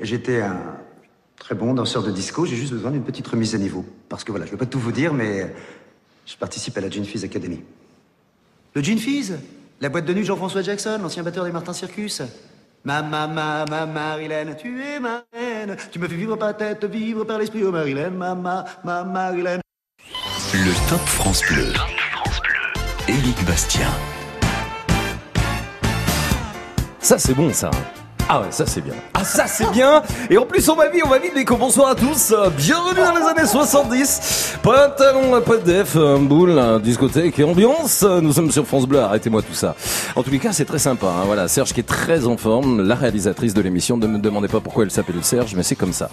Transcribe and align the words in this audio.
J'étais 0.00 0.40
un 0.40 0.58
très 1.36 1.54
bon 1.54 1.74
danseur 1.74 2.02
de 2.02 2.10
disco, 2.10 2.46
j'ai 2.46 2.56
juste 2.56 2.72
besoin 2.72 2.90
d'une 2.90 3.02
petite 3.02 3.26
remise 3.26 3.54
à 3.54 3.58
niveau. 3.58 3.84
Parce 4.08 4.24
que 4.24 4.30
voilà, 4.30 4.46
je 4.46 4.50
ne 4.50 4.56
vais 4.56 4.64
pas 4.64 4.70
tout 4.70 4.78
vous 4.78 4.92
dire, 4.92 5.12
mais 5.12 5.54
je 6.26 6.36
participe 6.36 6.76
à 6.78 6.80
la 6.80 6.88
Gene 6.88 7.04
Fizz 7.04 7.24
Academy. 7.24 7.60
Le 8.74 8.82
Gene 8.82 8.98
Fizz? 8.98 9.38
La 9.80 9.88
boîte 9.88 10.04
de 10.04 10.14
nuit 10.14 10.24
Jean-François 10.24 10.62
Jackson, 10.62 11.00
l'ancien 11.02 11.24
batteur 11.24 11.44
des 11.44 11.50
Martin 11.50 11.72
Circus 11.72 12.22
Ma, 12.84 13.00
ma, 13.00 13.28
ma, 13.28 13.64
ma, 13.64 13.86
Marilène, 13.86 14.56
tu 14.56 14.82
es 14.82 14.98
ma 14.98 15.24
reine. 15.32 15.76
Tu 15.92 16.00
me 16.00 16.08
fais 16.08 16.16
vivre 16.16 16.34
par 16.36 16.48
la 16.48 16.54
tête, 16.54 16.84
vivre 16.84 17.24
par 17.24 17.38
l'esprit, 17.38 17.62
oh 17.64 17.70
Marilène, 17.70 18.14
ma, 18.14 18.34
ma, 18.34 18.64
ma, 18.84 19.04
Marilène. 19.04 19.60
Le 20.52 20.88
Top 20.88 21.00
France 21.00 21.42
Bleu. 21.48 21.72
Éric 23.08 23.44
Bastien. 23.44 23.88
Ça, 26.98 27.18
c'est 27.18 27.34
bon, 27.34 27.52
ça. 27.52 27.70
Ah 28.34 28.40
ouais, 28.40 28.46
ça 28.48 28.64
c'est 28.64 28.80
bien. 28.80 28.94
Ah 29.12 29.24
ça 29.24 29.46
c'est 29.46 29.70
bien. 29.72 30.02
Et 30.30 30.38
en 30.38 30.46
plus 30.46 30.66
on 30.70 30.74
va 30.74 30.88
vite, 30.88 31.02
on 31.04 31.10
va 31.10 31.18
vite 31.18 31.34
les 31.36 31.44
bonsoir 31.44 31.90
à 31.90 31.94
tous. 31.94 32.34
Bienvenue 32.56 33.02
dans 33.02 33.14
les 33.14 33.26
années 33.26 33.46
70. 33.46 34.56
Pantalon, 34.62 35.38
pas 35.42 35.58
de 35.58 35.64
def, 35.64 35.98
boule, 35.98 36.58
discothèque 36.82 37.38
et 37.38 37.44
ambiance. 37.44 38.02
Nous 38.02 38.32
sommes 38.32 38.50
sur 38.50 38.66
France 38.66 38.86
Bleu, 38.86 39.00
arrêtez-moi 39.00 39.42
tout 39.42 39.52
ça. 39.52 39.76
En 40.16 40.22
tous 40.22 40.30
les 40.30 40.38
cas, 40.38 40.52
c'est 40.52 40.64
très 40.64 40.78
sympa. 40.78 41.08
Hein. 41.08 41.24
Voilà, 41.26 41.46
Serge 41.46 41.74
qui 41.74 41.80
est 41.80 41.86
très 41.86 42.26
en 42.26 42.38
forme, 42.38 42.80
la 42.80 42.94
réalisatrice 42.94 43.52
de 43.52 43.60
l'émission. 43.60 43.98
Ne 43.98 44.06
me 44.06 44.18
demandez 44.18 44.48
pas 44.48 44.60
pourquoi 44.60 44.84
elle 44.84 44.90
s'appelle 44.90 45.16
Serge, 45.20 45.54
mais 45.54 45.62
c'est 45.62 45.76
comme 45.76 45.92
ça. 45.92 46.08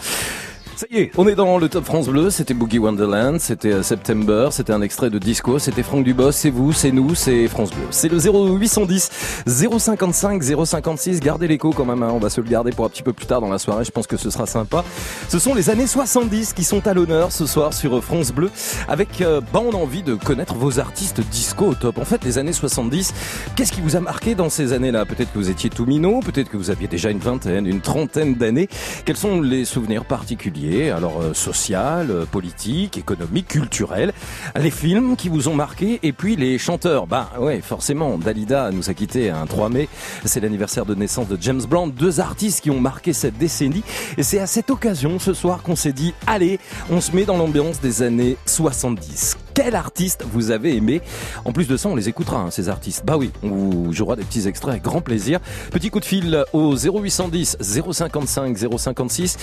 Ça 0.80 0.86
y 0.90 1.00
est, 1.00 1.12
on 1.18 1.28
est 1.28 1.36
dans 1.36 1.58
le 1.58 1.68
Top 1.68 1.84
France 1.84 2.08
Bleu, 2.08 2.30
c'était 2.30 2.54
Boogie 2.54 2.80
Wonderland, 2.80 3.38
c'était 3.42 3.74
euh, 3.74 3.84
September, 3.84 4.48
c'était 4.52 4.72
un 4.72 4.82
extrait 4.82 5.10
de 5.10 5.20
disco, 5.20 5.60
c'était 5.60 5.84
Franck 5.84 6.06
Dubos, 6.06 6.32
c'est 6.32 6.50
vous, 6.50 6.72
c'est 6.72 6.94
nous, 6.94 7.16
c'est 7.16 7.50
France 7.50 7.72
Bleu. 7.72 7.84
C'est 7.92 8.08
le 8.08 8.18
0810 8.18 9.10
055 9.46 10.42
056, 10.42 11.20
gardez 11.20 11.50
l'écho 11.50 11.72
quand 11.72 11.84
même, 11.84 12.02
hein. 12.02 12.12
on 12.14 12.20
va 12.20 12.30
se 12.30 12.40
le 12.40 12.48
garder 12.48 12.72
pour 12.72 12.86
un 12.86 12.90
petit 12.90 13.04
peu 13.04 13.12
plus 13.12 13.26
tard 13.26 13.42
dans 13.42 13.50
la 13.50 13.60
soirée, 13.60 13.84
je 13.84 13.92
pense 13.92 14.08
que 14.08 14.16
ce 14.16 14.30
sera 14.30 14.46
sympa. 14.46 14.86
Ce 15.28 15.38
sont 15.38 15.54
les 15.54 15.70
années 15.70 15.86
70 15.86 16.54
qui 16.54 16.64
sont 16.64 16.88
à 16.88 16.94
l'honneur 16.94 17.34
ce 17.34 17.46
soir 17.46 17.74
sur 17.74 18.02
France 18.02 18.32
Bleu, 18.32 18.50
avec, 18.88 19.20
euh, 19.20 19.42
bah 19.52 19.60
envie 19.60 20.02
de 20.02 20.16
connaître 20.16 20.56
vos 20.56 20.80
artistes 20.80 21.20
disco 21.30 21.66
au 21.66 21.76
top. 21.76 21.98
En 21.98 22.06
fait, 22.06 22.24
les 22.24 22.38
années 22.38 22.54
70, 22.54 23.14
qu'est-ce 23.58 23.74
qui 23.74 23.82
vous 23.82 23.98
a 23.98 24.00
marqué 24.00 24.34
dans 24.34 24.50
ces 24.50 24.72
années-là? 24.72 25.06
Peut-être 25.06 25.34
que 25.34 25.40
vous 25.40 25.50
étiez 25.50 25.70
tout 25.70 25.86
minot, 25.86 26.22
peut-être 26.22 26.48
que 26.48 26.56
vous 26.56 26.70
aviez 26.70 26.88
déjà 26.88 27.10
une 27.10 27.20
vingtaine, 27.20 27.66
une 27.66 27.82
trentaine 27.82 28.36
d'années. 28.36 28.70
Quels 29.04 29.18
sont 29.18 29.42
les 29.42 29.66
souvenirs 29.66 30.06
particuliers? 30.06 30.69
Alors 30.92 31.22
euh, 31.22 31.34
social, 31.34 32.12
euh, 32.12 32.26
politique, 32.26 32.98
économique, 32.98 33.48
culturel, 33.48 34.14
les 34.60 34.72
films 34.72 35.16
qui 35.16 35.30
vous 35.30 35.48
ont 35.48 35.56
marqué 35.56 36.00
et 36.04 36.14
puis 36.14 36.36
les 36.36 36.58
chanteurs. 36.58 37.08
Bah 37.08 37.32
ouais, 37.40 37.62
forcément, 37.62 38.18
Dalida 38.18 38.72
nous 38.72 38.90
a 38.90 38.94
quitté 38.94 39.30
un 39.30 39.46
3 39.46 39.70
mai, 39.70 39.90
c'est 40.26 40.40
l'anniversaire 40.40 40.86
de 40.86 40.96
naissance 40.96 41.28
de 41.28 41.38
James 41.42 41.62
Brown, 41.68 41.92
deux 41.92 42.20
artistes 42.20 42.62
qui 42.62 42.72
ont 42.72 42.80
marqué 42.80 43.14
cette 43.14 43.38
décennie. 43.38 43.84
Et 44.18 44.24
c'est 44.24 44.40
à 44.40 44.48
cette 44.48 44.70
occasion 44.70 45.20
ce 45.20 45.34
soir 45.34 45.64
qu'on 45.64 45.76
s'est 45.76 45.94
dit 45.94 46.14
allez, 46.28 46.60
on 46.90 47.02
se 47.02 47.16
met 47.16 47.26
dans 47.26 47.38
l'ambiance 47.38 47.82
des 47.82 48.04
années 48.04 48.38
70 48.46 49.49
quel 49.54 49.76
artiste 49.76 50.24
vous 50.32 50.52
avez 50.52 50.76
aimé. 50.76 51.02
En 51.46 51.52
plus 51.52 51.68
de 51.68 51.78
ça, 51.78 51.90
on 51.90 51.96
les 51.96 52.10
écoutera, 52.10 52.40
hein, 52.40 52.52
ces 52.52 52.70
artistes. 52.70 53.04
Bah 53.06 53.18
oui, 53.18 53.32
on 53.44 53.50
vous 53.50 53.94
jouera 53.94 54.16
des 54.16 54.24
petits 54.24 54.48
extraits 54.48 54.72
avec 54.72 54.84
grand 54.84 55.02
plaisir. 55.02 55.40
Petit 55.72 55.90
coup 55.90 56.00
de 56.00 56.06
fil 56.06 56.44
au 56.54 56.76
0810 56.76 57.58
055 57.60 58.58
056. 58.78 59.38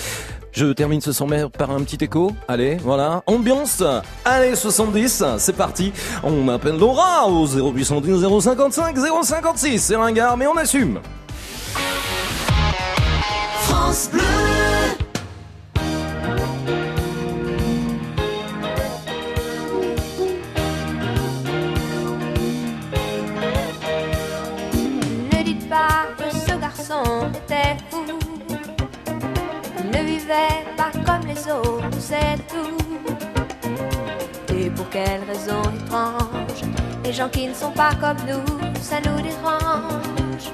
Je 0.53 0.73
termine 0.73 1.01
ce 1.01 1.13
sommaire 1.13 1.51
par 1.51 1.71
un 1.71 1.83
petit 1.83 2.03
écho. 2.03 2.33
Allez, 2.48 2.77
voilà. 2.77 3.23
Ambiance. 3.27 3.83
Allez, 4.25 4.57
70, 4.57 5.23
c'est 5.39 5.57
parti. 5.57 5.93
On 6.23 6.48
appelle 6.48 6.79
Laura 6.79 7.29
au 7.29 7.47
0810 7.47 8.41
055 8.43 8.97
056. 9.23 9.79
C'est 9.83 9.97
ringard, 9.97 10.37
mais 10.37 10.47
on 10.47 10.57
assume. 10.57 11.01
France 13.61 14.09
Bleu. 14.13 14.23
Pas 30.27 30.91
comme 31.07 31.25
les 31.29 31.39
autres, 31.53 31.87
c'est 32.01 32.37
tout. 32.48 32.77
Et 34.53 34.69
pour 34.70 34.89
quelle 34.91 35.23
raison 35.25 35.63
étrange 35.85 36.63
Les 37.05 37.13
gens 37.13 37.29
qui 37.29 37.47
ne 37.47 37.55
sont 37.55 37.70
pas 37.70 37.91
comme 38.01 38.17
nous, 38.27 38.45
ça 38.81 38.97
nous 38.97 39.23
dérange. 39.23 40.51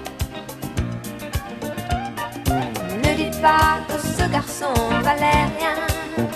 Ne 3.03 3.15
dites 3.17 3.41
pas 3.41 3.79
que 3.89 3.99
ce 3.99 4.31
garçon 4.31 4.75
valait 5.03 5.49
rien. 5.57 6.29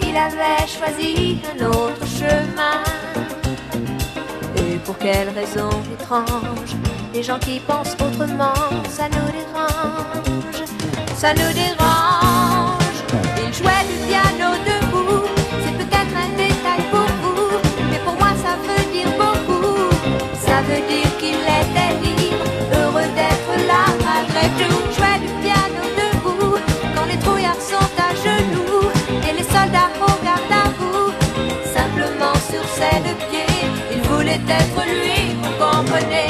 Il 0.00 0.16
avait 0.16 0.68
choisi 0.68 1.42
un 1.52 1.66
autre 1.66 2.06
chemin. 2.06 2.84
Et 4.56 4.76
pour 4.84 4.96
quelle 4.98 5.30
raison 5.30 5.70
étrange 5.92 6.76
Les 7.12 7.24
gens 7.24 7.40
qui 7.40 7.58
pensent 7.58 7.96
autrement, 8.00 8.54
ça 8.88 9.08
nous 9.08 9.32
dérange. 9.32 10.68
Ça 11.16 11.34
nous 11.34 11.52
dérange. 11.52 12.03
Voulait 34.54 34.64
être 34.64 34.82
lui, 34.86 35.34
vous 35.42 35.52
comprenez. 35.58 36.26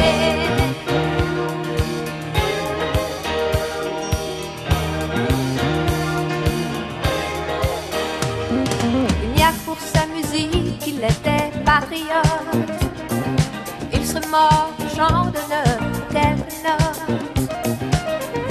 Il 9.22 9.30
n'y 9.34 9.42
a 9.42 9.50
que 9.50 9.64
pour 9.64 9.78
sa 9.78 10.06
musique 10.06 10.78
qu'il 10.78 10.98
était 10.98 11.50
patriote. 11.64 12.34
Il 13.92 14.06
serait 14.06 14.26
mort 14.30 14.70
du 14.78 14.88
champ 14.94 15.26
d'honneur 15.26 15.78
pour 15.92 16.08
quelques 16.08 16.62
notes. 16.64 17.00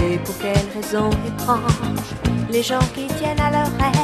Et 0.04 0.18
pour 0.20 0.38
quelle 0.40 0.68
raison 0.76 1.10
étrange 1.28 2.10
Les 2.52 2.64
gens 2.64 2.86
qui 2.94 3.08
tiennent 3.16 3.40
à 3.40 3.52
leurs 3.52 3.72
rêves, 3.80 4.03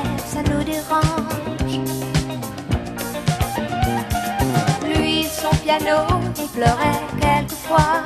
piano, 5.70 6.08
il 6.40 6.48
pleurait 6.48 7.00
quelquefois. 7.22 8.02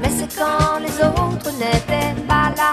Mais 0.00 0.10
c'est 0.10 0.34
quand 0.36 0.80
les 0.80 0.96
autres 1.04 1.50
n'étaient 1.52 2.20
pas 2.26 2.50
là. 2.60 2.72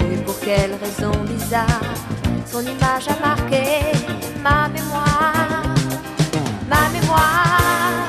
Et 0.00 0.16
pour 0.24 0.38
quelle 0.40 0.74
raison 0.82 1.12
bizarre 1.24 1.86
Son 2.50 2.62
image 2.62 3.06
a 3.14 3.26
marqué 3.28 3.64
ma 4.42 4.68
mémoire 4.68 5.62
Ma 6.68 6.88
mémoire 6.96 8.02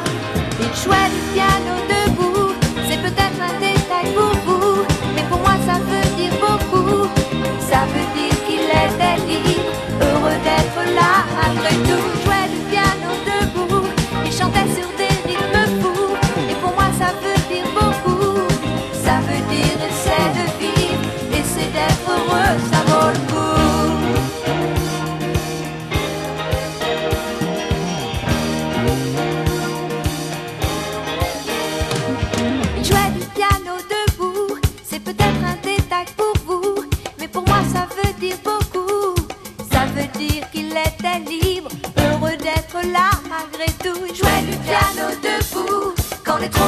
Il 0.59 0.73
jouait 0.81 1.09
du 1.15 1.21
piano 1.33 1.73
debout 1.91 2.53
C'est 2.87 3.01
peut-être 3.05 3.39
un 3.49 3.59
détail 3.59 4.07
pour 4.15 4.33
vous 4.45 4.83
Mais 5.15 5.23
pour 5.29 5.39
moi 5.39 5.55
ça 5.67 5.77
veut 5.89 6.09
dire 6.15 6.33
beaucoup 6.41 7.07
Ça 7.69 7.81
veut 7.91 8.07
dire 8.17 8.37
qu'il 8.45 8.65
était 8.85 9.17
libre 9.27 9.71
Heureux 10.01 10.39
d'être 10.45 10.95
là 10.95 11.20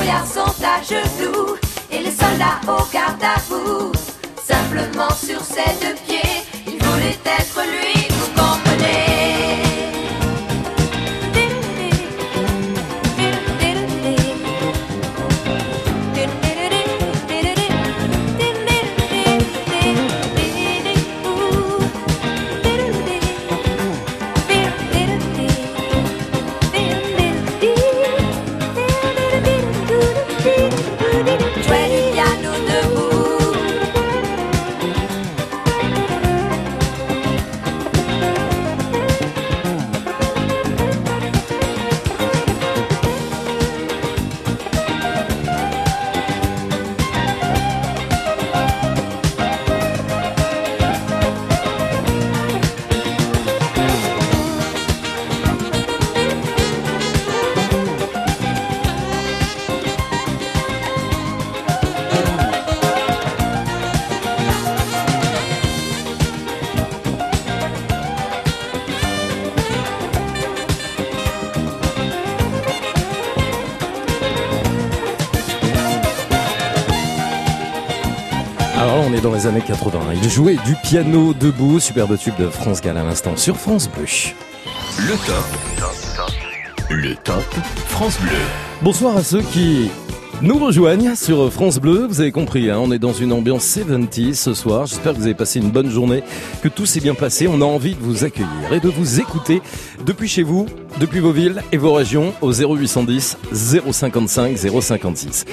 quand 0.03 0.11
les 0.11 0.11
trouillards 0.11 0.27
sont 0.27 0.63
à 0.63 0.81
genoux 0.81 1.55
et 1.91 1.99
les 1.99 2.11
soldats 2.11 2.59
au 2.67 2.83
garde 2.93 3.23
à 3.23 3.39
vous. 3.49 3.91
Simplement 4.43 5.09
sur 5.09 5.41
ses 5.41 5.73
deux 5.81 5.95
les 79.43 79.47
années 79.49 79.61
80. 79.61 79.99
Il 80.21 80.29
jouait 80.29 80.57
du 80.65 80.75
piano 80.83 81.33
debout, 81.33 81.79
superbe 81.79 82.17
tube 82.17 82.35
de 82.39 82.47
France 82.47 82.81
Gall 82.81 82.97
à 82.97 83.03
l'instant 83.03 83.35
sur 83.35 83.57
France 83.57 83.89
Bleu. 83.89 84.05
Le 84.99 85.15
top. 85.25 86.89
Le 86.89 87.15
top 87.15 87.43
France 87.87 88.19
Bleu. 88.21 88.29
Bonsoir 88.81 89.17
à 89.17 89.23
ceux 89.23 89.41
qui 89.41 89.89
nous 90.41 90.59
rejoignent 90.59 91.15
sur 91.15 91.51
France 91.51 91.79
Bleu. 91.79 92.05
Vous 92.07 92.21
avez 92.21 92.31
compris, 92.31 92.69
hein, 92.69 92.77
on 92.79 92.91
est 92.91 92.99
dans 92.99 93.13
une 93.13 93.33
ambiance 93.33 93.65
70 93.65 94.39
ce 94.39 94.53
soir. 94.53 94.85
J'espère 94.85 95.13
que 95.13 95.17
vous 95.17 95.25
avez 95.25 95.33
passé 95.33 95.59
une 95.59 95.71
bonne 95.71 95.89
journée, 95.89 96.23
que 96.61 96.69
tout 96.69 96.85
s'est 96.85 97.01
bien 97.01 97.15
passé. 97.15 97.47
On 97.47 97.61
a 97.61 97.65
envie 97.65 97.95
de 97.95 98.01
vous 98.01 98.23
accueillir 98.23 98.71
et 98.71 98.79
de 98.79 98.89
vous 98.89 99.19
écouter 99.19 99.61
depuis 100.05 100.27
chez 100.27 100.43
vous, 100.43 100.67
depuis 100.99 101.19
vos 101.19 101.31
villes 101.31 101.61
et 101.71 101.77
vos 101.77 101.93
régions 101.93 102.33
au 102.41 102.51
0810 102.51 103.37
055 103.53 104.57
056. 104.57 105.45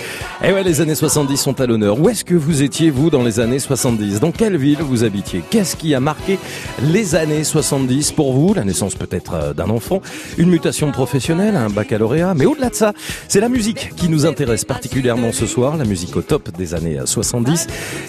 Et 0.45 0.53
ouais, 0.53 0.63
les 0.63 0.81
années 0.81 0.95
70 0.95 1.37
sont 1.37 1.61
à 1.61 1.67
l'honneur. 1.67 2.01
Où 2.01 2.09
est-ce 2.09 2.25
que 2.25 2.35
vous 2.35 2.63
étiez, 2.63 2.91
vous, 2.91 3.11
dans 3.11 3.23
les 3.23 3.41
années 3.41 3.59
70 3.59 4.21
Dans 4.21 4.33
quelle 4.33 4.57
ville 4.57 4.79
vous 4.81 5.05
habitiez? 5.05 5.43
Qu'est-ce 5.51 5.77
qui 5.77 5.95
a 5.95 6.01
marqué 6.01 6.39
les 6.83 7.15
années 7.15 7.45
70 7.45 8.13
pour 8.13 8.33
vous? 8.33 8.55
La 8.55 8.65
naissance 8.65 8.95
peut-être 8.95 9.35
euh, 9.35 9.55
d'un 9.55 9.71
enfant, 9.71 10.03
une 10.39 10.51
mutation 10.51 10.91
professionnelle, 10.93 11.57
un 11.57 11.71
baccalauréat. 11.71 12.35
Mais 12.35 12.47
au-delà 12.47 12.71
de 12.71 12.75
ça, 12.75 12.93
c'est 13.29 13.41
la 13.41 13.49
musique 13.49 13.95
qui 13.97 14.09
nous 14.09 14.27
intéresse 14.27 14.65
particulièrement 14.65 15.33
ce 15.33 15.47
soir, 15.47 15.77
la 15.77 15.85
musique 15.85 16.17
au 16.17 16.23
top 16.23 16.51
des 16.57 16.75
années 16.75 16.99
70. 17.05 17.67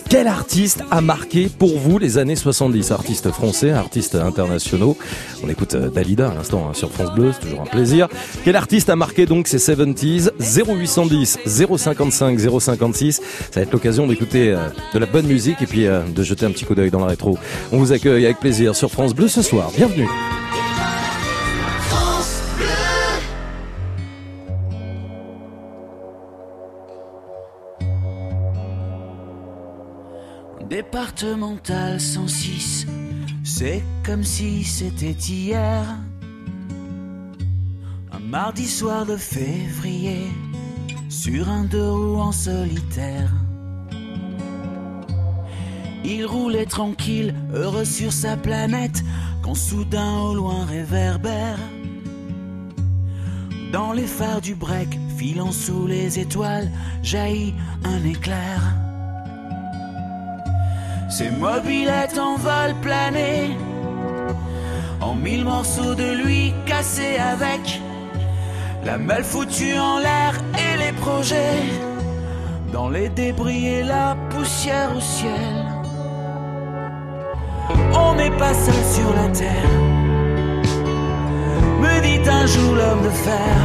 Quel 0.09 0.27
artiste 0.27 0.83
a 0.91 1.01
marqué 1.01 1.49
pour 1.49 1.77
vous 1.77 1.97
les 1.97 2.17
années 2.17 2.35
70 2.35 2.91
Artistes 2.91 3.31
français, 3.31 3.71
artistes 3.71 4.15
internationaux. 4.15 4.97
On 5.43 5.49
écoute 5.49 5.75
euh, 5.75 5.89
Dalida 5.89 6.29
à 6.29 6.33
l'instant 6.33 6.67
hein, 6.69 6.73
sur 6.73 6.91
France 6.91 7.13
Bleu, 7.13 7.20
c'est 7.33 7.41
toujours 7.41 7.61
un 7.61 7.65
plaisir. 7.65 8.07
Quel 8.43 8.55
artiste 8.55 8.89
a 8.89 8.95
marqué 8.95 9.25
donc 9.25 9.47
ces 9.47 9.57
70s 9.57 10.31
0810 10.39 11.39
055 11.45 12.39
056. 12.59 13.15
Ça 13.15 13.21
va 13.55 13.61
être 13.61 13.71
l'occasion 13.71 14.07
d'écouter 14.07 14.51
euh, 14.51 14.67
de 14.93 14.99
la 14.99 15.05
bonne 15.05 15.27
musique 15.27 15.61
et 15.61 15.67
puis 15.67 15.87
euh, 15.87 16.01
de 16.03 16.23
jeter 16.23 16.45
un 16.45 16.51
petit 16.51 16.65
coup 16.65 16.75
d'œil 16.75 16.91
dans 16.91 16.99
la 16.99 17.07
rétro. 17.07 17.37
On 17.71 17.77
vous 17.77 17.91
accueille 17.91 18.25
avec 18.25 18.39
plaisir 18.39 18.75
sur 18.75 18.91
France 18.91 19.13
Bleu 19.13 19.27
ce 19.27 19.41
soir. 19.41 19.71
Bienvenue. 19.75 20.07
Départemental 30.69 31.99
106, 31.99 32.87
c'est 33.43 33.83
comme 34.05 34.23
si 34.23 34.63
c'était 34.63 35.11
hier. 35.11 35.83
Mardi 38.31 38.65
soir 38.65 39.05
de 39.05 39.17
février, 39.17 40.31
sur 41.09 41.49
un 41.49 41.65
deux 41.65 41.91
roues 41.91 42.21
en 42.21 42.31
solitaire. 42.31 43.29
Il 46.05 46.25
roulait 46.25 46.65
tranquille, 46.65 47.35
heureux 47.53 47.83
sur 47.83 48.13
sa 48.13 48.37
planète, 48.37 49.03
quand 49.41 49.53
soudain 49.53 50.17
au 50.19 50.33
loin 50.33 50.63
réverbère. 50.63 51.59
Dans 53.73 53.91
les 53.91 54.07
phares 54.07 54.39
du 54.39 54.55
break, 54.55 54.97
filant 55.17 55.51
sous 55.51 55.85
les 55.85 56.17
étoiles, 56.17 56.71
jaillit 57.03 57.53
un 57.83 58.01
éclair. 58.05 58.61
Ses 61.09 61.31
mobilettes 61.31 62.17
en 62.17 62.37
vol 62.37 62.75
plané, 62.81 63.57
en 65.01 65.15
mille 65.15 65.43
morceaux 65.43 65.95
de 65.95 66.23
lui 66.23 66.53
cassés 66.65 67.17
avec 67.17 67.81
la 68.83 68.97
malle 68.97 69.23
foutue 69.23 69.77
en 69.77 69.99
l'air 69.99 70.33
et 70.57 70.77
les 70.77 70.91
projets, 70.93 71.61
dans 72.71 72.89
les 72.89 73.09
débris 73.09 73.67
et 73.67 73.83
la 73.83 74.15
poussière 74.29 74.95
au 74.95 74.99
ciel. 74.99 75.55
On 77.93 78.15
n'est 78.15 78.37
pas 78.37 78.53
seul 78.53 78.83
sur 78.95 79.13
la 79.13 79.27
terre, 79.29 79.71
me 81.81 82.01
dit 82.01 82.29
un 82.29 82.45
jour 82.45 82.75
l'homme 82.75 83.03
de 83.03 83.09
fer. 83.09 83.55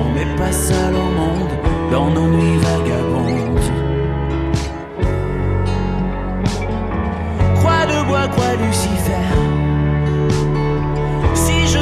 On 0.00 0.14
n'est 0.14 0.36
pas 0.36 0.52
seul 0.52 0.94
au 0.94 1.10
monde 1.20 1.50
dans 1.90 2.10
nos 2.10 2.28
nuits 2.28 2.58
vagabondes. 2.58 3.70
Croix 7.56 7.86
de 7.86 8.06
bois, 8.06 8.28
croix 8.28 8.54
Lucifer. 8.66 9.61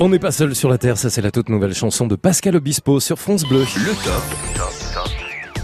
On 0.00 0.08
n'est 0.08 0.20
pas 0.20 0.30
seul 0.30 0.54
sur 0.54 0.70
la 0.70 0.78
terre, 0.78 0.96
ça 0.96 1.10
c'est 1.10 1.22
la 1.22 1.32
toute 1.32 1.48
nouvelle 1.48 1.74
chanson 1.74 2.06
de 2.06 2.14
Pascal 2.14 2.54
Obispo 2.54 3.00
sur 3.00 3.18
France 3.18 3.42
Bleu. 3.42 3.64
Le 3.74 4.04
top. 4.04 4.22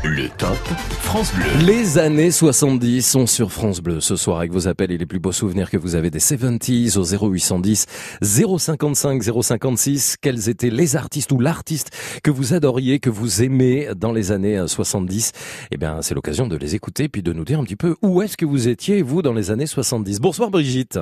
Le 0.02 0.28
top 0.28 0.58
France 1.02 1.32
Bleu. 1.32 1.44
Les 1.64 1.98
années 1.98 2.32
70 2.32 3.06
sont 3.06 3.28
sur 3.28 3.52
France 3.52 3.80
Bleu 3.80 4.00
ce 4.00 4.16
soir 4.16 4.38
avec 4.38 4.50
vos 4.50 4.66
appels 4.66 4.90
et 4.90 4.98
les 4.98 5.06
plus 5.06 5.20
beaux 5.20 5.30
souvenirs 5.30 5.70
que 5.70 5.76
vous 5.76 5.94
avez 5.94 6.10
des 6.10 6.18
70s 6.18 6.98
au 6.98 7.04
0810 7.04 7.86
055 8.22 9.22
056. 9.22 10.16
Quels 10.20 10.48
étaient 10.48 10.70
les 10.70 10.96
artistes 10.96 11.30
ou 11.30 11.38
l'artiste 11.38 11.92
que 12.24 12.32
vous 12.32 12.54
adoriez, 12.54 12.98
que 12.98 13.10
vous 13.10 13.40
aimez 13.44 13.90
dans 13.96 14.10
les 14.10 14.32
années 14.32 14.60
70 14.66 15.30
Eh 15.70 15.76
bien, 15.76 16.02
c'est 16.02 16.14
l'occasion 16.14 16.48
de 16.48 16.56
les 16.56 16.74
écouter 16.74 17.08
puis 17.08 17.22
de 17.22 17.32
nous 17.32 17.44
dire 17.44 17.60
un 17.60 17.64
petit 17.64 17.76
peu 17.76 17.94
où 18.02 18.20
est-ce 18.20 18.36
que 18.36 18.44
vous 18.44 18.66
étiez 18.66 19.00
vous 19.02 19.22
dans 19.22 19.32
les 19.32 19.52
années 19.52 19.66
70. 19.66 20.18
Bonsoir 20.20 20.50
Brigitte. 20.50 20.98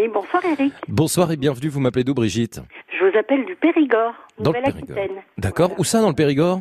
Oui, 0.00 0.08
bonsoir 0.08 0.42
Eric. 0.46 0.72
Bonsoir 0.88 1.30
et 1.32 1.36
bienvenue. 1.36 1.68
Vous 1.68 1.80
m'appelez 1.80 2.04
d'où 2.04 2.14
Brigitte 2.14 2.60
Je 2.98 3.04
vous 3.04 3.18
appelle 3.18 3.44
du 3.44 3.54
Périgord, 3.56 4.14
Dans 4.38 4.50
le 4.50 4.54
Périgord. 4.60 4.80
Nouvelle-Aquitaine. 4.88 5.22
D'accord. 5.36 5.68
Voilà. 5.68 5.80
Où 5.80 5.84
ça 5.84 6.00
dans 6.00 6.08
le 6.08 6.14
Périgord 6.14 6.60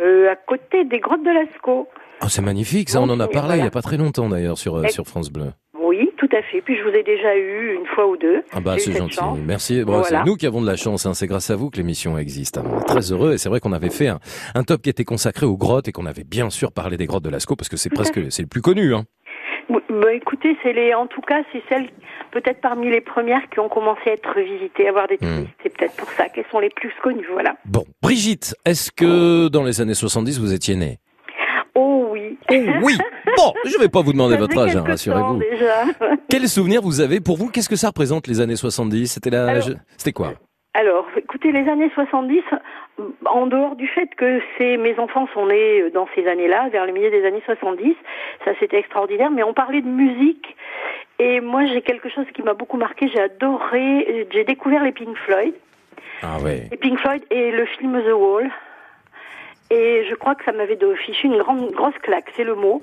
Euh, 0.00 0.30
à 0.30 0.36
côté 0.36 0.84
des 0.84 1.00
grottes 1.00 1.24
de 1.24 1.30
Lascaux. 1.30 1.88
Ah, 2.20 2.28
c'est 2.28 2.42
magnifique, 2.42 2.88
ça 2.88 3.00
on 3.00 3.08
en 3.10 3.18
a 3.18 3.26
parlé 3.26 3.58
il 3.58 3.64
y 3.64 3.66
a 3.66 3.70
pas 3.70 3.82
très 3.82 3.96
longtemps 3.96 4.28
d'ailleurs 4.28 4.58
sur 4.58 4.76
euh, 4.76 4.86
sur 4.88 5.06
France 5.06 5.30
Bleu. 5.30 5.50
Oui, 5.80 6.08
tout 6.18 6.28
à 6.32 6.42
fait. 6.42 6.60
Puis 6.60 6.76
je 6.76 6.82
vous 6.84 6.94
ai 6.94 7.02
déjà 7.02 7.34
eu 7.36 7.74
une 7.74 7.86
fois 7.86 8.06
ou 8.06 8.16
deux. 8.16 8.42
Ah 8.52 8.60
bah 8.60 8.76
c'est 8.78 8.92
gentil, 8.92 9.14
chance. 9.16 9.38
merci. 9.44 9.82
Bon, 9.84 9.98
Voilà. 10.00 10.04
C'est 10.20 10.24
nous 10.24 10.36
qui 10.36 10.46
avons 10.46 10.60
de 10.60 10.66
la 10.66 10.76
chance, 10.76 11.04
hein. 11.06 11.14
c'est 11.14 11.26
grâce 11.26 11.50
à 11.50 11.56
vous 11.56 11.70
que 11.70 11.78
l'émission 11.78 12.16
existe. 12.16 12.58
On 12.58 12.78
est 12.80 12.84
très 12.84 13.10
heureux 13.12 13.32
et 13.32 13.38
c'est 13.38 13.48
vrai 13.48 13.58
qu'on 13.58 13.72
avait 13.72 13.90
fait 13.90 14.08
un, 14.08 14.20
un 14.54 14.62
top 14.62 14.82
qui 14.82 14.90
était 14.90 15.04
consacré 15.04 15.46
aux 15.46 15.56
grottes 15.56 15.88
et 15.88 15.92
qu'on 15.92 16.06
avait 16.06 16.24
bien 16.24 16.48
sûr 16.50 16.70
parlé 16.70 16.96
des 16.96 17.06
grottes 17.06 17.24
de 17.24 17.30
Lascaux 17.30 17.56
parce 17.56 17.68
que 17.68 17.76
c'est 17.76 17.90
presque 17.90 18.30
c'est 18.30 18.42
le 18.42 18.48
plus 18.48 18.62
connu. 18.62 18.94
Hein. 18.94 19.04
Bah, 19.68 20.12
écoutez, 20.14 20.56
c'est 20.62 20.72
les, 20.72 20.94
en 20.94 21.06
tout 21.06 21.20
cas, 21.20 21.42
c'est 21.52 21.62
celles 21.68 21.88
peut-être 22.30 22.60
parmi 22.60 22.88
les 22.90 23.00
premières 23.00 23.48
qui 23.50 23.60
ont 23.60 23.68
commencé 23.68 24.00
à 24.06 24.12
être 24.12 24.38
visitées, 24.40 24.86
à 24.86 24.90
avoir 24.90 25.08
des 25.08 25.16
Hmm. 25.16 25.18
touristes. 25.44 25.50
C'est 25.62 25.76
peut-être 25.76 25.96
pour 25.96 26.08
ça 26.10 26.28
qu'elles 26.28 26.46
sont 26.50 26.58
les 26.60 26.70
plus 26.70 26.92
connues. 27.02 27.26
Voilà. 27.32 27.54
Bon, 27.66 27.84
Brigitte, 28.02 28.54
est-ce 28.64 28.90
que 28.90 29.48
dans 29.48 29.64
les 29.64 29.80
années 29.80 29.94
70 29.94 30.38
vous 30.40 30.52
étiez 30.54 30.74
née? 30.76 30.98
Oh 31.74 32.08
oui. 32.12 32.38
Oh 32.50 32.54
oui. 32.82 32.96
Bon, 33.36 33.52
je 33.66 33.78
vais 33.78 33.88
pas 33.88 34.00
vous 34.02 34.12
demander 34.12 34.34
Ça 34.34 34.40
votre 34.40 34.58
âge, 34.58 34.74
hein, 34.74 34.82
rassurez-vous. 34.86 35.38
déjà. 35.38 35.84
Quel 36.28 36.48
souvenir 36.48 36.80
vous 36.82 37.00
avez 37.00 37.20
pour 37.20 37.36
vous? 37.36 37.50
Qu'est-ce 37.50 37.68
que 37.68 37.76
ça 37.76 37.88
représente 37.88 38.26
les 38.26 38.40
années 38.40 38.56
70 38.56 39.06
C'était 39.12 39.30
la, 39.30 39.46
Alors- 39.46 39.62
je- 39.62 39.74
c'était 39.96 40.12
quoi? 40.12 40.32
Alors, 40.74 41.06
écoutez, 41.40 41.52
les 41.52 41.70
années 41.70 41.90
70, 41.94 42.42
en 43.26 43.46
dehors 43.46 43.76
du 43.76 43.86
fait 43.86 44.12
que 44.16 44.40
c'est 44.56 44.76
mes 44.76 44.98
enfants 44.98 45.28
sont 45.32 45.46
nés 45.46 45.88
dans 45.94 46.08
ces 46.16 46.26
années-là, 46.26 46.68
vers 46.70 46.84
le 46.84 46.92
milieu 46.92 47.10
des 47.10 47.24
années 47.24 47.42
70, 47.46 47.94
ça 48.44 48.50
c'était 48.58 48.78
extraordinaire, 48.78 49.30
mais 49.30 49.44
on 49.44 49.54
parlait 49.54 49.80
de 49.80 49.86
musique, 49.88 50.56
et 51.20 51.40
moi 51.40 51.64
j'ai 51.66 51.80
quelque 51.82 52.08
chose 52.08 52.24
qui 52.34 52.42
m'a 52.42 52.54
beaucoup 52.54 52.76
marqué, 52.76 53.06
j'ai 53.08 53.20
adoré, 53.20 54.26
j'ai 54.32 54.42
découvert 54.44 54.82
les 54.82 54.90
Pink 54.90 55.16
Floyd, 55.16 55.54
Ah 56.24 56.38
ouais. 56.42 56.64
les 56.72 56.76
Pink 56.76 56.98
Floyd 56.98 57.22
et 57.30 57.52
le 57.52 57.66
film 57.66 58.02
The 58.02 58.12
Wall, 58.12 58.50
et 59.70 60.04
je 60.10 60.14
crois 60.16 60.34
que 60.34 60.44
ça 60.44 60.50
m'avait 60.50 60.78
fichu 60.96 61.28
une 61.28 61.38
grande 61.38 61.70
grosse 61.70 61.98
claque, 62.02 62.32
c'est 62.36 62.44
le 62.44 62.54
mot. 62.56 62.82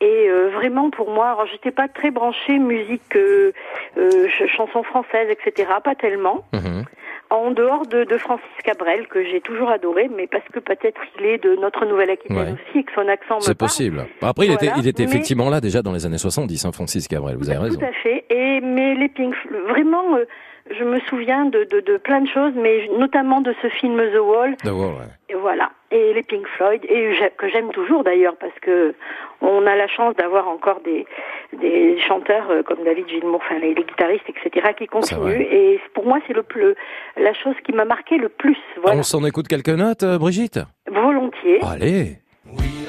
Et 0.00 0.28
euh, 0.30 0.50
vraiment 0.50 0.90
pour 0.90 1.10
moi, 1.10 1.30
alors 1.30 1.46
j'étais 1.46 1.72
pas 1.72 1.88
très 1.88 2.12
branchée 2.12 2.56
musique, 2.60 3.16
euh, 3.16 3.50
euh, 3.96 4.28
ch- 4.38 4.48
chansons 4.56 4.84
françaises, 4.84 5.28
etc. 5.28 5.68
Pas 5.82 5.96
tellement 5.96 6.44
Mhm. 6.52 6.84
En 7.30 7.50
dehors 7.50 7.86
de, 7.86 8.04
de 8.04 8.16
Francis 8.18 8.46
Cabrel 8.64 9.06
que 9.08 9.22
j'ai 9.24 9.40
toujours 9.40 9.68
adoré, 9.70 10.08
mais 10.14 10.26
parce 10.26 10.44
que 10.52 10.60
peut-être 10.60 11.00
il 11.18 11.26
est 11.26 11.42
de 11.42 11.56
notre 11.56 11.84
Nouvelle-Aquitaine 11.84 12.36
Ouais. 12.36 12.52
aussi 12.52 12.78
et 12.78 12.84
que 12.84 12.92
son 12.94 13.06
accent 13.08 13.36
me 13.36 13.40
C'est 13.40 13.56
possible. 13.58 14.06
Après, 14.22 14.46
il 14.46 14.52
était, 14.52 14.70
il 14.78 14.86
était 14.88 15.04
mais- 15.04 15.10
effectivement 15.10 15.50
là 15.50 15.60
déjà 15.60 15.82
dans 15.82 15.92
les 15.92 16.06
années 16.06 16.18
70, 16.18 16.64
hein, 16.64 16.72
Francis 16.72 17.06
Cabrel, 17.08 17.36
vous 17.36 17.50
avez 17.50 17.58
raison. 17.58 17.78
Tout 17.78 17.84
à 17.84 17.92
fait. 18.02 18.24
Et 18.30 18.60
mais 18.60 18.94
les 18.94 19.08
Pink 19.08 19.34
vraiment, 19.68 20.16
euh, 20.16 20.24
je 20.76 20.84
me 20.84 20.98
souviens 21.00 21.44
de, 21.46 21.64
de, 21.64 21.80
de 21.80 21.96
plein 21.96 22.20
de 22.20 22.28
choses, 22.28 22.52
mais 22.56 22.88
notamment 22.98 23.40
de 23.40 23.54
ce 23.62 23.68
film 23.68 23.96
The 24.12 24.18
Wall. 24.20 24.56
The 24.56 24.66
Wall, 24.70 24.94
ouais. 24.94 25.10
Et 25.28 25.34
voilà. 25.34 25.70
Et 25.90 26.12
les 26.14 26.22
Pink 26.22 26.46
Floyd, 26.56 26.84
et 26.88 27.16
que 27.36 27.48
j'aime 27.48 27.70
toujours 27.70 28.04
d'ailleurs 28.04 28.36
parce 28.38 28.58
que 28.60 28.94
on 29.40 29.66
a 29.66 29.76
la 29.76 29.86
chance 29.88 30.14
d'avoir 30.16 30.48
encore 30.48 30.80
des 30.80 31.06
des 31.52 31.98
chanteurs 32.00 32.50
euh, 32.50 32.62
comme 32.62 32.84
David 32.84 33.08
Gilmour, 33.08 33.40
enfin 33.44 33.58
les, 33.58 33.74
les 33.74 33.84
guitaristes, 33.84 34.28
etc. 34.28 34.74
qui 34.76 34.86
continuent. 34.86 35.40
Et 35.40 35.80
pour 35.94 36.04
moi, 36.06 36.18
c'est 36.26 36.34
le, 36.34 36.44
le 36.56 36.74
la 37.16 37.32
chose 37.34 37.54
qui 37.64 37.72
m'a 37.72 37.84
marqué 37.84 38.18
le 38.18 38.28
plus. 38.28 38.58
Voilà. 38.82 38.98
On 38.98 39.02
s'en 39.02 39.24
écoute 39.24 39.48
quelques 39.48 39.68
notes, 39.68 40.02
euh, 40.02 40.18
Brigitte? 40.18 40.60
Volontiers. 40.90 41.60
Allez 41.62 42.18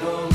of 0.02 0.29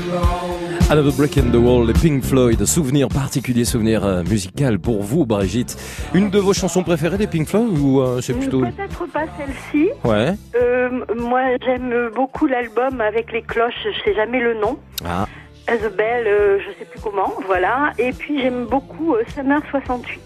the 0.00 1.16
Break 1.16 1.36
in 1.38 1.50
the 1.50 1.56
Wall, 1.56 1.86
les 1.86 1.92
Pink 1.92 2.22
Floyd, 2.24 2.64
souvenir 2.64 3.08
particulier, 3.08 3.64
souvenir 3.64 4.04
euh, 4.04 4.22
musical 4.22 4.78
pour 4.78 5.02
vous, 5.02 5.26
Brigitte. 5.26 5.76
Une 6.14 6.30
de 6.30 6.38
vos 6.38 6.52
chansons 6.52 6.82
préférées 6.82 7.18
des 7.18 7.26
Pink 7.26 7.46
Floyd 7.48 7.78
ou 7.78 8.00
euh, 8.00 8.20
c'est 8.20 8.32
plutôt... 8.34 8.60
Peut-être 8.60 9.06
pas 9.12 9.24
celle-ci. 9.38 9.90
Ouais. 10.04 10.34
Euh, 10.54 10.88
moi, 11.18 11.42
j'aime 11.64 12.10
beaucoup 12.14 12.46
l'album 12.46 13.00
avec 13.00 13.32
les 13.32 13.42
cloches. 13.42 13.74
Je 13.84 14.02
sais 14.04 14.14
jamais 14.14 14.40
le 14.40 14.54
nom. 14.54 14.78
Ah, 15.04 15.26
a 15.68 15.88
Bell, 15.96 16.26
euh, 16.26 16.58
je 16.60 16.78
sais 16.78 16.84
plus 16.84 17.00
comment. 17.00 17.32
Voilà. 17.46 17.92
Et 17.98 18.12
puis 18.12 18.40
j'aime 18.40 18.64
beaucoup 18.66 19.14
euh, 19.14 19.22
Summer 19.34 19.60
68. 19.70 20.20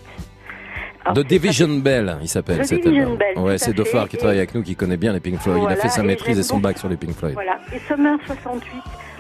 Alors, 1.04 1.16
The 1.24 1.26
Division 1.28 1.68
Bell, 1.78 2.16
il 2.22 2.28
s'appelle 2.28 2.60
The 2.66 2.74
Division 2.74 3.02
album. 3.02 3.18
Bell, 3.18 3.38
Ouais, 3.38 3.58
c'est 3.58 3.72
Dofar 3.72 4.08
qui 4.08 4.16
travaille 4.16 4.36
Et- 4.36 4.40
avec 4.40 4.54
nous, 4.54 4.62
qui 4.62 4.74
connaît 4.76 4.96
bien 4.96 5.12
les 5.12 5.20
Pink 5.20 5.38
Floyd. 5.40 5.62
il 5.64 5.72
a 5.72 5.76
fait 5.76 5.88
sa 5.88 6.02
et 6.02 6.06
maîtrise 6.06 6.36
j'aime 6.36 6.40
et 6.40 6.42
son 6.42 6.58
bac 6.58 6.78
sur 6.78 6.88
les 6.88 6.96
Pink 6.96 7.14
Floyd. 7.16 7.34
Voilà. 7.34 7.58
Et 7.74 7.78
Summer 7.86 8.18
68. 8.26 8.62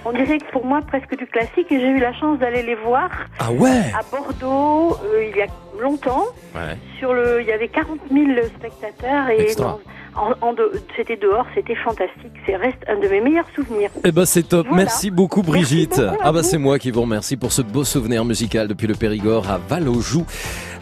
On 0.08 0.12
dirait 0.12 0.38
que 0.38 0.50
pour 0.52 0.64
moi 0.64 0.80
presque 0.86 1.16
du 1.18 1.26
classique 1.26 1.70
et 1.70 1.80
j'ai 1.80 1.88
eu 1.88 1.98
la 1.98 2.12
chance 2.14 2.38
d'aller 2.38 2.62
les 2.62 2.76
voir 2.76 3.10
Ah 3.40 3.50
ouais 3.52 3.92
à 3.98 4.02
Bordeaux 4.10 4.96
euh, 5.04 5.24
il 5.30 5.36
y 5.36 5.42
a 5.42 5.46
longtemps. 5.82 6.26
Ouais. 6.54 6.76
Sur 6.98 7.12
le, 7.12 7.40
il 7.42 7.46
y 7.48 7.52
avait 7.52 7.68
40 7.68 7.98
000 8.10 8.24
spectateurs 8.58 9.28
et 9.30 9.40
Extra. 9.42 9.64
dans- 9.64 9.80
en, 10.18 10.32
en 10.48 10.52
de- 10.54 10.72
c'était 10.96 11.16
dehors, 11.18 11.44
c'était 11.54 11.74
fantastique. 11.74 12.32
C'est 12.46 12.56
reste 12.56 12.78
un 12.88 12.98
de 12.98 13.06
mes 13.06 13.20
meilleurs 13.20 13.44
souvenirs. 13.54 13.90
Eh 14.02 14.12
ben 14.12 14.24
c'est 14.24 14.44
top. 14.44 14.66
Voilà. 14.66 14.84
Merci 14.84 15.10
beaucoup 15.10 15.42
Brigitte. 15.42 15.98
Merci 15.98 16.10
beaucoup 16.10 16.22
à 16.22 16.26
ah 16.28 16.32
bah 16.32 16.40
vous. 16.40 16.46
c'est 16.48 16.56
moi 16.56 16.78
qui 16.78 16.90
vous 16.90 17.02
remercie 17.02 17.36
pour 17.36 17.52
ce 17.52 17.60
beau 17.60 17.84
souvenir 17.84 18.24
musical 18.24 18.66
depuis 18.68 18.86
le 18.86 18.94
Périgord 18.94 19.50
à 19.50 19.58
Val-aux-Joux 19.58 20.24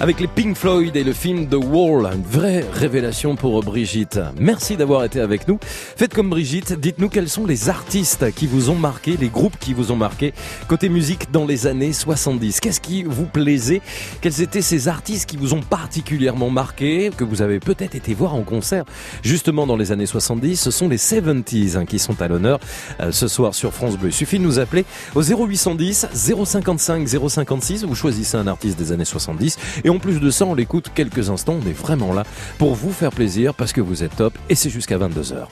avec 0.00 0.20
les 0.20 0.26
Pink 0.26 0.56
Floyd 0.56 0.96
et 0.96 1.04
le 1.04 1.12
film 1.12 1.48
The 1.48 1.54
Wall. 1.54 2.10
Une 2.14 2.22
vraie 2.22 2.64
révélation 2.72 3.36
pour 3.36 3.62
Brigitte. 3.62 4.20
Merci 4.38 4.76
d'avoir 4.76 5.04
été 5.04 5.20
avec 5.20 5.46
nous. 5.48 5.58
Faites 5.62 6.12
comme 6.12 6.30
Brigitte, 6.30 6.72
dites-nous 6.72 7.08
quels 7.08 7.28
sont 7.28 7.46
les 7.46 7.68
artistes 7.68 8.32
qui 8.34 8.46
vous 8.46 8.70
ont 8.70 8.74
marqué, 8.74 9.16
les 9.16 9.28
groupes 9.28 9.58
qui 9.58 9.72
vous 9.74 9.92
ont 9.92 9.96
marqué 9.96 10.34
côté 10.68 10.88
musique 10.88 11.30
dans 11.30 11.46
les 11.46 11.66
années 11.66 11.92
70. 11.92 12.60
Qu'est-ce 12.60 12.80
qui 12.80 13.02
vous 13.02 13.26
plaisait? 13.26 13.80
Quels 14.20 14.42
étaient 14.42 14.62
ces 14.62 14.88
artistes 14.88 15.28
qui 15.28 15.36
vous 15.36 15.54
ont 15.54 15.60
particulièrement 15.60 16.50
marqué, 16.50 17.10
que 17.16 17.24
vous 17.24 17.42
avez 17.42 17.60
peut-être 17.60 17.94
été 17.94 18.14
voir 18.14 18.34
en 18.34 18.42
concert? 18.42 18.84
Justement 19.22 19.66
dans 19.66 19.76
les 19.76 19.92
années 19.92 20.06
70 20.06 20.56
Ce 20.56 20.70
sont 20.70 20.88
les 20.88 20.98
70s 20.98 21.76
hein, 21.76 21.84
qui 21.84 21.98
sont 21.98 22.20
à 22.20 22.28
l'honneur 22.28 22.58
euh, 23.00 23.12
ce 23.12 23.28
soir 23.28 23.54
sur 23.54 23.72
France 23.72 23.96
Bleu. 23.96 24.08
Il 24.08 24.14
suffit 24.14 24.38
de 24.38 24.44
nous 24.44 24.58
appeler 24.58 24.84
au 25.14 25.22
0810 25.22 26.08
055 26.12 27.08
056. 27.08 27.84
Vous 27.84 27.94
choisissez 27.94 28.36
un 28.36 28.46
artiste 28.46 28.78
des 28.78 28.92
années 28.92 29.04
70 29.04 29.56
et 29.85 29.91
en 29.91 29.99
plus 29.99 30.21
de 30.21 30.31
ça, 30.31 30.47
on 30.47 30.55
l'écoute 30.55 30.91
quelques 30.95 31.31
instants. 31.31 31.59
On 31.62 31.69
est 31.69 31.73
vraiment 31.73 32.12
là 32.12 32.25
pour 32.59 32.75
vous 32.75 32.93
faire 32.93 33.11
plaisir 33.11 33.55
parce 33.55 33.73
que 33.73 33.81
vous 33.81 34.03
êtes 34.03 34.17
top 34.17 34.37
et 34.49 34.55
c'est 34.55 34.71
jusqu'à 34.71 34.99
22h. 34.99 35.47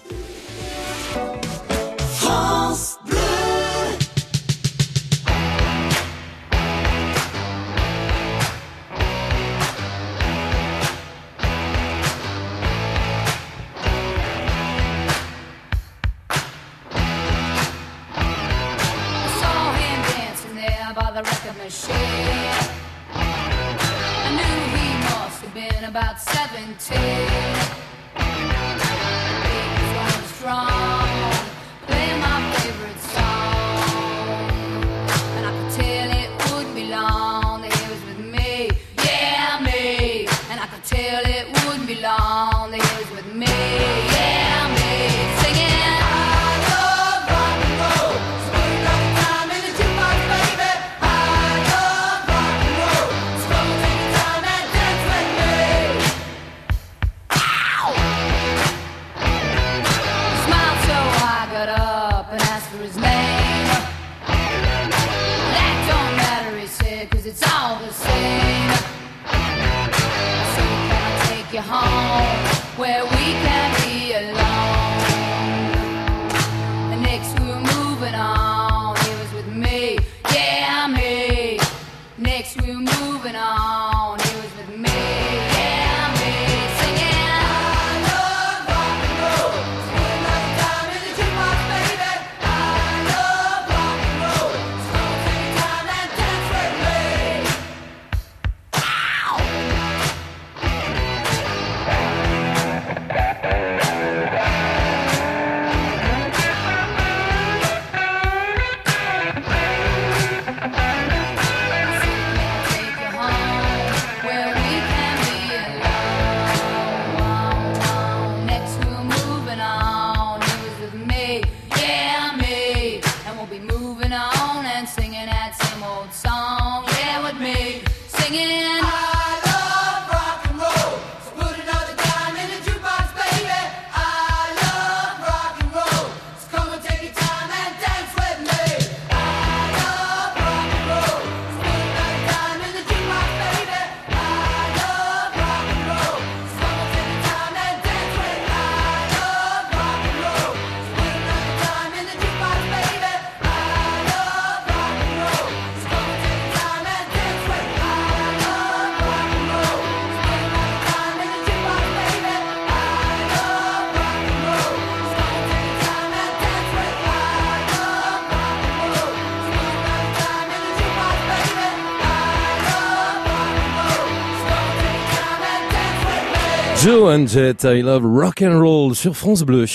Joe 177.03 177.09
and 177.09 177.27
Jet, 177.27 177.65
I 177.65 177.83
love 177.83 178.05
rock 178.05 178.43
and 178.43 178.61
roll 178.61 178.95
sur 178.95 179.17
France 179.17 179.43
Bleu. 179.43 179.67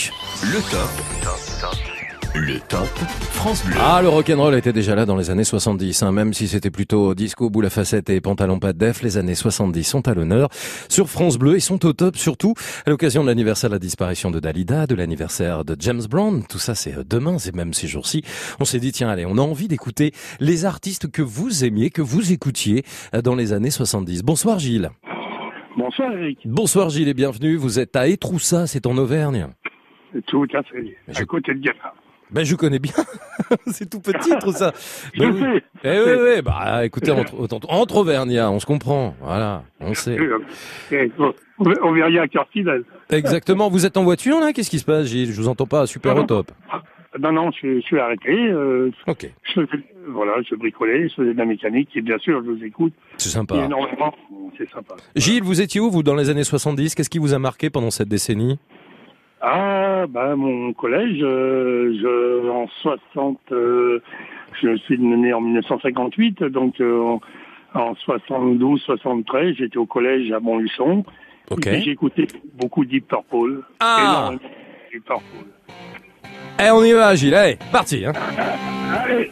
Le 0.44 0.62
top. 0.72 0.90
Le 2.34 2.58
top 2.70 2.88
France 3.32 3.66
Bleu. 3.66 3.76
Ah, 3.82 4.02
le 4.02 4.08
rock'n'roll 4.08 4.56
était 4.56 4.72
déjà 4.72 4.96
là 4.96 5.06
dans 5.06 5.18
les 5.18 5.30
années 5.30 5.44
70, 5.44 6.04
hein, 6.04 6.14
même 6.14 6.34
si 6.34 6.48
c'était 6.48 6.70
plutôt 6.70 7.14
disco, 7.16 7.50
boule 7.50 7.66
à 7.66 7.70
facettes 7.70 8.10
et 8.10 8.22
pantalon 8.22 8.60
pas 8.60 8.72
de 8.72 8.78
def, 8.78 9.02
les 9.02 9.18
années 9.18 9.36
70 9.36 9.84
sont 9.84 10.08
à 10.08 10.14
l'honneur 10.14 10.48
sur 10.88 11.10
France 11.10 11.38
Bleu 11.38 11.58
et 11.58 11.60
sont 11.60 11.86
au 11.86 11.92
top 11.92 12.16
surtout 12.16 12.54
à 12.86 12.92
l'occasion 12.92 13.24
de 13.24 13.28
l'anniversaire 13.28 13.70
de 13.70 13.76
la 13.76 13.80
disparition 13.80 14.32
de 14.32 14.40
Dalida, 14.40 14.88
de 14.88 14.96
l'anniversaire 14.96 15.66
de 15.66 15.76
James 15.80 16.04
Brown, 16.10 16.46
tout 16.48 16.60
ça 16.60 16.76
c'est 16.76 16.96
euh, 16.96 17.04
demain, 17.06 17.40
c'est 17.40 17.54
même 17.54 17.74
ces 17.74 17.88
jours-ci. 17.88 18.24
On 18.62 18.66
s'est 18.66 18.80
dit 18.80 18.94
tiens 18.94 19.10
allez, 19.10 19.26
on 19.26 19.38
a 19.38 19.42
envie 19.42 19.68
d'écouter 19.68 20.14
les 20.40 20.64
artistes 20.64 21.12
que 21.12 21.22
vous 21.22 21.66
aimiez, 21.66 21.90
que 21.90 22.02
vous 22.02 22.32
écoutiez 22.32 22.86
euh, 23.14 23.22
dans 23.22 23.36
les 23.36 23.52
années 23.52 23.72
70. 23.72 24.24
Bonsoir 24.24 24.60
Gilles. 24.60 24.92
Bonsoir 25.78 26.12
Eric. 26.14 26.40
Bonsoir 26.46 26.90
Gilles 26.90 27.08
et 27.08 27.14
bienvenue, 27.14 27.56
vous 27.56 27.80
êtes 27.80 27.96
à 27.96 28.08
Étroussa, 28.08 28.66
c'est 28.66 28.88
en 28.88 28.98
Auvergne. 28.98 29.48
Tout 30.26 30.48
à 30.54 30.64
fait. 30.64 30.98
Je- 31.08 31.22
À 31.22 31.26
côté 31.26 31.54
de 31.54 31.60
Gala. 31.60 31.94
Ben 32.32 32.44
je 32.44 32.56
connais 32.56 32.80
bien, 32.80 32.92
c'est 33.68 33.90
tout 33.90 34.02
petit 34.02 34.34
Étroussa. 34.34 34.74
Je 35.14 35.20
Ben 35.22 35.32
oui. 35.32 35.40
sais. 35.42 35.64
Eh 35.86 36.00
oui, 36.02 36.18
oui, 36.36 36.42
bah 36.42 36.84
écoutez, 36.84 37.12
entre, 37.12 37.48
entre, 37.70 37.96
Auvergnats, 37.98 38.52
on 38.52 38.60
se 38.60 38.66
comprend, 38.66 39.16
voilà, 39.22 39.64
on 39.80 39.94
sait. 39.94 40.18
Eh, 40.92 41.10
à 42.20 42.28
cœur 42.28 42.48
fidèle. 42.52 42.84
Exactement, 43.12 43.70
vous 43.70 43.86
êtes 43.86 43.96
en 43.96 44.04
voiture 44.04 44.40
là? 44.42 44.52
Qu'est-ce 44.52 44.70
qui 44.72 44.80
se 44.80 44.86
passe 44.86 45.06
Gilles? 45.06 45.32
Je 45.32 45.40
vous 45.40 45.48
entends 45.48 45.68
pas 45.68 45.86
super 45.88 46.18
au 46.18 46.24
top. 46.24 46.52
Non, 47.20 47.32
non, 47.32 47.52
je, 47.52 47.76
je 47.76 47.80
suis 47.82 48.00
arrêté. 48.00 48.32
euh, 48.32 48.92
Ok, 49.08 49.30
je, 49.56 49.62
voilà, 50.08 50.42
je 50.42 50.56
bricolais, 50.56 51.10
je 51.10 51.16
faisais 51.16 51.34
de 51.34 51.38
la 51.38 51.46
mécanique 51.46 51.90
et 51.96 52.02
bien 52.02 52.18
sûr, 52.18 52.44
je 52.46 52.52
vous 52.52 52.64
écoute. 52.64 52.94
c'est 53.18 53.30
sympa. 53.30 53.56
énormément, 53.56 54.14
c'est 54.58 54.70
sympa. 54.70 54.96
Gilles, 55.16 55.44
vous 55.44 55.62
étiez 55.62 55.80
où 55.82 55.90
vous 55.90 56.04
dans 56.04 56.16
les 56.16 56.30
années 56.30 56.44
70 56.44 56.96
Qu'est-ce 56.96 57.10
qui 57.10 57.20
vous 57.20 57.34
a 57.34 57.40
marqué 57.40 57.70
pendant 57.70 57.92
cette 57.92 58.10
décennie? 58.10 58.60
Ah, 59.42 60.06
bah 60.10 60.36
mon 60.36 60.74
collège, 60.74 61.20
euh, 61.22 61.94
je, 62.02 62.50
en 62.50 62.68
60, 62.82 63.40
euh, 63.52 64.02
je 64.62 64.76
suis 64.78 64.98
né 64.98 65.32
en 65.32 65.42
1958, 65.42 66.44
donc 66.46 66.82
en, 66.82 67.22
en 67.76 67.96
72, 67.96 68.82
73, 68.82 69.56
j'étais 69.58 69.78
au 69.78 69.86
collège 69.86 70.32
à 70.32 70.40
Montluçon. 70.40 71.06
Ok. 71.52 71.70
J'ai 71.70 71.92
écouté 71.92 72.28
beaucoup 72.56 72.84
de 72.84 72.90
Deep 72.90 73.08
Purple. 73.08 73.62
Ah 73.80 74.32
Deep 74.92 75.06
Purple. 75.06 75.46
Eh, 76.60 76.72
on 76.72 76.84
y 76.84 76.94
va 76.94 77.14
Gilles, 77.16 77.36
allez, 77.36 77.58
parti 77.72 78.04
hein. 78.06 78.14
Allez 79.04 79.32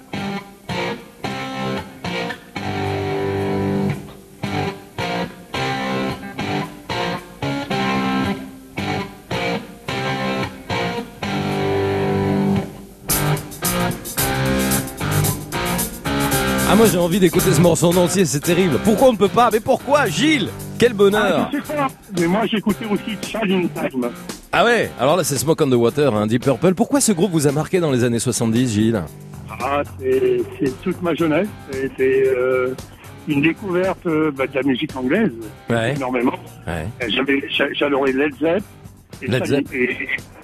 Ah 16.67 16.75
moi 16.75 16.87
j'ai 16.91 16.97
envie 16.97 17.19
d'écouter 17.19 17.53
ce 17.53 17.61
morceau 17.61 17.87
en 17.87 17.95
entier, 17.97 18.25
c'est 18.25 18.39
terrible. 18.39 18.79
Pourquoi 18.83 19.09
on 19.09 19.13
ne 19.13 19.17
peut 19.17 19.27
pas? 19.27 19.49
Mais 19.51 19.59
pourquoi 19.59 20.07
Gilles? 20.07 20.49
Quel 20.79 20.93
bonheur 20.93 21.47
Ah, 21.47 21.49
je 21.53 21.57
sais 21.57 21.73
pas, 21.73 21.87
mais 22.19 22.27
moi 22.27 22.45
j'écoutais 22.47 22.85
aussi 22.85 23.17
Challenge 23.31 23.67
Time. 23.73 24.09
Ah 24.57 24.63
ouais, 24.63 24.89
alors 24.97 25.17
là 25.17 25.25
c'est 25.25 25.35
Smoke 25.35 25.61
on 25.65 25.69
the 25.69 25.73
Water, 25.73 26.15
hein, 26.15 26.27
Deep 26.27 26.43
Purple. 26.45 26.75
Pourquoi 26.75 27.01
ce 27.01 27.11
groupe 27.11 27.31
vous 27.31 27.45
a 27.45 27.51
marqué 27.51 27.81
dans 27.81 27.91
les 27.91 28.05
années 28.05 28.19
70 28.19 28.73
Gilles 28.73 29.03
Ah, 29.49 29.83
c'est 29.99 30.81
toute 30.81 31.01
ma 31.01 31.13
jeunesse. 31.13 31.49
C'était 31.71 32.23
euh, 32.25 32.73
une 33.27 33.41
découverte 33.41 34.05
euh, 34.05 34.31
bah, 34.31 34.47
de 34.47 34.55
la 34.55 34.63
musique 34.63 34.95
anglaise, 34.95 35.33
Ouais, 35.69 35.93
énormément. 35.95 36.35
ouais. 36.67 36.87
J'adorais 37.73 38.13
Led 38.13 38.33
Zepp. 38.39 38.63
Et 39.21 39.27
Led 39.27 39.45
Zepp. 39.45 39.73
Et, 39.73 39.89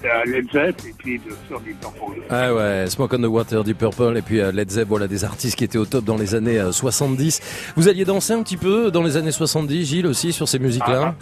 euh, 0.04 0.08
Led 0.26 0.44
Zepp, 0.52 0.76
et 0.86 0.94
puis 0.98 1.18
sûr 1.48 1.58
Deep 1.60 1.80
Purple. 1.80 2.20
Ah 2.28 2.52
ouais, 2.54 2.84
Smoke 2.88 3.16
on 3.16 3.22
the 3.22 3.26
Water, 3.26 3.64
Deep 3.64 3.78
Purple 3.78 4.18
et 4.18 4.22
puis 4.22 4.40
Led 4.52 4.70
Zepp, 4.70 4.88
voilà 4.88 5.06
des 5.08 5.24
artistes 5.24 5.56
qui 5.56 5.64
étaient 5.64 5.78
au 5.78 5.86
top 5.86 6.04
dans 6.04 6.18
les 6.18 6.34
années 6.34 6.58
euh, 6.58 6.70
70. 6.70 7.40
Vous 7.76 7.88
alliez 7.88 8.04
danser 8.04 8.34
un 8.34 8.42
petit 8.42 8.58
peu 8.58 8.90
dans 8.90 9.02
les 9.02 9.16
années 9.16 9.32
70, 9.32 9.86
Gilles 9.86 10.06
aussi 10.06 10.34
sur 10.34 10.48
ces 10.48 10.58
musiques-là 10.58 11.14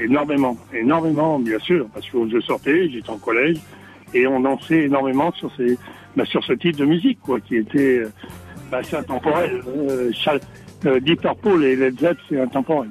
Énormément, 0.00 0.56
énormément, 0.72 1.38
bien 1.38 1.58
sûr, 1.58 1.86
parce 1.92 2.08
que 2.08 2.28
je 2.28 2.40
sortais, 2.40 2.88
j'étais 2.90 3.10
en 3.10 3.18
collège, 3.18 3.58
et 4.12 4.26
on 4.26 4.40
dansait 4.40 4.82
énormément 4.82 5.32
sur 5.32 5.50
ces, 5.56 5.78
bah, 6.16 6.24
sur 6.24 6.42
ce 6.44 6.52
type 6.52 6.76
de 6.76 6.84
musique, 6.84 7.20
quoi, 7.20 7.40
qui 7.40 7.56
était 7.56 7.98
euh, 7.98 8.12
bah, 8.70 8.80
c'est 8.82 8.96
intemporel. 8.96 9.62
Euh, 10.86 11.00
Deep 11.00 11.22
Purple 11.22 11.64
et 11.64 11.76
Led 11.76 11.98
Zepp, 11.98 12.18
c'est 12.28 12.40
intemporel. 12.40 12.88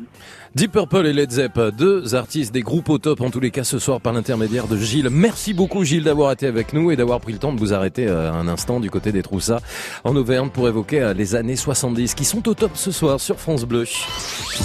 Deep 0.56 0.72
Purple 0.72 1.08
et 1.08 1.14
Led 1.14 1.32
Zepp, 1.32 1.60
deux 1.78 2.14
artistes 2.14 2.54
des 2.54 2.62
groupes 2.62 2.90
au 2.90 3.00
top 3.00 3.22
en 3.22 3.32
tous 3.32 3.40
les 3.40 3.50
cas 3.50 3.64
ce 3.64 3.80
soir 3.80 4.00
par 4.00 4.14
l'intermédiaire 4.14 4.68
de 4.68 4.78
Gilles. 4.78 5.10
Merci 5.10 5.54
beaucoup 5.54 5.84
Gilles 5.84 6.04
d'avoir 6.04 6.32
été 6.32 6.46
avec 6.46 6.74
nous 6.74 6.92
et 6.92 6.96
d'avoir 6.96 7.20
pris 7.20 7.34
le 7.34 7.40
temps 7.40 7.54
de 7.54 7.60
vous 7.60 7.74
arrêter 7.74 8.08
euh, 8.08 8.32
un 8.32 8.48
instant 8.48 8.80
du 8.80 8.92
côté 8.92 9.12
des 9.12 9.24
Troussas 9.24 9.62
en 10.04 10.16
Auvergne 10.16 10.50
pour 10.50 10.68
évoquer 10.68 11.02
euh, 11.02 11.14
les 11.14 11.36
années 11.36 11.56
70 11.56 12.14
qui 12.14 12.26
sont 12.26 12.48
au 12.48 12.54
top 12.54 12.72
ce 12.76 12.92
soir 12.92 13.20
sur 13.20 13.40
France 13.40 13.66
Bleu. 13.66 13.86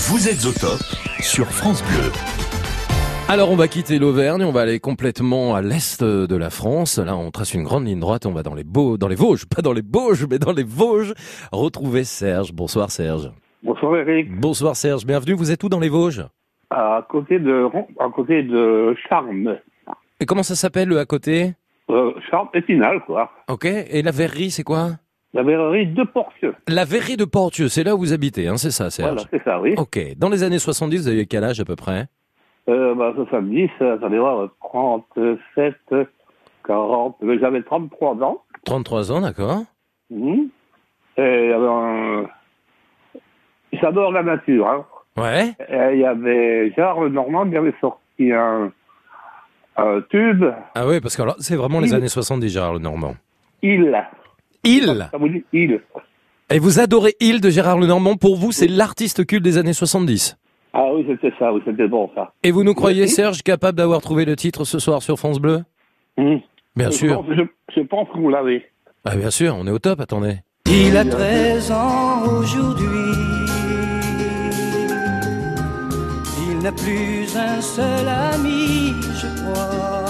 Vous 0.09 0.29
êtes 0.29 0.45
au 0.45 0.53
top 0.53 0.83
sur 1.21 1.47
France 1.47 1.83
Bleu. 1.85 2.58
Alors 3.31 3.51
on 3.51 3.57
va 3.57 3.69
quitter 3.69 3.99
l'Auvergne, 3.99 4.43
on 4.43 4.53
va 4.53 4.63
aller 4.63 4.81
complètement 4.81 5.55
à 5.55 5.61
l'est 5.61 6.03
de 6.03 6.37
la 6.37 6.49
France. 6.49 6.99
Là 6.99 7.15
on 7.15 7.31
trace 7.31 7.53
une 7.53 7.63
grande 7.63 7.87
ligne 7.87 8.01
droite, 8.01 8.25
on 8.25 8.33
va 8.33 8.43
dans 8.43 8.55
les 8.55 8.65
Beaux, 8.65 8.97
dans 8.97 9.07
les 9.07 9.17
Vosges, 9.17 9.45
pas 9.45 9.61
dans 9.61 9.75
les 9.75 9.83
Bauges, 9.83 10.27
mais 10.31 10.39
dans 10.39 10.53
les 10.53 10.63
Vosges. 10.63 11.13
Retrouver 11.53 12.05
Serge. 12.05 12.55
Bonsoir 12.55 12.91
Serge. 12.91 13.31
Bonsoir 13.63 13.97
Eric. 13.99 14.35
Bonsoir 14.35 14.77
Serge, 14.77 15.05
bienvenue. 15.05 15.35
Vous 15.35 15.51
êtes 15.51 15.63
où 15.63 15.69
dans 15.69 15.79
les 15.79 15.91
Vosges? 15.91 16.25
À 16.71 17.07
côté 17.11 17.39
de 17.39 17.69
à 18.01 18.09
côté 18.09 18.43
de 18.43 18.97
Charme. 19.09 19.59
Et 20.21 20.25
comment 20.25 20.43
ça 20.43 20.55
s'appelle 20.55 20.89
le 20.89 20.99
à 20.99 21.05
côté? 21.05 21.53
Euh, 21.91 22.13
Charme 22.31 22.49
Épinal, 22.55 23.01
quoi. 23.05 23.31
Ok. 23.49 23.67
Et 23.67 24.01
la 24.01 24.11
verrerie 24.11 24.51
c'est 24.51 24.65
quoi? 24.65 24.93
La 25.35 25.43
verrerie 25.43 25.87
de 25.87 26.03
Portieux. 26.03 26.55
La 26.67 26.87
verrerie 26.87 27.19
de 27.19 27.27
Portieux, 27.27 27.69
c'est 27.69 27.85
là 27.85 27.95
où 27.95 27.99
vous 27.99 28.15
habitez, 28.15 28.49
hein, 28.49 28.57
c'est 28.57 28.71
ça 28.71 28.89
Serge? 28.89 29.11
Voilà, 29.11 29.29
c'est 29.31 29.45
ça, 29.45 29.61
oui. 29.61 29.75
Ok. 29.77 29.99
Dans 30.17 30.31
les 30.31 30.43
années 30.43 30.59
70, 30.59 31.03
vous 31.03 31.09
aviez 31.09 31.27
quel 31.27 31.45
âge 31.45 31.61
à 31.61 31.67
peu 31.67 31.77
près? 31.77 32.07
Euh, 32.69 32.95
bah, 32.95 33.13
70, 33.17 33.71
euh, 33.81 33.95
attendez 33.95 34.19
voir, 34.19 34.49
37, 34.61 35.75
40, 36.67 37.17
euh, 37.23 37.39
j'avais 37.41 37.63
33 37.63 38.23
ans. 38.23 38.43
33 38.65 39.13
ans, 39.13 39.21
d'accord. 39.23 39.63
Mhm. 40.11 40.49
Et 41.17 41.45
il 41.45 41.51
y 41.51 41.53
avait 41.53 41.67
un... 41.67 42.27
J'adore 43.73 44.13
la 44.13 44.23
nature, 44.23 44.69
hein. 44.69 44.87
Ouais. 45.17 45.49
Et 45.69 45.95
il 45.95 46.01
y 46.01 46.05
avait 46.05 46.73
Gérard 46.75 47.01
Lenormand 47.01 47.49
qui 47.49 47.57
avait 47.57 47.75
sorti 47.81 48.33
un, 48.33 48.71
un 49.77 50.01
tube, 50.11 50.45
Ah 50.75 50.87
oui, 50.87 51.01
parce 51.01 51.17
que 51.17 51.23
alors, 51.23 51.37
c'est 51.39 51.57
vraiment 51.57 51.81
les 51.81 51.95
années 51.95 52.09
70, 52.09 52.49
Gérard 52.49 52.75
Lenormand. 52.75 53.15
Il. 53.63 53.97
Il 54.63 55.09
Ça 55.11 55.19
vous 55.19 55.29
dit 55.29 55.45
Il. 55.53 55.81
Et 56.51 56.59
vous 56.59 56.81
adorez 56.81 57.15
Il 57.21 57.41
de 57.41 57.51
Gérard 57.51 57.79
Lenormand. 57.79 58.17
Pour 58.17 58.37
vous, 58.37 58.53
c'est 58.53 58.69
l'artiste 58.69 59.27
culte 59.27 59.43
des 59.43 59.59
années 59.59 59.73
70. 59.73 60.37
Ah 60.73 60.85
oui, 60.95 61.05
c'était 61.09 61.33
ça, 61.39 61.53
oui, 61.53 61.61
c'était 61.65 61.89
bon 61.89 62.11
ça. 62.15 62.33
Et 62.43 62.51
vous 62.51 62.63
nous 62.65 62.75
croyez. 62.75 63.07
Serge, 63.07 63.43
capable 63.43 63.79
d'avoir 63.79 64.01
trouvé 64.01 64.25
le 64.25 64.37
titre 64.37 64.65
ce 64.65 64.79
soir 64.79 65.03
sur 65.03 65.19
France 65.19 65.41
Bleu 65.41 65.63
Mhm. 66.17 66.41
Bien 66.77 66.91
je 66.91 66.97
sûr. 66.97 67.23
Pense, 67.23 67.37
je, 67.37 67.43
je 67.77 67.81
pense 67.87 68.09
que 68.13 68.19
vous 68.19 68.29
l'avez. 68.29 68.65
Ah 69.05 69.17
bien 69.17 69.31
sûr, 69.31 69.57
on 69.59 69.67
est 69.67 69.71
au 69.71 69.79
top, 69.79 70.01
attendez. 70.01 70.39
Il 70.67 70.97
a 70.97 71.05
13 71.05 71.73
ans 71.73 72.23
aujourd'hui. 72.27 72.87
Il 76.51 76.59
n'a 76.59 76.73
plus 76.73 77.37
un 77.37 77.61
seul 77.61 78.07
ami, 78.09 78.93
je 79.15 79.43
crois. 79.43 80.05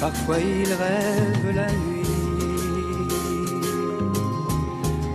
Parfois 0.00 0.36
il 0.40 0.66
rêve 0.68 1.54
la 1.54 1.66
nuit. 1.66 2.02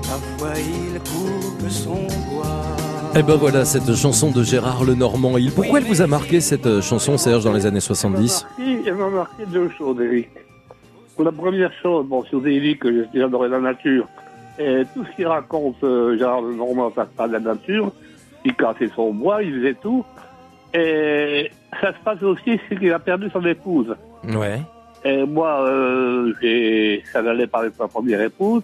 Parfois 0.04 0.54
il 0.58 1.00
coupe 1.00 1.70
son 1.70 2.08
bois. 2.32 2.78
Eh 3.20 3.24
ben 3.24 3.36
voilà, 3.36 3.66
cette 3.66 3.96
chanson 3.96 4.30
de 4.30 4.44
Gérard 4.44 4.84
Lenormand. 4.84 5.40
Il, 5.40 5.52
pourquoi 5.52 5.80
elle 5.80 5.86
vous 5.86 6.04
a 6.04 6.08
marqué 6.08 6.40
cette 6.40 6.68
euh, 6.68 6.82
chanson, 6.84 7.18
Serge, 7.18 7.46
dans 7.46 7.52
les 7.52 7.66
années 7.66 7.80
70 7.80 8.46
Il 8.60 8.84
elle 8.86 8.94
m'a 8.94 9.10
marqué 9.10 9.44
deux 9.48 9.72
choses, 9.76 10.00
Eric. 10.00 10.30
Pour 11.16 11.26
la 11.26 11.32
première 11.32 11.72
chose, 11.82 12.06
bon, 12.06 12.24
sur 12.26 12.40
livres 12.42 12.78
que 12.78 13.08
j'adorais 13.16 13.50
la 13.50 13.60
nature, 13.60 14.08
et 14.60 14.84
tout 14.94 15.04
ce 15.04 15.16
qu'il 15.16 15.26
raconte 15.26 15.84
euh, 15.84 16.16
Gérard 16.16 16.44
Lenormand, 16.44 16.92
ça 16.94 17.06
se 17.06 17.18
passe 17.18 17.30
de 17.30 17.34
la 17.34 17.40
nature, 17.40 17.92
il 18.46 18.54
cassait 18.54 18.92
son 18.96 19.12
bois, 19.12 19.42
il 19.42 19.52
faisait 19.52 19.74
tout, 19.82 20.06
et 20.76 21.50
ça 21.82 21.94
se 21.94 22.00
passe 22.06 22.22
aussi, 22.22 22.60
c'est 22.70 22.78
qu'il 22.78 22.94
a 22.94 23.00
perdu 23.00 23.32
son 23.34 23.44
épouse. 23.48 23.96
Ouais. 24.26 24.62
Et 25.04 25.26
moi, 25.26 25.64
euh, 25.64 26.34
j'ai, 26.40 27.04
ça 27.12 27.20
allait 27.20 27.48
par 27.48 27.64
ma 27.80 27.88
première 27.88 28.22
épouse, 28.22 28.62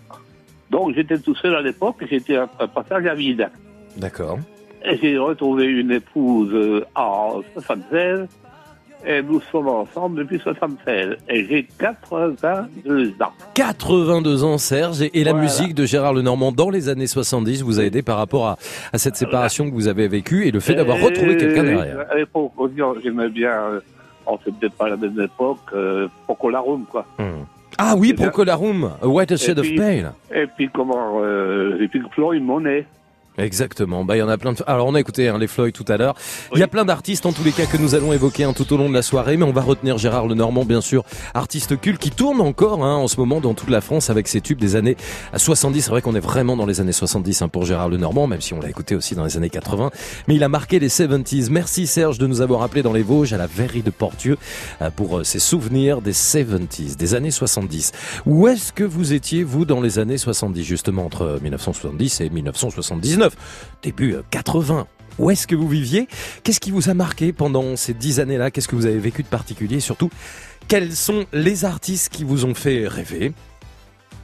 donc 0.69 0.93
j'étais 0.93 1.17
tout 1.17 1.33
seul 1.33 1.55
à 1.55 1.61
l'époque, 1.63 1.95
et 2.01 2.07
j'étais 2.07 2.35
un, 2.35 2.47
un 2.59 2.67
passage 2.67 3.07
à 3.07 3.15
vide. 3.15 3.49
D'accord. 3.97 4.39
Et 4.85 4.97
j'ai 4.97 5.17
retrouvé 5.17 5.65
une 5.65 5.91
épouse 5.91 6.49
euh, 6.53 6.83
en 6.95 7.41
76 7.53 8.27
et 9.05 9.21
nous 9.21 9.41
sommes 9.51 9.67
ensemble 9.67 10.19
depuis 10.19 10.39
76 10.39 11.17
et 11.29 11.45
j'ai 11.45 11.67
82 11.79 13.09
ans. 13.21 13.31
82 13.53 14.43
ans, 14.43 14.57
Serge, 14.57 15.01
et, 15.01 15.19
et 15.19 15.23
la 15.23 15.31
Voilà. 15.31 15.45
musique 15.45 15.73
de 15.75 15.85
Gérard 15.85 16.13
Lenormand 16.13 16.51
dans 16.51 16.69
les 16.69 16.89
années 16.89 17.07
70 17.07 17.63
vous 17.63 17.79
a 17.79 17.83
aidé 17.83 18.01
par 18.01 18.17
rapport 18.17 18.47
à, 18.47 18.57
à 18.93 18.97
cette 18.97 19.15
séparation 19.15 19.69
que 19.69 19.73
vous 19.73 19.87
avez 19.87 20.07
vécue 20.07 20.47
et 20.47 20.51
le 20.51 20.59
fait 20.59 20.75
d'avoir 20.75 20.97
Et 20.99 21.03
retrouvé 21.03 21.37
quelqu'un 21.37 21.63
derrière. 21.63 22.05
À 22.11 22.15
l'époque, 22.15 22.51
dit, 22.71 22.81
j'aimais 23.03 23.29
bien, 23.29 23.51
euh, 23.51 23.79
on 24.25 24.37
c'est 24.43 24.53
peut-être 24.55 24.75
pas 24.75 24.89
la 24.89 24.97
même 24.97 25.19
époque, 25.19 25.59
euh, 25.73 26.07
Procolarum 26.25 26.85
quoi. 26.89 27.05
Hmm. 27.19 27.43
Ah 27.77 27.95
oui. 27.97 28.13
Procolarum, 28.13 28.91
A 29.01 29.07
White 29.07 29.35
Shade 29.37 29.59
of 29.59 29.67
Pale. 29.75 30.13
Et 30.33 30.45
puis 30.47 30.69
comment, 30.73 31.19
euh, 31.21 31.77
et 31.81 31.87
puis 31.87 32.01
Floyd 32.11 32.41
Monet. 32.43 32.85
Exactement. 33.37 34.05
Bah, 34.05 34.15
il 34.15 34.19
y 34.19 34.21
en 34.21 34.29
a 34.29 34.37
plein 34.37 34.53
de. 34.53 34.59
Alors, 34.67 34.87
on 34.87 34.95
a 34.95 34.99
écouté 34.99 35.27
hein, 35.27 35.37
les 35.39 35.47
Floyd 35.47 35.73
tout 35.73 35.85
à 35.87 35.97
l'heure. 35.97 36.15
Il 36.53 36.59
y 36.59 36.63
a 36.63 36.67
plein 36.67 36.85
d'artistes, 36.85 37.25
en 37.25 37.33
tous 37.33 37.43
les 37.43 37.51
cas, 37.51 37.65
que 37.65 37.77
nous 37.77 37.95
allons 37.95 38.13
évoquer 38.13 38.43
hein, 38.43 38.53
tout 38.53 38.71
au 38.73 38.77
long 38.77 38.89
de 38.89 38.93
la 38.93 39.01
soirée, 39.01 39.37
mais 39.37 39.45
on 39.45 39.51
va 39.51 39.61
retenir 39.61 39.97
Gérard 39.97 40.27
Lenormand, 40.27 40.65
bien 40.65 40.81
sûr, 40.81 41.03
artiste 41.33 41.79
culte 41.79 41.99
qui 41.99 42.11
tourne 42.11 42.41
encore 42.41 42.83
hein, 42.83 42.95
en 42.95 43.07
ce 43.07 43.19
moment 43.19 43.41
dans 43.41 43.55
toute 43.55 43.69
la 43.69 43.81
France 43.81 44.09
avec 44.09 44.27
ses 44.27 44.41
tubes 44.41 44.59
des 44.59 44.75
années 44.75 44.97
70. 45.35 45.81
C'est 45.81 45.89
vrai 45.89 46.01
qu'on 46.01 46.15
est 46.15 46.19
vraiment 46.19 46.55
dans 46.55 46.67
les 46.67 46.79
années 46.79 46.91
70 46.91 47.41
hein, 47.41 47.47
pour 47.47 47.65
Gérard 47.65 47.89
Lenormand, 47.89 48.27
même 48.27 48.41
si 48.41 48.53
on 48.53 48.59
l'a 48.59 48.69
écouté 48.69 48.95
aussi 48.95 49.15
dans 49.15 49.25
les 49.25 49.35
années 49.35 49.49
80. 49.49 49.89
Mais 50.27 50.35
il 50.35 50.43
a 50.43 50.49
marqué 50.49 50.79
les 50.79 50.89
70s. 50.89 51.49
Merci 51.49 51.87
Serge 51.87 52.19
de 52.19 52.27
nous 52.27 52.41
avoir 52.41 52.61
appelé 52.61 52.83
dans 52.83 52.93
les 52.93 53.03
Vosges 53.03 53.33
à 53.33 53.37
la 53.37 53.47
verrerie 53.47 53.81
de 53.81 53.89
Portieux 53.89 54.37
euh, 54.81 54.91
pour 54.91 55.19
euh, 55.19 55.23
ces 55.23 55.39
souvenirs 55.39 56.01
des 56.01 56.13
70s, 56.13 56.97
des 56.97 57.15
années 57.15 57.31
70. 57.31 57.93
Où 58.27 58.47
est-ce 58.47 58.71
que 58.71 58.83
vous 58.83 59.13
étiez, 59.13 59.43
vous, 59.43 59.65
dans 59.65 59.81
les 59.81 59.97
années 59.97 60.19
70, 60.19 60.63
justement, 60.63 61.05
entre 61.05 61.39
1970 61.41 62.21
et 62.21 62.29
1979 62.29 63.22
Début 63.81 64.13
euh, 64.13 64.23
80. 64.31 64.87
Où 65.19 65.29
est-ce 65.29 65.45
que 65.45 65.55
vous 65.55 65.67
viviez? 65.67 66.07
Qu'est-ce 66.43 66.59
qui 66.59 66.71
vous 66.71 66.89
a 66.89 66.93
marqué 66.93 67.33
pendant 67.33 67.75
ces 67.75 67.93
dix 67.93 68.19
années-là? 68.19 68.49
Qu'est-ce 68.51 68.67
que 68.67 68.75
vous 68.75 68.85
avez 68.87 68.97
vécu 68.97 69.21
de 69.21 69.27
particulier? 69.27 69.77
Et 69.77 69.81
surtout, 69.81 70.09
quels 70.67 70.95
sont 70.95 71.25
les 71.33 71.65
artistes 71.65 72.09
qui 72.09 72.23
vous 72.23 72.45
ont 72.45 72.55
fait 72.55 72.87
rêver, 72.87 73.33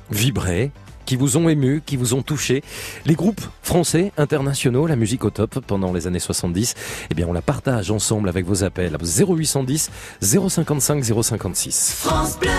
vibrer, 0.09 0.71
qui 1.05 1.15
vous 1.15 1.37
ont 1.37 1.47
ému, 1.47 1.81
qui 1.85 1.95
vous 1.95 2.15
ont 2.15 2.23
touché? 2.23 2.63
Les 3.05 3.13
groupes 3.15 3.41
français, 3.61 4.11
internationaux, 4.17 4.87
la 4.87 4.95
musique 4.95 5.25
au 5.25 5.29
top 5.29 5.59
pendant 5.65 5.93
les 5.93 6.07
années 6.07 6.19
70 6.19 6.73
Eh 7.11 7.13
bien, 7.13 7.27
on 7.27 7.33
la 7.33 7.41
partage 7.43 7.91
ensemble 7.91 8.29
avec 8.29 8.45
vos 8.45 8.63
appels 8.63 8.95
au 8.95 9.05
0810 9.05 9.91
055 10.21 11.03
056. 11.03 11.93
France 11.99 12.39
Bleu. 12.39 12.49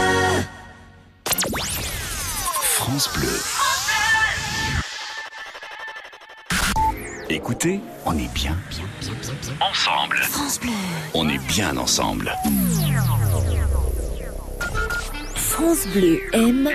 France 2.62 3.10
Bleu. 3.14 3.59
Écoutez, 7.32 7.80
on 8.06 8.18
est 8.18 8.32
bien. 8.34 8.56
Ensemble. 9.60 10.20
On 11.14 11.28
est 11.28 11.38
bien 11.46 11.76
ensemble. 11.76 12.34
France 15.36 15.86
Bleu 15.94 16.18
aime 16.32 16.68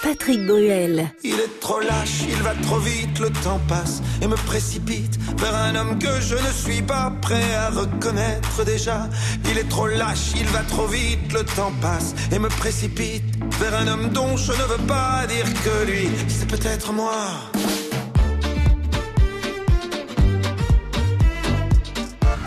Patrick 0.00 0.46
Bruel. 0.46 1.10
Il 1.24 1.34
est 1.34 1.60
trop 1.60 1.80
lâche, 1.80 2.20
il 2.28 2.40
va 2.44 2.54
trop 2.62 2.78
vite, 2.78 3.18
le 3.18 3.30
temps 3.30 3.60
passe 3.66 4.00
et 4.22 4.28
me 4.28 4.36
précipite 4.36 5.18
vers 5.38 5.56
un 5.56 5.74
homme 5.74 5.98
que 5.98 6.20
je 6.20 6.36
ne 6.36 6.52
suis 6.52 6.82
pas 6.82 7.12
prêt 7.20 7.54
à 7.56 7.70
reconnaître 7.70 8.64
déjà. 8.64 9.08
Il 9.50 9.58
est 9.58 9.68
trop 9.68 9.88
lâche, 9.88 10.34
il 10.36 10.46
va 10.46 10.60
trop 10.60 10.86
vite, 10.86 11.32
le 11.32 11.42
temps 11.42 11.72
passe 11.82 12.14
et 12.30 12.38
me 12.38 12.48
précipite 12.48 13.24
vers 13.58 13.74
un 13.74 13.88
homme 13.88 14.10
dont 14.10 14.36
je 14.36 14.52
ne 14.52 14.66
veux 14.68 14.86
pas 14.86 15.26
dire 15.26 15.46
que 15.64 15.90
lui, 15.90 16.10
c'est 16.28 16.46
peut-être 16.46 16.92
moi. 16.92 17.26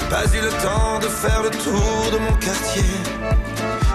Pas 0.10 0.24
eu 0.34 0.41
le 0.41 0.50
temps 0.50 1.00
de 1.00 1.08
faire 1.08 1.43
le 1.43 1.50
tour 1.50 2.12
de 2.13 2.17
mon 2.17 2.34
quartier. 2.38 2.84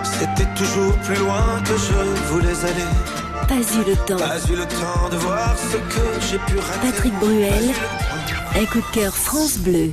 C'était 0.04 0.48
toujours 0.54 0.94
plus 0.98 1.16
loin 1.16 1.60
que 1.64 1.76
je 1.76 2.32
voulais 2.32 2.64
aller. 2.64 3.48
Pas 3.48 3.54
eu 3.54 3.84
le 3.88 3.96
temps. 3.96 4.18
Pas 4.18 4.38
eu 4.50 4.56
le 4.56 4.66
temps 4.66 5.08
de 5.10 5.16
voir 5.16 5.56
ce 5.56 5.76
que 5.76 6.20
j'ai 6.30 6.38
pu 6.38 6.58
rater. 6.58 6.90
Patrick 6.90 7.14
Bruel, 7.18 7.70
un 8.56 8.64
coup 8.66 8.80
de 8.80 8.94
cœur 8.94 9.16
France 9.16 9.56
Bleu. 9.58 9.92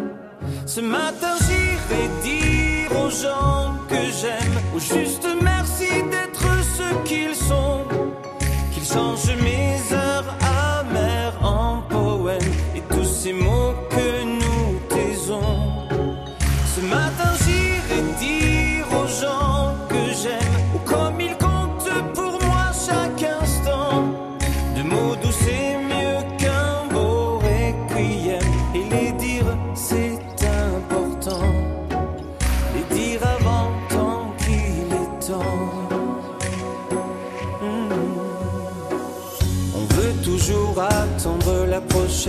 Ce 0.73 0.79
matin, 0.79 1.35
j'irai 1.45 2.07
dire 2.23 2.91
aux 2.97 3.09
gens 3.09 3.75
que 3.89 4.01
j'aime, 4.21 4.55
au 4.73 4.79
juste 4.79 5.27
merci 5.41 6.01
d'être 6.09 6.47
ce 6.77 7.03
qu'ils 7.03 7.35
sont. 7.35 7.83
Qu'ils 8.73 8.85
changent 8.85 9.30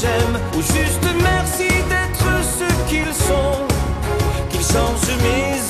j'aime 0.00 0.38
Ou 0.56 0.62
juste 0.62 1.06
merci 1.22 1.68
d'être 1.88 2.28
ce 2.42 2.88
qu'ils 2.88 3.14
sont 3.14 3.66
Qu'ils 4.50 4.60
changent 4.60 5.16
mes 5.22 5.69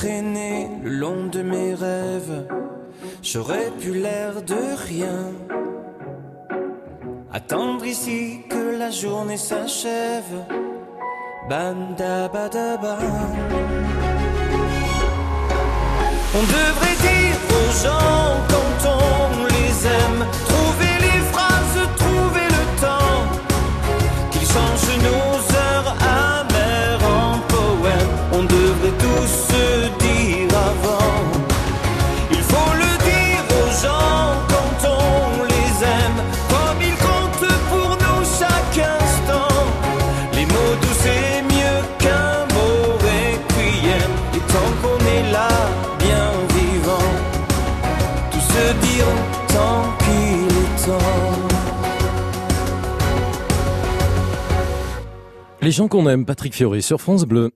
Traîner 0.00 0.66
le 0.82 0.90
long 0.92 1.26
de 1.26 1.42
mes 1.42 1.74
rêves. 1.74 2.46
J'aurais 3.22 3.70
pu 3.80 3.92
l'air 3.92 4.40
de 4.40 4.60
rien. 4.88 5.20
Attendre 7.30 7.84
ici 7.84 8.40
que 8.48 8.78
la 8.78 8.90
journée 8.90 9.36
s'achève. 9.36 10.36
Bam 11.50 11.94
da 11.98 12.28
ba 12.28 12.48
da 12.48 12.78
ba. 12.78 12.96
On 16.38 16.44
devrait 16.58 16.98
dire 17.08 17.38
aux 17.58 17.72
gens 17.84 18.30
quand 18.52 18.78
on 18.96 19.44
les 19.54 19.74
aime 20.00 20.22
Trouver 20.50 20.94
les 21.06 21.20
phrases, 21.32 21.78
trouver 22.02 22.46
le 22.56 22.64
temps 22.84 23.18
Qu'ils 24.30 24.48
changent 24.54 24.98
nos 25.08 25.39
Les 55.70 55.74
gens 55.74 55.86
qu'on 55.86 56.08
aime, 56.08 56.24
Patrick 56.24 56.52
Fiori 56.52 56.82
sur 56.82 57.00
France 57.00 57.24
Bleu. 57.24 57.52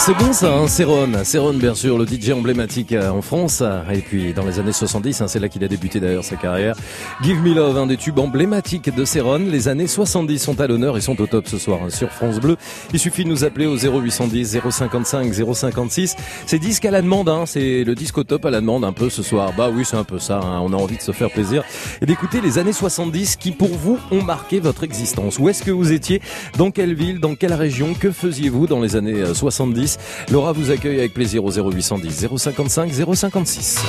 C'est 0.00 0.16
bon 0.16 0.32
ça, 0.32 0.56
hein, 0.56 0.66
Céron. 0.66 1.10
Céron, 1.24 1.52
bien 1.52 1.74
sûr, 1.74 1.98
le 1.98 2.06
DJ 2.06 2.30
emblématique 2.30 2.92
euh, 2.92 3.10
en 3.10 3.20
France. 3.20 3.60
Hein, 3.60 3.82
et 3.92 3.98
puis 3.98 4.32
dans 4.32 4.46
les 4.46 4.58
années 4.58 4.72
70, 4.72 5.20
hein, 5.20 5.28
c'est 5.28 5.38
là 5.38 5.50
qu'il 5.50 5.62
a 5.62 5.68
débuté 5.68 6.00
d'ailleurs 6.00 6.24
sa 6.24 6.36
carrière. 6.36 6.74
Give 7.22 7.42
Me 7.42 7.52
Love, 7.52 7.76
un 7.76 7.86
des 7.86 7.98
tubes 7.98 8.18
emblématiques 8.18 8.94
de 8.94 9.04
Céron. 9.04 9.40
Les 9.50 9.68
années 9.68 9.86
70 9.86 10.38
sont 10.38 10.58
à 10.58 10.66
l'honneur 10.66 10.96
et 10.96 11.02
sont 11.02 11.20
au 11.20 11.26
top 11.26 11.48
ce 11.48 11.58
soir 11.58 11.80
hein, 11.84 11.90
sur 11.90 12.10
France 12.12 12.40
Bleu. 12.40 12.56
Il 12.94 12.98
suffit 12.98 13.24
de 13.24 13.28
nous 13.28 13.44
appeler 13.44 13.66
au 13.66 13.76
0810 13.76 14.60
055 14.70 15.34
056. 15.34 16.16
C'est 16.46 16.58
disque 16.58 16.86
à 16.86 16.90
la 16.90 17.02
demande, 17.02 17.28
hein, 17.28 17.44
c'est 17.44 17.84
le 17.84 17.94
disque 17.94 18.16
au 18.16 18.24
top 18.24 18.46
à 18.46 18.50
la 18.50 18.62
demande 18.62 18.86
un 18.86 18.94
peu 18.94 19.10
ce 19.10 19.22
soir. 19.22 19.52
Bah 19.54 19.70
oui, 19.70 19.84
c'est 19.84 19.98
un 19.98 20.04
peu 20.04 20.18
ça, 20.18 20.38
hein, 20.38 20.60
on 20.62 20.72
a 20.72 20.76
envie 20.76 20.96
de 20.96 21.02
se 21.02 21.12
faire 21.12 21.30
plaisir 21.30 21.62
et 22.00 22.06
d'écouter 22.06 22.40
les 22.40 22.56
années 22.56 22.72
70 22.72 23.36
qui 23.36 23.52
pour 23.52 23.68
vous 23.68 23.98
ont 24.10 24.22
marqué 24.22 24.60
votre 24.60 24.82
existence. 24.82 25.38
Où 25.38 25.50
est-ce 25.50 25.62
que 25.62 25.70
vous 25.70 25.92
étiez? 25.92 26.22
Dans 26.56 26.70
quelle 26.70 26.94
ville? 26.94 27.20
Dans 27.20 27.34
quelle 27.34 27.52
région? 27.52 27.92
Que 27.92 28.10
faisiez-vous 28.10 28.66
dans 28.66 28.80
les 28.80 28.96
années 28.96 29.20
euh, 29.20 29.34
70 29.34 29.89
Laura 30.30 30.52
vous 30.52 30.70
accueille 30.70 30.98
avec 30.98 31.14
plaisir 31.14 31.44
au 31.44 31.50
0810 31.50 32.28
055 32.36 32.92
056. 33.14 33.80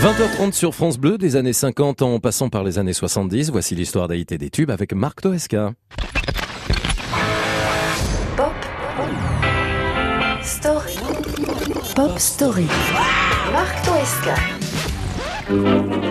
20h30 0.00 0.52
sur 0.52 0.74
France 0.74 0.96
Bleu, 0.96 1.18
des 1.18 1.36
années 1.36 1.52
50 1.52 2.00
en 2.00 2.20
passant 2.20 2.48
par 2.48 2.64
les 2.64 2.78
années 2.78 2.94
70. 2.94 3.50
Voici 3.50 3.74
l'histoire 3.74 4.08
d'Haïti 4.08 4.38
des 4.38 4.48
tubes 4.48 4.70
avec 4.70 4.94
Marc 4.94 5.20
Toesca. 5.20 5.72
Pop 8.34 8.54
Story. 10.42 10.98
Pop 11.94 12.18
Story. 12.18 12.66
Marc 13.52 13.82
Toesca. 13.84 14.69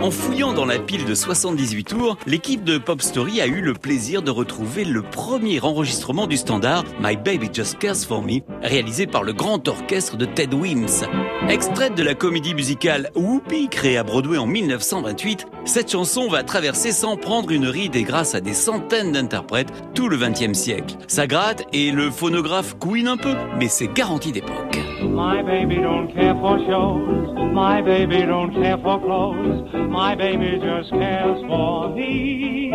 En 0.02 0.12
fouillant 0.12 0.54
dans 0.54 0.65
la 0.65 0.80
pile 0.80 1.06
de 1.06 1.13
78 1.13 1.84
tours, 1.84 2.17
l'équipe 2.25 2.63
de 2.63 2.78
Pop 2.78 3.02
Story 3.02 3.39
a 3.41 3.47
eu 3.47 3.62
le 3.62 3.73
plaisir 3.73 4.21
de 4.21 4.32
retrouver 4.32 4.84
le 4.84 5.02
premier 5.02 5.62
enregistrement 5.62 6.28
du 6.28 6.36
standard 6.36 6.84
My 7.02 7.15
Baby 7.15 7.49
Just 7.54 7.78
Cares 7.80 7.95
For 7.95 8.21
Me, 8.21 8.39
réalisé 8.62 9.08
par 9.08 9.23
le 9.23 9.32
grand 9.34 9.65
orchestre 9.67 10.17
de 10.17 10.25
Ted 10.25 10.56
Weems. 10.56 11.06
Extraite 11.47 11.95
de 11.95 12.04
la 12.04 12.15
comédie 12.15 12.54
musicale 12.54 13.12
Whoopi, 13.15 13.69
créée 13.69 13.97
à 13.97 14.04
Broadway 14.04 14.38
en 14.38 14.45
1928, 14.45 15.45
cette 15.63 15.91
chanson 15.91 16.28
va 16.28 16.43
traverser 16.43 16.91
sans 16.91 17.15
prendre 17.15 17.52
une 17.52 17.67
ride 17.67 17.95
et 17.95 18.04
grâce 18.04 18.36
à 18.36 18.41
des 18.41 18.54
centaines 18.54 19.13
d'interprètes 19.13 19.71
tout 19.93 20.10
le 20.10 20.17
20e 20.17 20.54
siècle. 20.54 20.95
Ça 21.08 21.28
gratte 21.28 21.65
et 21.71 21.91
le 21.91 22.12
phonographe 22.12 22.78
couine 22.78 23.08
un 23.08 23.17
peu, 23.17 23.36
mais 23.58 23.67
c'est 23.67 23.93
garanti 23.93 24.32
d'époque. 24.32 24.80
My 27.52 27.82
baby 27.82 28.25
don't 28.25 28.54
care 28.54 28.80
for 28.80 28.99
clothes. 28.99 29.29
My 29.89 30.15
baby 30.15 30.60
just 30.60 30.92
cares 30.92 31.42
for 31.48 31.89
me. 31.89 32.70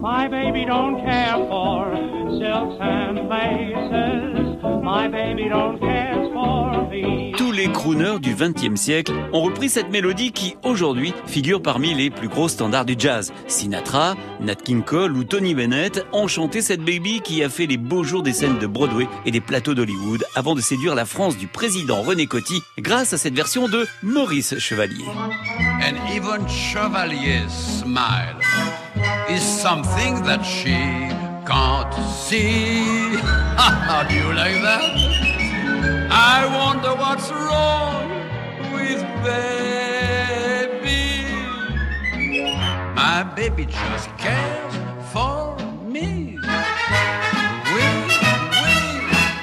My 0.00 0.28
baby 0.28 0.64
don't 0.64 1.04
care 1.04 1.36
for 1.48 1.94
silks 2.38 2.76
and 2.80 3.28
laces. 3.28 4.62
My 4.82 5.08
baby 5.08 5.48
don't 5.48 5.78
care 5.78 6.28
for 6.32 6.88
me. 6.88 7.31
Les 7.62 7.70
crooners 7.70 8.18
du 8.18 8.34
XXe 8.34 8.74
siècle 8.74 9.12
ont 9.32 9.42
repris 9.42 9.68
cette 9.68 9.88
mélodie 9.88 10.32
qui, 10.32 10.56
aujourd'hui, 10.64 11.14
figure 11.26 11.62
parmi 11.62 11.94
les 11.94 12.10
plus 12.10 12.26
gros 12.26 12.48
standards 12.48 12.84
du 12.84 12.96
jazz. 12.98 13.32
Sinatra, 13.46 14.16
Nat 14.40 14.56
King 14.56 14.82
Cole 14.82 15.16
ou 15.16 15.22
Tony 15.22 15.54
Bennett 15.54 16.04
ont 16.12 16.26
chanté 16.26 16.60
cette 16.60 16.80
baby 16.80 17.20
qui 17.20 17.44
a 17.44 17.48
fait 17.48 17.66
les 17.66 17.76
beaux 17.76 18.02
jours 18.02 18.24
des 18.24 18.32
scènes 18.32 18.58
de 18.58 18.66
Broadway 18.66 19.06
et 19.26 19.30
des 19.30 19.40
plateaux 19.40 19.74
d'Hollywood 19.74 20.24
avant 20.34 20.56
de 20.56 20.60
séduire 20.60 20.96
la 20.96 21.04
France 21.04 21.38
du 21.38 21.46
président 21.46 22.02
René 22.02 22.26
Coty 22.26 22.64
grâce 22.78 23.12
à 23.12 23.16
cette 23.16 23.34
version 23.34 23.68
de 23.68 23.86
Maurice 24.02 24.58
Chevalier. 24.58 25.04
And 25.84 25.94
even 26.12 26.44
Chevalier's 26.48 27.52
smile 27.52 28.40
is 29.30 29.40
something 29.40 30.20
that 30.24 30.42
she 30.42 30.74
can't 31.46 31.94
see. 32.26 32.82
Do 34.08 34.14
you 34.16 34.32
like 34.32 34.60
that? 34.62 35.31
I 36.14 36.44
wonder 36.46 36.94
what's 36.94 37.30
wrong 37.30 38.10
with 38.74 39.02
baby. 39.24 41.00
My 42.94 43.22
baby 43.34 43.64
just 43.66 44.10
cares 44.18 44.74
for 45.12 45.56
me. 45.82 46.31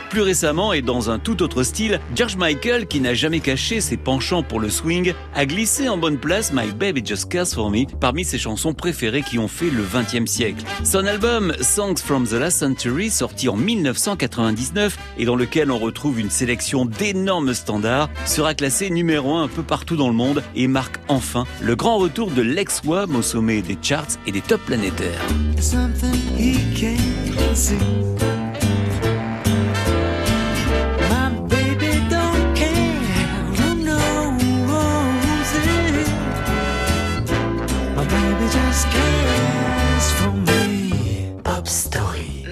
Plus 0.09 0.21
récemment 0.21 0.73
et 0.73 0.81
dans 0.81 1.11
un 1.11 1.19
tout 1.19 1.43
autre 1.43 1.61
style, 1.61 1.99
George 2.15 2.35
Michael, 2.35 2.87
qui 2.87 2.99
n'a 2.99 3.13
jamais 3.13 3.41
caché 3.41 3.79
ses 3.79 3.95
penchants 3.95 4.41
pour 4.41 4.59
le 4.59 4.69
swing, 4.71 5.13
a 5.35 5.45
glissé 5.45 5.87
en 5.87 5.97
bonne 5.97 6.17
place 6.17 6.51
My 6.51 6.71
Baby 6.71 7.03
Just 7.05 7.29
Cares 7.29 7.47
For 7.47 7.69
Me 7.69 7.85
parmi 7.99 8.25
ses 8.25 8.39
chansons 8.39 8.73
préférées 8.73 9.21
qui 9.21 9.37
ont 9.37 9.47
fait 9.47 9.69
le 9.69 9.83
20e 9.83 10.25
siècle. 10.25 10.63
Son 10.83 11.05
album 11.05 11.53
Songs 11.61 11.97
from 12.03 12.25
the 12.25 12.33
Last 12.33 12.57
Century, 12.57 13.11
sorti 13.11 13.49
en 13.49 13.55
1999 13.55 14.97
et 15.19 15.25
dans 15.25 15.35
lequel 15.35 15.69
on 15.69 15.77
retrouve 15.77 16.19
une 16.19 16.31
sélection 16.31 16.85
d'énormes 16.85 17.53
standards, 17.53 18.09
sera 18.25 18.55
classé 18.55 18.89
numéro 18.89 19.35
1 19.35 19.43
un 19.43 19.47
peu 19.47 19.61
partout 19.61 19.95
dans 19.95 20.09
le 20.09 20.15
monde 20.15 20.41
et 20.55 20.67
marque 20.67 20.99
enfin 21.07 21.45
le 21.61 21.75
grand 21.75 21.97
retour 21.97 22.31
de 22.31 22.41
Lex 22.41 22.81
Wam 22.83 23.15
au 23.15 23.21
sommet 23.21 23.61
des 23.61 23.77
charts 23.79 24.17
et 24.25 24.31
des 24.31 24.41
tops 24.41 24.65
planétaires. 24.65 25.21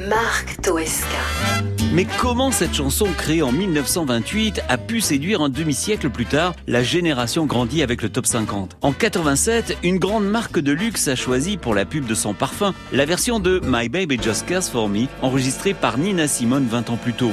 Marc 0.07 0.55
Toesca. 0.61 1.76
Mais 1.97 2.05
comment 2.19 2.51
cette 2.51 2.75
chanson 2.75 3.07
créée 3.17 3.41
en 3.41 3.51
1928 3.51 4.61
a 4.69 4.77
pu 4.77 5.01
séduire 5.01 5.41
un 5.41 5.49
demi-siècle 5.49 6.11
plus 6.11 6.27
tard 6.27 6.53
la 6.67 6.83
génération 6.83 7.47
grandie 7.47 7.81
avec 7.81 8.03
le 8.03 8.09
top 8.09 8.27
50 8.27 8.77
En 8.83 8.93
87, 8.93 9.79
une 9.81 9.97
grande 9.97 10.29
marque 10.29 10.59
de 10.59 10.73
luxe 10.73 11.07
a 11.07 11.15
choisi 11.15 11.57
pour 11.57 11.73
la 11.73 11.85
pub 11.85 12.05
de 12.05 12.13
son 12.13 12.35
parfum 12.35 12.75
la 12.93 13.05
version 13.05 13.39
de 13.39 13.59
My 13.65 13.89
Baby 13.89 14.19
Just 14.21 14.45
Cares 14.45 14.65
For 14.65 14.87
Me 14.87 15.07
enregistrée 15.23 15.73
par 15.73 15.97
Nina 15.97 16.27
Simone 16.27 16.67
20 16.69 16.91
ans 16.91 16.97
plus 16.97 17.13
tôt. 17.13 17.31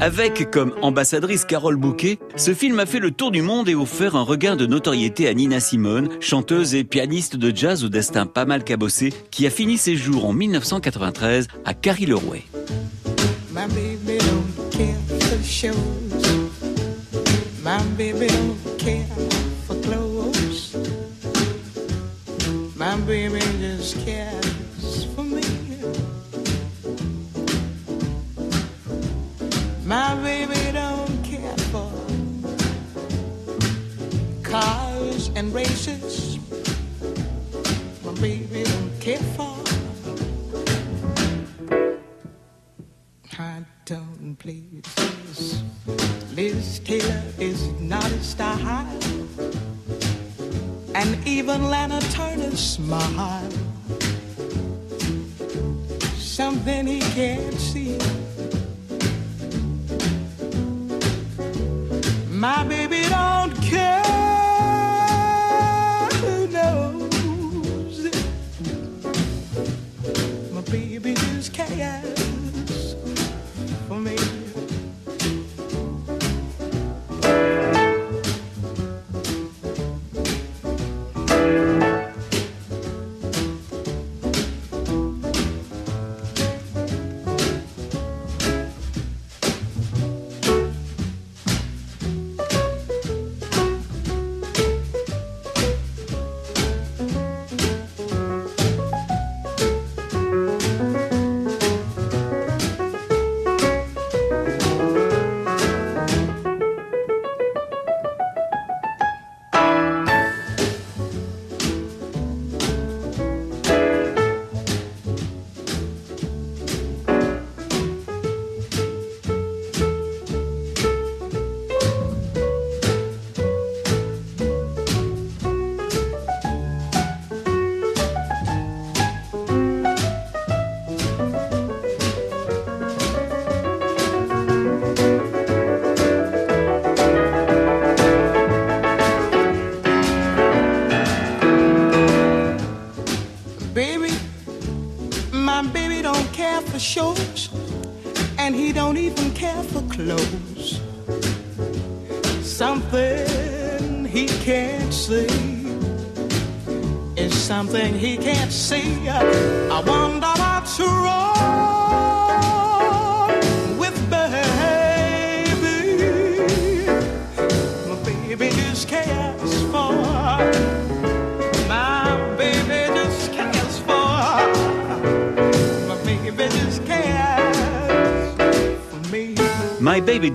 Avec 0.00 0.50
comme 0.50 0.74
ambassadrice 0.82 1.44
Carole 1.44 1.76
Bouquet, 1.76 2.18
ce 2.34 2.54
film 2.54 2.80
a 2.80 2.86
fait 2.86 2.98
le 2.98 3.12
tour 3.12 3.30
du 3.30 3.42
monde 3.42 3.68
et 3.68 3.76
offert 3.76 4.16
un 4.16 4.22
regain 4.22 4.56
de 4.56 4.66
notoriété 4.66 5.28
à 5.28 5.34
Nina 5.34 5.60
Simone, 5.60 6.08
chanteuse 6.18 6.74
et 6.74 6.82
pianiste 6.82 7.36
de 7.36 7.54
jazz 7.54 7.84
au 7.84 7.88
destin 7.88 8.26
pas 8.26 8.44
mal 8.44 8.64
cabossé, 8.64 9.12
qui 9.30 9.46
a 9.46 9.50
fini 9.50 9.78
ses 9.78 9.94
jours 9.94 10.24
en 10.24 10.32
1993 10.32 11.46
à 11.64 11.74
Carrie-le-Rouet. 11.74 12.42
My 13.50 13.66
baby 13.68 14.18
don't 14.18 14.70
care 14.70 14.94
for 14.94 15.42
shows. 15.42 15.74
My 17.62 17.82
baby 17.96 18.28
don't 18.28 18.78
care 18.78 19.06
for 19.66 19.74
clothes. 19.80 20.76
My 22.76 22.96
baby 23.00 23.40
just 23.58 23.96
cares 24.04 25.04
for 25.14 25.24
me. 25.24 25.42
My 29.84 30.14
baby 30.16 30.72
don't 30.72 31.24
care 31.24 31.56
for 31.72 31.90
cars 34.42 35.30
and 35.34 35.54
races. 35.54 36.38
My 38.04 38.12
baby 38.20 38.64
don't 38.64 39.00
care 39.00 39.24
for 39.36 39.57
tone 43.84 44.36
places. 44.40 45.62
Liz 46.34 46.80
Taylor 46.80 47.22
is 47.38 47.68
not 47.80 48.04
a 48.04 48.22
style, 48.22 48.86
and 50.94 51.26
even 51.26 51.70
Lana 51.70 52.00
Turner's 52.10 52.58
smile. 52.58 53.50
Something 56.16 56.86
he 56.88 57.00
can't 57.00 57.54
see. 57.54 57.96
My 62.28 62.64
baby 62.64 63.02
don't 63.08 63.54
care. 63.62 64.27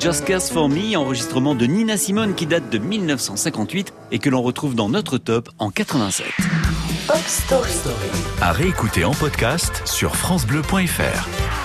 Just 0.04 0.52
For 0.52 0.68
Me, 0.68 0.98
enregistrement 0.98 1.56
de 1.56 1.66
Nina 1.66 1.96
Simone 1.96 2.36
qui 2.36 2.46
date 2.46 2.70
de 2.70 2.78
1958 2.78 3.94
et 4.12 4.20
que 4.20 4.30
l'on 4.30 4.42
retrouve 4.42 4.76
dans 4.76 4.90
notre 4.90 5.18
top 5.18 5.48
en 5.60 5.70
87. 5.70 6.28
Pop 7.08 7.18
Story. 7.26 7.72
À 8.42 8.52
réécouter 8.52 9.06
en 9.06 9.14
podcast 9.14 9.82
sur 9.86 10.18
FranceBleu.fr. 10.18 11.63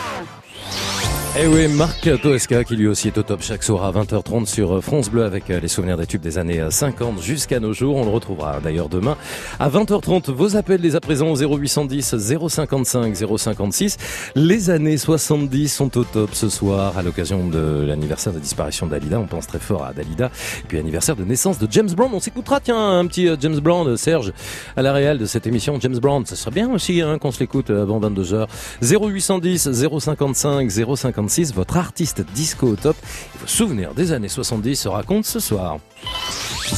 Eh 1.40 1.46
oui, 1.46 1.68
Marc 1.68 2.20
Toesca 2.20 2.64
qui 2.64 2.74
lui 2.74 2.88
aussi 2.88 3.06
est 3.06 3.16
au 3.16 3.22
top 3.22 3.42
chaque 3.42 3.62
soir 3.62 3.84
à 3.84 3.92
20h30 3.92 4.46
sur 4.46 4.82
France 4.82 5.08
Bleu 5.08 5.22
avec 5.22 5.50
euh, 5.50 5.60
les 5.60 5.68
souvenirs 5.68 5.96
des 5.96 6.04
tubes 6.04 6.20
des 6.20 6.36
années 6.36 6.60
50 6.68 7.22
jusqu'à 7.22 7.60
nos 7.60 7.72
jours. 7.72 7.94
On 7.94 8.04
le 8.04 8.10
retrouvera 8.10 8.58
d'ailleurs 8.58 8.88
demain 8.88 9.16
à 9.60 9.70
20h30. 9.70 10.32
Vos 10.32 10.56
appels 10.56 10.80
dès 10.80 10.96
à 10.96 11.00
présent 11.00 11.28
au 11.28 11.36
0810 11.36 12.16
055 12.48 13.14
056. 13.14 13.98
Les 14.34 14.70
années 14.70 14.96
70 14.96 15.68
sont 15.72 15.96
au 15.96 16.02
top 16.02 16.30
ce 16.32 16.48
soir 16.48 16.98
à 16.98 17.02
l'occasion 17.02 17.46
de 17.46 17.84
l'anniversaire 17.86 18.32
de 18.32 18.40
disparition 18.40 18.88
d'Alida. 18.88 19.20
On 19.20 19.28
pense 19.28 19.46
très 19.46 19.60
fort 19.60 19.84
à 19.84 19.92
Dalida. 19.92 20.32
Et 20.64 20.66
puis 20.66 20.78
anniversaire 20.78 21.14
de 21.14 21.22
naissance 21.22 21.60
de 21.60 21.68
James 21.70 21.92
Brown. 21.92 22.10
On 22.12 22.20
s'écoutera 22.20 22.58
tiens 22.58 22.98
un 22.98 23.06
petit 23.06 23.28
euh, 23.28 23.36
James 23.40 23.60
Brown, 23.60 23.86
euh, 23.86 23.96
Serge, 23.96 24.32
à 24.76 24.82
la 24.82 24.92
réelle 24.92 25.18
de 25.18 25.26
cette 25.26 25.46
émission. 25.46 25.78
James 25.78 25.98
Brown, 25.98 26.26
ça 26.26 26.34
serait 26.34 26.50
bien 26.50 26.68
aussi 26.68 27.00
hein, 27.00 27.16
qu'on 27.18 27.30
se 27.30 27.38
l'écoute 27.38 27.70
euh, 27.70 27.82
avant 27.84 28.00
22h. 28.00 28.48
0810 28.82 29.70
055 29.70 30.68
056. 30.68 31.27
Votre 31.28 31.76
artiste 31.76 32.24
disco 32.32 32.68
au 32.68 32.76
top 32.76 32.96
et 32.96 33.38
vos 33.40 33.46
souvenirs 33.46 33.92
des 33.92 34.12
années 34.12 34.28
70 34.28 34.76
se 34.76 34.88
racontent 34.88 35.22
ce 35.24 35.40
soir. 35.40 35.76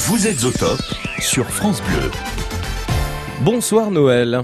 Vous 0.09 0.27
êtes 0.27 0.43
au 0.43 0.51
top 0.51 0.81
sur 1.21 1.45
France 1.45 1.81
Bleu. 1.83 2.11
Bonsoir 3.45 3.93
Noël. 3.93 4.41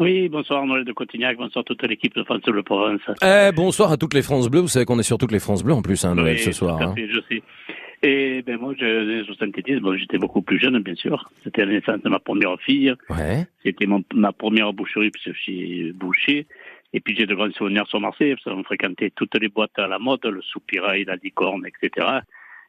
Oui, 0.00 0.30
bonsoir 0.30 0.64
Noël 0.64 0.86
de 0.86 0.92
Cotignac, 0.92 1.36
bonsoir 1.36 1.62
toute 1.62 1.82
l'équipe 1.82 2.14
de 2.14 2.24
France 2.24 2.40
Bleu 2.40 2.62
Provence. 2.62 3.02
Eh, 3.22 3.50
bonsoir 3.54 3.92
à 3.92 3.98
toutes 3.98 4.14
les 4.14 4.22
France 4.22 4.48
Bleues. 4.48 4.60
Vous 4.60 4.68
savez 4.68 4.86
qu'on 4.86 4.98
est 4.98 5.02
sur 5.02 5.18
toutes 5.18 5.32
les 5.32 5.40
France 5.40 5.62
Bleues 5.62 5.74
en 5.74 5.82
plus, 5.82 6.02
hein, 6.06 6.14
Noël, 6.14 6.36
Oui, 6.36 6.42
ce 6.42 6.52
soir. 6.52 6.78
tout 6.78 6.84
à 6.84 6.88
hein. 6.88 6.94
je 6.96 7.20
sais. 7.28 7.42
Et 8.04 8.42
ben 8.42 8.58
moi, 8.58 8.72
je, 8.76 8.84
dans 8.84 9.18
les 9.20 9.24
70, 9.24 9.76
bon, 9.80 9.96
j'étais 9.96 10.18
beaucoup 10.18 10.42
plus 10.42 10.58
jeune, 10.58 10.78
bien 10.80 10.96
sûr. 10.96 11.30
C'était 11.44 11.64
la 11.66 11.72
naissance 11.74 12.00
de 12.02 12.08
ma 12.08 12.18
première 12.18 12.58
fille. 12.60 12.92
Ouais. 13.10 13.46
C'était 13.62 13.86
ma 13.86 14.32
première 14.32 14.72
boucherie, 14.72 15.10
puisque 15.10 15.36
je 15.36 15.42
suis 15.42 15.92
boucher. 15.92 16.46
Et 16.94 17.00
puis 17.00 17.16
j'ai 17.16 17.26
de 17.26 17.34
grands 17.34 17.50
souvenirs 17.52 17.86
sur 17.86 18.00
Marseille, 18.00 18.34
parce 18.34 18.44
qu'on 18.54 18.64
fréquentait 18.64 19.10
toutes 19.14 19.34
les 19.40 19.48
boîtes 19.48 19.78
à 19.78 19.86
la 19.86 19.98
mode, 19.98 20.24
le 20.24 20.42
soupirail, 20.42 21.04
la 21.04 21.16
licorne, 21.16 21.66
etc. 21.66 22.06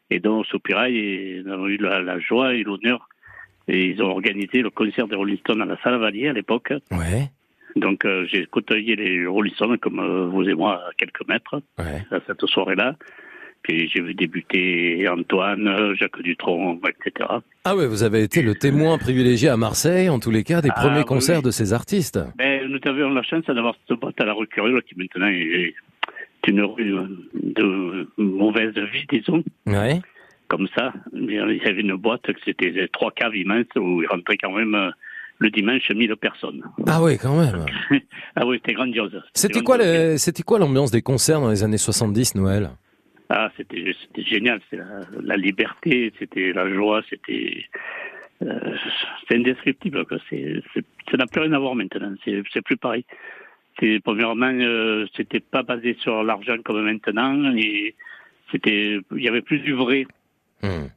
Et 0.09 0.19
donc, 0.19 0.41
au 0.41 0.43
soupirail, 0.45 0.95
ils 0.95 1.49
ont 1.49 1.67
eu 1.67 1.78
la, 1.78 2.01
la 2.01 2.19
joie 2.19 2.53
et 2.53 2.63
l'honneur. 2.63 3.07
Et 3.67 3.86
ils 3.88 4.01
ont 4.03 4.11
organisé 4.11 4.61
le 4.61 4.69
concert 4.69 5.07
des 5.07 5.15
Rolling 5.15 5.38
Stones 5.39 5.61
à 5.61 5.65
la 5.65 5.78
Salle 5.82 5.97
Valier 5.97 6.28
à 6.30 6.34
l'époque. 6.34 6.74
Ouais. 6.91 7.30
Donc 7.76 8.05
euh, 8.05 8.26
j'ai 8.30 8.45
côtoyé 8.45 8.95
les 8.95 9.26
Rolling 9.26 9.53
Stones 9.55 9.78
comme 9.80 9.99
euh, 9.99 10.28
vous 10.28 10.47
et 10.47 10.53
moi 10.53 10.76
à 10.88 10.91
quelques 10.97 11.28
mètres 11.28 11.61
Ouais. 11.80 12.05
à 12.11 12.19
cette 12.28 12.45
soirée-là. 12.45 12.95
Puis 13.64 13.89
j'ai 13.93 14.01
vu 14.01 14.14
débuter 14.14 15.07
Antoine, 15.07 15.95
Jacques 15.95 16.22
Dutronc, 16.22 16.80
etc. 16.88 17.30
Ah 17.64 17.76
ouais, 17.76 17.88
vous 17.88 18.03
avez 18.03 18.22
été 18.24 18.41
le 18.41 18.55
témoin 18.55 18.97
privilégié 18.97 19.47
à 19.49 19.55
Marseille, 19.57 20.09
en 20.09 20.20
tous 20.20 20.32
les 20.32 20.43
cas, 20.43 20.61
des 20.61 20.70
Ah, 20.76 20.82
premiers 20.82 20.99
oui, 20.99 21.05
concerts 21.05 21.38
oui. 21.38 21.43
de 21.45 21.51
ces 21.51 21.72
artistes. 21.74 22.20
Ben, 22.38 22.68
nous 22.68 22.80
avions 22.84 23.09
la 23.09 23.24
chance 23.24 23.45
d'avoir 23.45 23.76
cette 23.88 23.97
boîte 23.99 24.20
à 24.20 24.26
la 24.26 24.34
rue 24.34 24.47
Curieux 24.47 24.82
qui 24.82 24.95
maintenant 24.97 25.28
est 25.28 25.74
une 26.47 26.61
rue 26.61 26.93
de 27.34 28.09
mauvaise 28.18 28.74
vie, 28.76 29.05
disons. 29.09 29.43
Ouais. 29.66 30.01
Comme 30.49 30.68
ça. 30.76 30.91
Il 31.14 31.32
y 31.32 31.39
avait 31.39 31.80
une 31.82 31.95
boîte, 31.95 32.24
c'était 32.43 32.88
trois 32.91 33.11
caves 33.11 33.36
immenses 33.36 33.66
où 33.78 34.01
il 34.03 34.07
rentrait 34.07 34.38
quand 34.38 34.51
même 34.51 34.76
euh, 34.76 34.89
le 35.39 35.49
dimanche 35.49 35.89
1000 35.89 36.16
personnes. 36.18 36.61
Ah 36.86 37.01
ouais, 37.01 37.18
quand 37.18 37.38
même. 37.39 37.66
ah 38.36 38.45
oui, 38.45 38.57
c'était 38.57 38.74
grandiose. 38.74 39.20
C'était 39.34 39.61
quoi, 39.61 39.78
le- 39.78 40.18
c'était 40.18 40.43
quoi 40.43 40.59
l'ambiance 40.59 40.91
des 40.91 41.01
concerts 41.01 41.39
dans 41.39 41.49
les 41.49 41.64
années 41.64 41.78
70, 41.78 42.36
Noël? 42.36 42.72
Ah, 43.30 43.51
c'était 43.57 43.95
c'était 44.01 44.24
génial. 44.24 44.61
C'était 44.69 44.84
la, 45.21 45.36
liberté, 45.38 46.13
c'était 46.19 46.53
la 46.53 46.71
joie, 46.71 47.01
c'était 47.09 47.65
euh, 48.43 48.76
c'est 49.28 49.36
indescriptible. 49.36 50.05
quoi. 50.05 50.17
Ça 50.30 51.17
n'a 51.17 51.26
plus 51.28 51.41
rien 51.41 51.53
à 51.53 51.59
voir 51.59 51.76
maintenant. 51.76 52.13
C'est 52.26 52.61
plus 52.61 52.78
pareil. 52.78 53.05
C'est 53.80 53.99
premièrement, 54.03 54.53
euh, 54.53 55.07
c'était 55.15 55.39
pas 55.39 55.63
basé 55.63 55.95
sur 55.99 56.24
l'argent 56.24 56.57
comme 56.63 56.84
maintenant, 56.84 57.55
et 57.55 57.95
c'était 58.51 58.99
il 59.15 59.24
y 59.24 59.28
avait 59.28 59.41
plus 59.41 59.59
du 59.59 59.74
vrai. 59.74 60.05
Hmm. 60.61 60.88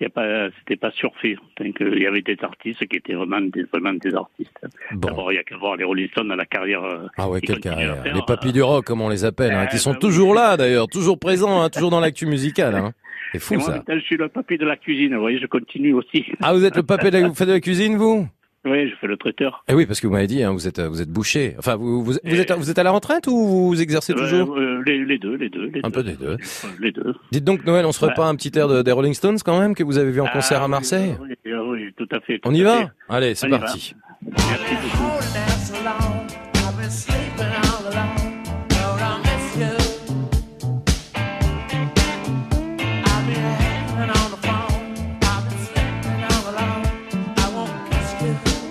Il 0.00 0.04
y 0.04 0.06
a 0.06 0.10
pas, 0.10 0.48
c'était 0.60 0.76
pas 0.76 0.92
surfait. 0.92 1.36
Donc, 1.60 1.80
euh, 1.80 1.90
il 1.96 2.02
y 2.02 2.06
avait 2.06 2.22
des 2.22 2.36
artistes 2.42 2.86
qui 2.86 2.96
étaient 2.98 3.14
vraiment 3.14 3.40
des, 3.40 3.64
vraiment 3.64 3.92
des 3.94 4.14
artistes. 4.14 4.56
D'abord, 4.92 5.32
il 5.32 5.36
y 5.36 5.38
a 5.38 5.42
qu'à 5.42 5.56
voir 5.56 5.74
les 5.76 5.82
Rolling 5.82 6.08
Stones 6.10 6.30
à 6.30 6.36
la 6.36 6.46
carrière. 6.46 6.84
euh, 6.84 7.06
Ah 7.16 7.28
ouais, 7.28 7.40
quelle 7.40 7.58
carrière. 7.58 8.00
faire. 8.04 8.14
Les 8.14 8.22
papis 8.24 8.52
du 8.52 8.62
rock, 8.62 8.84
comme 8.84 9.00
on 9.00 9.08
les 9.08 9.24
appelle, 9.24 9.52
hein, 9.52 9.64
Euh, 9.64 9.66
qui 9.66 9.78
sont 9.78 9.90
bah 9.90 9.96
oui. 10.00 10.06
toujours 10.08 10.34
là 10.34 10.56
d'ailleurs, 10.56 10.86
toujours 10.86 11.18
présents, 11.18 11.60
hein, 11.62 11.68
toujours 11.68 11.90
dans 11.90 11.98
l'actu 12.00 12.26
musicale. 12.26 12.76
Hein. 12.76 12.92
C'est 13.32 13.40
fou 13.40 13.54
moi, 13.54 13.62
ça. 13.64 13.82
je 13.88 13.98
suis 14.00 14.16
le 14.16 14.28
papier 14.28 14.56
de 14.56 14.64
la 14.64 14.76
cuisine. 14.76 15.14
Vous 15.14 15.20
voyez, 15.20 15.38
je 15.40 15.46
continue 15.46 15.92
aussi. 15.94 16.24
Ah, 16.42 16.54
vous 16.54 16.64
êtes 16.64 16.76
le 16.76 16.82
papé 16.84 17.10
de 17.10 17.18
la... 17.18 17.28
Vous 17.28 17.34
faites 17.34 17.48
de 17.48 17.52
la 17.54 17.60
cuisine, 17.60 17.96
vous? 17.96 18.26
Oui, 18.64 18.90
je 18.90 18.94
fais 18.96 19.06
le 19.06 19.16
traiteur. 19.16 19.64
Eh 19.68 19.74
oui, 19.74 19.86
parce 19.86 20.00
que 20.00 20.06
vous 20.06 20.12
m'avez 20.12 20.26
dit, 20.26 20.42
hein, 20.42 20.50
vous 20.52 20.66
êtes, 20.66 20.80
vous 20.80 21.00
êtes 21.00 21.08
boucher. 21.10 21.54
Enfin, 21.58 21.76
vous, 21.76 22.02
vous, 22.02 22.12
vous 22.24 22.40
êtes, 22.40 22.52
vous 22.52 22.70
êtes 22.70 22.78
à 22.78 22.82
la 22.82 22.90
retraite 22.90 23.26
ou 23.28 23.68
vous 23.68 23.80
exercez 23.80 24.14
toujours 24.14 24.56
Euh, 24.56 24.78
euh, 24.80 24.82
les, 24.84 25.04
les 25.04 25.18
deux, 25.18 25.36
les 25.36 25.48
deux. 25.48 25.66
Les 25.66 25.80
Un 25.84 25.88
deux. 25.88 25.90
peu 25.92 26.02
des 26.02 26.16
deux. 26.16 26.36
Les 26.80 26.90
deux. 26.92 27.14
Dites 27.30 27.44
donc, 27.44 27.64
Noël, 27.64 27.86
on 27.86 27.92
se 27.92 27.98
ferait 27.98 28.10
Ouais. 28.10 28.14
pas 28.16 28.26
un 28.26 28.34
petit 28.34 28.56
air 28.58 28.66
de, 28.68 28.82
des 28.82 28.92
Rolling 28.92 29.14
Stones 29.14 29.38
quand 29.44 29.58
même, 29.60 29.74
que 29.74 29.84
vous 29.84 29.96
avez 29.98 30.10
vu 30.10 30.20
en 30.20 30.26
Ah, 30.26 30.32
concert 30.32 30.62
à 30.62 30.68
Marseille 30.68 31.14
Oui, 31.22 31.34
oui, 31.46 31.52
oui, 31.70 31.92
tout 31.96 32.08
à 32.14 32.20
fait. 32.20 32.40
tout 32.40 32.48
On 32.48 32.52
y 32.54 32.62
va 32.62 32.78
fait. 32.78 32.88
Allez, 33.08 33.34
c'est 33.36 33.48
parti. 33.48 33.94
Merci 34.22 34.74
beaucoup. 34.82 35.18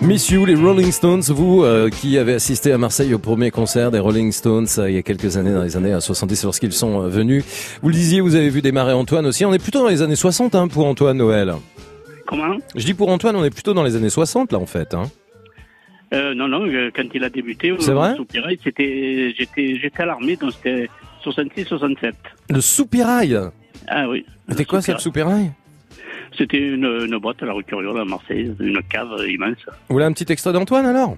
Miss 0.07 0.29
You, 0.29 0.45
les 0.45 0.55
Rolling 0.55 0.89
Stones, 0.89 1.21
vous 1.27 1.63
euh, 1.65 1.89
qui 1.89 2.17
avez 2.17 2.35
assisté 2.35 2.71
à 2.71 2.77
Marseille 2.77 3.13
au 3.13 3.19
premier 3.19 3.51
concert 3.51 3.91
des 3.91 3.99
Rolling 3.99 4.31
Stones 4.31 4.65
euh, 4.77 4.89
il 4.89 4.95
y 4.95 4.97
a 4.97 5.01
quelques 5.01 5.35
années, 5.35 5.51
dans 5.51 5.63
les 5.63 5.75
années 5.75 5.91
euh, 5.91 5.99
70 5.99 6.45
lorsqu'ils 6.45 6.71
sont 6.71 7.03
euh, 7.03 7.09
venus. 7.09 7.43
Vous 7.81 7.89
le 7.89 7.93
disiez, 7.93 8.21
vous 8.21 8.35
avez 8.35 8.49
vu 8.49 8.61
démarrer 8.61 8.93
Antoine 8.93 9.25
aussi. 9.25 9.43
On 9.43 9.51
est 9.51 9.61
plutôt 9.61 9.79
dans 9.83 9.89
les 9.89 10.01
années 10.01 10.15
60 10.15 10.55
hein, 10.55 10.69
pour 10.69 10.85
Antoine 10.85 11.17
Noël. 11.17 11.53
Comment? 12.25 12.55
Je 12.73 12.85
dis 12.85 12.93
pour 12.93 13.09
Antoine, 13.09 13.35
on 13.35 13.43
est 13.43 13.49
plutôt 13.49 13.73
dans 13.73 13.83
les 13.83 13.97
années 13.97 14.09
60 14.09 14.53
là 14.53 14.59
en 14.59 14.65
fait. 14.65 14.93
Hein. 14.93 15.03
Euh, 16.13 16.33
non, 16.33 16.47
non, 16.47 16.65
euh, 16.65 16.89
quand 16.95 17.03
il 17.13 17.25
a 17.25 17.29
débuté 17.29 17.75
C'est 17.79 17.91
vrai? 17.91 18.15
j'étais, 18.63 19.35
j'étais 19.37 20.01
à 20.01 20.05
l'armée, 20.05 20.37
donc 20.37 20.53
c'était 20.53 20.89
66-67. 21.25 22.13
Le 22.49 22.61
soupirail? 22.61 23.37
Ah 23.89 24.07
oui. 24.07 24.25
C'était 24.47 24.63
quoi 24.63 24.81
ça 24.81 24.93
le 24.93 24.99
soupirail? 24.99 25.51
C'était 26.37 26.57
une, 26.59 26.85
une 26.85 27.17
boîte 27.17 27.41
à 27.41 27.45
la 27.47 27.53
rue 27.53 27.63
Curiole 27.63 27.99
à 27.99 28.05
Marseille, 28.05 28.53
une 28.59 28.79
cave 28.83 29.09
immense. 29.27 29.57
Vous 29.89 29.93
voulez 29.95 30.05
un 30.05 30.11
petit 30.13 30.31
extrait 30.31 30.53
d'Antoine 30.53 30.85
alors? 30.85 31.17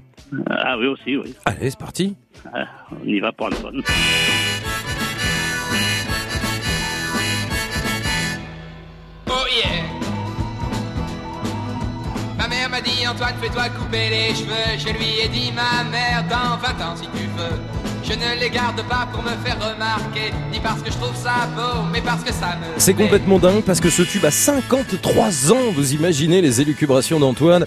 Ah 0.50 0.78
oui, 0.78 0.88
aussi, 0.88 1.18
oui. 1.18 1.34
Allez, 1.46 1.70
c'est 1.70 1.80
parti. 1.80 2.16
Ah, 2.54 2.66
on 3.04 3.06
y 3.08 3.20
va 3.20 3.32
pour 3.34 3.48
Antoine. 3.48 3.82
Oh 9.28 9.46
yeah 9.52 9.84
Ma 12.38 12.48
mère 12.48 12.70
m'a 12.70 12.82
dit 12.82 13.06
Antoine 13.08 13.36
fais-toi 13.42 13.70
couper 13.70 14.10
les 14.10 14.34
cheveux 14.36 14.78
Je 14.78 14.88
lui 14.98 15.20
ai 15.24 15.28
dit 15.30 15.52
ma 15.54 15.84
mère 15.90 16.24
dans 16.30 16.58
20 16.58 16.86
ans 16.86 16.96
si 16.96 17.04
tu 17.10 17.26
veux 17.38 17.99
Je 18.04 18.14
ne 18.14 18.40
les 18.40 18.50
garde 18.50 18.82
pas 18.88 19.08
pour 19.14 19.22
me 19.24 19.30
faire 19.46 19.58
remarquer 19.60 20.32
Ni 20.52 20.60
parce 20.60 20.82
que 20.82 20.92
je 20.92 20.98
trouve 20.98 21.16
ça 21.16 21.48
beau 21.56 21.84
mais 21.92 22.02
parce 22.02 22.24
que 22.24 22.32
ça 22.34 22.56
me 22.58 22.80
C'est 22.80 22.94
complètement 22.94 23.38
dingue 23.40 23.62
parce 23.64 23.80
que 23.80 23.90
ce 23.90 24.02
tube 24.04 24.26
a 24.26 24.32
53 24.32 25.52
ans. 25.52 25.72
Vous 25.74 25.94
imaginez 25.94 26.42
les 26.42 26.62
élucubrations 26.62 27.20
d'Antoine 27.20 27.66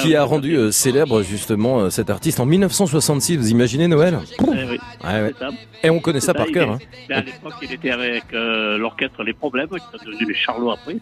qui 0.00 0.14
a 0.16 0.24
rendu 0.24 0.54
euh, 0.56 0.70
célèbre 0.70 1.22
justement 1.22 1.80
euh, 1.80 1.90
cet 1.90 2.08
artiste 2.10 2.40
en 2.40 2.46
1966. 2.46 3.36
Vous 3.36 3.50
imaginez 3.50 3.88
Noël 3.88 4.18
Eh 4.40 4.44
oui, 4.44 4.78
Ouais, 5.04 5.20
ouais. 5.22 5.32
c'est 5.38 5.44
ça. 5.44 5.50
Et 5.82 5.90
on 5.90 5.98
connaît 6.00 6.20
ça 6.20 6.32
par 6.32 6.46
cœur. 6.46 6.70
hein. 6.70 6.78
À 7.10 7.20
l'époque, 7.20 7.52
il 7.60 7.70
était 7.72 7.90
avec 7.90 8.24
euh, 8.32 8.78
l'orchestre 8.78 9.22
Les 9.22 9.34
Problèmes, 9.34 9.68
qui 9.68 9.76
sont 9.78 10.04
devenus 10.06 10.28
les 10.28 10.34
Charlots 10.34 10.70
après. 10.70 10.96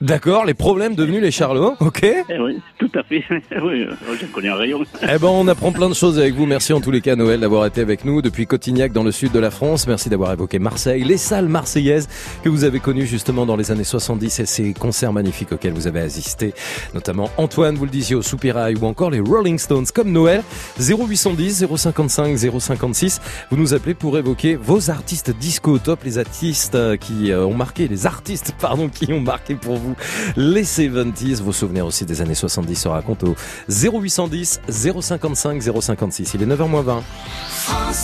D'accord, 0.00 0.44
les 0.44 0.54
problèmes 0.54 0.96
devenus 0.96 1.22
les 1.22 1.30
Charlots, 1.30 1.76
ok 1.78 2.00
Eh 2.28 2.38
oui, 2.40 2.58
tout 2.78 2.90
à 2.96 3.04
fait. 3.04 3.22
oui, 3.62 3.86
je 4.20 4.26
connais 4.26 4.48
un 4.48 4.56
rayon. 4.56 4.80
Eh 5.02 5.18
ben, 5.18 5.28
on 5.28 5.46
apprend 5.46 5.70
plein 5.70 5.88
de 5.88 5.94
choses 5.94 6.18
avec 6.18 6.34
vous. 6.34 6.46
Merci 6.46 6.72
en 6.72 6.80
tous 6.80 6.90
les 6.90 7.00
cas, 7.00 7.14
Noël, 7.14 7.38
d'avoir 7.40 7.64
été 7.66 7.80
avec 7.80 8.04
nous 8.04 8.13
depuis 8.22 8.46
Cotignac 8.46 8.92
dans 8.92 9.02
le 9.02 9.12
sud 9.12 9.32
de 9.32 9.38
la 9.38 9.50
France. 9.50 9.86
Merci 9.86 10.08
d'avoir 10.08 10.32
évoqué 10.32 10.58
Marseille, 10.58 11.04
les 11.04 11.16
salles 11.16 11.48
marseillaises 11.48 12.08
que 12.42 12.48
vous 12.48 12.64
avez 12.64 12.80
connues 12.80 13.06
justement 13.06 13.46
dans 13.46 13.56
les 13.56 13.70
années 13.70 13.84
70 13.84 14.40
et 14.40 14.46
ces 14.46 14.74
concerts 14.74 15.12
magnifiques 15.12 15.52
auxquels 15.52 15.72
vous 15.72 15.86
avez 15.86 16.00
assisté. 16.00 16.54
Notamment 16.94 17.30
Antoine, 17.36 17.76
vous 17.76 17.84
le 17.84 17.90
disiez, 17.90 18.14
au 18.14 18.22
Soupirail 18.22 18.76
ou 18.76 18.86
encore 18.86 19.10
les 19.10 19.20
Rolling 19.20 19.58
Stones 19.58 19.86
comme 19.94 20.12
Noël. 20.12 20.42
0810 20.78 21.66
055 21.76 22.38
056. 22.60 23.20
Vous 23.50 23.56
nous 23.56 23.74
appelez 23.74 23.94
pour 23.94 24.18
évoquer 24.18 24.56
vos 24.56 24.90
artistes 24.90 25.30
disco 25.30 25.78
top, 25.78 26.04
les 26.04 26.18
artistes 26.18 26.74
euh, 26.74 26.96
qui 26.96 27.32
euh, 27.32 27.44
ont 27.44 27.54
marqué, 27.54 27.88
les 27.88 28.06
artistes, 28.06 28.54
pardon, 28.60 28.88
qui 28.88 29.12
ont 29.12 29.20
marqué 29.20 29.54
pour 29.54 29.76
vous 29.76 29.94
les 30.36 30.64
70s. 30.64 31.42
Vos 31.42 31.52
souvenirs 31.52 31.86
aussi 31.86 32.04
des 32.04 32.20
années 32.20 32.34
70 32.34 32.74
se 32.74 32.88
racontent 32.88 33.26
au 33.28 33.36
0810 33.68 34.60
055 34.68 35.62
056. 35.62 36.34
Il 36.34 36.42
est 36.42 36.46
9h 36.46 36.68
moins 36.68 36.82
20. 36.82 37.02
France. 37.48 38.03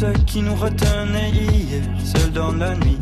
ce 0.00 0.06
qui 0.24 0.40
nous 0.40 0.54
retenait 0.54 1.30
hier, 1.30 1.82
seul 2.02 2.30
dans 2.32 2.52
la 2.52 2.74
nuit. 2.74 2.98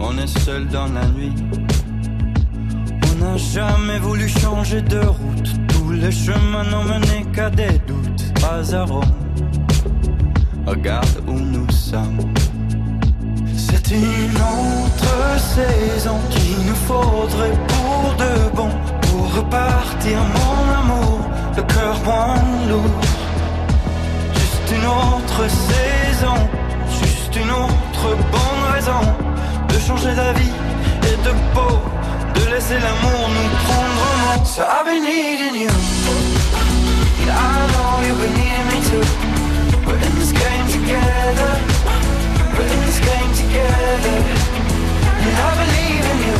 On 0.00 0.18
est 0.18 0.38
seul 0.40 0.66
dans 0.66 0.88
la 0.98 1.06
nuit. 1.16 1.36
On 3.08 3.14
n'a 3.22 3.36
jamais 3.36 4.00
voulu 4.00 4.28
changer 4.28 4.82
de 4.82 4.98
route. 4.98 5.50
Tous 5.68 5.92
les 5.92 6.10
chemins 6.10 6.64
n'ont 6.70 6.82
mené 6.82 7.24
qu'à 7.32 7.50
des 7.50 7.78
doutes. 7.86 8.24
Rome. 8.90 9.14
Regarde 10.66 11.18
où 11.28 11.38
nous 11.38 11.70
sommes. 11.70 12.18
C'est 13.56 13.90
une 13.92 14.40
autre 14.58 15.16
saison 15.54 16.18
qu'il 16.30 16.58
nous 16.68 16.80
faudrait 16.88 17.58
pour 17.72 18.02
de 18.22 18.56
bon. 18.56 18.70
pour 19.06 19.24
repartir 19.36 20.18
mon 20.36 20.58
amour, 20.80 21.20
le 21.56 21.62
cœur 21.62 21.96
moins 22.04 22.42
lourd. 22.68 23.00
Juste 24.34 24.68
une 24.76 24.86
autre 24.86 25.13
juste 27.00 27.36
une 27.36 27.50
autre 27.50 28.16
bonne 28.30 28.72
raison 28.72 29.02
de 29.68 29.78
changer 29.80 30.14
d'avis 30.14 30.52
et 31.02 31.16
de 31.26 31.32
peau, 31.52 31.74
de 32.34 32.50
laisser 32.50 32.74
l'amour 32.74 33.28
nous 33.34 33.48
prendre 33.64 34.00
en 34.08 34.38
main. 34.38 34.44
So 34.44 34.62
I've 34.62 34.84
been 34.84 35.02
needing 35.02 35.56
you, 35.62 35.70
and 37.20 37.30
I 37.30 37.66
know 37.72 38.06
you've 38.06 38.20
been 38.20 38.34
needing 38.34 38.68
me 38.70 38.78
too. 38.88 39.04
We're 39.86 39.98
in 40.06 40.14
this 40.20 40.32
game 40.32 40.66
together, 40.70 41.52
we're 42.56 42.70
in 42.74 42.80
this 42.86 43.00
game 43.00 43.32
together, 43.34 44.16
and 45.24 45.34
I 45.36 45.50
believe 45.62 46.04
in 46.12 46.18
you. 46.28 46.38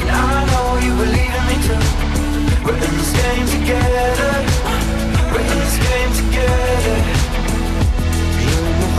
And 0.00 0.10
I 0.10 0.44
know 0.50 0.68
you 0.84 0.92
believe 0.96 1.34
in 1.38 1.44
me 1.46 1.56
too. 1.66 1.82
We're 2.64 2.74
in 2.74 2.94
this 2.98 3.12
game 3.22 3.46
together. 3.56 4.32
We're 5.32 5.46
in 5.52 5.58
this 5.60 5.78
game 5.78 6.12
together. 6.12 7.15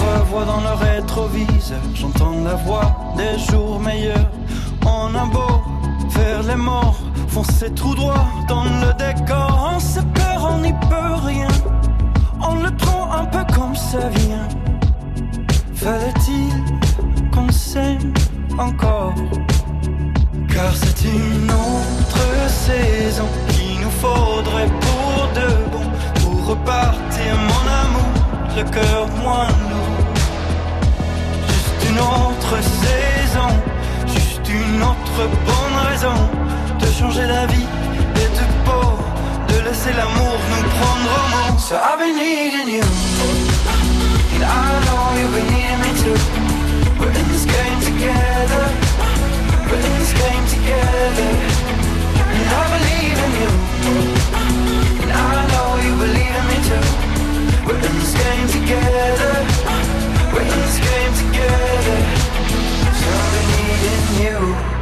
Revois 0.07 0.45
dans 0.45 0.61
le 0.61 0.73
rétroviseur. 0.73 1.81
J'entends 1.93 2.39
la 2.43 2.55
voix 2.55 2.95
des 3.17 3.37
jours 3.39 3.79
meilleurs. 3.79 4.31
On 4.85 5.13
a 5.13 5.25
beau 5.25 5.61
faire 6.11 6.43
les 6.43 6.55
morts, 6.55 6.99
foncer 7.27 7.69
tout 7.71 7.93
droit 7.93 8.27
dans 8.47 8.63
le 8.63 8.93
décor. 8.93 9.71
On 9.75 9.79
se 9.79 9.99
perd, 9.99 10.43
on 10.49 10.59
n'y 10.59 10.71
peut 10.71 11.15
rien. 11.25 11.49
On 12.39 12.55
le 12.55 12.71
prend 12.71 13.11
un 13.11 13.25
peu 13.25 13.43
comme 13.53 13.75
ça 13.75 14.07
vient. 14.09 14.47
Fallait-il 15.73 16.53
qu'on 17.31 17.51
s'aime 17.51 18.13
encore? 18.57 19.15
Car 20.53 20.73
c'est 20.73 21.03
une 21.03 21.51
autre 21.51 22.49
saison 22.49 23.27
qu'il 23.49 23.81
nous 23.81 23.91
faudrait 23.91 24.71
pour 24.85 25.27
de 25.35 25.49
bon 25.71 25.85
Pour 26.21 26.47
repartir 26.47 27.35
mon 27.49 27.63
amour, 27.83 28.13
le 28.55 28.63
cœur 28.63 29.07
moins 29.21 29.47
lourd 29.69 29.76
une 31.97 32.03
autre 32.03 32.57
saison, 32.61 33.49
juste 34.07 34.47
une 34.49 34.81
autre 34.81 35.19
bonne 35.45 35.77
raison 35.89 36.17
De 36.79 36.85
changer 36.91 37.25
d'avis 37.25 37.67
et 38.15 38.29
de 38.37 38.45
peau, 38.65 38.87
de 39.47 39.67
laisser 39.67 39.93
l'amour 39.93 40.37
nous 40.51 40.69
prendre 40.77 41.09
au 41.17 41.51
mot. 41.51 41.57
So 41.57 41.75
I've 41.75 41.99
been 41.99 42.15
needing 42.15 42.69
you, 42.69 42.83
and 44.35 44.43
I 44.43 44.79
know 44.85 45.03
you've 45.17 45.33
been 45.33 45.47
needing 45.53 45.81
me 45.83 45.91
too. 46.01 46.19
We're 46.99 47.15
in 47.19 47.27
this 47.33 47.45
game 47.45 47.79
together. 47.89 48.63
We're 49.67 49.83
in 49.87 49.93
this 49.99 50.13
game 50.13 50.45
together. 50.55 51.29
And 52.35 52.47
I 52.59 52.65
believe 52.75 53.17
in 53.25 53.31
you. 53.41 53.51
And 55.01 55.11
I 55.11 55.47
know 55.51 55.67
you 55.85 55.93
believe 56.05 56.35
in 56.39 56.45
me 56.51 56.57
too. 56.69 56.85
We're 57.65 57.81
in 57.87 57.93
this 57.99 58.13
game 58.13 58.47
together 58.61 59.96
this 60.57 60.79
game 60.79 61.13
together. 61.13 61.97
I've 62.89 63.33
needing 63.53 64.07
you 64.23 64.76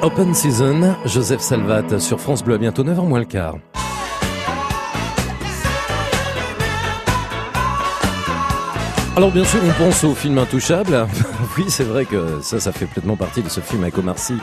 Open 0.00 0.32
Season, 0.32 0.94
Joseph 1.06 1.40
Salvat 1.40 1.98
sur 1.98 2.20
France 2.20 2.44
Bleu, 2.44 2.56
bientôt 2.56 2.84
9h 2.84 3.04
moins 3.08 3.18
le 3.18 3.24
quart. 3.24 3.56
Alors 9.18 9.32
bien 9.32 9.42
sûr, 9.42 9.58
on 9.66 9.82
pense 9.82 10.04
au 10.04 10.14
film 10.14 10.38
Intouchable. 10.38 11.08
oui, 11.58 11.64
c'est 11.66 11.82
vrai 11.82 12.04
que 12.04 12.38
ça, 12.40 12.60
ça 12.60 12.70
fait 12.70 12.86
pleinement 12.86 13.16
partie 13.16 13.42
de 13.42 13.48
ce 13.48 13.58
film 13.58 13.82
avec 13.82 13.98
Omar 13.98 14.16
Sy 14.16 14.34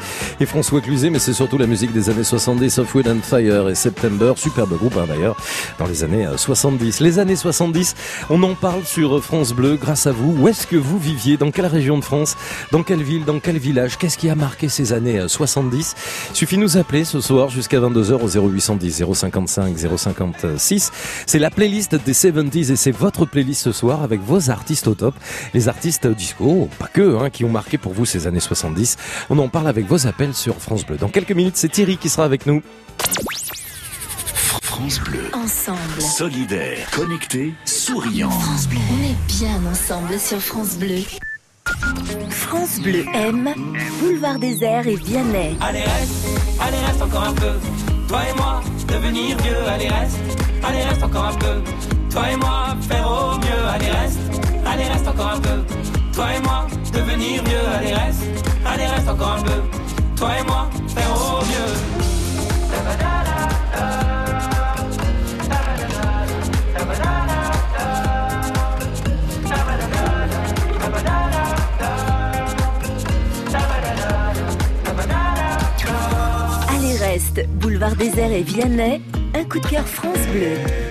et 0.42 0.46
François 0.46 0.82
Cluzet, 0.82 1.10
mais 1.10 1.20
c'est 1.20 1.32
surtout 1.32 1.58
la 1.58 1.66
musique 1.66 1.94
des 1.94 2.10
années 2.10 2.26
70, 2.26 2.80
of 2.80 2.94
Wind 2.94 3.08
and 3.08 3.22
Fire 3.24 3.70
et 3.70 3.76
September, 3.76 4.34
superbe 4.36 4.78
groupe 4.78 4.98
hein, 4.98 5.06
d'ailleurs, 5.08 5.38
dans 5.80 5.86
les 5.86 6.04
années 6.04 6.28
euh, 6.28 6.36
70. 6.36 7.00
Les 7.00 7.20
années 7.20 7.38
70, 7.38 7.96
on 8.30 8.44
en 8.44 8.54
parle 8.54 8.84
sur 8.84 9.24
France 9.24 9.54
Bleu 9.54 9.78
grâce 9.78 10.08
à 10.08 10.12
vous. 10.12 10.36
Où 10.38 10.50
est-ce 10.50 10.68
que 10.68 10.76
vous 10.76 11.00
viviez? 11.00 11.38
Dans 11.38 11.52
quelle 11.52 11.68
région 11.68 11.98
de 11.98 12.04
France? 12.04 12.36
Dans 12.74 12.84
quelle 12.84 13.02
ville? 13.02 13.24
Dans 13.24 13.40
quel 13.40 13.58
village? 13.58 13.98
Qu'est-ce 13.98 14.18
qui 14.18 14.30
a 14.30 14.36
marqué 14.36 14.68
ces 14.68 14.92
années 14.92 15.22
euh, 15.22 15.30
70 15.30 15.96
Suffit 16.34 16.58
de 16.58 16.62
nous 16.64 16.76
appeler 16.76 17.06
ce 17.06 17.22
soir 17.22 17.48
jusqu'à 17.48 17.80
22h 17.80 18.16
au 18.16 18.50
0810 18.50 19.06
055 19.14 19.74
056. 19.96 20.92
C'est 21.26 21.40
la 21.40 21.50
playlist 21.50 21.96
des 21.96 22.12
70s 22.12 22.74
et 22.74 22.76
c'est 22.76 22.92
votre 22.92 23.26
playlist 23.26 23.62
ce 23.62 23.72
soir 23.72 24.04
avec 24.04 24.20
vos 24.20 24.50
artistes 24.50 24.65
au 24.88 24.96
top. 24.96 25.16
Les 25.54 25.68
artistes 25.70 26.08
disco, 26.08 26.70
pas 26.80 26.88
que, 26.88 27.18
hein, 27.18 27.30
qui 27.30 27.44
ont 27.46 27.50
marqué 27.50 27.78
pour 27.78 27.94
vous 27.94 28.06
ces 28.06 28.28
années 28.28 28.40
70. 28.40 28.98
On 29.30 29.38
en 29.40 29.48
parle 29.48 29.68
avec 29.68 29.86
vos 29.88 30.08
appels 30.08 30.34
sur 30.34 30.56
France 30.56 30.86
Bleu. 30.86 30.98
Dans 30.98 31.10
quelques 31.10 31.32
minutes, 31.32 31.58
c'est 31.58 31.70
Thierry 31.70 31.98
qui 31.98 32.10
sera 32.10 32.26
avec 32.26 32.46
nous. 32.46 32.62
France 34.62 35.00
Bleu. 35.00 35.24
Ensemble. 35.34 36.02
Solidaire, 36.02 36.90
connecté, 36.92 37.54
souriant. 37.66 38.30
France 38.30 38.68
Bleu. 38.68 38.80
On 38.92 39.04
est 39.04 39.38
bien 39.40 39.72
ensemble 39.72 40.20
sur 40.20 40.40
France 40.40 40.76
Bleu. 40.78 41.02
France 42.30 42.80
Bleu 42.80 43.06
aime 43.14 43.54
Boulevard 44.00 44.40
Désert 44.40 44.88
et 44.88 44.96
Vianney. 44.96 45.58
Allez 45.62 45.80
reste, 45.80 46.28
allez 46.60 46.78
reste 46.86 47.02
encore 47.02 47.24
un 47.24 47.34
peu. 47.34 47.54
Toi 48.08 48.20
et 48.30 48.36
moi, 48.36 48.62
devenir 48.88 49.38
vieux. 49.38 49.68
Allez 49.68 49.88
reste, 49.88 50.18
allez 50.64 50.84
reste 50.84 51.04
encore 51.04 51.26
un 51.26 51.36
peu. 51.36 51.62
Toi 52.12 52.32
et 52.32 52.36
moi, 52.36 52.76
faire 52.88 53.08
au 53.08 53.38
mieux. 53.40 53.68
Allez 53.74 53.90
reste, 53.90 54.20
allez 54.76 54.90
reste 54.90 55.08
encore 55.08 55.32
un 55.32 55.40
peu. 55.40 55.64
Toi 56.14 56.28
et 56.36 56.42
moi, 56.42 56.68
devenir 56.94 57.44
vieux. 57.44 57.68
Allez 57.78 57.94
reste, 57.94 58.24
allez 58.66 58.86
reste 58.86 59.10
encore 59.10 59.38
un 59.40 59.42
peu. 59.42 59.62
Toi 60.18 60.30
et 60.40 60.44
moi, 60.44 60.70
faire 60.88 61.12
au 61.12 61.36
reste 76.98 77.48
Boulevard 77.60 77.96
Désert 77.96 78.32
et 78.32 78.42
Vianney. 78.42 79.02
Un 79.34 79.44
coup 79.46 79.60
de 79.60 79.68
cœur 79.68 79.86
France 79.86 80.28
Bleu. 80.32 80.85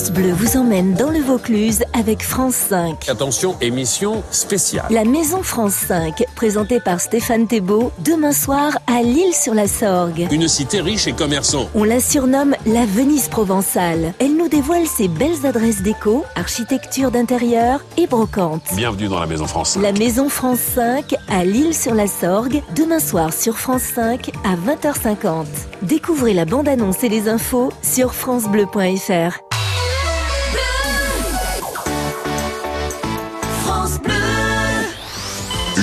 France 0.00 0.12
Bleu 0.12 0.32
vous 0.32 0.56
emmène 0.56 0.94
dans 0.94 1.10
le 1.10 1.18
Vaucluse 1.18 1.84
avec 1.92 2.22
France 2.22 2.54
5. 2.54 3.06
Attention, 3.10 3.54
émission 3.60 4.22
spéciale. 4.30 4.86
La 4.88 5.04
Maison 5.04 5.42
France 5.42 5.74
5, 5.74 6.24
présentée 6.34 6.80
par 6.80 7.02
Stéphane 7.02 7.46
Thébault, 7.46 7.92
demain 7.98 8.32
soir 8.32 8.78
à 8.86 9.02
Lille-sur-la-Sorgue. 9.02 10.28
Une 10.30 10.48
cité 10.48 10.80
riche 10.80 11.06
et 11.06 11.12
commerçant. 11.12 11.68
On 11.74 11.84
la 11.84 12.00
surnomme 12.00 12.56
la 12.64 12.86
Venise 12.86 13.28
provençale. 13.28 14.14
Elle 14.20 14.38
nous 14.38 14.48
dévoile 14.48 14.86
ses 14.86 15.06
belles 15.06 15.44
adresses 15.44 15.82
déco, 15.82 16.24
architecture 16.34 17.10
d'intérieur 17.10 17.84
et 17.98 18.06
brocante. 18.06 18.62
Bienvenue 18.76 19.08
dans 19.08 19.20
la 19.20 19.26
Maison 19.26 19.46
France. 19.46 19.76
La 19.76 19.92
Maison 19.92 20.30
France 20.30 20.60
5 20.76 21.14
à 21.28 21.44
Lille-sur-la-Sorgue, 21.44 22.62
demain 22.74 23.00
soir 23.00 23.34
sur 23.34 23.58
France 23.58 23.82
5 23.94 24.30
à 24.44 24.56
20h50. 24.56 25.44
Découvrez 25.82 26.32
la 26.32 26.46
bande-annonce 26.46 27.04
et 27.04 27.10
les 27.10 27.28
infos 27.28 27.70
sur 27.82 28.14
francebleu.fr. 28.14 29.49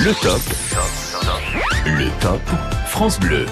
Le 0.08 0.14
top. 2.22 2.40
France 2.86 3.20
Bleu. 3.20 3.44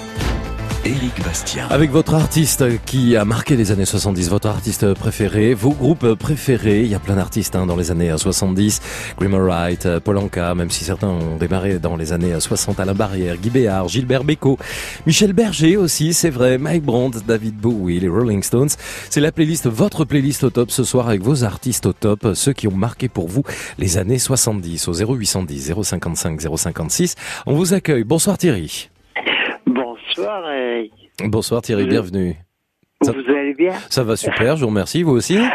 Éric 0.85 1.23
Bastien. 1.23 1.67
Avec 1.69 1.91
votre 1.91 2.13
artiste 2.13 2.63
qui 2.85 3.15
a 3.15 3.25
marqué 3.25 3.55
les 3.55 3.71
années 3.71 3.85
70, 3.85 4.29
votre 4.29 4.47
artiste 4.47 4.93
préféré, 4.93 5.53
vos 5.53 5.71
groupes 5.71 6.13
préférés, 6.13 6.81
il 6.81 6.87
y 6.87 6.95
a 6.95 6.99
plein 6.99 7.15
d'artistes 7.15 7.55
hein, 7.55 7.65
dans 7.65 7.75
les 7.75 7.91
années 7.91 8.13
70, 8.15 8.81
Grimmer 9.17 9.39
Wright, 9.39 9.99
Paul 9.99 10.17
Anka, 10.17 10.55
même 10.55 10.69
si 10.69 10.83
certains 10.83 11.07
ont 11.07 11.37
démarré 11.37 11.79
dans 11.79 11.95
les 11.95 12.13
années 12.13 12.39
60, 12.39 12.79
Alain 12.79 12.93
Barrière, 12.93 13.37
Guy 13.37 13.49
Béard, 13.49 13.87
Gilbert 13.87 14.23
Bécaud, 14.23 14.57
Michel 15.05 15.33
Berger 15.33 15.77
aussi, 15.77 16.13
c'est 16.13 16.29
vrai, 16.29 16.57
Mike 16.57 16.83
Brandt, 16.83 17.19
David 17.27 17.55
Bowie, 17.55 17.99
les 17.99 18.09
Rolling 18.09 18.43
Stones. 18.43 18.69
C'est 19.09 19.21
la 19.21 19.31
playlist, 19.31 19.67
votre 19.67 20.05
playlist 20.05 20.43
au 20.43 20.49
top 20.49 20.71
ce 20.71 20.83
soir 20.83 21.07
avec 21.07 21.21
vos 21.21 21.43
artistes 21.43 21.85
au 21.85 21.93
top, 21.93 22.29
ceux 22.33 22.53
qui 22.53 22.67
ont 22.67 22.75
marqué 22.75 23.07
pour 23.09 23.27
vous 23.27 23.43
les 23.77 23.97
années 23.97 24.19
70 24.19 24.87
au 24.87 24.93
0810 24.93 25.73
055 25.83 26.41
056. 26.57 27.15
On 27.45 27.55
vous 27.55 27.73
accueille. 27.73 28.03
Bonsoir 28.03 28.37
Thierry. 28.37 28.89
Bonsoir, 30.17 30.51
Eric. 30.51 30.93
Bonsoir 31.25 31.61
Thierry, 31.61 31.85
bienvenue. 31.85 32.33
Ça, 33.03 33.11
Vous 33.11 33.29
allez 33.29 33.53
bien? 33.53 33.73
Ça 33.91 34.03
va 34.03 34.15
super, 34.15 34.55
je 34.55 34.61
vous 34.61 34.69
remercie, 34.69 35.03
vous 35.03 35.11
aussi? 35.15 35.37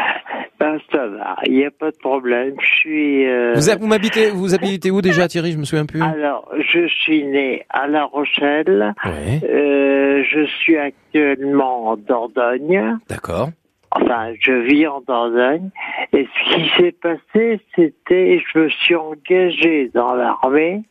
Ben, 0.59 0.77
Ça 0.93 1.05
va, 1.07 1.35
il 1.45 1.55
n'y 1.57 1.65
a 1.65 1.71
pas 1.71 1.91
de 1.91 1.97
problème. 1.97 2.53
Je 2.61 2.65
suis. 2.77 3.27
euh, 3.27 3.53
Vous, 3.55 3.81
vous 3.81 3.87
m'habitez, 3.87 4.29
vous 4.29 4.55
habitez 4.55 4.91
où 4.91 5.01
déjà 5.01 5.27
Thierry? 5.27 5.51
Je 5.51 5.57
me 5.57 5.65
souviens 5.65 5.85
plus. 5.85 6.01
Alors, 6.01 6.49
je 6.57 6.87
suis 6.87 7.25
né 7.25 7.65
à 7.69 7.87
La 7.87 8.05
Rochelle. 8.05 8.93
Ouais. 9.03 9.41
Euh, 9.43 10.23
je 10.31 10.45
suis 10.45 10.77
actuellement 10.77 11.87
en 11.89 11.97
Dordogne. 11.97 12.97
D'accord. 13.09 13.49
Enfin, 13.91 14.31
je 14.39 14.53
vis 14.53 14.87
en 14.87 15.01
Dordogne. 15.01 15.69
Et 16.13 16.25
ce 16.33 16.53
qui 16.55 16.69
s'est 16.77 16.93
passé, 16.93 17.59
c'était, 17.75 18.41
je 18.53 18.59
me 18.59 18.69
suis 18.69 18.95
engagé 18.95 19.91
dans 19.93 20.13
l'armée, 20.13 20.83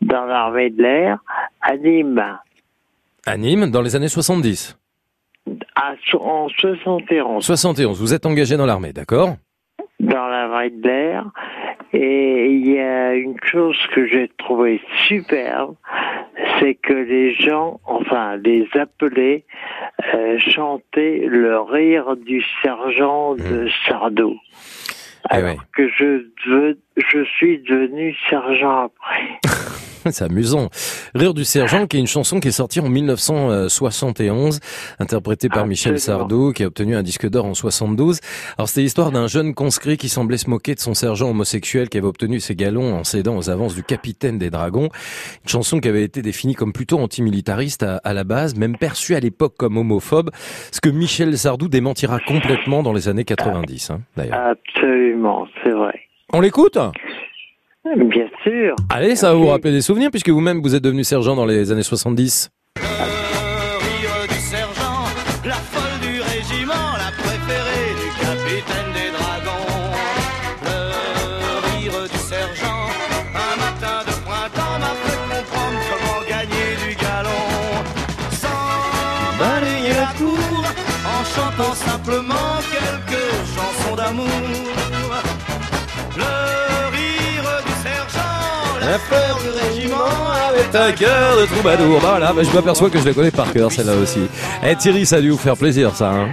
dans 0.00 0.24
l'armée 0.26 0.70
de 0.70 0.80
l'air, 0.80 1.18
à 1.60 1.76
Nîmes, 1.76 2.22
À 3.24 3.36
Nîmes, 3.36 3.70
dans 3.70 3.82
les 3.82 3.94
années 3.94 4.08
70. 4.08 4.76
à, 5.76 5.94
en 6.14 6.48
71. 6.48 7.44
71, 7.44 8.00
vous 8.00 8.14
êtes 8.14 8.26
engagé 8.26 8.56
dans 8.56 8.66
l'armée, 8.66 8.92
d'accord? 8.92 9.36
Dans 10.00 10.26
la 10.26 10.48
vraie. 10.48 10.72
Et 11.92 12.46
il 12.46 12.68
y 12.68 12.80
a 12.80 13.14
une 13.14 13.36
chose 13.44 13.76
que 13.94 14.08
j'ai 14.08 14.28
trouvé 14.38 14.80
superbe, 15.06 15.76
c'est 16.58 16.74
que 16.74 16.92
les 16.94 17.34
gens, 17.34 17.80
enfin 17.84 18.36
les 18.38 18.66
appelés, 18.74 19.44
euh, 20.14 20.38
chantaient 20.38 21.22
le 21.24 21.60
rire 21.60 22.16
du 22.16 22.42
sergent 22.62 23.36
de 23.36 23.68
Sardou. 23.86 24.34
Alors 25.28 25.64
que 25.76 25.88
je, 25.88 26.26
je 26.96 27.24
suis 27.36 27.58
devenu 27.60 28.16
sergent 28.28 28.86
après. 28.86 29.38
C'est 30.10 30.24
amusant. 30.24 30.68
Rire 31.14 31.34
du 31.34 31.44
sergent, 31.44 31.86
qui 31.86 31.96
est 31.96 32.00
une 32.00 32.06
chanson 32.06 32.40
qui 32.40 32.48
est 32.48 32.52
sortie 32.52 32.80
en 32.80 32.88
1971, 32.88 34.60
interprétée 34.98 35.48
par 35.48 35.66
Michel 35.66 35.98
Sardou, 35.98 36.52
qui 36.52 36.64
a 36.64 36.66
obtenu 36.66 36.96
un 36.96 37.02
disque 37.02 37.28
d'or 37.28 37.46
en 37.46 37.54
72. 37.54 38.20
Alors 38.58 38.68
c'était 38.68 38.82
l'histoire 38.82 39.12
d'un 39.12 39.26
jeune 39.26 39.54
conscrit 39.54 39.96
qui 39.96 40.08
semblait 40.08 40.38
se 40.38 40.50
moquer 40.50 40.74
de 40.74 40.80
son 40.80 40.94
sergent 40.94 41.30
homosexuel 41.30 41.88
qui 41.88 41.98
avait 41.98 42.06
obtenu 42.06 42.40
ses 42.40 42.54
galons 42.54 42.94
en 42.94 43.04
cédant 43.04 43.36
aux 43.36 43.50
avances 43.50 43.74
du 43.74 43.82
capitaine 43.82 44.38
des 44.38 44.50
dragons. 44.50 44.88
Une 45.44 45.48
chanson 45.48 45.80
qui 45.80 45.88
avait 45.88 46.04
été 46.04 46.22
définie 46.22 46.54
comme 46.54 46.72
plutôt 46.72 46.98
antimilitariste 46.98 47.82
à, 47.82 47.96
à 47.98 48.12
la 48.12 48.24
base, 48.24 48.56
même 48.56 48.76
perçue 48.76 49.14
à 49.14 49.20
l'époque 49.20 49.54
comme 49.56 49.76
homophobe, 49.76 50.30
ce 50.70 50.80
que 50.80 50.88
Michel 50.88 51.36
Sardou 51.36 51.68
démentira 51.68 52.18
complètement 52.20 52.82
dans 52.82 52.92
les 52.92 53.08
années 53.08 53.24
90, 53.24 53.90
hein, 53.90 54.00
d'ailleurs. 54.16 54.34
Absolument, 54.34 55.46
c'est 55.62 55.70
vrai. 55.70 56.00
On 56.32 56.40
l'écoute? 56.40 56.78
Bien 57.84 58.28
sûr. 58.44 58.76
Allez, 58.90 59.16
ça 59.16 59.32
va 59.32 59.34
vous 59.34 59.48
rappeler 59.48 59.72
des 59.72 59.80
souvenirs 59.82 60.10
puisque 60.10 60.28
vous-même 60.28 60.60
vous 60.62 60.74
êtes 60.74 60.84
devenu 60.84 61.02
sergent 61.02 61.34
dans 61.34 61.44
les 61.44 61.72
années 61.72 61.82
70. 61.82 62.50
rire 62.78 62.88
du 64.28 64.34
sergent, 64.34 65.04
la 65.44 65.54
la 88.92 88.98
fleur 88.98 89.38
du 89.38 89.48
régiment 89.48 90.04
avait 90.50 90.78
un 90.78 90.92
cœur 90.92 91.40
de 91.40 91.46
troubadour. 91.46 91.98
Voilà, 92.00 92.32
bah 92.34 92.42
je 92.42 92.54
m'aperçois 92.54 92.90
que 92.90 92.98
je 92.98 93.06
la 93.06 93.14
connais 93.14 93.30
par 93.30 93.50
cœur 93.50 93.72
celle-là 93.72 93.94
aussi. 93.94 94.20
Eh 94.62 94.76
Thierry, 94.76 95.06
ça 95.06 95.16
a 95.16 95.20
dû 95.22 95.30
vous 95.30 95.38
faire 95.38 95.56
plaisir 95.56 95.96
ça. 95.96 96.10
Hein 96.10 96.30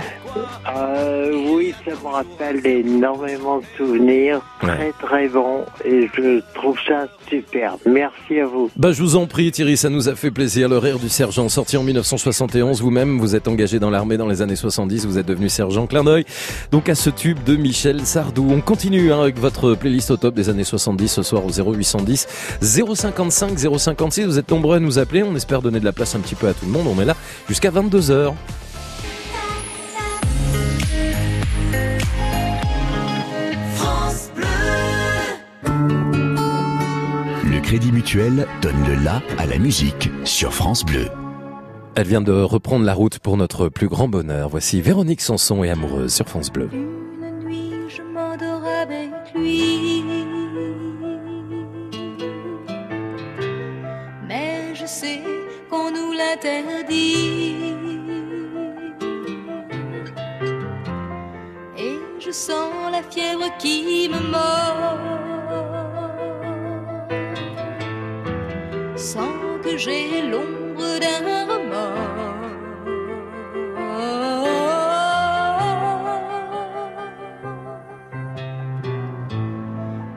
rappelle 2.19 2.65
énormément 2.65 3.59
de 3.59 3.65
souvenirs, 3.77 4.41
très 4.59 4.91
très 5.01 5.27
bons, 5.29 5.65
et 5.85 6.09
je 6.15 6.41
trouve 6.53 6.77
ça 6.87 7.07
super. 7.29 7.75
Merci 7.85 8.39
à 8.39 8.45
vous. 8.45 8.69
bah 8.75 8.91
je 8.91 9.01
vous 9.01 9.15
en 9.15 9.25
prie 9.25 9.51
Thierry, 9.51 9.77
ça 9.77 9.89
nous 9.89 10.09
a 10.09 10.15
fait 10.15 10.31
plaisir. 10.31 10.67
Le 10.69 10.77
rire 10.77 10.99
du 10.99 11.09
sergent, 11.09 11.47
sorti 11.49 11.77
en 11.77 11.83
1971. 11.83 12.81
Vous-même, 12.81 13.19
vous 13.19 13.35
êtes 13.35 13.47
engagé 13.47 13.79
dans 13.79 13.89
l'armée 13.89 14.17
dans 14.17 14.27
les 14.27 14.41
années 14.41 14.55
70. 14.55 15.05
Vous 15.05 15.17
êtes 15.17 15.25
devenu 15.25 15.49
sergent. 15.49 15.87
Clin 15.87 16.03
d'œil. 16.03 16.25
Donc 16.71 16.89
à 16.89 16.95
ce 16.95 17.09
tube 17.09 17.43
de 17.45 17.55
Michel 17.55 18.05
Sardou. 18.05 18.47
On 18.49 18.61
continue 18.61 19.11
hein, 19.11 19.21
avec 19.21 19.39
votre 19.39 19.75
playlist 19.75 20.11
au 20.11 20.17
top 20.17 20.35
des 20.35 20.49
années 20.49 20.63
70 20.63 21.07
ce 21.07 21.23
soir 21.23 21.43
au 21.45 21.49
0810 21.49 22.27
055 22.61 23.57
056. 23.77 24.25
Vous 24.25 24.39
êtes 24.39 24.51
nombreux 24.51 24.77
à 24.77 24.79
nous 24.79 24.99
appeler. 24.99 25.23
On 25.23 25.35
espère 25.35 25.61
donner 25.61 25.79
de 25.79 25.85
la 25.85 25.93
place 25.93 26.15
un 26.15 26.19
petit 26.19 26.35
peu 26.35 26.47
à 26.47 26.53
tout 26.53 26.65
le 26.65 26.71
monde. 26.71 26.87
On 26.87 27.01
est 27.01 27.05
là 27.05 27.15
jusqu'à 27.47 27.71
22 27.71 28.11
Crédit 37.69 37.91
Mutuel 37.91 38.47
donne 38.63 38.83
le 38.87 38.95
la 39.03 39.21
à 39.37 39.45
la 39.45 39.59
musique 39.59 40.09
sur 40.23 40.55
France 40.55 40.83
Bleu. 40.83 41.07
Elle 41.93 42.07
vient 42.07 42.19
de 42.19 42.31
reprendre 42.31 42.83
la 42.83 42.95
route 42.95 43.19
pour 43.19 43.37
notre 43.37 43.69
plus 43.69 43.87
grand 43.87 44.07
bonheur. 44.07 44.49
Voici 44.49 44.81
Véronique 44.81 45.21
Sanson 45.21 45.63
et 45.63 45.69
Amoureuse 45.69 46.11
sur 46.11 46.27
France 46.27 46.51
Bleu. 46.51 46.67
je 46.71 48.01
m'endors 48.01 48.65
avec 48.65 49.11
lui. 49.35 50.03
Mais 54.27 54.73
je 54.73 54.87
sais 54.87 55.21
qu'on 55.69 55.91
nous 55.91 56.11
l'interdit. 56.13 57.53
Et 61.77 61.99
je 62.19 62.31
sens 62.31 62.91
la 62.91 63.03
fièvre 63.03 63.55
qui 63.59 64.09
me 64.09 64.31
mord. 64.31 65.38
Sans 68.99 69.57
que 69.63 69.77
j'ai 69.77 70.21
l'ombre 70.23 70.99
d'un 70.99 71.21
remords. 71.47 72.49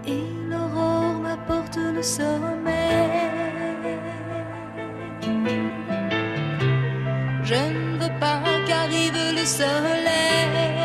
Et 0.05 0.25
l'aurore 0.51 1.15
m'apporte 1.23 1.77
le 1.77 2.03
sommeil. 2.03 2.71
Je 7.45 7.55
ne 7.55 7.99
veux 8.01 8.19
pas 8.19 8.43
qu'arrive 8.67 9.15
le 9.39 9.45
soleil. 9.45 10.82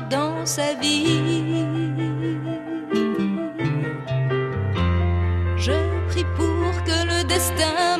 Dans 0.00 0.44
sa 0.46 0.74
vie. 0.74 1.64
Je 5.56 5.72
prie 6.08 6.26
pour 6.36 6.84
que 6.84 7.06
le 7.06 7.24
destin 7.24 7.93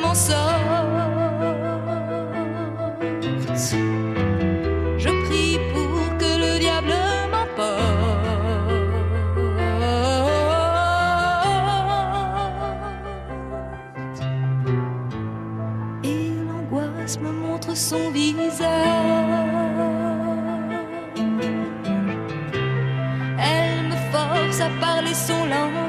force 24.84 24.90
à 24.90 24.94
parler 24.94 25.14
son 25.14 25.83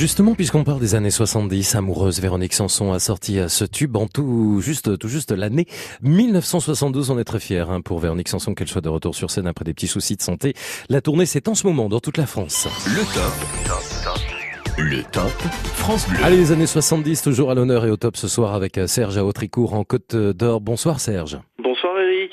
justement, 0.00 0.34
puisqu'on 0.34 0.64
parle 0.64 0.80
des 0.80 0.94
années 0.94 1.10
70, 1.10 1.74
amoureuse 1.74 2.22
Véronique 2.22 2.54
Sanson 2.54 2.90
a 2.94 2.98
sorti 2.98 3.38
euh, 3.38 3.48
ce 3.48 3.66
tube 3.66 3.98
en 3.98 4.06
tout 4.06 4.62
juste, 4.62 4.96
tout 4.98 5.08
juste 5.08 5.30
l'année 5.30 5.66
1972. 6.00 7.10
On 7.10 7.18
est 7.18 7.24
très 7.24 7.38
fiers 7.38 7.66
hein, 7.68 7.82
pour 7.82 7.98
Véronique 7.98 8.28
Sanson 8.28 8.54
qu'elle 8.54 8.66
soit 8.66 8.80
de 8.80 8.88
retour 8.88 9.14
sur 9.14 9.30
scène 9.30 9.46
après 9.46 9.66
des 9.66 9.74
petits 9.74 9.88
soucis 9.88 10.16
de 10.16 10.22
santé. 10.22 10.54
La 10.88 11.02
tournée, 11.02 11.26
c'est 11.26 11.48
en 11.48 11.54
ce 11.54 11.66
moment 11.66 11.90
dans 11.90 12.00
toute 12.00 12.16
la 12.16 12.24
France. 12.24 12.66
Le 12.86 13.02
top. 13.12 14.78
Le 14.78 15.02
top 15.02 15.32
France 15.74 16.08
Bleu. 16.08 16.24
Allez, 16.24 16.38
les 16.38 16.52
années 16.52 16.66
70, 16.66 17.20
toujours 17.20 17.50
à 17.50 17.54
l'honneur 17.54 17.84
et 17.84 17.90
au 17.90 17.98
top 17.98 18.16
ce 18.16 18.26
soir 18.26 18.54
avec 18.54 18.78
euh, 18.78 18.86
Serge 18.86 19.18
à 19.18 19.24
Autricourt 19.26 19.74
en 19.74 19.84
Côte 19.84 20.16
d'Or. 20.16 20.62
Bonsoir 20.62 20.98
Serge. 20.98 21.38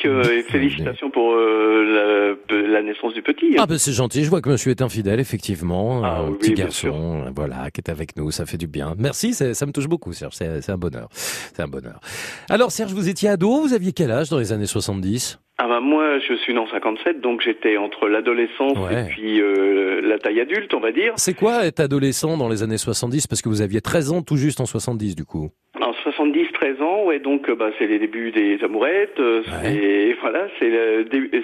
Eric 0.03 0.05
euh, 0.05 0.37
et 0.37 0.43
félicitations 0.43 1.09
pour 1.09 1.33
euh, 1.33 2.35
la, 2.49 2.61
la 2.67 2.81
naissance 2.81 3.13
du 3.13 3.21
petit. 3.21 3.55
Ah 3.57 3.65
ben 3.65 3.77
c'est 3.77 3.91
gentil, 3.93 4.23
je 4.23 4.29
vois 4.29 4.41
que 4.41 4.49
monsieur 4.49 4.71
est 4.71 4.81
infidèle, 4.81 5.19
effectivement. 5.19 6.01
Ah 6.03 6.19
un 6.21 6.29
oui, 6.29 6.37
petit 6.37 6.53
garçon, 6.53 7.23
euh, 7.25 7.29
voilà, 7.35 7.69
qui 7.71 7.81
est 7.81 7.89
avec 7.89 8.15
nous, 8.17 8.31
ça 8.31 8.45
fait 8.45 8.57
du 8.57 8.67
bien. 8.67 8.93
Merci, 8.97 9.33
ça 9.33 9.65
me 9.65 9.71
touche 9.71 9.87
beaucoup 9.87 10.13
Serge, 10.13 10.33
c'est 10.35 10.61
c'est 10.61 10.71
un 10.71 10.77
bonheur. 10.77 11.07
C'est 11.11 11.61
un 11.61 11.67
bonheur. 11.67 11.99
Alors 12.49 12.71
Serge, 12.71 12.93
vous 12.93 13.09
étiez 13.09 13.29
ado, 13.29 13.61
vous 13.61 13.73
aviez 13.73 13.91
quel 13.93 14.11
âge 14.11 14.29
dans 14.29 14.39
les 14.39 14.51
années 14.53 14.65
70 14.67 15.39
Ah 15.57 15.67
bah 15.67 15.79
moi 15.79 16.19
je 16.19 16.33
suis 16.35 16.53
né 16.53 16.59
en 16.59 16.67
57 16.67 17.21
donc 17.21 17.41
j'étais 17.41 17.77
entre 17.77 18.07
l'adolescence 18.07 18.77
Ouais. 18.77 19.03
et 19.03 19.05
puis 19.09 19.41
euh, 19.41 20.01
la 20.01 20.17
taille 20.19 20.39
adulte 20.41 20.73
on 20.73 20.79
va 20.79 20.91
dire. 20.91 21.13
C'est 21.17 21.33
quoi 21.33 21.65
être 21.65 21.79
adolescent 21.79 22.37
dans 22.37 22.49
les 22.49 22.63
années 22.63 22.77
70 22.77 23.27
Parce 23.27 23.41
que 23.41 23.49
vous 23.49 23.61
aviez 23.61 23.81
13 23.81 24.11
ans 24.11 24.21
tout 24.21 24.37
juste 24.37 24.59
en 24.61 24.65
70 24.65 25.15
du 25.15 25.25
coup. 25.25 25.49
En 26.57 26.65
70 26.65 26.77
13 26.77 26.81
ans 26.81 27.03
ouais 27.05 27.19
donc 27.19 27.49
euh, 27.49 27.55
bah 27.55 27.69
c'est 27.77 27.87
les 27.87 27.99
débuts 27.99 28.31
des 28.31 28.63
amourettes 28.63 29.19
euh, 29.19 29.43
c'est 29.63 30.13
voilà 30.21 30.47
c'est 30.59 30.71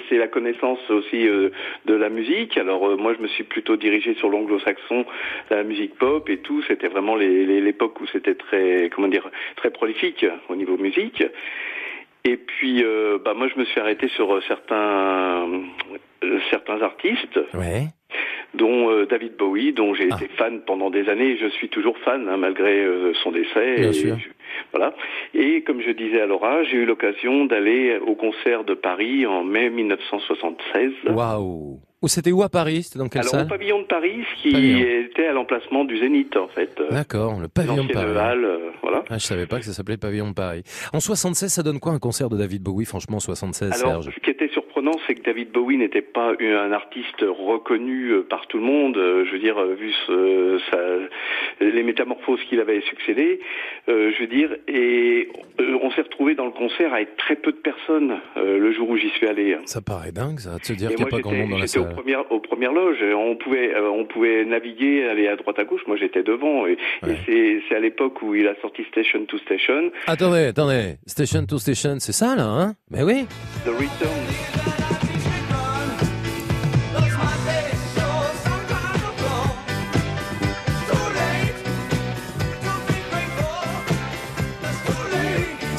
c'est 0.10 0.18
la 0.18 0.28
connaissance 0.28 0.80
aussi 0.90 1.28
euh, 1.28 1.50
de 1.86 1.94
la 1.94 2.10
musique. 2.10 2.58
Alors 2.58 2.88
euh, 2.90 2.96
moi 2.98 3.14
je 3.16 3.22
me 3.22 3.28
suis 3.28 3.44
plutôt 3.44 3.76
dirigé 3.78 4.16
sur 4.16 4.30
l'anglo-saxon, 4.30 5.06
la 5.50 5.64
musique 5.64 5.96
pop 5.96 6.30
et 6.30 6.38
tout, 6.38 6.62
c'était 6.68 6.88
vraiment 6.88 7.16
l'époque 7.16 8.00
où 8.02 8.08
c'était 8.08 8.36
très 8.36 8.90
comment 8.94 9.08
dire 9.08 9.30
très 9.56 9.70
prolifique 9.70 10.26
au 10.50 10.56
niveau 10.56 10.78
musique. 10.78 11.24
Et 12.26 12.38
puis, 12.38 12.82
euh, 12.86 13.18
bah 13.24 13.34
moi, 13.36 13.50
je 13.54 13.60
me 13.60 13.66
suis 13.66 13.82
arrêté 13.82 14.08
sur 14.16 14.34
euh, 14.34 14.40
certains 14.48 15.46
certains 16.52 16.82
artistes, 16.82 17.38
Ouais. 17.54 17.88
dont 18.54 18.90
euh, 18.90 19.06
David 19.06 19.36
Bowie, 19.36 19.74
dont 19.74 19.94
j'ai 19.94 20.06
été 20.06 20.30
fan 20.38 20.62
pendant 20.66 20.90
des 20.90 21.10
années. 21.10 21.36
Je 21.38 21.48
suis 21.48 21.68
toujours 21.68 21.98
fan, 21.98 22.30
hein, 22.30 22.38
malgré 22.38 22.80
euh, 22.82 23.14
son 23.24 23.32
décès. 23.32 23.76
Bien 23.76 23.90
Et 23.90 23.94
sûr. 23.94 24.18
je- 24.18 24.30
voilà. 24.72 24.94
Et 25.34 25.62
comme 25.64 25.82
je 25.82 25.92
disais 25.92 26.22
à 26.22 26.26
Laura, 26.26 26.64
j'ai 26.64 26.78
eu 26.78 26.86
l'occasion 26.86 27.46
d'aller 27.46 27.98
au 28.06 28.16
concert 28.16 28.64
de 28.64 28.74
Paris 28.74 29.26
en 29.26 29.44
mai 29.44 29.70
1976. 29.70 30.92
Waouh 31.10 31.80
c'était 32.08 32.34
où 32.34 32.44
à 32.44 32.50
Paris? 32.50 32.84
C'était 32.84 33.00
dans 33.00 33.08
quelle 33.08 33.22
Alors 33.22 33.32
salle? 33.32 33.46
au 33.46 33.50
pavillon 33.50 33.80
de 33.80 33.86
Paris, 33.86 34.26
qui 34.42 34.52
Pavillon. 34.52 34.86
était 35.06 35.26
à 35.28 35.32
l'emplacement 35.32 35.86
du 35.86 35.98
Zénith, 35.98 36.36
en 36.36 36.50
fait. 36.50 36.70
Euh, 36.82 36.90
D'accord, 36.92 37.40
le 37.40 37.48
pavillon 37.48 37.86
de 37.86 37.94
Paris. 37.94 38.18
halle, 38.18 38.44
euh, 38.44 38.70
voilà. 38.82 39.06
Ah, 39.10 39.18
je 39.18 39.24
savais 39.26 39.46
pas 39.48 39.60
que 39.60 39.64
ça 39.66 39.72
s'appelait 39.72 39.96
pavillon 39.96 40.28
de 40.28 40.34
Paris. 40.34 40.64
En 40.92 41.00
76, 41.00 41.50
ça 41.50 41.64
donne 41.64 41.80
quoi 41.80 41.94
un 41.94 42.00
concert 42.00 42.28
de 42.30 42.36
David 42.38 42.62
Bowie? 42.62 42.84
Franchement, 42.84 43.22
76, 43.22 43.72
Alors, 43.82 44.04
Serge. 44.04 44.16
ce 44.16 44.20
qui 44.20 44.32
était 44.32 44.50
surprenant, 44.84 45.00
c'est 45.08 45.16
que 45.16 45.24
David 45.24 45.52
Bowie 45.52 45.78
n'était 45.78 46.02
pas 46.02 46.34
un 46.40 46.72
artiste 46.72 47.22
reconnu 47.22 48.10
euh, 48.12 48.24
par 48.30 48.48
tout 48.48 48.58
le 48.58 48.64
monde. 48.64 48.98
Euh, 48.98 49.26
Je 49.26 49.32
veux 49.32 49.40
dire, 49.40 49.58
euh, 49.58 49.74
vu 49.76 49.92
ce- 50.08 51.08
les 51.62 51.84
métamorphoses 51.84 52.42
qu'il 52.50 52.60
avait 52.60 52.82
succédé, 52.82 53.40
euh, 53.90 54.12
je 54.16 54.20
veux 54.22 54.28
dire, 54.28 54.50
et 54.68 55.30
on 55.60 55.92
s'est 55.92 56.02
retrouvé 56.02 56.36
dans 56.36 56.46
le 56.46 56.52
concert 56.52 56.94
avec 56.94 57.16
très 57.18 57.36
peu 57.36 57.52
de 57.52 57.58
personnes 57.58 58.20
euh, 58.38 58.58
le 58.60 58.72
jour 58.74 58.90
où 58.90 58.98
j'y 58.98 59.10
suis 59.12 59.28
allé. 59.28 59.56
Ça 59.66 59.82
paraît 59.82 60.12
dingue, 60.12 60.40
ça, 60.40 60.58
de 60.58 60.64
se 60.66 60.74
dire 60.74 60.90
qu'il 60.90 60.98
n'y 60.98 61.04
a 61.04 61.08
pas 61.08 61.20
grand 61.20 61.32
monde 61.34 61.52
dans 61.52 61.58
la 61.58 61.66
j'étais 61.66 61.80
aux 61.80 61.84
salle. 61.84 61.96
premières, 61.96 62.32
aux 62.32 62.40
premières 62.40 62.74
loges. 62.74 63.04
On 63.16 63.36
pouvait, 63.36 63.74
euh, 63.74 63.90
on 63.90 64.06
pouvait 64.06 64.46
naviguer, 64.46 65.06
aller 65.08 65.28
à 65.28 65.36
droite 65.36 65.60
à 65.60 65.64
gauche. 65.64 65.82
Moi, 65.88 65.98
j'étais 65.98 66.24
devant. 66.24 66.68
Et, 66.68 66.74
et 67.08 67.16
c'est, 67.26 67.62
c'est 67.70 67.76
à 67.76 67.80
l'époque 67.80 68.22
où 68.22 68.36
il 68.36 68.48
a 68.48 68.56
sorti 68.62 68.84
Station 68.86 69.26
to 69.26 69.38
Station, 69.40 69.92
Attendez, 70.08 70.46
attendez. 70.48 70.96
Station 71.08 71.46
to 71.46 71.58
Station, 71.58 71.96
c'est 72.00 72.12
ça, 72.14 72.36
là, 72.36 72.44
hein? 72.46 72.74
Mais 72.92 73.04
oui. 73.04 73.26
The 73.66 73.70
Return. 73.70 74.73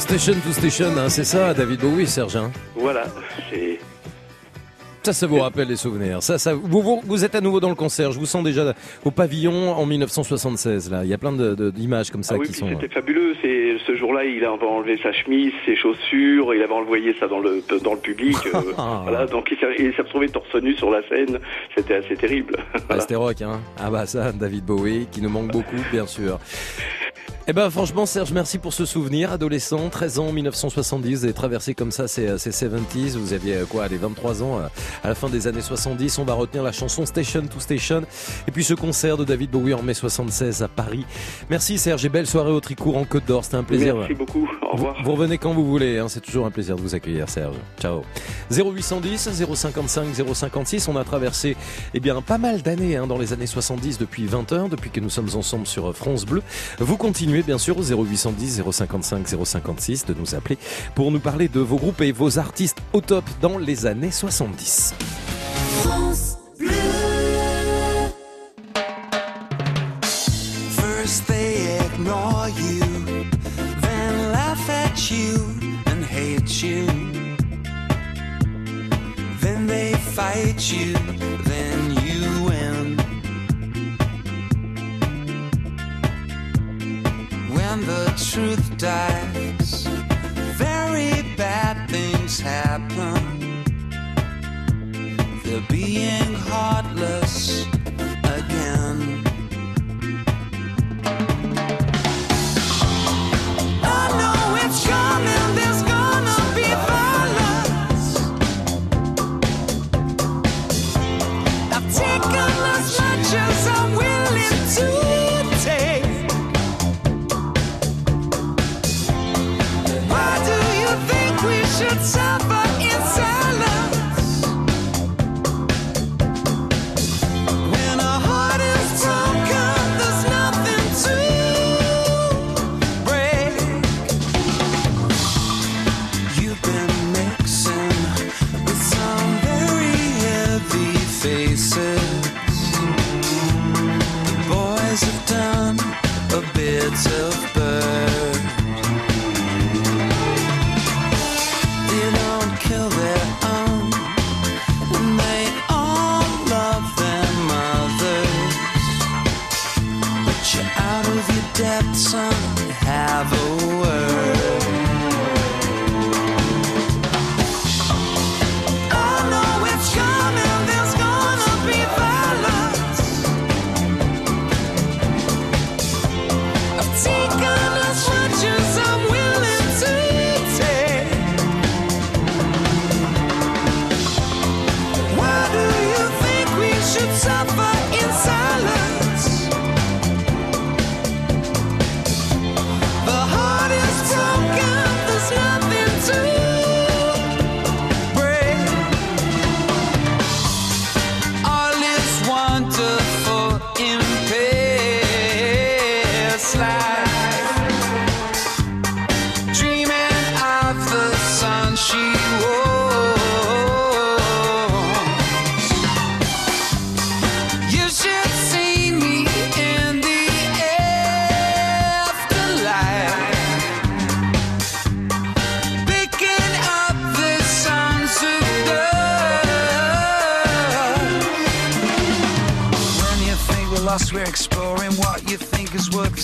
Station 0.05 0.33
to 0.45 0.51
Station, 0.51 0.91
hein, 0.97 1.09
c'est 1.09 1.23
ça, 1.23 1.53
David 1.53 1.79
Bowie, 1.81 2.05
Serge. 2.05 2.35
hein 2.35 2.51
Voilà, 2.75 3.05
c'est. 3.49 3.79
Ça, 5.03 5.13
ça 5.13 5.27
vous 5.27 5.39
rappelle 5.39 5.67
les 5.67 5.75
souvenirs. 5.75 6.21
Ça, 6.23 6.37
ça, 6.39 6.53
vous, 6.55 6.81
vous, 6.81 7.01
vous 7.05 7.23
êtes 7.25 7.35
à 7.35 7.41
nouveau 7.41 7.59
dans 7.59 7.69
le 7.69 7.75
concert. 7.75 8.11
Je 8.11 8.17
vous 8.19 8.25
sens 8.25 8.43
déjà 8.43 8.73
au 9.03 9.11
pavillon 9.11 9.71
en 9.73 9.85
1976. 9.85 10.89
Là, 10.89 11.01
il 11.03 11.09
y 11.09 11.13
a 11.13 11.17
plein 11.19 11.31
de- 11.31 11.53
de- 11.53 11.69
d'images 11.69 12.09
comme 12.09 12.23
ça 12.23 12.33
Ah 12.35 12.39
oui, 12.39 12.45
qui 12.47 12.51
puis 12.53 12.61
sont. 12.61 12.69
c'était 12.69 12.91
fabuleux. 12.91 13.35
C'est 13.41 13.77
ce 13.85 13.95
jour-là, 13.95 14.25
il 14.25 14.43
avait 14.43 14.65
enlevé 14.65 14.97
sa 15.03 15.11
chemise, 15.13 15.51
ses 15.65 15.75
chaussures, 15.75 16.53
il 16.55 16.61
avait 16.63 16.73
envoyé 16.73 17.15
ça 17.19 17.27
dans 17.27 17.39
le 17.39 17.63
dans 17.83 17.93
le 17.93 17.99
public. 17.99 18.35
euh, 18.53 18.61
voilà, 19.03 19.25
donc 19.27 19.47
il 19.51 19.57
s'est, 19.59 19.67
il 19.77 19.93
s'est 19.93 20.01
retrouvé 20.01 20.29
torse 20.29 20.55
nu 20.55 20.73
sur 20.75 20.89
la 20.89 21.07
scène. 21.07 21.39
C'était 21.75 21.95
assez 21.95 22.15
terrible. 22.15 22.57
Ah, 22.89 22.99
c'était 22.99 23.15
rock, 23.15 23.41
hein. 23.43 23.59
Ah 23.79 23.89
bah 23.91 24.05
ça, 24.07 24.31
David 24.31 24.65
Bowie, 24.65 25.07
qui 25.11 25.21
nous 25.21 25.29
manque 25.29 25.51
beaucoup, 25.51 25.77
bien 25.91 26.07
sûr. 26.07 26.39
Eh 27.47 27.53
ben 27.53 27.69
franchement 27.69 28.07
Serge, 28.07 28.31
merci 28.31 28.57
pour 28.57 28.73
ce 28.73 28.85
souvenir. 28.85 29.31
Adolescent, 29.31 29.89
13 29.91 30.17
ans, 30.17 30.31
1970, 30.31 31.19
vous 31.19 31.23
avez 31.25 31.33
traversé 31.33 31.75
comme 31.75 31.91
ça 31.91 32.07
ces, 32.07 32.39
ces 32.39 32.49
70s. 32.49 33.17
Vous 33.17 33.33
aviez 33.33 33.57
euh, 33.57 33.65
quoi, 33.65 33.87
les 33.87 33.97
23 33.97 34.41
ans 34.41 34.57
euh, 34.57 34.67
à 35.03 35.09
la 35.09 35.13
fin 35.13 35.29
des 35.29 35.45
années 35.45 35.61
70. 35.61 36.17
On 36.17 36.25
va 36.25 36.33
retenir 36.33 36.63
la 36.63 36.71
chanson 36.71 37.05
Station 37.05 37.45
to 37.45 37.59
Station. 37.59 38.01
Et 38.47 38.51
puis 38.51 38.63
ce 38.63 38.73
concert 38.73 39.17
de 39.17 39.23
David 39.23 39.51
Bowie 39.51 39.75
en 39.75 39.83
mai 39.83 39.93
76 39.93 40.63
à 40.63 40.67
Paris. 40.67 41.05
Merci 41.51 41.77
Serge 41.77 42.03
et 42.03 42.09
belle 42.09 42.25
soirée 42.25 42.49
au 42.49 42.59
Tricourt 42.59 42.97
en 42.97 43.05
Côte 43.05 43.25
d'Or. 43.25 43.43
C'était 43.43 43.57
un 43.57 43.63
plaisir. 43.63 43.95
Merci 43.95 44.15
beaucoup. 44.15 44.49
Au 44.63 44.75
revoir. 44.75 44.95
Vous, 44.97 45.03
vous 45.03 45.11
revenez 45.11 45.37
quand 45.37 45.53
vous 45.53 45.67
voulez, 45.67 45.99
hein. 45.99 46.07
c'est 46.07 46.21
toujours 46.21 46.47
un 46.47 46.51
plaisir 46.51 46.75
de 46.77 46.81
vous 46.81 46.95
accueillir 46.95 47.29
Serge. 47.29 47.57
Ciao. 47.79 48.01
0810 48.49 49.29
055 49.53 50.07
056, 50.33 50.87
on 50.87 50.97
a 50.97 51.03
traversé 51.03 51.55
eh 51.93 51.99
bien 51.99 52.19
pas 52.23 52.39
mal 52.39 52.63
d'années 52.63 52.97
hein, 52.97 53.05
dans 53.05 53.19
les 53.19 53.33
années 53.33 53.45
70 53.45 53.99
depuis 53.99 54.25
20 54.25 54.51
heures, 54.51 54.67
depuis 54.67 54.89
que 54.89 54.99
nous 54.99 55.11
sommes 55.11 55.29
ensemble 55.35 55.67
sur 55.67 55.95
France 55.95 56.25
Bleu. 56.25 56.41
Vous 56.79 56.97
continuez 56.97 57.34
bien 57.43 57.57
sûr 57.57 57.77
au 57.77 57.83
0810 57.83 58.63
055 58.71 59.27
056 59.45 60.05
de 60.05 60.13
nous 60.13 60.35
appeler 60.35 60.57
pour 60.93 61.11
nous 61.11 61.19
parler 61.19 61.47
de 61.47 61.59
vos 61.59 61.77
groupes 61.77 62.01
et 62.01 62.11
vos 62.11 62.39
artistes 62.39 62.77
au 62.93 63.01
top 63.01 63.23
dans 63.41 63.57
les 63.57 63.85
années 63.85 64.11
70. 64.11 64.93
France. 65.83 66.37
First 70.71 71.27
they 71.27 71.79
ignore 71.85 72.47
you, 72.57 72.79
then 73.81 74.31
laugh 74.31 74.69
at 74.69 75.11
you 75.11 75.35
and 75.87 76.03
hate 76.03 76.63
you. 76.63 76.87
Then 79.41 79.67
they 79.67 79.93
fight 79.93 80.71
you, 80.71 80.95
truth 88.35 88.77
dies, 88.77 89.87
very 90.57 91.21
bad 91.37 91.89
things 91.89 92.37
happen. 92.37 93.63
They're 95.45 95.65
being 95.69 96.33
heartless 96.33 97.65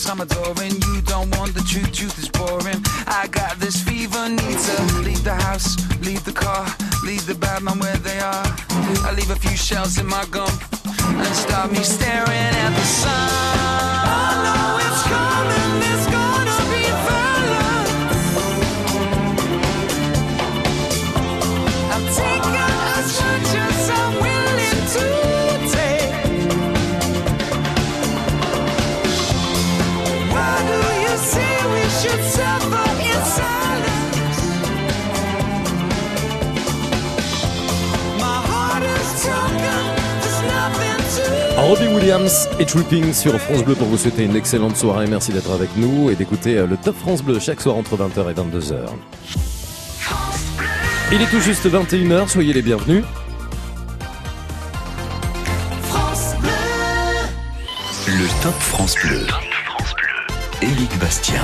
I'm 0.09 0.21
adoring. 0.21 0.71
You 0.71 1.01
don't 1.01 1.29
want 1.37 1.53
the 1.53 1.61
truth, 1.61 1.91
truth 1.93 2.17
is 2.17 2.29
boring. 2.29 2.81
I 3.07 3.27
got 3.27 3.59
this 3.59 3.81
fever, 3.83 4.29
need 4.29 4.57
to 4.57 4.75
leave 5.05 5.23
the 5.23 5.35
house, 5.35 5.77
leave 6.01 6.23
the 6.23 6.31
car, 6.31 6.65
leave 7.03 7.25
the 7.25 7.35
bad 7.35 7.61
man 7.61 7.77
where 7.79 7.97
they 7.97 8.19
are. 8.19 8.45
I 9.05 9.13
leave 9.15 9.29
a 9.29 9.35
few 9.35 9.55
shells 9.55 9.99
in 9.99 10.07
my 10.07 10.25
gum 10.31 10.49
and 11.05 11.35
stop 11.35 11.71
me 11.71 11.83
staring 11.83 12.53
at 12.65 12.71
the 12.73 12.85
sun. 12.85 13.11
Oh, 13.13 14.21
I 14.25 14.43
know 14.45 14.80
Williams 42.11 42.49
et 42.59 42.65
Tripping 42.65 43.13
sur 43.13 43.39
France 43.39 43.63
Bleu 43.63 43.73
pour 43.73 43.87
vous 43.87 43.97
souhaiter 43.97 44.25
une 44.25 44.35
excellente 44.35 44.75
soirée. 44.75 45.07
Merci 45.07 45.31
d'être 45.31 45.51
avec 45.51 45.69
nous 45.77 46.09
et 46.09 46.15
d'écouter 46.15 46.57
euh, 46.57 46.67
le 46.67 46.75
Top 46.75 46.97
France 46.97 47.23
Bleu 47.23 47.39
chaque 47.39 47.61
soir 47.61 47.77
entre 47.77 47.95
20h 47.95 48.29
et 48.29 48.33
22h. 48.33 48.75
Il 51.13 51.21
est 51.21 51.27
tout 51.27 51.39
juste 51.39 51.65
21h, 51.65 52.27
soyez 52.27 52.51
les 52.51 52.61
bienvenus. 52.61 53.05
France 55.83 56.35
Bleu. 56.41 56.49
Le 58.07 58.43
Top 58.43 58.59
France 58.59 58.95
Bleu. 59.01 59.25
Éric 60.61 60.99
Bastien. 60.99 61.43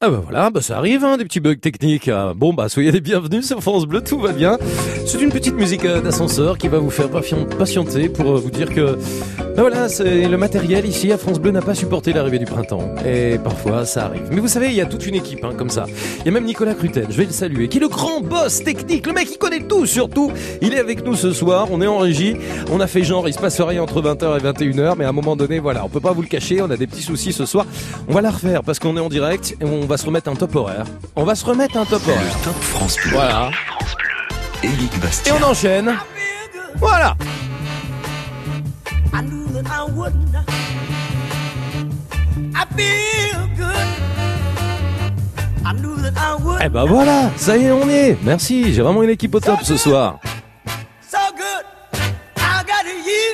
Ah 0.00 0.10
bah 0.10 0.20
voilà, 0.22 0.48
bah 0.50 0.60
ça 0.60 0.78
arrive, 0.78 1.02
hein, 1.02 1.16
des 1.16 1.24
petits 1.24 1.40
bugs 1.40 1.56
techniques. 1.56 2.06
Ah, 2.06 2.32
Bon 2.36 2.54
bah 2.54 2.68
soyez 2.68 2.92
les 2.92 3.00
bienvenus 3.00 3.44
sur 3.44 3.60
France 3.60 3.84
Bleu, 3.84 4.00
tout 4.00 4.20
va 4.20 4.30
bien. 4.30 4.56
C'est 5.04 5.20
une 5.20 5.30
petite 5.32 5.56
musique 5.56 5.84
euh, 5.84 6.00
d'ascenseur 6.00 6.56
qui 6.56 6.68
va 6.68 6.78
vous 6.78 6.90
faire 6.90 7.08
patienter 7.10 8.08
pour 8.08 8.30
euh, 8.30 8.38
vous 8.38 8.52
dire 8.52 8.72
que 8.72 8.96
bah 9.56 9.62
voilà, 9.62 9.88
c'est 9.88 10.28
le 10.28 10.36
matériel 10.36 10.86
ici 10.86 11.10
à 11.10 11.18
France 11.18 11.40
Bleu 11.40 11.50
n'a 11.50 11.62
pas 11.62 11.74
supporté 11.74 12.12
l'arrivée 12.12 12.38
du 12.38 12.44
printemps. 12.44 12.94
Et 13.04 13.38
parfois 13.42 13.84
ça 13.86 14.04
arrive. 14.04 14.22
Mais 14.30 14.38
vous 14.38 14.46
savez, 14.46 14.68
il 14.68 14.74
y 14.74 14.80
a 14.80 14.86
toute 14.86 15.04
une 15.04 15.16
équipe 15.16 15.42
hein, 15.42 15.50
comme 15.58 15.68
ça. 15.68 15.86
Il 16.20 16.26
y 16.26 16.28
a 16.28 16.30
même 16.30 16.44
Nicolas 16.44 16.74
Cruten, 16.74 17.06
je 17.10 17.16
vais 17.16 17.24
le 17.24 17.32
saluer, 17.32 17.66
qui 17.66 17.78
est 17.78 17.80
le 17.80 17.88
grand 17.88 18.20
boss 18.20 18.62
technique, 18.62 19.04
le 19.04 19.12
mec 19.14 19.26
qui 19.26 19.36
connaît 19.36 19.66
tout 19.66 19.84
surtout. 19.84 20.30
Il 20.62 20.74
est 20.74 20.78
avec 20.78 21.04
nous 21.04 21.16
ce 21.16 21.32
soir, 21.32 21.66
on 21.72 21.82
est 21.82 21.88
en 21.88 21.98
régie. 21.98 22.36
On 22.70 22.78
a 22.78 22.86
fait 22.86 23.02
genre, 23.02 23.26
il 23.26 23.34
se 23.34 23.40
passe 23.40 23.60
rien 23.60 23.82
entre 23.82 24.00
20h 24.00 24.38
et 24.38 24.42
21h, 24.68 24.94
mais 24.96 25.06
à 25.06 25.08
un 25.08 25.12
moment 25.12 25.34
donné, 25.34 25.58
voilà, 25.58 25.84
on 25.84 25.88
peut 25.88 25.98
pas 25.98 26.12
vous 26.12 26.22
le 26.22 26.28
cacher, 26.28 26.62
on 26.62 26.70
a 26.70 26.76
des 26.76 26.86
petits 26.86 27.02
soucis 27.02 27.32
ce 27.32 27.46
soir. 27.46 27.66
On 28.06 28.12
va 28.12 28.20
la 28.20 28.30
refaire 28.30 28.62
parce 28.62 28.78
qu'on 28.78 28.96
est 28.96 29.00
en 29.00 29.08
direct 29.08 29.56
et 29.60 29.64
on 29.64 29.87
va 29.88 29.96
se 29.96 30.06
remettre 30.06 30.30
un 30.30 30.34
top 30.36 30.54
horaire. 30.54 30.84
On 31.16 31.24
va 31.24 31.34
se 31.34 31.44
remettre 31.44 31.76
un 31.78 31.84
top 31.84 32.06
horaire. 32.06 32.20
Le 32.22 32.44
Top 32.44 32.54
France 32.60 32.96
Bleu. 33.02 33.12
Voilà. 33.12 33.50
Éric 34.62 34.94
Et 34.94 34.98
Bastien. 34.98 35.34
on 35.40 35.44
enchaîne. 35.50 35.94
Voilà. 36.76 37.16
I 39.14 39.20
knew 39.22 39.46
that 39.54 39.68
I 39.68 39.90
wouldn't. 39.90 40.34
I 42.54 42.64
feel 42.76 43.48
good. 43.56 43.88
I 45.64 45.72
knew 45.74 45.96
that 46.02 46.12
I 46.16 46.42
would. 46.42 46.60
Eh 46.62 46.68
ben 46.68 46.84
voilà, 46.84 47.30
ça 47.36 47.56
y 47.56 47.64
est, 47.64 47.70
on 47.72 47.88
y 47.88 47.92
est. 47.94 48.18
Merci, 48.22 48.72
j'ai 48.74 48.82
vraiment 48.82 49.02
une 49.02 49.10
équipe 49.10 49.34
au 49.34 49.40
top 49.40 49.60
ce 49.62 49.76
soir. 49.76 50.18
So 51.10 51.18
good. 51.34 51.64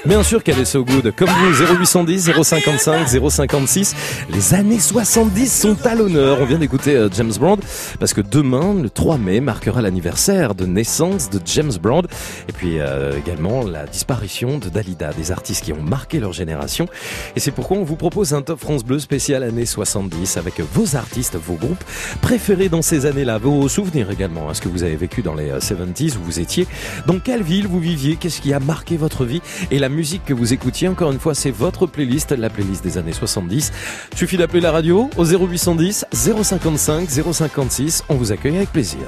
Bien 0.06 0.22
sûr 0.22 0.42
qu'elle 0.42 0.58
est 0.58 0.66
so 0.66 0.84
good. 0.84 1.14
Comme 1.16 1.30
vous, 1.30 1.64
0810, 1.64 2.30
055, 2.42 3.08
056. 3.08 3.96
Les 4.30 4.52
années 4.52 4.78
70 4.78 5.50
sont 5.50 5.76
à 5.86 5.94
l'honneur. 5.94 6.38
On 6.42 6.44
vient 6.44 6.58
d'écouter 6.58 6.94
euh, 6.94 7.08
James 7.16 7.32
Brown 7.38 7.58
parce 7.98 8.12
que 8.12 8.20
demain, 8.20 8.74
le 8.74 8.90
3 8.90 9.16
mai, 9.16 9.40
marquera 9.40 9.80
l'anniversaire 9.80 10.54
de 10.54 10.66
naissance 10.66 11.30
de 11.30 11.40
James 11.46 11.72
Brown. 11.80 12.04
Et 12.48 12.52
puis 12.52 12.80
euh, 12.80 13.18
également 13.18 13.62
la 13.62 13.86
disparition 13.86 14.58
de 14.58 14.68
Dalida, 14.68 15.12
des 15.14 15.32
artistes 15.32 15.64
qui 15.64 15.72
ont 15.72 15.82
marqué 15.82 16.20
leur 16.20 16.32
génération. 16.32 16.86
Et 17.34 17.40
c'est 17.40 17.50
pourquoi 17.50 17.78
on 17.78 17.84
vous 17.84 17.96
propose 17.96 18.34
un 18.34 18.42
Top 18.42 18.60
France 18.60 18.84
Bleu 18.84 18.98
spécial 18.98 19.42
années 19.42 19.66
70 19.66 20.36
avec 20.36 20.60
vos 20.60 20.96
artistes, 20.96 21.36
vos 21.36 21.54
groupes 21.54 21.84
préférés 22.20 22.68
dans 22.68 22.82
ces 22.82 23.06
années-là, 23.06 23.38
vos 23.38 23.68
souvenirs 23.68 24.10
également, 24.10 24.50
hein, 24.50 24.54
ce 24.54 24.60
que 24.60 24.68
vous 24.68 24.82
avez 24.82 24.96
vécu 24.96 25.22
dans 25.22 25.34
les 25.34 25.50
euh, 25.50 25.60
70s 25.60 26.18
où 26.18 26.22
vous 26.24 26.40
étiez, 26.40 26.66
dans 27.06 27.18
quelle 27.18 27.42
ville 27.42 27.66
vous 27.66 27.80
viviez, 27.80 28.16
qu'est-ce 28.16 28.42
qui 28.42 28.52
a 28.52 28.60
marqué 28.60 28.98
votre 28.98 29.24
vie? 29.24 29.40
Et 29.70 29.78
la 29.78 29.88
musique 29.88 30.24
que 30.24 30.34
vous 30.34 30.52
écoutiez. 30.52 30.88
Encore 30.88 31.12
une 31.12 31.18
fois, 31.18 31.34
c'est 31.34 31.50
votre 31.50 31.86
playlist, 31.86 32.32
la 32.32 32.50
playlist 32.50 32.82
des 32.82 32.98
années 32.98 33.12
70. 33.12 33.72
Suffit 34.14 34.36
d'appeler 34.36 34.60
la 34.60 34.72
radio 34.72 35.10
au 35.16 35.24
0810 35.24 36.06
055 36.12 37.08
056. 37.10 38.04
On 38.08 38.14
vous 38.14 38.32
accueille 38.32 38.56
avec 38.56 38.72
plaisir. 38.72 39.00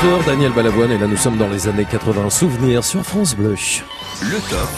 20h, 0.00 0.24
Daniel 0.24 0.52
Balavoine, 0.52 0.92
et 0.92 0.98
là 0.98 1.06
nous 1.06 1.16
sommes 1.16 1.36
dans 1.36 1.48
les 1.48 1.68
années 1.68 1.84
80, 1.84 2.30
souvenirs 2.30 2.82
sur 2.84 3.04
France 3.04 3.36
Bleu. 3.36 3.54
Le 4.22 4.38
top. 4.48 4.68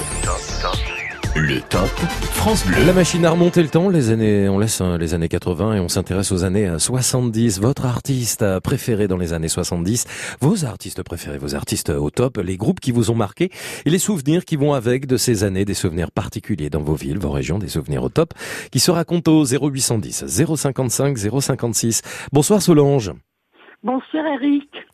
Le 1.37 1.61
top 1.61 1.91
France 2.33 2.67
Bleu. 2.67 2.85
La 2.85 2.93
machine 2.93 3.25
à 3.25 3.31
remonter 3.31 3.63
le 3.63 3.69
temps, 3.69 3.89
les 3.89 4.11
années, 4.11 4.49
on 4.49 4.59
laisse 4.59 4.81
hein, 4.81 4.99
les 4.99 5.15
années 5.15 5.29
80 5.29 5.77
et 5.77 5.81
on 5.81 5.89
s'intéresse 5.89 6.33
aux 6.33 6.43
années 6.43 6.67
euh, 6.67 6.81
70. 6.81 7.61
Votre 7.61 7.87
artiste 7.87 8.43
euh, 8.43 8.59
préféré 8.59 9.07
dans 9.07 9.17
les 9.17 9.33
années 9.33 9.49
70, 9.49 10.07
vos 10.41 10.65
artistes 10.65 11.05
préférés, 11.05 11.39
vos 11.39 11.55
artistes 11.55 11.91
au 11.91 12.11
top, 12.11 12.39
les 12.39 12.57
groupes 12.57 12.81
qui 12.81 12.91
vous 12.91 13.13
ont 13.13 13.17
marqué 13.17 13.51
et 13.85 13.91
les 13.91 14.01
souvenirs 14.01 14.45
qui 14.45 14.57
vont 14.57 14.73
avec 14.73 15.07
de 15.07 15.17
ces 15.17 15.45
années, 15.45 15.65
des 15.65 15.75
souvenirs 15.75 16.11
particuliers 16.11 16.69
dans 16.69 16.83
vos 16.83 16.95
villes, 16.95 17.19
vos 17.19 17.31
régions, 17.31 17.61
des 17.61 17.69
souvenirs 17.69 18.03
au 18.03 18.09
top 18.09 18.35
qui 18.73 18.81
se 18.81 18.91
racontent 18.91 19.31
au 19.31 19.45
0810 19.45 20.25
055 20.27 21.17
056. 21.17 22.03
Bonsoir 22.33 22.61
Solange. 22.61 23.13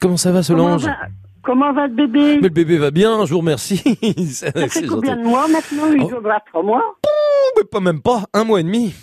Comment 0.00 0.16
ça 0.16 0.30
va 0.32 0.42
Comment 0.46 0.78
Solange 0.78 0.84
va, 0.84 0.96
Comment 1.42 1.72
va 1.72 1.86
le 1.86 1.94
bébé 1.94 2.36
Mais 2.36 2.42
le 2.42 2.48
bébé 2.50 2.78
va 2.78 2.90
bien, 2.90 3.24
je 3.24 3.32
vous 3.32 3.38
remercie. 3.40 3.78
Ça 4.32 4.52
fait 4.52 4.86
combien 4.86 5.12
gentil. 5.14 5.22
de 5.24 5.28
mois 5.28 5.48
maintenant 5.48 5.86
Il 5.94 6.02
Oh. 6.02 6.20
doit 6.20 6.40
trois 6.46 6.62
mois 6.62 6.82
Mais 7.56 7.64
pas 7.64 7.80
même 7.80 8.00
pas, 8.02 8.24
un 8.34 8.44
mois 8.44 8.60
et 8.60 8.64
demi. 8.64 8.94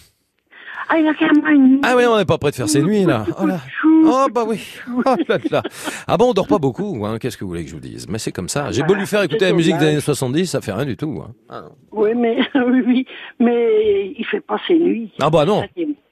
Ah, 0.88 0.98
il 1.00 1.08
a 1.08 1.14
qu'un 1.16 1.34
mois 1.40 1.52
et 1.52 1.58
demi. 1.58 1.82
Ah 1.84 1.96
oui, 1.98 2.04
on 2.06 2.18
n'est 2.18 2.26
pas 2.26 2.38
près 2.38 2.52
de 2.52 2.56
faire 2.56 2.70
ses 2.70 2.82
nuits 2.84 3.04
là. 3.06 3.26
Oh 3.42 3.46
là. 3.48 3.60
Oh 4.08 4.28
bah 4.34 4.44
oui. 4.48 4.60
Oh 4.96 5.02
là 5.28 5.38
là. 5.52 5.64
Ah 6.08 6.18
bon, 6.18 6.30
on 6.30 6.34
dort 6.34 6.48
pas 6.48 6.58
beaucoup, 6.60 7.06
hein. 7.06 7.18
qu'est-ce 7.20 7.38
que 7.38 7.44
vous 7.44 7.50
voulez 7.50 7.64
que 7.64 7.70
je 7.70 7.76
vous 7.76 7.82
dise? 7.82 8.08
Mais 8.10 8.18
c'est 8.20 8.32
comme 8.32 8.50
ça. 8.50 8.72
J'ai 8.72 8.84
beau 8.84 8.94
lui 8.94 9.06
faire 9.06 9.22
écouter 9.24 9.46
la 9.46 9.54
musique 9.54 9.78
des 9.78 9.88
années 9.88 10.00
70, 10.00 10.46
ça 10.48 10.62
fait 10.62 10.72
rien 10.72 10.86
du 10.86 10.96
tout. 10.98 11.24
hein. 11.50 11.64
Oui, 11.92 12.10
mais 12.16 12.38
oui, 12.56 12.84
oui, 12.86 13.06
mais 13.40 14.14
il 14.18 14.26
fait 14.26 14.42
pas 14.42 14.58
ses 14.68 14.78
nuits. 14.78 15.12
Ah 15.22 15.30
bah 15.30 15.46
non. 15.46 15.64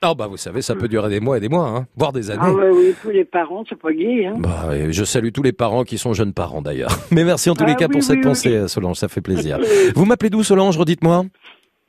Ah 0.02 0.14
bah 0.14 0.28
vous 0.28 0.38
savez, 0.38 0.62
ça 0.62 0.76
peut 0.76 0.88
durer 0.88 1.10
des 1.10 1.20
mois 1.20 1.38
et 1.38 1.40
des 1.40 1.50
mois, 1.50 1.68
hein, 1.68 1.88
voire 1.96 2.12
des 2.14 2.30
années. 2.32 2.42
Ah 2.44 2.52
ouais, 2.54 2.70
oui, 2.72 2.94
tous 3.02 3.10
les 3.10 3.26
parents, 3.26 3.64
c'est 3.70 3.80
pas 3.80 3.92
gay. 3.94 4.26
Hein. 4.26 4.34
Bah, 4.38 4.70
je 4.90 5.04
salue 5.04 5.30
tous 5.34 5.44
les 5.44 5.54
parents 5.54 5.84
qui 5.84 5.98
sont 5.98 6.14
jeunes 6.14 6.34
parents 6.34 6.62
d'ailleurs. 6.62 6.92
Mais 7.12 7.24
merci 7.24 7.50
en 7.50 7.56
tous 7.56 7.66
les 7.66 7.74
Ah 7.74 7.76
cas 7.76 7.86
oui, 7.88 7.94
pour 7.94 8.04
cette 8.04 8.22
pensée, 8.22 8.62
oui. 8.62 8.70
Solange, 8.70 8.98
ça 8.98 9.08
fait 9.08 9.22
plaisir. 9.22 9.60
Vous 9.96 10.06
m'appelez 10.06 10.30
d'où 10.30 10.44
Solange, 10.44 10.78
redites-moi 10.78 11.26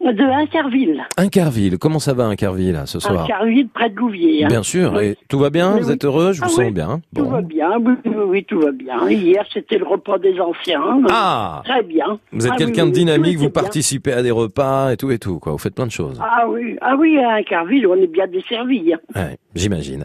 De 0.04 0.22
Incarville. 0.22 1.02
Incarville, 1.16 1.78
comment 1.78 1.98
ça 1.98 2.12
va 2.12 2.24
Incarville 2.26 2.82
ce 2.84 2.98
soir 3.00 3.24
Incarville, 3.24 3.68
près 3.68 3.88
de 3.88 3.96
Louviers. 3.96 4.44
hein. 4.44 4.48
Bien 4.48 4.62
sûr, 4.62 5.00
et 5.00 5.16
tout 5.28 5.38
va 5.38 5.48
bien 5.48 5.78
Vous 5.78 5.86
oui. 5.88 5.92
êtes 5.94 6.04
heureux 6.04 6.32
Je 6.34 6.40
vous 6.40 6.46
Ah 6.46 6.50
sens 6.50 6.58
oui, 6.58 6.70
bien. 6.72 7.00
Tout 7.16 7.24
va 7.28 7.40
bien, 7.40 7.70
oui, 7.80 7.94
oui, 8.04 8.12
oui, 8.26 8.44
tout 8.44 8.60
va 8.60 8.70
bien. 8.72 9.08
Hier, 9.08 9.42
c'était 9.52 9.78
le 9.78 9.86
repas 9.86 10.18
des 10.18 10.38
anciens. 10.40 10.82
Ah 11.10 11.62
Très 11.64 11.82
bien. 11.82 12.18
Vous 12.32 12.46
êtes 12.46 12.52
Ah 12.54 12.58
quelqu'un 12.58 12.84
de 12.86 12.90
dynamique, 12.90 13.36
vous 13.38 13.50
bien. 13.50 13.62
participez 13.62 14.12
à 14.12 14.22
des 14.22 14.30
repas 14.30 14.92
et 14.92 14.96
tout 14.98 15.10
et 15.10 15.18
tout, 15.18 15.38
quoi. 15.38 15.52
Vous 15.52 15.58
faites 15.58 15.74
plein 15.74 15.86
de 15.86 15.90
choses. 15.92 16.20
Ah 16.22 16.44
oui, 16.50 16.76
ah 16.82 16.96
oui, 16.98 17.18
à 17.18 17.36
Incarville, 17.36 17.86
on 17.86 17.94
est 17.96 18.06
bien 18.06 18.26
desservis. 18.26 18.92
hein. 18.92 18.98
Ouais, 19.16 19.38
j'imagine. 19.54 20.04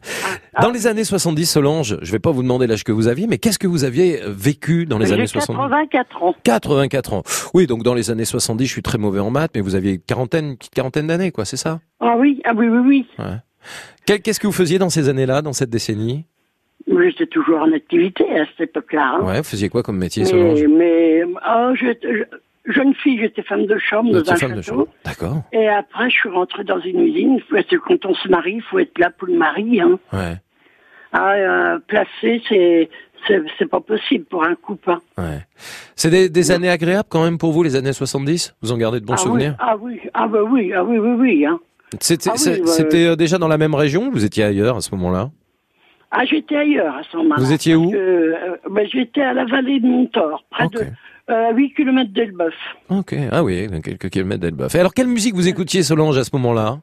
Ah, 0.56 0.62
Dans 0.62 0.72
les 0.72 0.88
années 0.88 1.04
70, 1.04 1.46
Solange, 1.46 1.98
je 2.02 2.12
vais 2.14 2.20
pas 2.20 2.32
vous 2.32 2.42
demander 2.44 2.68
l'âge 2.68 2.86
que 2.86 2.94
vous 2.94 3.08
aviez, 3.10 3.28
mais 3.28 3.38
qu'est-ce 3.38 3.60
que 3.60 3.68
vous 3.68 3.84
aviez 3.84 4.20
vécu 4.28 4.86
dans 4.86 4.98
les 4.98 5.12
années 5.12 5.28
70 5.28 5.58
84 5.60 6.24
ans. 6.24 6.36
84 6.44 7.14
ans. 7.14 7.24
Oui, 7.54 7.68
donc 7.68 7.84
dans 7.84 7.94
les 7.94 8.12
années 8.12 8.24
70, 8.26 8.66
je 8.66 8.72
suis 8.72 8.82
très 8.82 8.98
mauvais 8.98 9.20
en 9.20 9.30
maths, 9.30 9.52
mais 9.56 9.62
vous 9.62 9.76
aviez 9.76 9.89
quarantaine, 9.98 10.56
petite 10.58 10.74
quarantaine 10.76 11.08
d'années, 11.08 11.32
quoi, 11.32 11.46
c'est 11.46 11.58
ça? 11.58 11.80
Ah 12.00 12.16
oui, 12.18 12.42
ah 12.46 12.52
oui, 12.56 12.68
oui, 12.68 12.78
oui. 12.80 13.08
Ouais. 13.18 13.38
Qu'est-ce 14.06 14.40
que 14.40 14.48
vous 14.48 14.54
faisiez 14.54 14.80
dans 14.80 14.90
ces 14.90 15.10
années-là, 15.10 15.42
dans 15.42 15.54
cette 15.54 15.70
décennie? 15.70 16.26
J'étais 16.88 17.28
toujours 17.28 17.60
en 17.62 17.72
activité 17.74 18.24
à 18.40 18.46
cette 18.58 18.70
époque-là. 18.70 19.18
hein. 19.20 19.26
Ouais, 19.26 19.38
vous 19.38 19.44
faisiez 19.44 19.70
quoi 19.70 19.84
comme 19.84 19.98
métier, 19.98 20.24
mais, 20.34 20.66
mais 20.68 21.24
oh, 21.26 21.72
je- 21.76 21.94
je- 22.02 22.72
jeune 22.74 22.94
fille, 22.96 23.20
j'étais 23.20 23.44
femme 23.44 23.66
de 23.66 23.78
chambre 23.78 24.12
dans 24.12 24.32
un 24.32 24.36
femme 24.38 24.56
de 24.56 24.62
château. 24.62 24.78
chambre. 24.80 24.88
D'accord. 25.06 25.44
Et 25.52 25.68
après, 25.68 26.10
je 26.10 26.16
suis 26.16 26.30
rentrée 26.30 26.64
dans 26.64 26.80
une 26.80 27.00
usine. 27.02 27.40
Parce 27.52 27.66
que 27.66 27.76
quand 27.76 28.06
on 28.06 28.14
se 28.16 28.28
marie, 28.30 28.54
il 28.56 28.62
faut 28.64 28.80
être 28.80 28.98
là 28.98 29.10
pour 29.12 29.28
le 29.28 29.36
mari. 29.38 29.82
Hein. 29.82 30.00
Ouais. 30.14 30.36
Ah, 31.12 31.32
euh, 31.34 31.80
placer, 31.88 32.42
c'est 32.48 32.90
c'est 33.28 33.66
pas 33.70 33.80
possible 33.80 34.26
pour 34.26 34.44
un 34.44 34.56
couple. 34.56 34.92
hein. 34.92 35.00
Ouais. 35.18 35.46
C'est 35.96 36.10
des, 36.10 36.30
des 36.30 36.52
années 36.52 36.70
agréables 36.70 37.08
quand 37.10 37.24
même 37.24 37.38
pour 37.38 37.52
vous, 37.52 37.64
les 37.64 37.76
années 37.76 37.94
70 37.94 38.56
Vous 38.62 38.72
en 38.72 38.78
gardez 38.78 39.00
de 39.00 39.06
bons 39.06 39.14
ah, 39.14 39.18
souvenirs? 39.18 39.56
Oui, 39.60 39.66
ah 39.68 39.78
oui, 39.80 40.00
ah 40.14 40.28
bah 40.28 40.40
oui, 40.44 40.74
ah 40.74 40.84
oui, 40.84 40.98
oui, 40.98 41.12
oui. 41.18 41.46
Hein. 41.46 41.60
C'était 42.00 42.30
Ah 42.30 42.34
oui, 42.38 42.62
bah, 42.62 42.68
c'était, 42.68 43.06
euh, 43.08 43.16
déjà 43.16 43.38
dans 43.38 43.48
la 43.48 43.58
même 43.58 43.76
région 43.76 44.08
ou 44.08 44.12
vous 44.12 44.26
étiez 44.26 44.44
ailleurs 44.44 44.78
à 44.78 44.82
ce 44.82 44.94
moment-là? 44.96 45.30
Ah, 46.12 46.26
j'étais 46.26 46.56
ailleurs 46.56 46.96
à 46.96 47.02
ce 47.04 47.18
moment-là. 47.18 47.36
Vous 47.44 47.52
étiez 47.54 47.76
où? 47.76 47.94
Euh, 47.94 48.34
bah, 48.70 48.82
J'étais 48.92 49.22
à 49.22 49.34
la 49.34 49.46
vallée 49.46 49.80
de 49.80 49.86
Montor, 49.86 50.44
près 50.50 50.68
de 50.70 50.86
euh, 51.30 51.54
8 51.54 51.74
km 51.76 52.12
d'Elbeuf. 52.12 52.54
Ok, 52.90 53.16
ah 53.32 53.44
oui, 53.44 53.68
quelques 53.84 54.10
kilomètres 54.10 54.42
d'Elbeuf. 54.42 54.74
Et 54.74 54.80
alors, 54.80 54.94
quelle 54.96 55.08
musique 55.08 55.36
vous 55.36 55.48
écoutiez, 55.48 55.84
Solange, 55.84 56.18
à 56.18 56.24
ce 56.24 56.32
moment-là? 56.34 56.80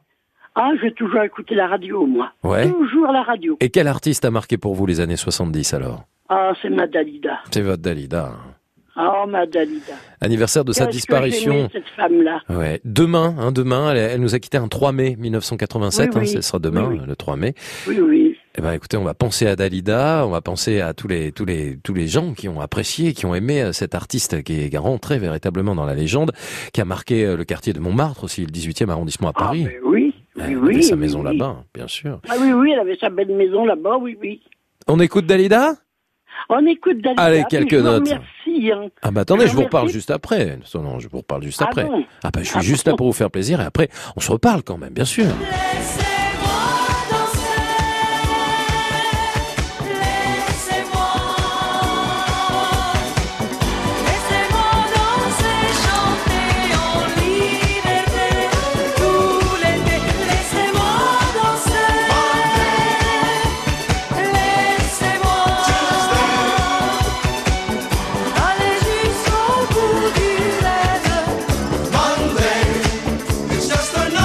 Ah, 0.55 0.71
j'ai 0.81 0.91
toujours 0.93 1.21
écouté 1.21 1.53
la 1.55 1.67
radio, 1.67 2.05
moi. 2.07 2.31
Ouais. 2.43 2.69
Toujours 2.71 3.11
la 3.11 3.21
radio. 3.21 3.57
Et 3.59 3.69
quel 3.69 3.87
artiste 3.87 4.25
a 4.25 4.31
marqué 4.31 4.57
pour 4.57 4.73
vous 4.75 4.85
les 4.85 4.99
années 5.01 5.17
70 5.17 5.73
alors? 5.73 6.05
Ah, 6.29 6.53
c'est 6.61 6.69
ma 6.69 6.87
Dalida. 6.87 7.39
C'est 7.51 7.61
votre 7.61 7.81
Dalida. 7.81 8.31
Ah, 8.95 9.25
ma 9.27 9.45
Dalida. 9.45 9.93
Anniversaire 10.21 10.65
de 10.65 10.71
sa 10.73 10.87
que 10.87 10.91
disparition. 10.91 11.51
j'aimais 11.53 11.69
cette 11.71 11.87
femme-là. 11.95 12.41
Ouais, 12.49 12.81
demain, 12.83 13.35
hein, 13.39 13.51
demain, 13.51 13.91
elle, 13.91 13.97
elle 13.97 14.21
nous 14.21 14.33
a 14.33 14.39
quitté 14.39 14.57
un 14.57 14.67
3 14.67 14.91
mai 14.91 15.15
1987, 15.19 16.09
Oui, 16.09 16.15
hein, 16.15 16.19
oui. 16.21 16.27
ce 16.27 16.41
sera 16.41 16.57
demain, 16.59 16.87
Oui, 16.89 16.99
le 17.05 17.15
3 17.15 17.35
mai. 17.37 17.53
Oui, 17.87 17.99
oui. 17.99 18.35
Eh 18.57 18.61
ben, 18.61 18.71
écoutez, 18.73 18.97
on 18.97 19.03
va 19.03 19.13
penser 19.13 19.45
à 19.45 19.55
Dalida, 19.55 20.25
on 20.25 20.31
va 20.31 20.41
penser 20.41 20.81
à 20.81 20.95
tous 20.95 21.07
les 21.07 21.31
tous 21.31 21.45
les 21.45 21.77
tous 21.77 21.93
les 21.93 22.07
gens 22.07 22.33
qui 22.33 22.49
ont 22.49 22.59
apprécié, 22.59 23.13
qui 23.13 23.27
ont 23.27 23.35
aimé 23.35 23.61
euh, 23.61 23.71
cet 23.71 23.93
artiste 23.93 24.41
qui 24.41 24.61
est 24.73 24.77
rentré 24.77 25.19
véritablement 25.19 25.75
dans 25.75 25.85
la 25.85 25.93
légende, 25.93 26.31
qui 26.73 26.81
a 26.81 26.85
marqué 26.85 27.23
euh, 27.23 27.37
le 27.37 27.43
quartier 27.45 27.73
de 27.73 27.79
Montmartre 27.79 28.23
aussi, 28.23 28.41
le 28.41 28.51
18e 28.51 28.89
arrondissement 28.89 29.27
à 29.29 29.33
Paris. 29.33 29.67
Oui, 29.85 30.15
Elle 30.39 30.57
oui, 30.57 30.73
avait 30.73 30.81
sa 30.81 30.95
maison 30.95 31.21
là-bas, 31.21 31.57
bien 31.75 31.87
sûr. 31.87 32.19
Ah 32.27 32.33
oui, 32.41 32.51
oui, 32.51 32.71
elle 32.73 32.79
avait 32.79 32.97
sa 32.97 33.11
belle 33.11 33.29
maison 33.35 33.63
là-bas, 33.63 33.97
oui, 34.01 34.17
oui. 34.19 34.41
On 34.87 34.99
écoute 34.99 35.27
Dalida? 35.27 35.75
On 36.49 36.65
écoute 36.65 37.01
Dalida. 37.01 37.21
Allez, 37.21 37.43
quelques 37.49 37.71
je 37.77 37.81
notes. 37.81 38.07
Remercie. 38.07 38.71
Hein. 38.71 38.87
Ah 39.01 39.11
bah 39.11 39.21
attendez, 39.21 39.41
je 39.47 39.51
vous 39.51 39.57
remercie. 39.57 39.65
reparle 39.65 39.89
juste 39.89 40.11
après. 40.11 40.57
Non, 40.75 40.99
je 40.99 41.07
vous 41.09 41.17
reparle 41.17 41.43
juste 41.43 41.61
Ah 41.61 41.65
après. 41.69 41.83
bon? 41.85 42.03
Ah 42.23 42.29
bah 42.33 42.39
je 42.41 42.47
suis 42.47 42.57
Ah 42.57 42.61
juste 42.61 42.85
bon? 42.85 42.91
là 42.91 42.97
pour 42.97 43.07
vous 43.07 43.13
faire 43.13 43.29
plaisir 43.31 43.59
et 43.61 43.65
après 43.65 43.89
on 44.15 44.19
se 44.19 44.31
reparle 44.31 44.63
quand 44.63 44.77
même, 44.77 44.93
bien 44.93 45.05
sûr. 45.05 45.25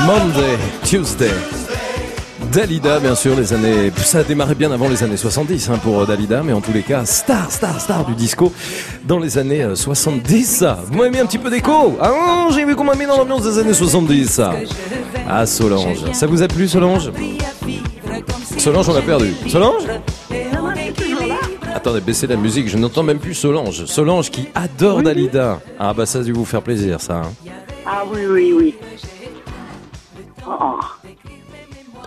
Monday, 0.06 0.58
Tuesday. 0.84 1.30
Dalida, 2.52 2.98
bien 3.00 3.14
sûr, 3.14 3.34
les 3.36 3.52
années. 3.52 3.90
Ça 3.96 4.18
a 4.18 4.22
démarré 4.24 4.54
bien 4.54 4.70
avant 4.72 4.88
les 4.88 5.02
années 5.02 5.16
70 5.16 5.70
hein, 5.70 5.78
pour 5.82 6.04
Dalida, 6.06 6.42
mais 6.42 6.52
en 6.52 6.60
tous 6.60 6.72
les 6.72 6.82
cas, 6.82 7.04
star, 7.06 7.50
star, 7.50 7.80
star 7.80 8.04
du 8.04 8.14
disco 8.14 8.52
dans 9.04 9.18
les 9.18 9.38
années 9.38 9.62
euh, 9.62 9.74
70. 9.74 10.64
Vous 10.88 10.98
m'avez 10.98 11.10
mis 11.10 11.18
un 11.18 11.26
petit 11.26 11.38
peu 11.38 11.50
d'écho. 11.50 11.96
Ah 12.00 12.10
non, 12.10 12.50
j'ai 12.54 12.64
vu 12.64 12.74
qu'on 12.76 12.84
m'a 12.84 12.94
mis 12.94 13.06
dans 13.06 13.16
l'ambiance 13.16 13.44
des 13.44 13.58
années 13.58 13.72
70. 13.72 14.40
Ah, 15.28 15.46
Solange. 15.46 16.12
Ça 16.12 16.26
vous 16.26 16.42
a 16.42 16.48
plu, 16.48 16.68
Solange? 16.68 17.10
Solange, 18.58 18.88
on 18.88 18.94
l'a 18.94 19.02
perdu. 19.02 19.32
Solange? 19.48 19.82
Attendez, 21.74 22.00
baissez 22.00 22.26
la 22.26 22.36
musique, 22.36 22.68
je 22.68 22.76
n'entends 22.76 23.02
même 23.02 23.18
plus 23.18 23.34
Solange. 23.34 23.86
Solange 23.86 24.30
qui 24.30 24.48
adore 24.54 25.02
Dalida. 25.02 25.60
Ah 25.78 25.94
bah 25.94 26.04
ça 26.06 26.18
a 26.18 26.22
dû 26.22 26.32
vous 26.32 26.44
faire 26.44 26.62
plaisir, 26.62 27.00
ça. 27.00 27.22
hein. 27.24 27.50
Ah 27.86 28.02
oui, 28.12 28.20
oui, 28.28 28.52
oui. 28.56 28.74
Oh. 30.46 30.78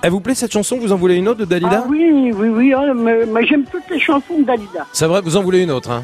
Elle 0.02 0.12
vous 0.12 0.20
plaît 0.20 0.36
cette 0.36 0.52
chanson 0.52 0.78
Vous 0.78 0.92
en 0.92 0.98
voulez 0.98 1.16
une 1.16 1.28
autre 1.28 1.40
de 1.40 1.46
Dalida? 1.46 1.82
Ah 1.84 1.88
oui, 1.88 2.32
oui, 2.36 2.50
oui. 2.50 2.74
oh, 2.76 2.94
mais, 2.94 3.26
mais 3.26 3.46
j'aime 3.46 3.66
toutes 3.66 3.90
les 3.90 4.00
chansons 4.00 4.40
de 4.40 4.44
Dalida. 4.44 4.86
C'est 4.94 5.08
vrai, 5.08 5.22
vous 5.22 5.38
en 5.38 5.44
voulez 5.44 5.64
une 5.64 5.72
autre, 5.72 5.90
hein? 5.92 6.04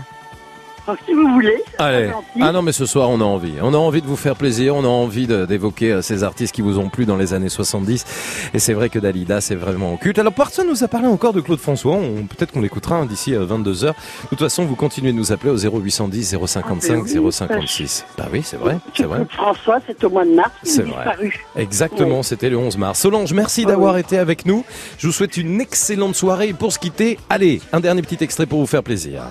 Si 1.06 1.14
vous 1.14 1.28
voulez. 1.34 1.62
Allez. 1.78 2.10
Ah 2.42 2.52
non, 2.52 2.62
mais 2.62 2.72
ce 2.72 2.86
soir, 2.86 3.10
on 3.10 3.22
a 3.22 3.24
envie. 3.24 3.54
On 3.62 3.74
a 3.74 3.78
envie 3.78 4.02
de 4.02 4.08
vous 4.08 4.16
faire 4.16 4.36
plaisir. 4.36 4.76
On 4.76 4.84
a 4.84 4.88
envie 4.88 5.28
d'évoquer 5.28 5.92
euh, 5.94 6.02
ces 6.02 6.24
artistes 6.24 6.54
qui 6.54 6.62
vous 6.62 6.80
ont 6.80 6.90
plu 6.90 7.06
dans 7.06 7.18
les 7.18 7.34
années 7.34 7.50
70. 7.50 8.06
Et 8.54 8.60
c'est 8.60 8.74
vrai 8.74 8.90
que 8.90 9.00
Dalida, 9.00 9.42
c'est 9.42 9.56
vraiment 9.56 9.96
culte. 9.98 10.20
Alors, 10.20 10.34
personne 10.34 10.68
nous 10.68 10.84
a 10.84 10.88
parlé 10.88 11.08
encore 11.08 11.34
de 11.34 11.42
Claude 11.42 11.60
François. 11.60 11.98
Peut-être 12.30 12.52
qu'on 12.52 12.62
l'écoutera 12.62 12.96
hein, 12.98 13.06
d'ici 13.06 13.34
22h. 13.34 13.88
De 13.88 13.94
toute 14.30 14.40
façon, 14.40 14.66
vous 14.66 14.76
continuez 14.76 15.12
de 15.12 15.18
nous 15.18 15.32
appeler 15.32 15.52
au 15.52 15.58
0810 15.58 16.36
055 16.46 16.94
Ah, 16.98 17.20
oui. 17.20 17.32
056. 17.32 18.06
Bah 18.18 18.28
oui, 18.32 18.42
c'est 18.44 18.58
vrai. 18.58 18.78
C'est 18.96 19.04
vrai. 19.04 19.26
François, 19.32 19.80
c'est 19.88 20.04
au 20.04 20.10
mois 20.10 20.26
de 20.26 20.32
mars, 20.34 20.52
il 20.64 20.70
C'est 20.70 20.82
est 20.82 20.86
vrai. 20.86 20.96
disparu. 21.06 21.46
Exactement, 21.56 22.18
Oui. 22.18 22.24
c'était 22.24 22.50
le 22.50 22.58
11 22.58 22.78
mars. 22.78 23.00
Solange, 23.00 23.34
merci 23.34 23.66
d'avoir 23.66 23.98
été 23.98 24.18
avec 24.18 24.46
nous. 24.46 24.66
Je 24.98 25.08
vous 25.08 25.14
souhaite 25.14 25.38
une 25.38 25.62
excellente 25.62 26.16
soirée. 26.16 26.50
Et 26.50 26.54
pour 26.54 26.74
se 26.74 26.80
quitter, 26.80 27.18
allez, 27.30 27.62
un 27.72 27.80
dernier 27.80 28.02
petit 28.02 28.18
extrait 28.24 28.46
pour 28.46 28.60
vous 28.60 28.66
faire 28.68 28.84
plaisir. 28.84 29.22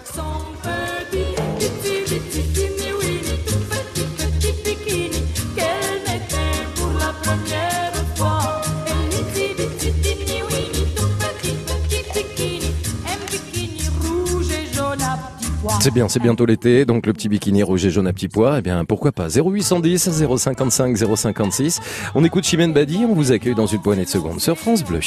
C'est 15.78 15.92
bien, 15.94 16.09
c'est 16.09 16.20
bientôt 16.20 16.44
l'été, 16.44 16.84
donc 16.84 17.06
le 17.06 17.12
petit 17.12 17.28
bikini 17.28 17.62
rouge 17.62 17.86
et 17.86 17.90
jaune 17.90 18.06
à 18.06 18.12
petits 18.12 18.28
pois, 18.28 18.59
eh 18.59 18.62
bien 18.62 18.84
pourquoi 18.84 19.12
pas? 19.12 19.28
0810 19.28 20.10
055 20.36 20.97
056. 20.97 21.80
On 22.14 22.24
écoute 22.24 22.44
Chimène 22.44 22.72
Badi, 22.72 23.06
on 23.09 23.14
vous 23.14 23.32
accueille 23.32 23.55
dans 23.55 23.66
une 23.66 23.80
poignée 23.80 24.05
de 24.05 24.09
secondes 24.09 24.40
sur 24.40 24.59
France 24.59 24.84
Bleu. 24.84 25.01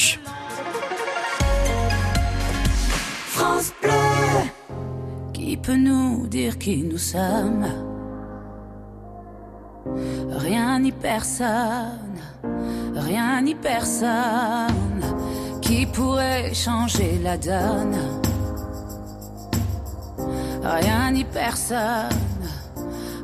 France 3.27 3.71
Bleu 3.81 3.91
Qui 5.33 5.57
peut 5.57 5.75
nous 5.75 6.27
dire 6.27 6.57
qui 6.57 6.77
nous 6.83 6.97
sommes? 6.97 7.67
Rien 10.31 10.79
ni 10.79 10.91
personne, 10.91 12.19
rien 12.95 13.41
ni 13.41 13.53
personne 13.53 15.03
qui 15.61 15.85
pourrait 15.85 16.53
changer 16.53 17.19
la 17.21 17.37
donne. 17.37 18.22
Rien 20.63 21.11
ni 21.11 21.23
personne, 21.23 22.09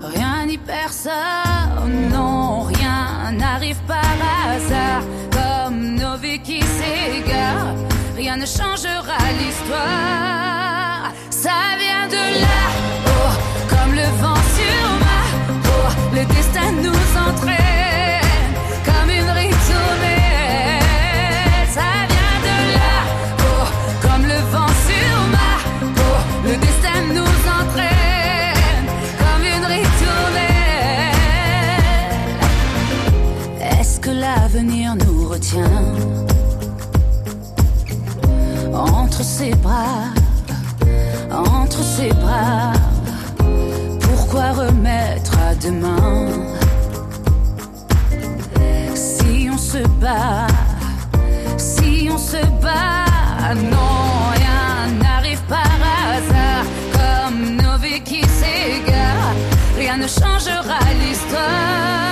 rien 0.01 0.45
ni 0.45 0.57
personne, 0.57 2.09
non, 2.11 2.61
rien 2.61 3.31
n'arrive 3.31 3.79
par 3.87 4.13
hasard, 4.45 5.03
comme 5.31 5.95
nos 5.95 6.17
vies 6.17 6.39
qui 6.39 6.61
s'égarent, 6.61 7.75
rien 8.15 8.37
ne 8.37 8.45
changera 8.45 9.17
l'histoire, 9.39 11.11
ça 11.29 11.77
vient 11.79 12.07
de 12.07 12.41
là, 12.41 12.61
oh, 13.07 13.33
comme 13.69 13.93
le 13.93 14.07
vent 14.21 14.41
sur 14.57 14.89
ma 15.05 15.19
le 16.11 16.25
destin 16.25 16.71
nous 16.83 17.29
entraîne, 17.29 17.68
l'avenir 34.35 34.95
nous 34.95 35.27
retient 35.27 35.83
entre 38.73 39.23
ses 39.23 39.51
bras, 39.55 40.13
entre 41.31 41.81
ses 41.81 42.11
bras? 42.13 42.73
Pourquoi 44.01 44.51
remettre 44.63 45.33
à 45.49 45.55
demain? 45.55 46.27
Si 48.93 49.49
on 49.51 49.57
se 49.57 49.81
bat, 50.01 50.47
si 51.57 52.09
on 52.11 52.17
se 52.17 52.43
bat? 52.61 53.55
Non, 53.73 53.95
rien 54.37 54.93
n'arrive 55.01 55.41
par 55.55 55.75
hasard, 56.05 56.65
comme 56.97 57.55
nos 57.61 57.79
qui. 58.05 58.21
Rien 59.77 59.97
ne 59.97 60.07
changera 60.07 60.79
l'histoire. 60.99 62.08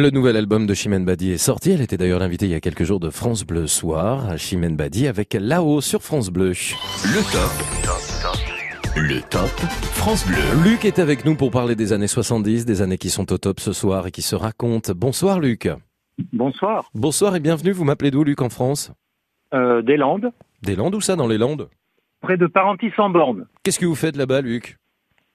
Le 0.00 0.08
nouvel 0.08 0.38
album 0.38 0.66
de 0.66 0.72
Chimène 0.72 1.04
Badi 1.04 1.30
est 1.30 1.36
sorti. 1.36 1.72
Elle 1.72 1.82
était 1.82 1.98
d'ailleurs 1.98 2.20
l'invitée 2.20 2.46
il 2.46 2.52
y 2.52 2.54
a 2.54 2.60
quelques 2.60 2.84
jours 2.84 3.00
de 3.00 3.10
France 3.10 3.44
Bleu 3.44 3.66
Soir. 3.66 4.38
Chimène 4.38 4.74
Badi 4.74 5.06
avec 5.06 5.36
Là-haut 5.38 5.82
sur 5.82 6.00
France 6.00 6.30
Bleu. 6.30 6.52
Le 6.52 7.20
top. 7.30 8.96
Le 8.96 9.20
top 9.28 9.50
France 9.92 10.26
Bleu. 10.26 10.38
Luc 10.64 10.86
est 10.86 11.00
avec 11.00 11.26
nous 11.26 11.34
pour 11.34 11.50
parler 11.50 11.74
des 11.74 11.92
années 11.92 12.06
70, 12.06 12.64
des 12.64 12.80
années 12.80 12.96
qui 12.96 13.10
sont 13.10 13.30
au 13.30 13.36
top 13.36 13.60
ce 13.60 13.74
soir 13.74 14.06
et 14.06 14.10
qui 14.10 14.22
se 14.22 14.34
racontent. 14.34 14.90
Bonsoir 14.96 15.38
Luc. 15.38 15.68
Bonsoir. 16.32 16.88
Bonsoir 16.94 17.36
et 17.36 17.40
bienvenue. 17.40 17.72
Vous 17.72 17.84
m'appelez 17.84 18.10
d'où 18.10 18.24
Luc 18.24 18.40
en 18.40 18.48
France? 18.48 18.92
Euh, 19.52 19.82
des 19.82 19.98
Landes, 19.98 20.32
Des 20.62 20.76
Landes 20.76 20.94
ou 20.94 21.02
ça 21.02 21.14
dans 21.14 21.28
les 21.28 21.36
Landes? 21.36 21.68
Près 22.22 22.38
de 22.38 22.46
Parentis-en-Borne. 22.46 23.48
Qu'est-ce 23.64 23.78
que 23.78 23.84
vous 23.84 23.94
faites 23.94 24.16
là-bas 24.16 24.40
Luc? 24.40 24.78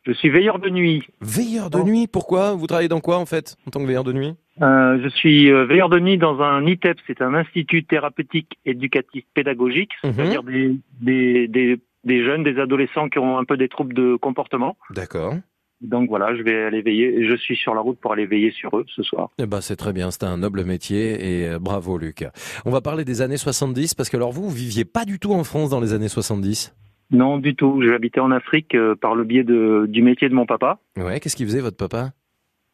Je 0.07 0.11
suis 0.13 0.31
veilleur 0.31 0.57
de 0.57 0.69
nuit. 0.71 1.03
Veilleur 1.21 1.69
de 1.69 1.83
nuit? 1.83 2.07
Pourquoi? 2.07 2.53
Vous 2.55 2.65
travaillez 2.65 2.89
dans 2.89 2.99
quoi 2.99 3.19
en 3.19 3.27
fait 3.27 3.57
en 3.67 3.69
tant 3.69 3.79
que 3.79 3.85
veilleur 3.85 4.03
de 4.03 4.13
nuit? 4.13 4.35
Euh, 4.61 4.99
je 5.03 5.09
suis 5.09 5.51
euh, 5.51 5.65
veilleur 5.65 5.89
de 5.89 5.99
nuit 5.99 6.17
dans 6.17 6.41
un 6.41 6.65
ITEP, 6.65 6.97
c'est 7.07 7.21
un 7.21 7.33
institut 7.33 7.83
thérapeutique 7.83 8.57
éducatif 8.65 9.25
pédagogique, 9.33 9.91
c'est-à-dire 10.01 10.43
des, 10.43 10.77
des, 11.01 11.47
des, 11.47 11.79
des 12.05 12.23
jeunes, 12.23 12.43
des 12.43 12.57
adolescents 12.59 13.09
qui 13.09 13.19
ont 13.19 13.37
un 13.37 13.43
peu 13.43 13.57
des 13.57 13.67
troubles 13.67 13.93
de 13.93 14.15
comportement. 14.15 14.77
D'accord. 14.91 15.35
Donc 15.81 16.07
voilà, 16.07 16.33
je 16.37 16.41
vais 16.41 16.63
aller 16.63 16.81
veiller, 16.81 17.27
je 17.27 17.35
suis 17.35 17.57
sur 17.57 17.75
la 17.75 17.81
route 17.81 17.99
pour 17.99 18.13
aller 18.13 18.25
veiller 18.25 18.51
sur 18.51 18.77
eux 18.77 18.85
ce 18.95 19.03
soir. 19.03 19.29
Eh 19.39 19.45
ben, 19.45 19.59
c'est 19.59 19.75
très 19.75 19.91
bien, 19.91 20.09
c'est 20.09 20.23
un 20.23 20.37
noble 20.37 20.63
métier 20.63 21.41
et 21.41 21.49
euh, 21.49 21.59
bravo 21.59 21.97
Luc. 21.97 22.25
On 22.63 22.71
va 22.71 22.79
parler 22.79 23.03
des 23.03 23.21
années 23.21 23.37
70 23.37 23.93
parce 23.93 24.09
que 24.09 24.15
alors 24.15 24.31
vous, 24.31 24.43
vous 24.43 24.55
viviez 24.55 24.85
pas 24.85 25.03
du 25.03 25.19
tout 25.19 25.33
en 25.33 25.43
France 25.43 25.69
dans 25.69 25.81
les 25.81 25.93
années 25.93 26.07
70 26.07 26.73
Non, 27.11 27.39
du 27.39 27.55
tout. 27.55 27.81
J'habitais 27.85 28.21
en 28.21 28.31
Afrique 28.31 28.75
par 29.01 29.15
le 29.15 29.25
biais 29.25 29.43
de, 29.43 29.85
du 29.89 30.01
métier 30.01 30.29
de 30.29 30.33
mon 30.33 30.45
papa. 30.45 30.79
Ouais, 30.95 31.19
qu'est-ce 31.19 31.35
qu'il 31.35 31.45
faisait 31.45 31.59
votre 31.61 31.77
papa? 31.77 32.11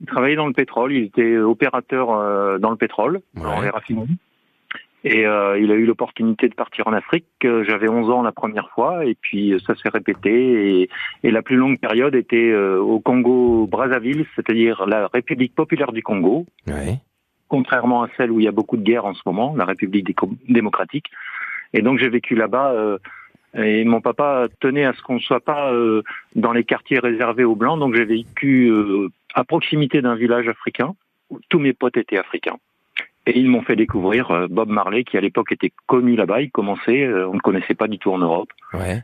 Il 0.02 0.08
travaillait 0.08 0.36
dans 0.36 0.48
le 0.48 0.54
pétrole, 0.54 0.92
il 0.94 1.04
était 1.06 1.38
opérateur 1.38 2.12
euh, 2.12 2.58
dans 2.58 2.72
le 2.72 2.76
pétrole, 2.76 3.22
dans 3.36 3.62
les 3.62 3.70
raffineries. 3.70 4.18
Et 5.04 5.26
euh, 5.26 5.58
il 5.60 5.72
a 5.72 5.76
eu 5.76 5.86
l'opportunité 5.86 6.48
de 6.48 6.54
partir 6.54 6.88
en 6.88 6.94
Afrique. 6.94 7.26
J'avais 7.42 7.90
11 7.90 8.10
ans 8.12 8.22
la 8.22 8.32
première 8.32 8.70
fois, 8.70 9.04
et 9.06 9.16
puis 9.20 9.54
euh, 9.54 9.60
ça 9.60 9.74
s'est 9.76 9.90
répété. 9.90 10.82
Et, 10.82 10.90
et 11.24 11.32
la 11.32 11.42
plus 11.42 11.56
longue 11.56 11.80
période 11.80 12.14
était 12.14 12.52
euh, 12.52 12.80
au 12.80 13.00
Congo-Brazzaville, 13.00 14.26
c'est-à-dire 14.36 14.86
la 14.86 15.08
République 15.08 15.56
populaire 15.56 15.92
du 15.92 16.04
Congo. 16.04 16.46
Contrairement 17.48 18.04
à 18.04 18.10
celle 18.16 18.32
où 18.32 18.40
il 18.40 18.46
y 18.46 18.48
a 18.48 18.52
beaucoup 18.52 18.78
de 18.78 18.84
guerres 18.84 19.06
en 19.06 19.14
ce 19.14 19.22
moment, 19.26 19.56
la 19.56 19.66
République 19.66 20.16
démocratique. 20.48 21.10
Et 21.74 21.82
donc 21.82 21.98
j'ai 22.00 22.10
vécu 22.10 22.36
là-bas. 22.36 22.72
euh, 22.72 22.98
et 23.54 23.84
mon 23.84 24.00
papa 24.00 24.48
tenait 24.62 24.86
à 24.86 24.94
ce 24.94 25.02
qu'on 25.02 25.16
ne 25.16 25.20
soit 25.20 25.42
pas 25.44 25.74
euh, 25.74 26.04
dans 26.36 26.54
les 26.54 26.64
quartiers 26.64 27.00
réservés 27.00 27.44
aux 27.44 27.56
blancs. 27.56 27.80
Donc 27.80 27.96
j'ai 27.96 28.06
vécu 28.06 28.70
euh, 28.70 29.10
à 29.34 29.44
proximité 29.44 30.02
d'un 30.02 30.16
village 30.16 30.48
africain 30.48 30.96
où 31.30 31.40
tous 31.50 31.60
mes 31.60 31.74
potes 31.74 31.98
étaient 31.98 32.18
africains. 32.18 32.58
Et 33.28 33.38
ils 33.38 33.50
m'ont 33.50 33.62
fait 33.62 33.76
découvrir 33.76 34.32
euh, 34.32 34.48
Bob 34.50 34.70
Marley, 34.70 35.04
qui 35.04 35.18
à 35.18 35.22
l'époque 35.22 35.52
était 35.52 35.72
connu 35.86 36.16
là-bas. 36.16 36.42
Il 36.42 36.52
commençait, 36.52 37.04
euh, 37.04 37.30
on 37.30 37.36
ne 37.36 37.40
connaissait 37.40 37.76
pas 37.76 37.88
du 37.88 38.00
tout 38.00 38.12
en 38.12 38.18
Europe. 38.18 38.50
Ouais. 38.74 39.04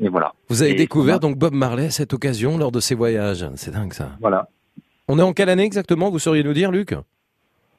Et, 0.00 0.08
voilà. 0.08 0.34
Vous 0.48 0.62
avez 0.62 0.72
Et 0.72 0.74
découvert 0.74 1.18
donc 1.18 1.38
Bob 1.38 1.54
Marley 1.54 1.86
à 1.86 1.90
cette 1.90 2.12
occasion 2.12 2.58
lors 2.58 2.70
de 2.70 2.80
ses 2.80 2.94
voyages. 2.94 3.46
C'est 3.56 3.70
dingue 3.70 3.94
ça. 3.94 4.10
Voilà. 4.20 4.48
On 5.08 5.18
est 5.18 5.22
en 5.22 5.32
quelle 5.32 5.48
année 5.48 5.64
exactement 5.64 6.10
Vous 6.10 6.18
sauriez 6.18 6.44
nous 6.44 6.52
dire, 6.52 6.70
Luc? 6.70 6.94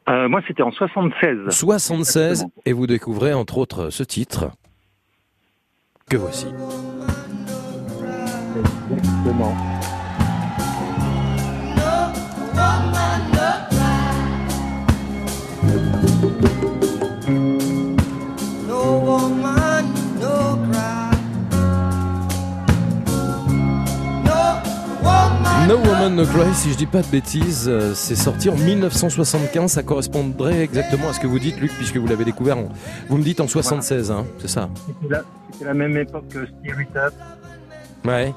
Euh, 0.10 0.27
moi, 0.27 0.41
c'était 0.47 0.64
en 0.64 0.72
76. 0.72 1.49
76 1.49 2.47
et 2.65 2.73
vous 2.73 2.88
découvrez 2.88 3.34
entre 3.34 3.60
autres 3.60 3.91
ce 3.91 4.01
titre 4.01 4.51
que 6.10 6.18
voici. 6.18 6.47
Exactement. 8.91 9.78
No 25.69 25.77
Woman 25.77 26.15
No 26.15 26.25
Cry, 26.25 26.51
si 26.55 26.71
je 26.71 26.77
dis 26.77 26.87
pas 26.87 27.03
de 27.03 27.11
bêtises, 27.11 27.67
euh, 27.69 27.93
c'est 27.93 28.15
sorti 28.15 28.49
en 28.49 28.55
1975. 28.55 29.71
Ça 29.71 29.83
correspondrait 29.83 30.61
exactement 30.63 31.09
à 31.09 31.13
ce 31.13 31.19
que 31.19 31.27
vous 31.27 31.37
dites, 31.37 31.61
Luc, 31.61 31.71
puisque 31.73 31.97
vous 31.97 32.07
l'avez 32.07 32.25
découvert. 32.25 32.57
En, 32.57 32.69
vous 33.07 33.17
me 33.19 33.21
dites 33.21 33.39
en 33.39 33.47
76, 33.47 34.09
hein, 34.09 34.25
c'est 34.39 34.47
ça 34.47 34.67
C'était 35.51 35.65
la, 35.65 35.75
même 35.75 35.95
époque 35.95 36.27
que 36.29 36.47
Spirit 36.47 36.87
Up. 36.95 37.13
Ouais. 38.03 38.33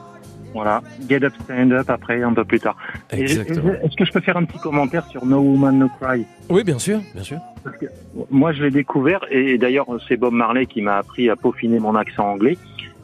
Voilà, 0.52 0.82
Get 1.08 1.24
Up, 1.24 1.32
Stand 1.44 1.72
Up 1.72 1.88
après, 1.88 2.22
un 2.22 2.34
peu 2.34 2.44
plus 2.44 2.60
tard. 2.60 2.76
Est-ce 3.10 3.96
que 3.96 4.04
je 4.04 4.12
peux 4.12 4.20
faire 4.20 4.36
un 4.36 4.44
petit 4.44 4.58
commentaire 4.58 5.06
sur 5.06 5.24
No 5.24 5.40
Woman 5.40 5.78
No 5.78 5.88
Cry? 6.02 6.26
Oui, 6.50 6.64
bien 6.64 6.78
sûr, 6.78 7.00
bien 7.14 7.24
sûr. 7.24 7.38
Parce 7.64 7.78
que 7.78 7.86
moi, 8.30 8.52
je 8.52 8.62
l'ai 8.62 8.70
découvert, 8.70 9.24
et 9.30 9.56
d'ailleurs, 9.56 9.86
c'est 10.06 10.18
Bob 10.18 10.34
Marley 10.34 10.66
qui 10.66 10.82
m'a 10.82 10.98
appris 10.98 11.30
à 11.30 11.36
peaufiner 11.36 11.78
mon 11.78 11.94
accent 11.94 12.30
anglais. 12.30 12.58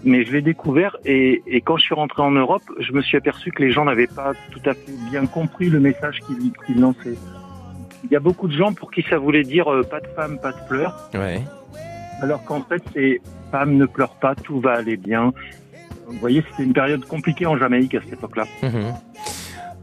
Mais 0.04 0.24
je 0.24 0.32
l'ai 0.32 0.42
découvert, 0.42 0.96
et, 1.04 1.42
et 1.46 1.60
quand 1.60 1.76
je 1.76 1.82
suis 1.82 1.94
rentré 1.94 2.22
en 2.22 2.30
Europe, 2.30 2.62
je 2.78 2.92
me 2.92 3.02
suis 3.02 3.16
aperçu 3.16 3.50
que 3.50 3.62
les 3.62 3.72
gens 3.72 3.84
n'avaient 3.84 4.06
pas 4.06 4.32
tout 4.50 4.60
à 4.64 4.74
fait 4.74 4.92
bien 5.10 5.26
compris 5.26 5.68
le 5.70 5.80
message 5.80 6.20
qu'il 6.20 6.52
qu'il 6.66 6.80
lançait. 6.80 7.18
Il 8.04 8.10
y 8.10 8.16
a 8.16 8.20
beaucoup 8.20 8.46
de 8.46 8.56
gens 8.56 8.72
pour 8.72 8.90
qui 8.92 9.02
ça 9.02 9.18
voulait 9.18 9.42
dire 9.42 9.72
euh, 9.72 9.82
pas 9.82 10.00
de 10.00 10.06
femme, 10.08 10.38
pas 10.38 10.52
de 10.52 10.68
pleurs. 10.68 11.10
Ouais. 11.14 11.42
Alors 12.22 12.44
qu'en 12.44 12.62
fait, 12.62 12.82
c'est 12.94 13.20
femme 13.50 13.76
ne 13.76 13.86
pleure 13.86 14.14
pas, 14.14 14.34
tout 14.34 14.60
va 14.60 14.74
aller 14.74 14.96
bien. 14.96 15.32
Vous 16.06 16.18
voyez, 16.18 16.42
c'était 16.50 16.62
une 16.62 16.72
période 16.72 17.04
compliquée 17.04 17.46
en 17.46 17.58
Jamaïque 17.58 17.94
à 17.94 18.00
cette 18.00 18.14
époque-là. 18.14 18.44
Mhm. 18.62 18.94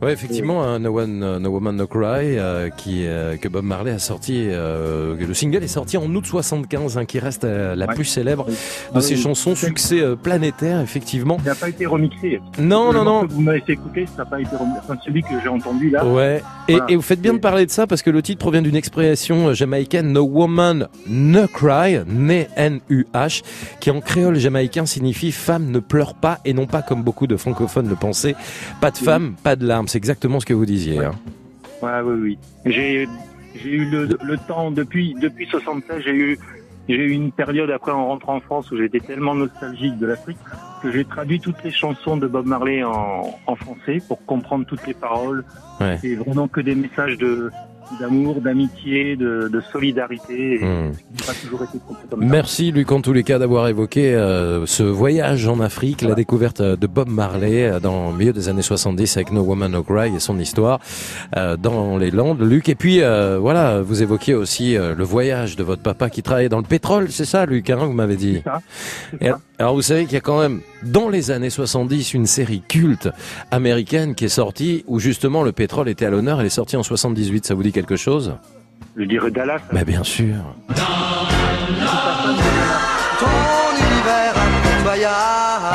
Ouais, 0.01 0.11
effectivement, 0.11 0.61
hein, 0.61 0.77
No 0.79 0.99
One, 0.99 1.23
euh, 1.23 1.39
No 1.39 1.49
Woman, 1.51 1.75
No 1.77 1.87
Cry, 1.87 2.37
euh, 2.37 2.69
qui 2.69 3.07
euh, 3.07 3.37
que 3.37 3.47
Bob 3.47 3.63
Marley 3.63 3.91
a 3.91 3.97
sorti. 3.97 4.45
euh, 4.49 5.15
le 5.17 5.33
single 5.33 5.63
est 5.63 5.67
sorti 5.67 5.97
en 5.97 6.13
août 6.13 6.25
75, 6.25 6.97
hein, 6.97 7.05
qui 7.05 7.17
reste 7.17 7.43
la 7.45 7.73
Ouais. 7.87 7.95
plus 7.95 8.03
célèbre 8.05 8.45
de 8.45 8.51
Ah 8.93 9.01
ses 9.01 9.15
oui. 9.15 9.21
chansons, 9.21 9.55
succès 9.55 10.03
planétaire, 10.21 10.81
effectivement. 10.81 11.37
Il 11.39 11.45
n'a 11.45 11.55
pas 11.55 11.69
été 11.69 11.85
remixé. 11.85 12.39
Non, 12.59 12.91
Le 12.91 12.97
non, 12.99 13.03
non. 13.05 13.21
que 13.27 13.31
Vous 13.33 13.41
m'avez 13.41 13.61
fait 13.61 13.73
écouter, 13.73 14.05
ça 14.05 14.23
n'a 14.23 14.25
pas 14.25 14.39
été 14.41 14.55
remixé. 14.55 14.79
Enfin, 14.83 14.97
celui 15.03 15.21
que 15.23 15.29
j'ai 15.41 15.49
entendu 15.49 15.89
là. 15.89 16.05
Ouais. 16.05 16.43
Et, 16.67 16.73
Voilà. 16.73 16.85
et 16.91 16.95
vous 16.97 17.01
faites 17.01 17.21
bien 17.21 17.33
de 17.33 17.39
parler 17.39 17.65
de 17.65 17.71
ça 17.71 17.87
parce 17.87 18.01
que 18.01 18.09
le 18.09 18.21
titre 18.21 18.39
provient 18.39 18.61
d'une 18.61 18.75
expression 18.75 19.53
jamaïcaine 19.53 20.11
No 20.11 20.23
Woman 20.23 20.87
No 21.07 21.47
Cry, 21.47 21.99
né 22.05 22.47
N-U-H, 22.57 23.43
qui 23.79 23.91
en 23.91 24.01
créole 24.01 24.35
jamaïcain 24.37 24.85
signifie 24.85 25.31
femme 25.31 25.71
ne 25.71 25.79
pleure 25.79 26.15
pas 26.15 26.39
et 26.43 26.53
non 26.53 26.65
pas 26.67 26.81
comme 26.81 27.01
beaucoup 27.01 27.27
de 27.27 27.37
francophones 27.37 27.87
le 27.89 27.95
pensaient, 27.95 28.35
pas 28.81 28.91
de 28.91 28.97
femme, 28.97 29.35
pas 29.41 29.55
de 29.55 29.65
larmes. 29.65 29.85
C'est 29.95 29.99
exactement 29.99 30.41
ce 30.41 30.45
que 30.45 30.53
vous 30.53 30.65
disiez. 30.65 30.97
hein. 31.05 31.13
Ouais, 31.81 32.01
oui, 32.03 32.19
oui. 32.21 32.37
J'ai, 32.65 33.07
eu 33.63 33.85
le, 33.85 34.09
le 34.21 34.37
temps 34.45 34.69
depuis 34.69 35.15
depuis 35.21 35.45
76, 35.45 36.03
j'ai 36.03 36.11
eu 36.89 37.11
une 37.11 37.31
période 37.31 37.71
après 37.71 37.93
en 37.93 38.07
rentrant 38.07 38.35
en 38.35 38.39
France 38.41 38.69
où 38.71 38.77
j'étais 38.77 38.99
tellement 38.99 39.35
nostalgique 39.35 39.97
de 39.97 40.07
l'Afrique 40.07 40.37
que 40.83 40.91
j'ai 40.91 41.05
traduit 41.05 41.39
toutes 41.39 41.63
les 41.63 41.71
chansons 41.71 42.17
de 42.17 42.27
Bob 42.27 42.45
Marley 42.45 42.83
en, 42.83 43.39
en 43.47 43.55
français 43.55 44.01
pour 44.05 44.25
comprendre 44.25 44.65
toutes 44.65 44.85
les 44.85 44.93
paroles. 44.93 45.45
Ouais. 45.79 45.97
C'est 46.01 46.15
vraiment 46.15 46.49
que 46.49 46.59
des 46.59 46.75
messages 46.75 47.17
de 47.17 47.49
d'amour, 47.99 48.41
d'amitié, 48.41 49.15
de, 49.15 49.47
de 49.51 49.61
solidarité. 49.71 50.55
Et 50.55 50.65
Hmm. 50.65 50.91
pas 51.25 51.33
toujours 51.33 51.63
été 51.63 51.77
comme 51.87 51.95
ça. 52.09 52.15
Merci 52.17 52.71
Luc 52.71 52.91
en 52.91 53.01
tous 53.01 53.13
les 53.13 53.23
cas 53.23 53.39
d'avoir 53.39 53.67
évoqué 53.67 54.13
euh, 54.15 54.65
ce 54.65 54.83
voyage 54.83 55.47
en 55.47 55.59
Afrique, 55.59 56.01
la 56.01 56.15
découverte 56.15 56.61
de 56.61 56.87
Bob 56.87 57.09
Marley 57.09 57.63
euh, 57.65 57.79
dans 57.79 58.11
le 58.11 58.17
milieu 58.17 58.33
des 58.33 58.49
années 58.49 58.61
70 58.61 59.17
avec 59.17 59.31
No 59.31 59.41
Woman 59.41 59.71
No 59.71 59.83
Cry 59.83 60.15
et 60.15 60.19
son 60.19 60.39
histoire 60.39 60.79
euh, 61.37 61.57
dans 61.57 61.97
les 61.97 62.11
Landes. 62.11 62.41
Luc, 62.41 62.69
et 62.69 62.75
puis 62.75 63.01
euh, 63.01 63.37
voilà, 63.39 63.81
vous 63.81 64.01
évoquiez 64.01 64.33
aussi 64.33 64.75
euh, 64.77 64.95
le 64.95 65.03
voyage 65.03 65.55
de 65.55 65.63
votre 65.63 65.81
papa 65.81 66.09
qui 66.09 66.23
travaillait 66.23 66.49
dans 66.49 66.57
le 66.57 66.63
pétrole, 66.63 67.07
c'est 67.09 67.25
ça 67.25 67.45
Luc, 67.45 67.69
hein, 67.69 67.77
vous 67.77 67.93
m'avez 67.93 68.15
dit? 68.15 68.41
Et 69.21 69.27
ça. 69.29 69.39
alors 69.59 69.75
vous 69.75 69.81
savez 69.81 70.05
qu'il 70.05 70.13
y 70.13 70.17
a 70.17 70.21
quand 70.21 70.39
même 70.39 70.61
dans 70.85 71.09
les 71.09 71.31
années 71.31 71.49
70 71.49 72.13
une 72.13 72.25
série 72.25 72.61
culte 72.67 73.09
américaine 73.51 74.15
qui 74.15 74.25
est 74.25 74.29
sortie 74.29 74.83
où 74.87 74.99
justement 74.99 75.43
le 75.43 75.51
pétrole 75.51 75.89
était 75.89 76.05
à 76.05 76.09
l'honneur, 76.09 76.39
elle 76.39 76.47
est 76.47 76.49
sortie 76.49 76.77
en 76.77 76.83
78, 76.83 77.45
ça 77.45 77.53
vous 77.55 77.63
dit 77.63 77.71
quelque 77.71 77.95
chose? 77.95 78.35
Je 78.95 79.03
dirais 79.03 79.31
Dallas. 79.31 79.61
Mais 79.73 79.83
bien 79.83 80.03
sûr. 80.03 80.35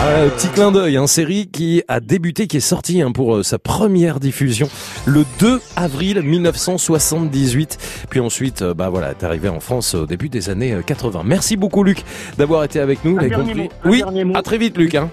Ah, 0.02 0.24
petit 0.35 0.48
clin 0.48 0.72
d'œil, 0.72 0.97
une 0.97 1.06
série 1.06 1.48
qui 1.48 1.82
a 1.86 2.01
débuté, 2.01 2.47
qui 2.47 2.56
est 2.56 2.60
sortie 2.60 3.02
hein, 3.02 3.12
pour 3.12 3.36
euh, 3.36 3.43
sa 3.43 3.59
première 3.59 4.18
diffusion 4.18 4.66
le 5.05 5.27
2 5.40 5.60
avril 5.77 6.22
1978. 6.22 8.06
Puis 8.09 8.18
ensuite, 8.18 8.62
euh, 8.62 8.72
bah 8.72 8.89
voilà, 8.89 9.10
est 9.10 9.22
arrivé 9.22 9.51
en 9.51 9.60
France 9.60 9.94
au 9.94 10.06
début 10.06 10.31
des 10.31 10.48
années 10.48 10.72
euh, 10.72 10.81
80. 10.81 11.20
Merci 11.27 11.59
beaucoup 11.59 11.85
Luc 11.85 12.02
d'avoir 12.39 12.64
été 12.64 12.81
avec 12.81 13.05
nous. 13.05 13.10
Un 13.10 13.14
vous 13.14 13.20
avez 13.20 13.28
dernier 13.28 13.52
compris. 13.52 13.62
mot, 13.62 13.70
un 13.85 13.90
oui, 13.90 13.98
dernier 13.98 14.24
mot. 14.24 14.36
à 14.36 14.43
très 14.43 14.56
vite 14.56 14.78
Luc. 14.78 14.94
Hein. 14.94 15.10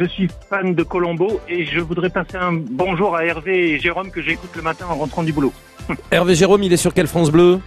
Je 0.00 0.04
suis 0.06 0.28
fan 0.50 0.74
de 0.74 0.82
Colombo 0.82 1.40
et 1.48 1.64
je 1.64 1.78
voudrais 1.78 2.10
passer 2.10 2.36
un 2.36 2.54
bonjour 2.54 3.14
à 3.14 3.24
Hervé 3.24 3.70
et 3.74 3.78
Jérôme 3.78 4.10
que 4.10 4.20
j'écoute 4.20 4.50
le 4.56 4.62
matin 4.62 4.86
en 4.90 4.96
rentrant 4.96 5.22
du 5.22 5.32
boulot. 5.32 5.52
Hervé 6.10 6.34
Jérôme, 6.34 6.64
il 6.64 6.72
est 6.72 6.76
sur 6.76 6.92
quelle 6.92 7.06
France 7.06 7.30
Bleu? 7.30 7.60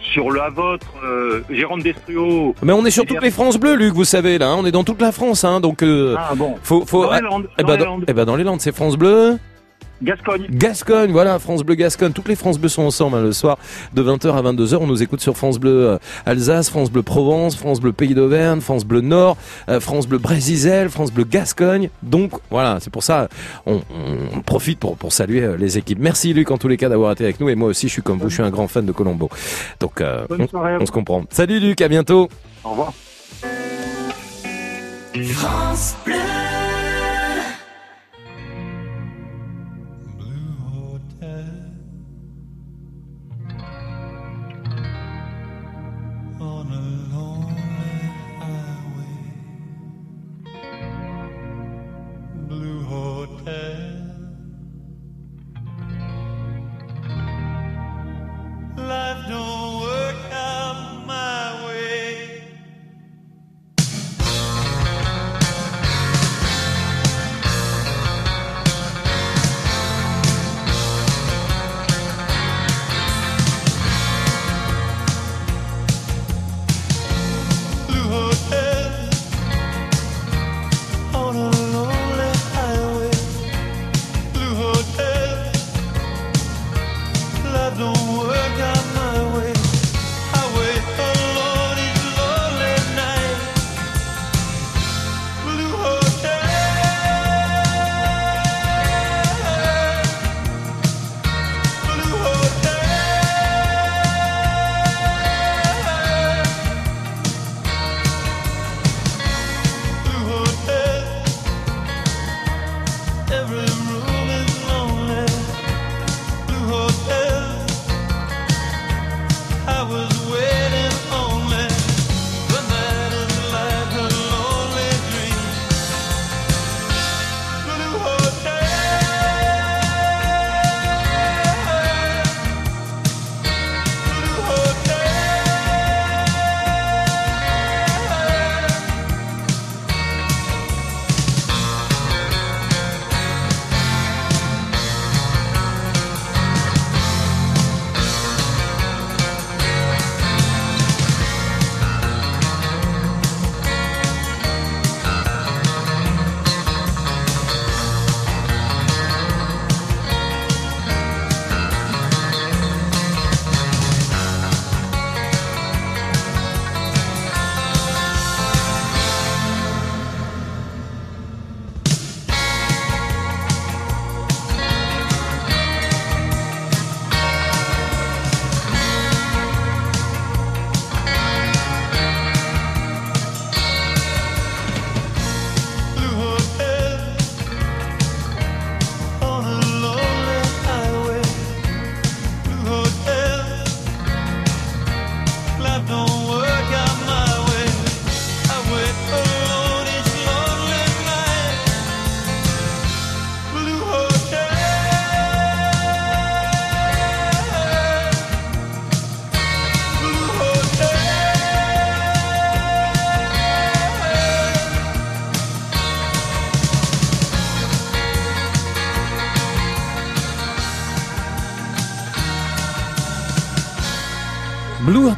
Sur 0.00 0.30
la 0.30 0.48
vôtre, 0.50 0.86
euh, 1.04 1.42
Jérôme 1.50 1.82
Destruo. 1.82 2.54
Mais 2.62 2.72
on 2.72 2.84
est 2.86 2.90
sur 2.90 3.04
toutes 3.06 3.22
les 3.22 3.30
France 3.30 3.56
Bleues, 3.58 3.74
Luc, 3.76 3.94
vous 3.94 4.04
savez 4.04 4.38
là. 4.38 4.48
hein, 4.50 4.56
on 4.58 4.66
est 4.66 4.72
dans 4.72 4.84
toute 4.84 5.00
la 5.00 5.12
France, 5.12 5.44
hein, 5.44 5.60
donc 5.60 5.82
euh, 5.82 6.14
Ah 6.18 6.34
bon. 6.34 6.54
faut, 6.62 6.84
faut. 6.86 7.04
Dans 7.04 7.12
les 7.12 7.20
Landes, 7.20 7.48
eh 7.58 7.62
dans 7.62 7.68
ben, 7.68 7.76
dans, 7.78 7.84
Landes. 7.84 8.04
eh 8.08 8.12
ben, 8.12 8.24
dans 8.24 8.36
les 8.36 8.44
Landes, 8.44 8.60
c'est 8.60 8.74
France 8.74 8.96
Bleu. 8.96 9.38
Gascogne. 10.02 10.46
Gascogne, 10.50 11.10
voilà, 11.10 11.38
France 11.38 11.62
Bleu 11.62 11.74
Gascogne. 11.74 12.12
Toutes 12.12 12.28
les 12.28 12.36
France 12.36 12.58
Bleu 12.58 12.68
sont 12.68 12.82
ensemble 12.82 13.16
hein, 13.16 13.22
le 13.22 13.32
soir 13.32 13.58
de 13.94 14.02
20h 14.02 14.36
à 14.36 14.42
22h. 14.42 14.76
On 14.76 14.86
nous 14.86 15.02
écoute 15.02 15.20
sur 15.20 15.36
France 15.36 15.58
Bleu 15.58 15.88
euh, 15.88 15.98
Alsace, 16.26 16.68
France 16.68 16.90
Bleu 16.90 17.02
Provence, 17.02 17.56
France 17.56 17.80
Bleu 17.80 17.92
Pays 17.92 18.14
d'Auvergne, 18.14 18.60
France 18.60 18.84
Bleu 18.84 19.00
Nord, 19.00 19.36
euh, 19.68 19.80
France 19.80 20.06
Bleu 20.06 20.18
Brésisel, 20.18 20.90
France 20.90 21.12
Bleu 21.12 21.24
Gascogne. 21.24 21.88
Donc 22.02 22.32
voilà, 22.50 22.78
c'est 22.80 22.90
pour 22.90 23.02
ça 23.02 23.28
on, 23.64 23.80
on 24.34 24.40
profite 24.40 24.78
pour, 24.78 24.96
pour 24.96 25.12
saluer 25.12 25.42
euh, 25.42 25.56
les 25.56 25.78
équipes. 25.78 25.98
Merci 26.00 26.34
Luc 26.34 26.50
en 26.50 26.58
tous 26.58 26.68
les 26.68 26.76
cas 26.76 26.88
d'avoir 26.88 27.12
été 27.12 27.24
avec 27.24 27.40
nous 27.40 27.48
et 27.48 27.54
moi 27.54 27.68
aussi 27.68 27.88
je 27.88 27.92
suis 27.92 28.02
comme 28.02 28.18
vous, 28.18 28.28
je 28.28 28.34
suis 28.34 28.42
un 28.42 28.50
grand 28.50 28.68
fan 28.68 28.84
de 28.84 28.92
Colombo. 28.92 29.30
Donc 29.80 30.00
euh, 30.00 30.26
Bonne 30.28 30.46
on, 30.52 30.58
on 30.82 30.86
se 30.86 30.92
comprend. 30.92 31.24
Salut 31.30 31.60
Luc, 31.60 31.80
à 31.80 31.88
bientôt. 31.88 32.28
Au 32.64 32.70
revoir. 32.70 32.92
France 35.34 35.96
Bleu. 36.04 36.45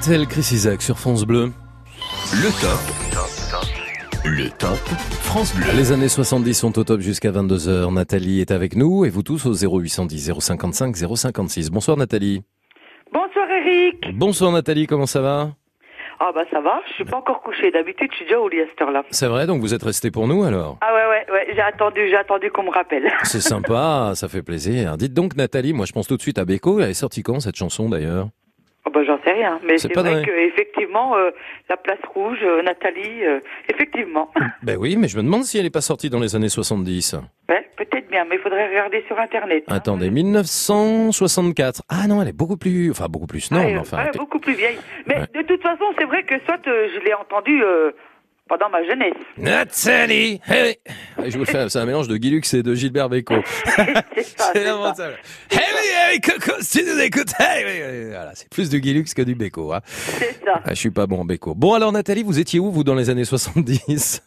Chris 0.09 0.53
Isaac 0.53 0.81
sur 0.81 0.99
France 0.99 1.27
Bleu. 1.27 1.53
Le 2.33 2.49
top. 2.63 2.81
Le 4.25 4.49
top 4.49 4.79
France 5.21 5.55
Bleu. 5.55 5.67
Les 5.77 5.93
années 5.93 6.09
70 6.09 6.55
sont 6.55 6.79
au 6.79 6.85
top 6.85 7.01
jusqu'à 7.01 7.31
22h. 7.31 7.93
Nathalie 7.93 8.41
est 8.41 8.51
avec 8.51 8.75
nous 8.75 9.05
et 9.05 9.11
vous 9.11 9.23
tous 9.23 9.45
au 9.45 9.53
0810 9.53 10.33
055 10.41 10.97
056. 10.97 11.71
Bonsoir 11.71 11.99
Nathalie. 11.99 12.43
Bonsoir 13.13 13.51
Eric. 13.51 14.17
Bonsoir 14.17 14.51
Nathalie, 14.51 14.87
comment 14.87 15.05
ça 15.05 15.21
va? 15.21 15.51
Ah 16.21 16.31
bah 16.35 16.45
ça 16.51 16.63
va, 16.63 16.81
je 16.89 16.95
suis 16.95 17.05
pas 17.05 17.19
encore 17.19 17.43
couché. 17.43 17.71
D'habitude, 17.71 18.09
je 18.11 18.17
suis 18.17 18.25
déjà 18.25 18.41
au 18.41 18.49
lit 18.49 18.63
à 18.63 18.67
cette 18.67 18.81
heure-là. 18.81 19.05
C'est 19.11 19.29
vrai, 19.29 19.47
donc 19.47 19.61
vous 19.61 19.75
êtes 19.75 19.83
resté 19.83 20.11
pour 20.11 20.27
nous 20.27 20.43
alors? 20.43 20.79
Ah 20.81 20.95
ouais 20.95 21.07
ouais 21.07 21.35
ouais, 21.35 21.55
j'ai 21.55 21.61
attendu, 21.61 22.09
j'ai 22.09 22.17
attendu 22.17 22.51
qu'on 22.51 22.63
me 22.63 22.71
rappelle. 22.71 23.13
C'est 23.25 23.43
sympa, 23.43 24.13
ça 24.15 24.27
fait 24.27 24.43
plaisir. 24.43 24.97
Dites 24.97 25.13
donc 25.13 25.37
Nathalie, 25.37 25.75
moi 25.75 25.85
je 25.85 25.93
pense 25.93 26.09
tout 26.09 26.17
de 26.17 26.23
suite 26.23 26.39
à 26.39 26.47
Beko. 26.47 26.81
Elle 26.81 26.91
est 26.91 26.95
sortie 26.95 27.23
quand 27.23 27.41
cette 27.41 27.57
chanson 27.57 27.91
d'ailleurs? 27.91 28.29
Oh 28.89 28.91
bah 28.91 29.01
j'en 29.07 29.19
sais 29.23 29.33
rien, 29.33 29.61
mais 29.67 29.77
C'est 29.77 29.93
vrai 29.93 30.15
vrai. 30.15 30.25
que 30.25 30.31
effectivement 30.31 31.15
euh, 31.15 31.31
la 31.69 31.77
place 31.77 31.99
rouge, 32.15 32.39
euh, 32.43 32.63
Nathalie, 32.63 33.23
euh, 33.23 33.41
effectivement. 33.69 34.31
Ben 34.63 34.79
oui, 34.79 34.97
mais 34.97 35.09
je 35.09 35.19
me 35.19 35.23
demande 35.23 35.45
si 35.45 35.59
elle 35.59 35.65
n'est 35.65 35.71
pas 35.71 35.83
sortie 35.83 36.09
dans 36.09 36.21
les 36.21 36.35
années 36.35 36.49
70. 36.49 37.17
ouais, 37.51 37.69
peut-être 37.77 38.09
bien, 38.09 38.25
mais 38.25 38.37
il 38.37 38.41
faudrait 38.41 38.67
regarder 38.67 39.05
sur 39.07 39.19
internet. 39.19 39.65
Attendez, 39.69 40.09
1964. 40.11 41.83
Ah 41.91 42.07
non, 42.09 42.23
elle 42.23 42.29
est 42.29 42.33
beaucoup 42.37 42.57
plus... 42.57 42.91
Enfin, 42.91 43.07
beaucoup 43.11 43.27
plus, 43.27 43.51
non, 43.51 43.59
Ah, 43.61 43.65
mais 43.67 43.77
euh, 43.77 43.81
enfin... 43.81 44.05
ouais, 44.05 44.11
beaucoup 44.17 44.39
plus 44.39 44.55
vieille. 44.55 44.79
Mais 45.07 45.17
Ouais. 45.19 45.43
de 45.43 45.47
toute 45.47 45.63
façon, 45.63 45.85
c'est 45.99 46.05
vrai 46.07 46.23
que 46.23 46.35
soit 46.47 46.61
je 46.65 47.05
l'ai 47.05 47.13
entendu 47.15 47.63
euh, 47.63 47.91
pendant 48.49 48.69
ma 48.71 48.83
jeunesse. 48.85 49.15
Nathalie 49.37 50.41
hey 50.49 50.77
Je 51.25 51.33
vous 51.33 51.45
le 51.45 51.45
fais, 51.45 51.69
c'est 51.69 51.79
un 51.79 51.87
mélange 51.87 52.09
de 52.09 52.17
Guilux 52.17 52.43
et 52.55 52.63
de 52.63 52.75
Gilbert 52.75 53.09
Bécaud. 53.09 53.43
c'est 54.17 54.65
lamentable. 54.65 55.17
Hey 55.51 56.13
hey, 56.15 56.21
Coco, 56.21 56.53
si 56.61 56.83
nous 56.85 56.99
écoutez, 57.01 58.09
voilà, 58.11 58.31
c'est 58.35 58.49
plus 58.49 58.71
de 58.71 58.79
Guilux 58.79 59.05
que 59.15 59.23
du 59.23 59.35
Bécaud. 59.35 59.73
Hein. 59.73 59.81
C'est 59.85 60.45
ça. 60.45 60.61
Ah, 60.65 60.71
je 60.71 60.75
suis 60.79 60.91
pas 60.91 61.07
bon 61.07 61.21
en 61.21 61.25
Bécaud. 61.25 61.55
Bon 61.55 61.75
alors 61.75 61.93
Nathalie, 61.93 62.23
vous 62.23 62.39
étiez 62.39 62.59
où 62.61 62.71
vous 62.71 62.85
dans 62.85 62.95
les 62.95 63.11
années 63.11 63.25
70 63.25 64.23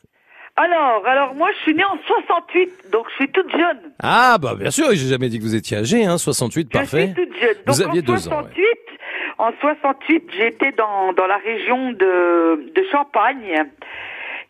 Alors, 0.56 1.06
alors 1.08 1.34
moi 1.36 1.50
je 1.58 1.64
suis 1.64 1.74
née 1.76 1.84
en 1.86 1.98
68, 2.06 2.92
donc 2.92 3.06
je 3.10 3.16
suis 3.24 3.32
toute 3.32 3.50
jeune. 3.52 3.80
Ah 4.02 4.38
bah 4.40 4.56
bien 4.58 4.72
sûr, 4.72 4.88
j'ai 4.92 5.08
jamais 5.08 5.30
dit 5.30 5.40
que 5.40 5.44
vous 5.44 5.56
étiez 5.56 5.78
âgé, 5.78 6.06
hein, 6.06 6.18
68, 6.18 6.68
Je 6.72 6.78
parfait. 6.78 7.06
suis 7.16 7.26
toute 7.26 7.36
jeune. 7.40 7.56
Donc 7.66 7.76
Vous 7.76 7.82
aviez 7.82 8.02
en 8.02 8.04
deux 8.04 8.28
ans. 8.28 8.32
68, 8.44 8.66
en 9.40 9.52
68, 9.60 10.24
j'étais 10.38 10.72
dans, 10.74 11.14
dans 11.14 11.26
la 11.26 11.38
région 11.38 11.92
de, 11.94 12.72
de 12.76 12.84
Champagne 12.92 13.64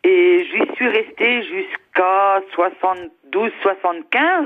et 0.04 0.46
j'y 0.52 0.76
suis 0.76 0.88
restée 0.88 1.44
jusqu'à 1.44 2.42
72, 2.54 3.52
75. 3.62 4.46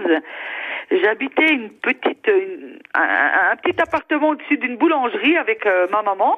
J'habitais 0.92 1.50
une 1.54 1.70
petite, 1.72 2.28
une- 2.28 2.80
un, 2.94 3.02
un- 3.02 3.52
un 3.52 3.56
petit 3.56 3.80
appartement 3.82 4.30
au-dessus 4.30 4.58
d'une 4.58 4.78
boulangerie 4.78 5.38
avec 5.38 5.66
euh, 5.66 5.88
ma 5.92 6.02
maman 6.04 6.38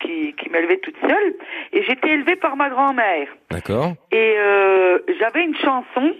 qui, 0.00 0.34
qui 0.34 0.50
m'élevait 0.50 0.76
toute 0.78 0.96
seule 1.00 1.34
et 1.72 1.82
j'étais 1.84 2.10
élevée 2.10 2.36
par 2.36 2.56
ma 2.56 2.68
grand-mère. 2.70 3.26
D'accord. 3.50 3.92
Et 4.12 4.34
euh, 4.38 4.98
j'avais 5.18 5.42
une 5.44 5.56
chanson, 5.56 6.14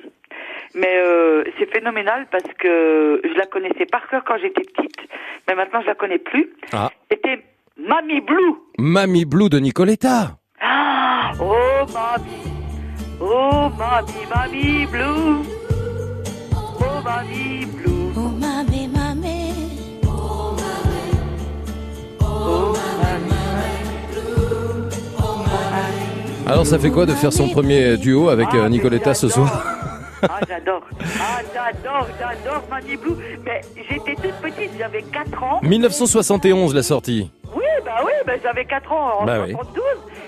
mais 0.74 0.96
euh, 0.96 1.44
c'est 1.58 1.72
phénoménal 1.72 2.26
parce 2.32 2.52
que 2.58 3.20
je 3.24 3.34
la 3.38 3.46
connaissais 3.46 3.86
par 3.86 4.08
cœur 4.08 4.24
quand 4.24 4.38
j'étais 4.38 4.62
petite, 4.62 4.98
mais 5.48 5.54
maintenant 5.54 5.82
je 5.82 5.86
la 5.86 5.94
connais 5.94 6.18
plus. 6.18 6.50
Ah, 6.72 6.88
C'était 7.10 7.44
Mamie 7.76 8.20
Blue. 8.22 8.54
Mamie 8.78 9.24
Blue 9.24 9.48
de 9.48 9.58
Nicoletta. 9.58 10.36
Ah, 10.60 11.30
oh 11.40 11.54
mamie, 11.86 12.52
oh 13.20 13.70
mamie, 13.78 14.26
mamie 14.34 14.86
Blue, 14.86 15.42
oh 16.54 17.02
mamie 17.04 17.66
Blue, 17.66 18.12
Oh 18.14 18.20
mamé, 18.40 18.88
mamé. 18.88 19.52
oh 20.14 20.54
mamie. 25.46 26.46
Alors 26.46 26.66
ça 26.66 26.78
fait 26.78 26.90
quoi 26.90 27.06
de 27.06 27.12
faire 27.12 27.32
son 27.32 27.48
premier 27.48 27.96
duo 27.96 28.28
avec 28.28 28.52
euh, 28.54 28.68
Nicoletta 28.68 29.14
ce 29.14 29.28
soir 29.28 29.50
Ah, 30.22 30.38
j'adore. 30.48 30.82
Ah, 31.20 31.40
j'adore, 31.54 32.06
j'adore 32.18 32.62
Mamie 32.70 32.96
Blue. 32.96 33.16
Mais 33.44 33.60
j'étais 33.76 34.14
toute 34.14 34.34
petite, 34.40 34.70
j'avais 34.78 35.02
4 35.02 35.42
ans. 35.42 35.60
1971 35.62 36.74
la 36.74 36.82
sortie. 36.82 37.30
Oui, 37.56 37.62
bah 37.84 37.98
oui, 38.04 38.12
bah 38.26 38.32
j'avais 38.42 38.64
4 38.64 38.92
ans 38.92 39.20
en 39.20 39.24
Bah 39.26 39.38
oui. 39.44 39.54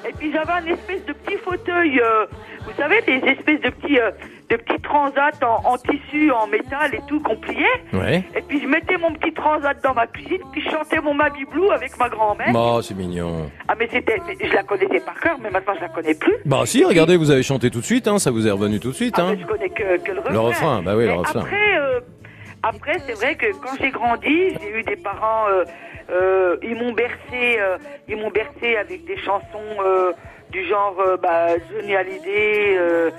72. 0.05 0.09
Et 0.09 0.13
puis 0.19 0.33
j'avais 0.33 0.53
un 0.53 0.67
espèce 0.73 1.05
de 1.07 1.13
petit 1.13 1.37
fauteuil, 1.39 2.01
euh, 2.01 2.27
vous 2.67 2.73
savez, 2.77 3.01
des 3.03 3.27
espèces 3.29 3.61
de 3.61 3.71
petits, 3.71 3.99
euh, 3.99 4.11
de 4.51 4.57
petits 4.57 4.81
transats 4.81 5.31
en, 5.43 5.73
en 5.73 5.79
tissu, 5.79 6.31
en 6.31 6.47
métal 6.47 6.95
et 6.95 7.01
tout, 7.09 7.21
qu'on 7.21 7.37
pliait. 7.37 7.65
Ouais. 7.93 8.25
Et 8.37 8.43
puis 8.43 8.61
je 8.61 8.67
mettais 8.67 8.97
mon 8.97 9.13
petit 9.15 9.33
transat 9.33 9.77
dans 9.83 9.95
ma 9.95 10.07
cuisine, 10.07 10.41
puis 10.53 10.61
je 10.63 10.71
chantais 10.71 11.01
mon 11.01 11.15
Mamie 11.15 11.45
Blue 11.47 11.71
avec 11.71 11.99
ma 11.99 12.09
grand-mère. 12.09 12.53
Oh, 12.55 12.81
c'est 12.83 12.95
mignon. 12.95 13.51
Ah, 13.69 13.75
mais 13.79 13.89
c'était, 13.91 14.19
je 14.43 14.53
la 14.53 14.63
connaissais 14.63 15.01
par 15.01 15.19
cœur, 15.21 15.37
mais 15.43 15.51
maintenant 15.51 15.75
je 15.77 15.81
la 15.81 15.89
connais 15.89 16.15
plus. 16.15 16.35
Bah 16.45 16.63
si, 16.67 16.85
regardez, 16.85 17.17
vous 17.17 17.31
avez 17.31 17.43
chanté 17.43 17.71
tout 17.71 17.81
de 17.81 17.85
suite, 17.85 18.07
hein, 18.09 18.19
ça 18.19 18.31
vous 18.31 18.47
est 18.47 18.51
revenu 18.51 18.81
tout 18.81 18.91
de 18.91 18.95
suite. 18.95 19.19
Hein. 19.19 19.37
Je 19.41 19.47
connais 19.47 19.71
que, 19.71 19.99
que 20.03 20.13
le 20.13 20.19
refrain. 20.21 20.33
Le 20.33 20.41
refrain, 20.41 20.83
bah 20.83 20.97
oui, 20.97 21.07
le 21.07 21.13
refrain. 21.15 21.41
Après, 21.41 21.79
euh, 21.79 22.01
après 22.63 22.99
c'est 23.07 23.15
vrai 23.15 23.35
que 23.37 23.47
quand 23.53 23.77
j'ai 23.81 23.91
grandi, 23.91 24.51
j'ai 24.61 24.79
eu 24.79 24.83
des 24.83 24.97
parents, 24.97 25.47
euh, 26.11 26.57
ils 26.63 26.75
m'ont 26.77 26.93
bercé, 26.93 27.59
euh, 27.59 27.77
ils 28.09 28.17
m'ont 28.17 28.31
bercé 28.31 28.77
avec 28.77 29.05
des 29.05 29.17
chansons 29.19 29.45
euh, 29.85 30.13
du 30.51 30.67
genre 30.67 30.97
euh, 31.01 31.17
bah, 31.17 31.49
Johnny 31.73 31.95
Hallyday. 31.97 32.77
euh, 32.79 33.11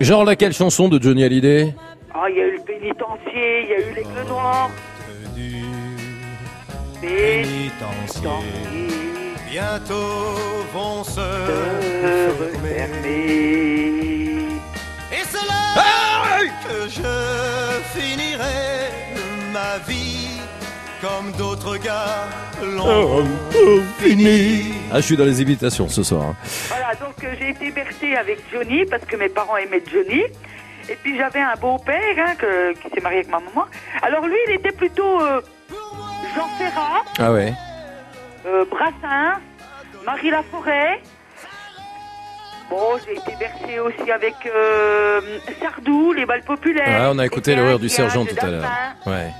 Genre 0.00 0.24
laquelle 0.24 0.52
chanson 0.52 0.88
de 0.88 1.00
Johnny 1.00 1.24
Hallyday? 1.24 1.74
Ah, 2.14 2.28
il 2.30 2.36
y 2.36 2.40
a 2.40 2.46
eu 2.46 2.56
le 2.56 2.62
pénitencier, 2.62 3.62
il 3.62 3.68
y 3.68 3.74
a 3.74 3.78
eu 3.78 3.94
l'aigle 3.94 4.28
noir. 4.28 4.70
Pénitencier. 7.00 8.28
Bientôt 9.50 10.34
vont 10.72 11.04
se 11.04 11.20
refermer. 12.40 13.20
Et 15.12 15.22
c'est 15.24 15.46
là 15.46 16.40
que 16.64 16.88
je 16.88 17.98
finirai 17.98 18.90
ma 19.52 19.78
vie 19.86 20.33
comme 21.04 21.32
d'autres 21.32 21.76
gars 21.76 22.24
l'ont 22.62 23.24
fini. 23.98 24.72
Ah, 24.90 24.96
je 24.96 25.00
suis 25.02 25.16
dans 25.16 25.24
les 25.24 25.42
imitations 25.42 25.88
ce 25.88 26.02
soir. 26.02 26.22
hein. 26.22 26.36
Voilà, 26.68 26.94
donc 26.94 27.22
euh, 27.22 27.34
j'ai 27.38 27.50
été 27.50 27.70
bercée 27.70 28.14
avec 28.16 28.38
Johnny 28.52 28.84
parce 28.86 29.04
que 29.04 29.16
mes 29.16 29.28
parents 29.28 29.56
aimaient 29.58 29.82
Johnny. 29.92 30.22
Et 30.88 30.96
puis 31.02 31.16
j'avais 31.18 31.40
un 31.40 31.54
beau-père 31.60 32.14
hein, 32.18 32.34
que- 32.38 32.72
qui 32.74 32.88
s'est 32.94 33.00
marié 33.02 33.18
avec 33.18 33.30
ma 33.30 33.38
maman. 33.40 33.66
Alors 34.02 34.26
lui, 34.26 34.36
il 34.48 34.54
était 34.54 34.72
plutôt 34.72 35.20
euh, 35.20 35.40
Jean 36.34 36.48
Ferrat, 36.58 37.02
Ah 37.18 37.32
ouais. 37.32 37.52
euh, 38.46 38.64
Brassens, 38.70 39.40
Marie 40.06 40.30
Laforêt. 40.30 41.00
Bon, 42.70 42.98
j'ai 43.04 43.12
été 43.16 43.36
bercée 43.38 43.78
aussi 43.78 44.10
avec 44.10 44.34
euh, 44.46 45.20
Sardou, 45.60 46.12
les 46.14 46.24
balles 46.24 46.42
populaires. 46.44 47.02
Ah, 47.02 47.10
on 47.12 47.18
a 47.18 47.26
écouté 47.26 47.54
l'horreur 47.54 47.78
du 47.78 47.88
sergent 47.90 48.24
tout 48.24 48.36
à 48.40 48.46
l'heure. 48.46 48.64
Ouais. 49.06 49.30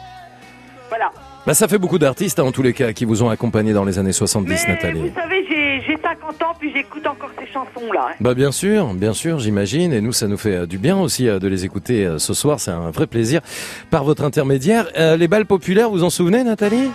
Voilà. 0.91 1.11
Bah 1.47 1.53
ça 1.53 1.69
fait 1.69 1.79
beaucoup 1.79 1.99
d'artistes 1.99 2.39
hein, 2.39 2.45
en 2.45 2.53
tous 2.53 2.63
les 2.63 2.73
cas 2.73 2.93
qui 2.95 3.05
vous 3.05 3.23
ont 3.23 3.29
accompagné 3.29 3.73
dans 3.75 3.85
les 3.85 3.99
années 3.99 4.13
70, 4.13 4.65
Mais 4.67 4.73
Nathalie. 4.75 5.01
vous 5.11 5.15
savez, 5.15 5.45
j'ai 5.49 5.83
j'ai 5.87 5.99
50 6.01 6.43
ans, 6.43 6.55
puis 6.59 6.73
j'écoute 6.75 7.07
encore 7.07 7.31
ces 7.39 7.47
chansons-là. 7.53 8.07
hein. 8.13 8.15
Bah 8.21 8.33
bien 8.35 8.51
sûr, 8.51 8.95
bien 8.95 9.13
sûr, 9.13 9.39
j'imagine, 9.39 9.93
et 9.93 10.01
nous 10.01 10.13
ça 10.13 10.27
nous 10.27 10.39
fait 10.39 10.55
euh, 10.55 10.67
du 10.67 10.79
bien 10.79 10.97
aussi 10.99 11.29
euh, 11.29 11.39
de 11.39 11.47
les 11.47 11.67
écouter 11.67 12.07
euh, 12.07 12.19
ce 12.19 12.33
soir, 12.33 12.61
c'est 12.61 12.71
un 12.71 12.91
vrai 12.91 13.07
plaisir 13.07 13.43
par 13.91 14.05
votre 14.05 14.25
intermédiaire. 14.25 14.87
Euh, 14.97 15.17
les 15.19 15.29
balles 15.29 15.45
populaires, 15.45 15.91
vous 15.91 16.03
en 16.05 16.11
souvenez, 16.11 16.45
Nathalie. 16.45 16.89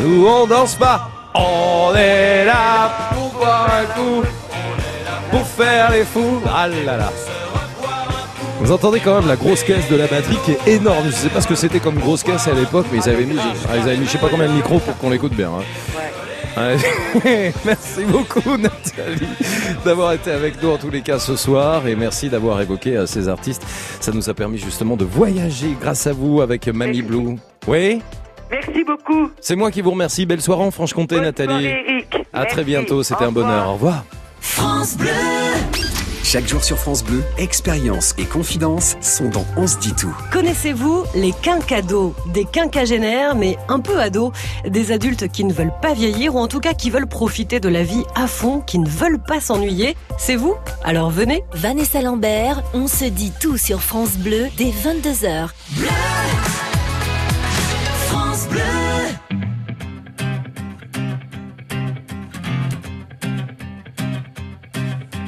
Nous 0.00 0.26
on 0.26 0.46
danse 0.46 0.74
pas, 0.76 1.10
on 1.34 1.92
est 1.94 2.44
là 2.44 3.10
pour 3.12 3.28
boire 3.38 3.68
un 3.80 3.84
coup, 3.98 4.22
pour 5.30 5.46
faire 5.46 5.90
les 5.90 6.04
fous. 6.04 6.40
Ah 6.52 6.66
là 6.68 6.96
là. 6.96 7.12
Vous 8.60 8.70
entendez 8.70 9.00
quand 9.00 9.16
même 9.18 9.28
la 9.28 9.36
grosse 9.36 9.64
caisse 9.64 9.88
de 9.90 9.96
la 9.96 10.06
batterie 10.06 10.38
qui 10.44 10.52
est 10.52 10.76
énorme. 10.76 11.06
Je 11.06 11.10
sais 11.12 11.28
pas 11.28 11.40
ce 11.40 11.48
que 11.48 11.56
c'était 11.56 11.80
comme 11.80 11.96
grosse 11.98 12.22
caisse 12.22 12.46
à 12.46 12.52
l'époque, 12.52 12.86
mais 12.92 12.98
ils 13.04 13.08
avaient 13.10 13.24
mis, 13.24 13.36
ah, 13.38 13.76
ils 13.76 13.82
avaient 13.82 13.96
mis 13.96 14.06
je 14.06 14.10
sais 14.12 14.18
pas 14.18 14.28
combien 14.30 14.46
de 14.48 14.52
micros 14.52 14.78
pour 14.78 14.96
qu'on 14.98 15.10
l'écoute 15.10 15.34
bien. 15.34 15.48
hein. 15.50 15.62
Ouais. 17.24 17.52
merci 17.64 18.04
beaucoup 18.06 18.58
Nathalie 18.58 19.26
d'avoir 19.86 20.12
été 20.12 20.30
avec 20.30 20.62
nous 20.62 20.70
en 20.70 20.76
tous 20.76 20.90
les 20.90 21.00
cas 21.00 21.18
ce 21.18 21.34
soir 21.34 21.86
et 21.86 21.96
merci 21.96 22.28
d'avoir 22.28 22.60
évoqué 22.60 22.94
euh, 22.96 23.06
ces 23.06 23.28
artistes. 23.28 23.62
Ça 24.00 24.12
nous 24.12 24.28
a 24.28 24.34
permis 24.34 24.58
justement 24.58 24.96
de 24.96 25.04
voyager 25.06 25.74
grâce 25.80 26.06
à 26.06 26.12
vous 26.12 26.42
avec 26.42 26.68
Mamie 26.68 27.00
Blue. 27.02 27.36
Oui? 27.66 28.02
Merci 28.52 28.84
beaucoup. 28.84 29.30
C'est 29.40 29.56
moi 29.56 29.70
qui 29.70 29.80
vous 29.80 29.90
remercie. 29.90 30.26
Belle 30.26 30.42
soirée 30.42 30.62
en 30.62 30.70
Franche-Comté 30.70 31.20
Nathalie. 31.20 31.48
soirée, 31.48 31.84
Eric. 31.88 32.16
À 32.32 32.44
très 32.44 32.64
bientôt, 32.64 33.02
c'était 33.02 33.24
un 33.24 33.32
bonheur. 33.32 33.68
Au 33.70 33.72
revoir. 33.74 34.04
France 34.40 34.96
Bleu. 34.96 35.08
Chaque 36.24 36.48
jour 36.48 36.64
sur 36.64 36.78
France 36.78 37.04
Bleu, 37.04 37.22
expérience 37.36 38.14
et 38.16 38.24
confidence 38.24 38.96
sont 39.02 39.28
dans 39.28 39.44
On 39.56 39.66
se 39.66 39.76
dit 39.78 39.92
tout. 39.92 40.14
Connaissez-vous 40.32 41.04
les 41.14 41.32
quinquados? 41.42 42.14
Des 42.32 42.44
quinquagénaires, 42.44 43.34
mais 43.34 43.58
un 43.68 43.80
peu 43.80 43.98
ados. 44.00 44.32
Des 44.66 44.92
adultes 44.92 45.28
qui 45.28 45.44
ne 45.44 45.52
veulent 45.52 45.74
pas 45.82 45.92
vieillir 45.92 46.34
ou 46.34 46.38
en 46.38 46.48
tout 46.48 46.60
cas 46.60 46.72
qui 46.74 46.88
veulent 46.90 47.08
profiter 47.08 47.60
de 47.60 47.68
la 47.68 47.82
vie 47.82 48.04
à 48.14 48.26
fond, 48.26 48.60
qui 48.60 48.78
ne 48.78 48.88
veulent 48.88 49.22
pas 49.22 49.40
s'ennuyer. 49.40 49.96
C'est 50.16 50.36
vous? 50.36 50.54
Alors 50.84 51.10
venez 51.10 51.44
Vanessa 51.52 52.00
Lambert, 52.00 52.62
on 52.72 52.86
se 52.86 53.04
dit 53.04 53.32
tout 53.38 53.56
sur 53.58 53.82
France 53.82 54.16
Bleu 54.16 54.46
dès 54.56 54.70
22h. 54.70 55.48
France 55.48 56.41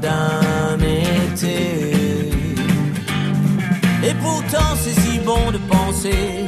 d'un. 0.00 0.48
Et 4.08 4.14
pourtant, 4.14 4.74
c'est 4.76 4.98
si 4.98 5.18
bon 5.18 5.50
de 5.50 5.58
penser 5.58 6.47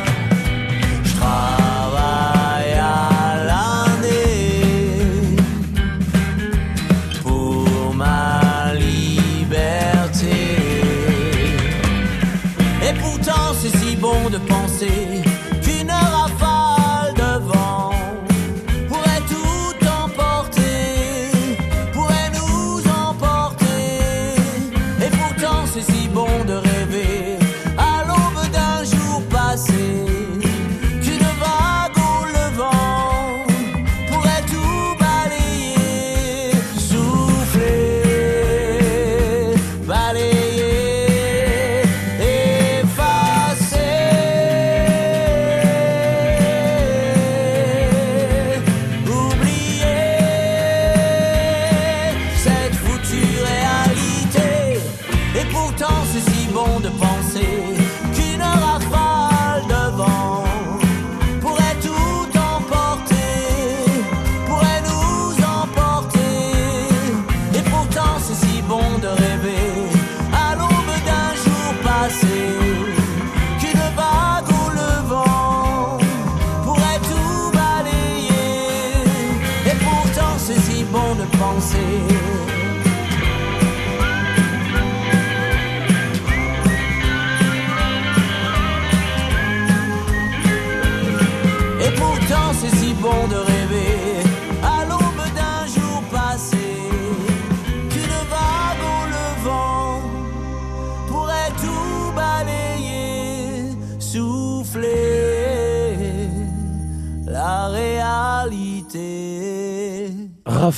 C'est 25.73 25.83
si 25.83 26.09
bon 26.09 26.27
de 26.45 26.53
rêver 26.53 26.70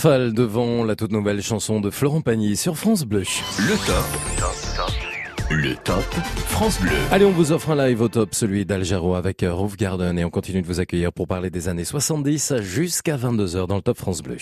Rafale 0.04 0.34
devant 0.34 0.84
la 0.84 0.98
toute 0.98 1.14
nouvelle 1.14 1.42
chanson 1.42 1.80
de 1.80 1.90
Florent 1.90 2.20
Pagny 2.20 2.58
sur 2.58 2.78
France 2.78 3.06
Bleu. 3.06 3.24
Le 3.58 3.86
top. 3.86 4.90
Le 5.50 5.76
top 5.76 6.04
France 6.48 6.78
Bleu. 6.82 6.92
Allez, 7.10 7.24
on 7.24 7.32
vous 7.32 7.54
offre 7.54 7.70
un 7.70 7.88
live 7.88 8.02
au 8.02 8.10
top, 8.10 8.36
celui 8.36 8.66
d'Algero 8.66 9.16
avec 9.16 9.44
euh, 9.44 9.54
Roof 9.54 9.78
Garden 9.78 10.20
et 10.20 10.26
on 10.26 10.30
continue 10.30 10.62
de 10.62 10.68
vous 10.68 10.82
accueillir 10.82 11.14
pour 11.14 11.26
parler 11.26 11.50
des 11.50 11.70
années 11.70 11.86
70 11.86 12.56
jusqu'à 12.60 13.16
22h 13.16 13.66
dans 13.66 13.78
le 13.78 13.82
top 13.82 13.98
France 13.98 14.22
Bleu. 14.22 14.36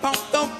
pão, 0.00 0.12
pão, 0.30 0.48
pão. 0.48 0.55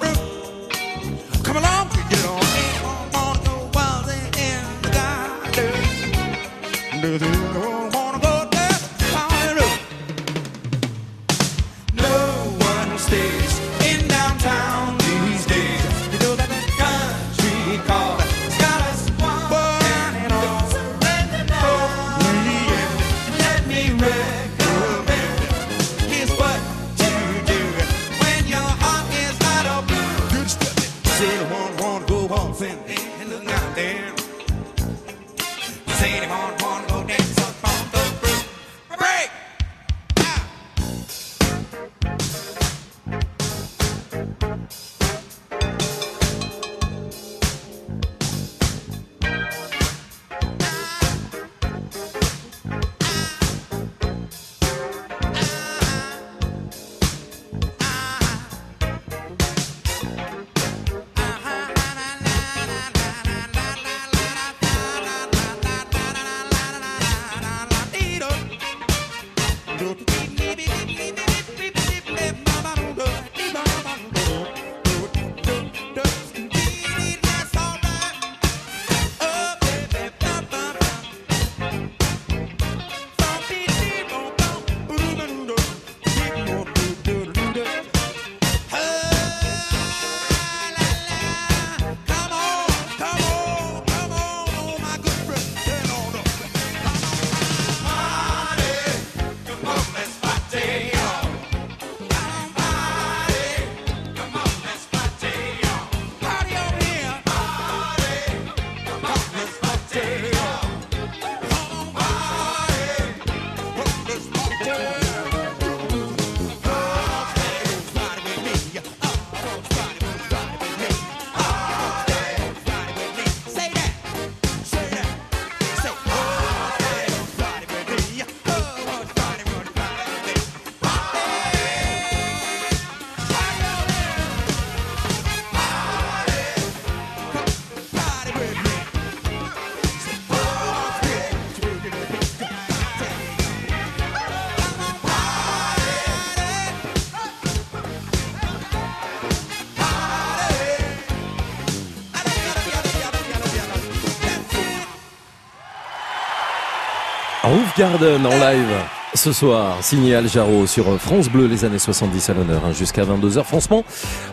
Garden 157.77 158.25
en 158.25 158.39
live. 158.39 158.97
Ce 159.13 159.31
soir, 159.31 159.77
signé 159.81 160.15
Al 160.15 160.27
Jarreau 160.27 160.67
sur 160.67 160.99
France 160.99 161.29
Bleu, 161.29 161.47
les 161.47 161.63
années 161.63 161.79
70 161.79 162.29
à 162.29 162.33
l'honneur, 162.33 162.61
hein, 162.65 162.73
jusqu'à 162.73 163.03
22h. 163.03 163.43
Franchement, 163.45 163.85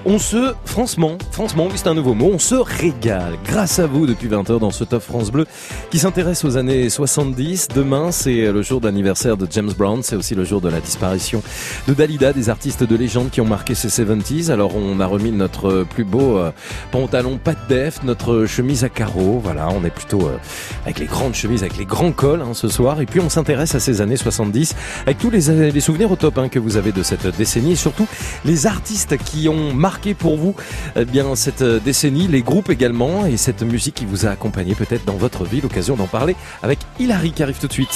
on 0.05 0.19
se, 0.19 0.53
franchement, 0.65 1.17
franchement, 1.31 1.69
oui, 1.71 1.75
c'est 1.77 1.87
un 1.87 1.95
nouveau 1.95 2.15
mot, 2.15 2.31
on 2.35 2.41
se 2.41 2.57
régale 2.57 3.39
grâce 3.45 3.79
à 3.79 3.87
vous 3.87 4.05
depuis 4.05 4.29
20h 4.29 4.59
dans 4.59 4.73
ce 4.73 4.83
Top 4.83 5.03
France 5.03 5.31
Bleu 5.31 5.47
qui 5.91 5.99
s'intéresse 5.99 6.45
aux 6.45 6.57
années 6.57 6.91
70. 6.91 7.69
Demain, 7.69 8.11
c'est 8.11 8.51
le 8.51 8.63
jour 8.63 8.81
d'anniversaire 8.81 9.37
de 9.37 9.47
James 9.49 9.73
Brown, 9.79 10.03
c'est 10.03 10.17
aussi 10.17 10.35
le 10.35 10.45
jour 10.45 10.61
de 10.61 10.69
la 10.69 10.81
disparition 10.81 11.43
de 11.87 11.95
Dalida, 11.95 12.33
des 12.33 12.51
artistes 12.51 12.83
de 12.83 12.97
légende 12.97 13.31
qui 13.31 13.41
ont 13.41 13.47
marqué 13.47 13.77
ces 13.77 13.89
70s. 13.89 14.51
Alors, 14.51 14.77
on 14.77 14.99
a 14.99 15.07
remis 15.07 15.31
notre 15.31 15.85
plus 15.85 16.05
beau 16.05 16.37
euh, 16.37 16.51
pantalon 16.91 17.39
pas 17.39 17.55
de 17.55 17.69
def, 17.69 18.03
notre 18.03 18.45
chemise 18.47 18.83
à 18.83 18.89
carreaux, 18.89 19.41
voilà, 19.43 19.69
on 19.71 19.85
est 19.85 19.95
plutôt 19.95 20.23
euh, 20.23 20.37
avec 20.85 20.99
les 20.99 21.07
grandes 21.07 21.35
chemises, 21.35 21.63
avec 21.63 21.77
les 21.77 21.87
grands 21.87 22.13
cols 22.13 22.43
hein, 22.43 22.55
ce 22.55 22.69
soir. 22.69 23.01
Et 23.01 23.07
puis, 23.07 23.21
on 23.21 23.29
s'intéresse 23.29 23.75
à 23.75 23.81
ces 23.81 24.01
années 24.01 24.17
70 24.17 24.75
avec 25.03 25.19
tous 25.19 25.31
les, 25.31 25.71
les 25.71 25.81
souvenirs 25.81 26.11
au 26.11 26.17
top 26.17 26.39
hein, 26.39 26.49
que 26.49 26.59
vous 26.59 26.77
avez 26.77 26.93
de 26.93 27.03
cette 27.03 27.27
décennie 27.37 27.73
et 27.73 27.77
surtout 27.77 28.07
les 28.45 28.67
artistes 28.67 29.17
qui 29.17 29.49
ont 29.49 29.73
marqué 29.75 30.15
pour 30.15 30.37
vous 30.37 30.55
eh 30.97 31.05
bien 31.05 31.35
cette 31.35 31.63
décennie, 31.63 32.29
les 32.29 32.43
groupes 32.43 32.71
également 32.71 33.27
et 33.27 33.37
cette 33.37 33.63
musique 33.63 33.95
qui 33.95 34.05
vous 34.05 34.27
a 34.27 34.31
accompagné 34.31 34.75
peut-être 34.75 35.05
dans 35.05 35.17
votre 35.17 35.45
vie. 35.45 35.61
L'occasion 35.61 35.97
d'en 35.97 36.07
parler 36.07 36.37
avec 36.63 36.79
Hilary 36.99 37.33
qui 37.33 37.43
arrive 37.43 37.59
tout 37.59 37.69
de 37.69 37.73
suite. 37.73 37.95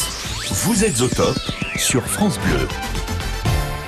Vous 0.50 0.84
êtes 0.84 1.00
au 1.00 1.08
top 1.08 1.36
sur 1.76 2.02
France 2.04 2.38
Bleu. 2.38 2.66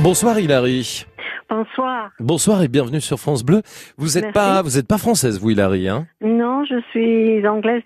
Bonsoir 0.00 0.38
Hilary. 0.38 1.06
Bonsoir. 1.50 2.12
Bonsoir 2.20 2.62
et 2.62 2.68
bienvenue 2.68 3.00
sur 3.00 3.18
France 3.18 3.42
Bleu. 3.42 3.62
Vous 3.98 4.16
êtes 4.16 4.24
Merci. 4.24 4.34
pas 4.34 4.62
vous 4.62 4.78
êtes 4.78 4.86
pas 4.86 4.98
française 4.98 5.40
vous 5.40 5.50
Hilary 5.50 5.88
hein? 5.88 6.06
Non, 6.20 6.64
je 6.64 6.80
suis 6.90 7.46
anglaise 7.46 7.82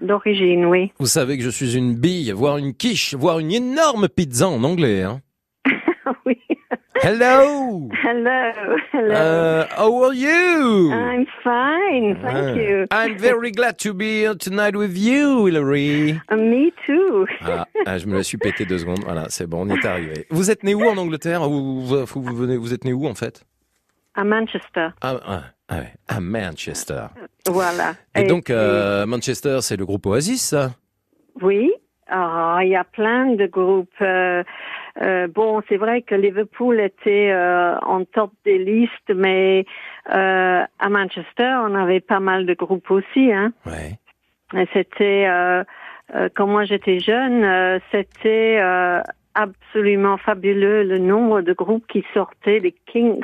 d'origine, 0.00 0.66
oui. 0.66 0.92
Vous 1.00 1.06
savez 1.06 1.36
que 1.36 1.42
je 1.42 1.50
suis 1.50 1.76
une 1.76 1.96
bille, 1.96 2.30
voire 2.30 2.58
une 2.58 2.74
quiche, 2.74 3.14
voire 3.14 3.40
une 3.40 3.50
énorme 3.50 4.08
pizza 4.08 4.48
en 4.48 4.62
anglais 4.62 5.02
hein? 5.02 5.20
Hello. 7.02 7.88
Hello. 8.00 8.52
Hello. 8.92 9.14
Uh, 9.14 9.66
how 9.76 10.04
are 10.04 10.14
you? 10.14 10.92
I'm 10.92 11.26
fine, 11.42 12.14
thank 12.22 12.36
Ah. 12.36 12.54
you. 12.54 12.86
I'm 12.92 13.18
very 13.18 13.50
glad 13.50 13.78
to 13.80 13.92
be 13.92 14.20
here 14.20 14.34
tonight 14.36 14.76
with 14.76 14.96
you, 14.96 15.46
Hilary. 15.46 16.20
Uh, 16.30 16.36
Me 16.36 16.72
too. 16.86 17.26
Voilà. 17.40 17.66
Ah, 17.86 17.98
je 17.98 18.06
me 18.06 18.14
la 18.16 18.22
suis 18.22 18.38
pété 18.38 18.64
deux 18.64 18.78
secondes. 18.78 19.02
Voilà, 19.04 19.26
c'est 19.30 19.48
bon, 19.48 19.62
on 19.66 19.68
y 19.68 19.72
est 19.76 19.84
arrivé. 19.84 20.26
Vous 20.30 20.50
êtes 20.52 20.62
né 20.62 20.74
où 20.76 20.84
en 20.84 20.96
Angleterre? 20.96 21.42
Vous, 21.48 21.84
vous, 21.84 22.04
vous, 22.06 22.22
vous 22.22 22.36
venez, 22.36 22.56
vous 22.56 22.72
êtes 22.72 22.84
né 22.84 22.92
où 22.92 23.06
en 23.08 23.14
fait? 23.14 23.44
À 24.14 24.22
Manchester. 24.22 24.88
ah, 25.00 25.16
ah, 25.26 25.42
ah 25.68 25.74
ouais, 25.78 25.92
à 26.06 26.20
Manchester. 26.20 27.06
Voilà. 27.48 27.94
Et, 28.14 28.24
donc, 28.24 28.48
euh, 28.50 29.06
Manchester, 29.06 29.58
c'est 29.62 29.76
le 29.76 29.86
groupe 29.86 30.06
Oasis, 30.06 30.42
ça? 30.50 30.70
Oui. 31.40 31.72
Ah, 32.08 32.58
il 32.62 32.68
y 32.68 32.76
a 32.76 32.84
plein 32.84 33.34
de 33.34 33.46
groupes. 33.46 33.88
Euh, 35.00 35.26
bon, 35.26 35.62
c'est 35.68 35.76
vrai 35.76 36.02
que 36.02 36.14
Liverpool 36.14 36.80
était 36.80 37.30
euh, 37.32 37.78
en 37.78 38.04
top 38.04 38.32
des 38.44 38.58
listes, 38.58 39.12
mais 39.14 39.64
euh, 40.10 40.62
à 40.78 40.88
Manchester, 40.90 41.54
on 41.62 41.74
avait 41.74 42.00
pas 42.00 42.20
mal 42.20 42.44
de 42.44 42.54
groupes 42.54 42.90
aussi. 42.90 43.32
Hein. 43.32 43.52
Ouais. 43.64 43.98
Et 44.54 44.68
c'était, 44.72 45.26
euh, 45.28 45.64
euh, 46.14 46.28
quand 46.34 46.46
moi 46.46 46.64
j'étais 46.64 46.98
jeune, 46.98 47.42
euh, 47.42 47.78
c'était 47.90 48.58
euh, 48.60 49.00
absolument 49.34 50.18
fabuleux 50.18 50.82
le 50.82 50.98
nombre 50.98 51.40
de 51.40 51.54
groupes 51.54 51.86
qui 51.86 52.04
sortaient, 52.12 52.58
les 52.58 52.74
Kings. 52.86 53.22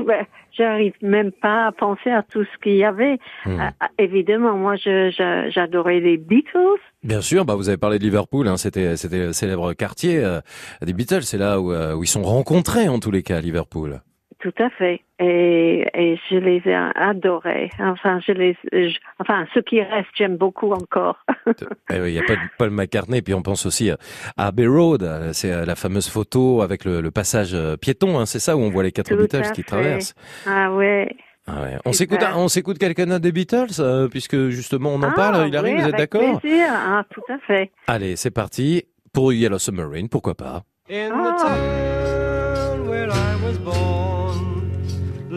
Ouais, 0.00 0.26
J'arrive 0.58 0.94
même 1.02 1.30
pas 1.30 1.66
à 1.66 1.72
penser 1.72 2.10
à 2.10 2.24
tout 2.24 2.42
ce 2.42 2.58
qu'il 2.62 2.74
y 2.74 2.84
avait. 2.84 3.18
Hmm. 3.46 3.60
Euh, 3.60 3.86
évidemment, 3.98 4.56
moi 4.56 4.74
j'adorais 4.74 6.00
les 6.00 6.16
Beatles. 6.16 6.80
Bien 7.04 7.20
sûr, 7.20 7.44
bah 7.44 7.54
vous 7.54 7.68
avez 7.68 7.78
parlé 7.78 8.00
de 8.00 8.04
Liverpool, 8.04 8.48
hein, 8.48 8.56
c'était 8.56 8.96
c'était 8.96 9.26
le 9.26 9.32
célèbre 9.32 9.72
quartier 9.74 10.18
euh, 10.18 10.40
des 10.82 10.92
Beatles, 10.92 11.22
c'est 11.22 11.38
là 11.38 11.60
où, 11.60 11.72
euh, 11.72 11.94
où 11.94 12.02
ils 12.02 12.08
sont 12.08 12.22
rencontrés 12.22 12.88
en 12.88 12.98
tous 12.98 13.12
les 13.12 13.22
cas 13.22 13.36
à 13.36 13.40
Liverpool. 13.40 14.00
Tout 14.40 14.54
à 14.60 14.70
fait. 14.70 15.00
Et, 15.18 15.84
et 15.94 16.16
je 16.30 16.36
les 16.36 16.62
ai 16.64 16.74
adorés. 16.94 17.70
Enfin, 17.80 18.20
je 18.24 18.30
les, 18.32 18.56
je- 18.72 18.96
enfin, 19.18 19.46
ceux 19.52 19.62
qui 19.62 19.82
restent, 19.82 20.08
j'aime 20.16 20.36
beaucoup 20.36 20.70
encore. 20.72 21.18
Eh 21.92 22.00
oui, 22.00 22.10
Il 22.10 22.14
y 22.14 22.18
a 22.20 22.22
pas 22.22 22.34
de 22.36 22.40
Paul 22.56 22.70
McCartney, 22.70 23.20
puis 23.22 23.34
on 23.34 23.42
pense 23.42 23.66
aussi 23.66 23.90
à 23.90 23.96
Abbey 24.36 24.66
Road, 24.68 25.04
c'est 25.32 25.50
euh, 25.50 25.64
la 25.64 25.74
fameuse 25.74 26.08
photo 26.08 26.62
avec 26.62 26.84
le, 26.84 27.00
le 27.00 27.10
passage 27.10 27.52
euh, 27.54 27.76
piéton, 27.76 28.18
hein, 28.18 28.26
c'est 28.26 28.38
ça 28.38 28.56
où 28.56 28.60
on 28.60 28.70
voit 28.70 28.82
les 28.84 28.92
quatre 28.92 29.08
Tout 29.08 29.16
Beatles 29.16 29.50
qui 29.54 29.64
traversent? 29.64 30.14
Ah 30.46 30.70
ouais. 30.72 31.16
Ah 31.48 31.62
ouais. 31.62 31.78
On 31.84 31.92
s'écoute, 31.92 32.20
on 32.36 32.46
s'écoute 32.48 32.78
quelqu'un 32.78 33.18
des 33.18 33.32
Beatles, 33.32 33.80
euh, 33.80 34.06
puisque 34.08 34.50
justement 34.50 34.90
on 34.90 35.02
en 35.02 35.08
Ah, 35.10 35.14
parle. 35.16 35.48
Hilary, 35.48 35.72
oui, 35.74 35.80
vous 35.80 35.88
êtes 35.88 35.96
d'accord? 35.96 36.40
Ah, 36.70 37.04
tout 37.10 37.22
à 37.28 37.38
fait. 37.38 37.70
Allez, 37.88 38.14
c'est 38.16 38.30
parti 38.30 38.84
pour 39.12 39.32
Yellow 39.32 39.58
Submarine, 39.58 40.08
pourquoi 40.08 40.34
pas? 40.36 40.62
In 40.90 41.10
Ah. 41.12 41.32
the 41.32 41.42
town 41.42 42.88
where 42.88 43.08
I 43.08 43.34
was 43.44 43.58
born 43.58 44.07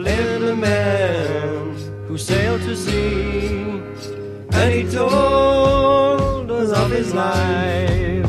lived 0.02 0.44
a 0.44 0.56
man 0.56 1.76
who 2.08 2.18
sailed 2.18 2.60
to 2.62 2.76
sea, 2.76 3.80
and 4.50 4.72
he 4.74 4.82
told 4.90 6.50
us 6.50 6.70
of 6.72 6.90
his 6.90 7.14
life 7.14 8.26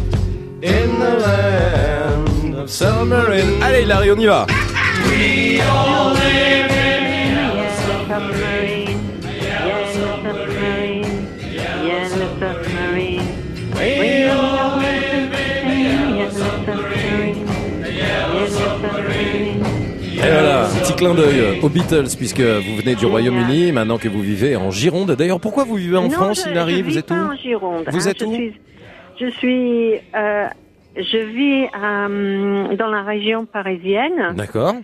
in 0.61 0.99
the 0.99 1.15
land 1.27 2.55
of 2.55 2.69
submarine. 2.69 3.61
Allez, 3.61 3.81
Hilary, 3.83 4.09
on 4.11 4.19
y 4.19 4.25
va. 4.27 4.45
We 5.09 5.61
all 5.61 6.13
live 6.13 6.71
in 6.71 7.35
Yellow 7.35 7.69
submarine. 7.85 8.52
Et 20.25 20.29
voilà, 20.29 20.67
petit 20.79 20.95
clin 20.95 21.13
d'œil 21.13 21.59
aux 21.61 21.69
Beatles, 21.69 22.15
puisque 22.17 22.39
vous 22.39 22.75
venez 22.77 22.95
du 22.95 23.05
Royaume-Uni, 23.05 23.73
maintenant 23.73 23.97
que 23.97 24.07
vous 24.07 24.21
vivez 24.21 24.55
en 24.55 24.71
Gironde. 24.71 25.11
D'ailleurs, 25.11 25.41
pourquoi 25.41 25.65
vous 25.65 25.75
vivez 25.75 25.97
en 25.97 26.03
non, 26.03 26.09
France, 26.11 26.47
je, 26.47 26.81
Vous 26.83 26.97
êtes 26.97 27.07
pas 27.07 27.15
où 27.15 27.31
en 27.31 27.35
Gironde. 27.35 27.83
Vous 27.87 28.07
hein. 28.07 28.11
êtes 28.11 28.19
je 28.19 28.25
où 28.25 28.33
suis, 28.33 28.53
Je 29.19 29.29
suis, 29.31 29.93
euh, 30.15 30.47
je 30.95 31.17
vis 31.17 31.65
euh, 31.75 32.75
dans 32.75 32.87
la 32.87 33.03
région 33.03 33.45
parisienne 33.45 34.33
D'accord. 34.35 34.75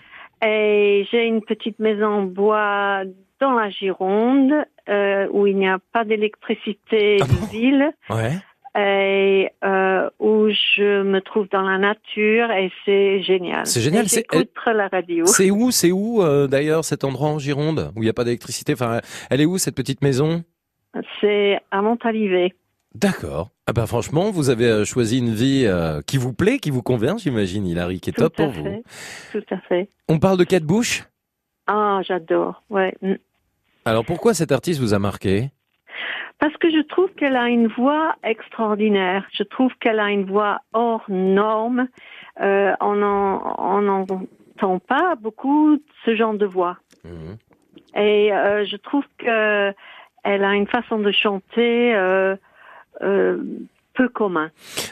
et 0.43 1.07
j'ai 1.09 1.25
une 1.25 1.41
petite 1.41 1.79
maison 1.79 2.07
en 2.07 2.23
bois 2.23 3.03
dans 3.39 3.53
la 3.53 3.69
Gironde 3.69 4.51
euh, 4.89 5.27
où 5.31 5.47
il 5.47 5.55
n'y 5.55 5.69
a 5.69 5.79
pas 5.93 6.03
d'électricité 6.03 7.17
Ah 7.21 7.25
de 7.25 7.51
ville 7.51 7.91
Ouais. 8.09 8.33
Et 8.77 9.49
euh, 9.63 10.09
où 10.19 10.47
je 10.49 11.01
me 11.03 11.19
trouve 11.21 11.47
dans 11.49 11.61
la 11.61 11.77
nature 11.77 12.51
et 12.51 12.71
c'est 12.85 13.21
génial. 13.23 13.65
C'est 13.65 13.81
génial, 13.81 14.07
c'est- 14.09 14.25
la 14.67 14.87
radio. 14.87 15.25
C'est 15.27 15.49
où, 15.51 15.71
c'est 15.71 15.91
où 15.91 16.21
euh, 16.21 16.47
d'ailleurs 16.47 16.85
cet 16.85 17.03
endroit 17.03 17.29
en 17.29 17.39
Gironde 17.39 17.91
où 17.95 18.01
il 18.01 18.05
n'y 18.05 18.09
a 18.09 18.13
pas 18.13 18.23
d'électricité? 18.23 18.73
Enfin, 18.73 19.01
elle 19.29 19.41
est 19.41 19.45
où 19.45 19.57
cette 19.57 19.75
petite 19.75 20.01
maison? 20.01 20.43
C'est 21.21 21.59
à 21.71 21.81
Montalivet. 21.81 22.53
D'accord. 22.95 23.49
Ah 23.67 23.73
ben 23.73 23.85
franchement, 23.85 24.31
vous 24.31 24.49
avez 24.49 24.65
euh, 24.65 24.85
choisi 24.85 25.19
une 25.19 25.33
vie 25.33 25.65
euh, 25.67 26.01
qui 26.01 26.17
vous 26.17 26.33
plaît, 26.33 26.57
qui 26.57 26.71
vous 26.71 26.81
convient, 26.81 27.17
j'imagine, 27.17 27.67
Hilary, 27.67 27.99
qui 27.99 28.09
est 28.09 28.13
Tout 28.13 28.21
top 28.23 28.35
pour 28.35 28.49
vous. 28.49 28.63
fait. 29.31 29.39
Tout 29.39 29.53
à 29.53 29.59
fait. 29.59 29.89
On 30.07 30.17
parle 30.19 30.37
de 30.37 30.43
Kate 30.43 30.63
Bush? 30.63 31.03
Ah, 31.67 31.99
j'adore. 32.03 32.63
Ouais. 32.71 32.95
Alors 33.85 34.03
pourquoi 34.05 34.33
cet 34.33 34.51
artiste 34.51 34.79
vous 34.79 34.93
a 34.95 34.99
marqué? 34.99 35.49
Parce 36.39 36.55
que 36.57 36.69
je 36.69 36.81
trouve 36.81 37.11
qu'elle 37.15 37.35
a 37.35 37.49
une 37.49 37.67
voix 37.67 38.15
extraordinaire. 38.23 39.27
Je 39.33 39.43
trouve 39.43 39.73
qu'elle 39.79 39.99
a 39.99 40.09
une 40.09 40.25
voix 40.25 40.61
hors 40.73 41.03
norme. 41.09 41.87
Euh, 42.39 42.73
on 42.79 43.81
n'entend 43.81 44.79
pas 44.79 45.15
beaucoup 45.15 45.77
ce 46.05 46.15
genre 46.15 46.33
de 46.33 46.45
voix. 46.45 46.77
Mhm. 47.03 47.37
Et 47.95 48.33
euh, 48.33 48.65
je 48.65 48.77
trouve 48.77 49.03
que 49.17 49.73
elle 50.23 50.43
a 50.43 50.53
une 50.55 50.67
façon 50.67 50.99
de 50.99 51.11
chanter 51.11 51.95
euh, 51.95 52.35
euh, 53.01 53.43
peu 53.99 54.07
commun. 54.07 54.49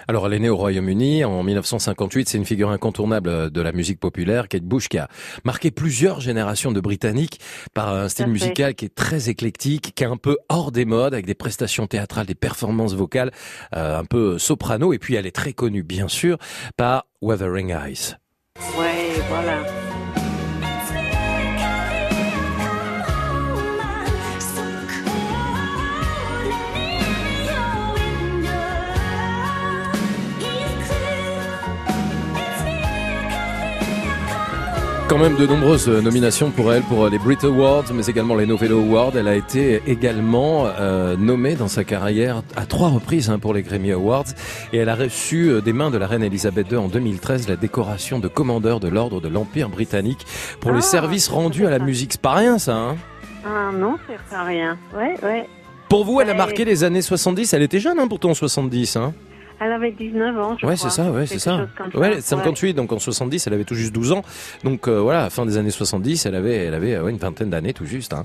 Alors, 0.09 0.27
elle 0.27 0.33
est 0.33 0.39
née 0.39 0.49
au 0.49 0.57
Royaume-Uni 0.57 1.23
en 1.23 1.41
1958. 1.41 2.27
C'est 2.27 2.37
une 2.37 2.45
figure 2.45 2.71
incontournable 2.71 3.49
de 3.49 3.61
la 3.61 3.71
musique 3.71 4.01
populaire. 4.01 4.49
Kate 4.49 4.63
Bush 4.63 4.89
qui 4.89 4.97
a 4.97 5.07
marqué 5.45 5.71
plusieurs 5.71 6.19
générations 6.19 6.73
de 6.73 6.81
Britanniques 6.81 7.39
par 7.73 7.93
un 7.93 8.09
style 8.09 8.27
musical 8.27 8.75
qui 8.75 8.83
est 8.83 8.93
très 8.93 9.29
éclectique, 9.29 9.93
qui 9.95 10.03
est 10.03 10.07
un 10.07 10.17
peu 10.17 10.37
hors 10.49 10.73
des 10.73 10.83
modes, 10.83 11.13
avec 11.13 11.25
des 11.25 11.35
prestations 11.35 11.87
théâtrales, 11.87 12.25
des 12.25 12.35
performances 12.35 12.95
vocales 12.95 13.31
euh, 13.77 13.97
un 13.97 14.03
peu 14.03 14.37
soprano. 14.37 14.91
Et 14.91 14.99
puis, 14.99 15.15
elle 15.15 15.25
est 15.25 15.35
très 15.35 15.53
connue, 15.53 15.83
bien 15.83 16.09
sûr, 16.09 16.37
par 16.75 17.05
Wuthering 17.21 17.69
Eyes. 17.71 18.17
Ouais, 18.77 19.21
voilà. 19.29 19.86
Quand 35.09 35.17
même 35.17 35.37
de 35.37 35.47
nombreuses 35.47 35.87
nominations 35.87 36.51
pour 36.51 36.73
elle, 36.73 36.83
pour 36.83 37.05
euh, 37.05 37.09
les 37.09 37.17
Brit 37.17 37.37
Awards, 37.43 37.85
mais 37.93 38.05
également 38.07 38.35
les 38.35 38.45
Novello 38.45 38.79
Awards. 38.79 39.13
Elle 39.15 39.29
a 39.29 39.35
été 39.35 39.81
également 39.87 40.65
euh, 40.67 41.15
nommée 41.15 41.55
dans 41.55 41.69
sa 41.69 41.85
carrière 41.85 42.43
à 42.57 42.65
trois 42.65 42.89
reprises 42.89 43.29
hein, 43.29 43.39
pour 43.39 43.53
les 43.53 43.61
Grammy 43.63 43.93
Awards. 43.93 44.25
Et 44.73 44.77
elle 44.77 44.89
a 44.89 44.95
reçu 44.95 45.49
euh, 45.49 45.61
des 45.61 45.71
mains 45.71 45.91
de 45.91 45.97
la 45.97 46.07
reine 46.07 46.23
Elisabeth 46.23 46.69
II 46.69 46.77
en 46.77 46.87
2013 46.89 47.47
la 47.47 47.55
décoration 47.55 48.19
de 48.19 48.27
commandeur 48.27 48.81
de 48.81 48.89
l'ordre 48.89 49.21
de 49.21 49.29
l'Empire 49.29 49.69
britannique 49.69 50.25
pour 50.59 50.71
les 50.71 50.79
Ah, 50.79 50.81
services 50.81 51.29
rendus 51.29 51.65
à 51.65 51.69
la 51.69 51.79
musique. 51.79 52.11
C'est 52.11 52.21
pas 52.21 52.33
rien 52.33 52.59
ça, 52.59 52.75
hein? 52.75 52.97
Ah 53.45 53.71
non, 53.73 53.95
c'est 54.07 54.19
pas 54.29 54.43
rien. 54.43 54.77
Ouais, 54.93 55.15
ouais. 55.23 55.47
Pour 55.87 56.03
vous, 56.03 56.19
elle 56.19 56.29
a 56.29 56.33
marqué 56.33 56.65
les 56.65 56.83
années 56.83 57.01
70. 57.01 57.53
Elle 57.53 57.61
était 57.61 57.79
jeune 57.79 57.97
hein, 57.97 58.09
pourtant 58.09 58.31
en 58.31 58.33
70. 58.33 58.97
Hein? 58.97 59.13
Elle 59.59 59.71
avait 59.71 59.91
19 59.91 60.39
ans, 60.39 60.57
je 60.59 60.65
Ouais, 60.65 60.75
c'est 60.75 60.89
ça, 60.89 61.11
ouais, 61.11 61.25
c'est 61.25 61.39
ça. 61.39 61.67
Ouais, 61.95 62.15
ça. 62.15 62.37
58, 62.37 62.73
donc 62.73 62.91
en 62.91 62.99
70, 62.99 63.47
elle 63.47 63.53
avait 63.53 63.63
tout 63.63 63.75
juste 63.75 63.93
12 63.93 64.11
ans. 64.11 64.21
Donc 64.63 64.87
euh, 64.87 64.99
voilà, 64.99 65.29
fin 65.29 65.45
des 65.45 65.57
années 65.57 65.71
70, 65.71 66.25
elle 66.25 66.35
avait, 66.35 66.57
elle 66.57 66.73
avait 66.73 66.95
euh, 66.95 67.03
ouais, 67.03 67.11
une 67.11 67.17
vingtaine 67.17 67.49
d'années 67.49 67.73
tout 67.73 67.85
juste. 67.85 68.13
Hein. 68.13 68.23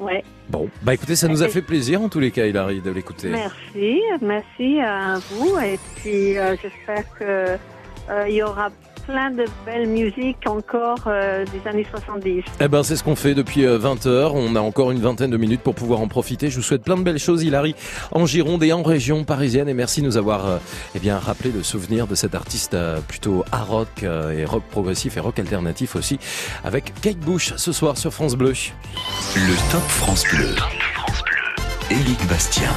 Ouais. 0.00 0.22
Bon, 0.48 0.68
bah 0.82 0.94
écoutez, 0.94 1.16
ça 1.16 1.28
nous 1.28 1.42
a 1.42 1.48
fait 1.48 1.62
plaisir 1.62 2.00
en 2.02 2.08
tous 2.08 2.20
les 2.20 2.30
cas, 2.30 2.46
Hilary, 2.46 2.80
de 2.80 2.90
l'écouter. 2.90 3.30
Merci, 3.30 4.00
merci 4.20 4.80
à 4.80 5.18
vous. 5.30 5.58
Et 5.58 5.78
puis, 5.96 6.38
euh, 6.38 6.56
j'espère 6.62 7.04
que 7.18 7.58
euh, 8.10 8.28
il 8.28 8.34
y 8.34 8.42
aura 8.42 8.70
plein 9.06 9.30
de 9.30 9.44
belles 9.66 9.88
musiques 9.88 10.46
encore 10.46 10.98
euh, 11.06 11.44
des 11.46 11.68
années 11.68 11.86
70. 11.90 12.44
Eh 12.60 12.68
ben, 12.68 12.82
c'est 12.82 12.96
ce 12.96 13.02
qu'on 13.02 13.16
fait 13.16 13.34
depuis 13.34 13.64
20 13.64 14.06
heures. 14.06 14.34
On 14.34 14.54
a 14.54 14.60
encore 14.60 14.90
une 14.92 15.00
vingtaine 15.00 15.30
de 15.30 15.36
minutes 15.36 15.62
pour 15.62 15.74
pouvoir 15.74 16.00
en 16.00 16.08
profiter. 16.08 16.50
Je 16.50 16.56
vous 16.56 16.62
souhaite 16.62 16.82
plein 16.82 16.96
de 16.96 17.02
belles 17.02 17.18
choses, 17.18 17.42
Hilary, 17.42 17.74
en 18.12 18.26
Gironde 18.26 18.62
et 18.62 18.72
en 18.72 18.82
région 18.82 19.24
parisienne. 19.24 19.68
Et 19.68 19.74
merci 19.74 20.00
de 20.00 20.06
nous 20.06 20.16
avoir, 20.16 20.46
euh, 20.46 20.58
eh 20.94 20.98
bien, 20.98 21.18
rappelé 21.18 21.50
le 21.50 21.62
souvenir 21.62 22.06
de 22.06 22.14
cet 22.14 22.34
artiste 22.34 22.74
euh, 22.74 23.00
plutôt 23.00 23.44
hard 23.50 23.72
rock 23.72 24.02
euh, 24.02 24.32
et 24.32 24.44
rock 24.44 24.62
progressif 24.70 25.16
et 25.16 25.20
rock 25.20 25.38
alternatif 25.38 25.96
aussi, 25.96 26.18
avec 26.64 26.92
Kate 27.00 27.18
Bush 27.18 27.54
ce 27.56 27.72
soir 27.72 27.96
sur 27.96 28.12
France 28.12 28.36
Bleu. 28.36 28.52
Le 29.34 29.72
Top 29.72 29.82
France 29.82 30.24
Bleu. 30.30 30.54
Éric 31.90 32.26
Bastien. 32.28 32.70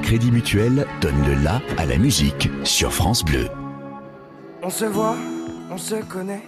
Crédit 0.00 0.30
Mutuel 0.30 0.86
donne 1.00 1.24
le 1.26 1.34
la 1.42 1.60
à 1.78 1.86
la 1.86 1.96
musique 1.96 2.50
sur 2.64 2.92
France 2.92 3.24
Bleu. 3.24 3.48
On 4.62 4.70
se 4.70 4.84
voit, 4.84 5.16
on 5.70 5.78
se 5.78 5.96
connaît. 5.96 6.42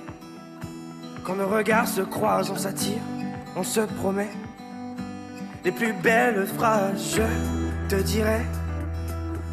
Quand 1.24 1.36
nos 1.36 1.48
regards 1.48 1.88
se 1.88 2.00
croisent, 2.00 2.52
on 2.52 2.56
s'attire, 2.56 3.00
on 3.56 3.62
se 3.62 3.80
promet. 3.80 4.30
Les 5.64 5.72
plus 5.72 5.92
belles 5.92 6.46
phrases, 6.56 7.16
je 7.16 7.94
te 7.94 8.02
dirai 8.02 8.40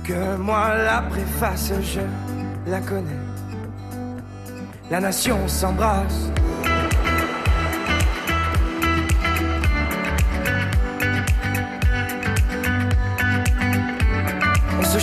que 0.03 0.37
moi 0.37 0.75
la 0.75 1.01
préface, 1.03 1.71
je 1.81 2.01
la 2.69 2.81
connais. 2.81 3.19
La 4.89 4.99
nation 4.99 5.47
s'embrasse. 5.47 6.31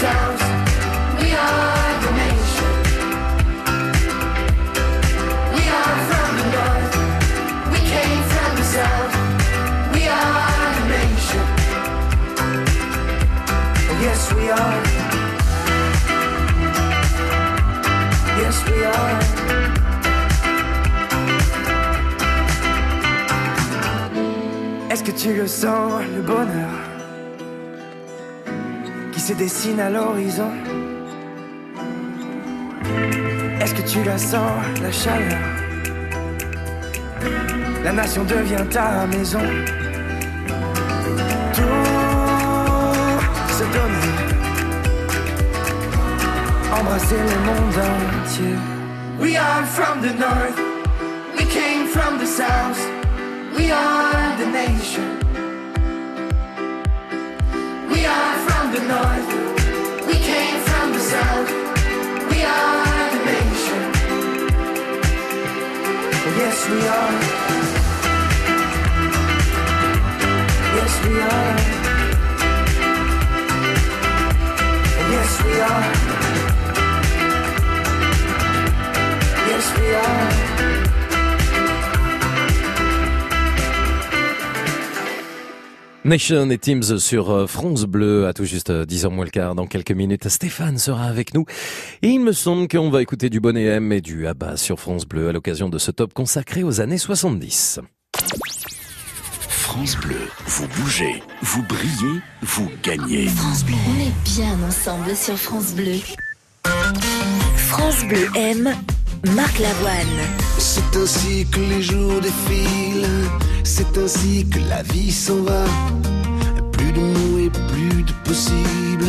We 0.00 0.04
are 0.04 1.92
the 2.04 2.10
nation. 2.22 2.72
We 5.56 5.64
are 5.78 5.98
from 6.08 6.30
the 6.38 6.46
north, 6.54 6.94
we 7.72 7.78
came 7.94 8.22
from 8.32 8.50
the 8.58 8.66
south, 8.76 9.14
we 9.94 10.02
are 10.06 10.68
the 10.78 10.84
nation. 10.96 11.46
Yes, 14.04 14.32
we 14.34 14.44
are. 14.50 14.82
Yes, 18.40 18.56
we 18.70 18.84
are. 18.84 19.18
Est-ce 24.90 25.02
que 25.02 25.10
tu 25.10 25.34
le 25.34 25.48
sens, 25.48 26.02
le 26.14 26.22
bonheur 26.22 26.87
se 29.28 29.34
dessine 29.34 29.78
à 29.78 29.90
l'horizon 29.90 30.50
Est-ce 33.60 33.74
que 33.74 33.82
tu 33.82 34.02
la 34.02 34.16
sens, 34.16 34.62
la 34.80 34.90
chaleur? 34.90 35.38
La 37.84 37.92
nation 37.92 38.24
devient 38.24 38.64
ta 38.70 39.06
maison. 39.06 39.46
Tout 41.52 41.60
se 43.58 43.64
donner, 43.76 44.18
embrasser 46.78 47.20
le 47.30 47.38
monde 47.48 47.78
entier. 48.24 48.56
We 49.20 49.36
are 49.36 49.66
from 49.66 50.00
the 50.00 50.14
north, 50.18 50.58
we 51.36 51.44
came 51.44 51.86
from 51.86 52.18
the 52.18 52.26
south, 52.26 52.80
we 53.54 53.70
are 53.70 54.38
the 54.38 54.46
nation. 54.46 55.17
Yes, 66.68 66.76
we 66.76 66.86
are. 66.88 67.12
Yes, 70.76 70.94
we 71.06 71.14
are. 71.20 71.56
Yes, 75.14 75.32
we 75.44 75.52
are. 75.60 75.86
Yes, 79.48 79.66
we 79.78 79.86
are. 79.94 80.87
Nation 86.04 86.48
et 86.50 86.58
Teams 86.58 86.98
sur 86.98 87.30
euh, 87.30 87.46
France 87.46 87.84
Bleu 87.84 88.26
à 88.26 88.32
tout 88.32 88.44
juste 88.44 88.70
euh, 88.70 88.84
10h 88.84 89.10
moins 89.10 89.24
le 89.24 89.30
quart. 89.30 89.54
Dans 89.54 89.66
quelques 89.66 89.90
minutes, 89.90 90.28
Stéphane 90.28 90.78
sera 90.78 91.04
avec 91.04 91.34
nous. 91.34 91.44
Et 92.02 92.08
il 92.08 92.20
me 92.20 92.32
semble 92.32 92.68
qu'on 92.68 92.88
va 92.88 93.02
écouter 93.02 93.30
du 93.30 93.40
Bonnet 93.40 93.64
M 93.64 93.92
et 93.92 94.00
du 94.00 94.26
Abba 94.26 94.56
sur 94.56 94.78
France 94.78 95.06
Bleu 95.06 95.28
à 95.28 95.32
l'occasion 95.32 95.68
de 95.68 95.78
ce 95.78 95.90
top 95.90 96.14
consacré 96.14 96.62
aux 96.62 96.80
années 96.80 96.98
70. 96.98 97.80
France 99.48 99.96
Bleu, 99.98 100.16
vous 100.46 100.68
bougez, 100.68 101.22
vous 101.42 101.62
brillez, 101.68 102.20
vous 102.42 102.70
gagnez. 102.82 103.26
France 103.26 103.64
Bleu. 103.64 103.74
On 103.88 104.00
est 104.00 104.24
bien 104.24 104.56
ensemble 104.66 105.14
sur 105.16 105.36
France 105.36 105.74
Bleu. 105.74 105.98
France 107.56 108.04
Bleu 108.06 108.28
aime 108.36 108.72
Marc 109.24 109.58
Lavoine. 109.58 110.20
C'est 110.58 110.96
ainsi 110.96 111.46
que 111.50 111.60
les 111.60 111.82
jours 111.82 112.20
défilent, 112.20 113.06
c'est 113.64 113.98
ainsi 113.98 114.46
que 114.48 114.58
la 114.68 114.82
vie 114.82 115.12
s'en 115.12 115.42
va. 115.42 115.64
Plus 116.72 116.92
de 116.92 117.00
mots 117.00 117.38
et 117.38 117.50
plus 117.50 118.02
de 118.02 118.12
possible, 118.24 119.06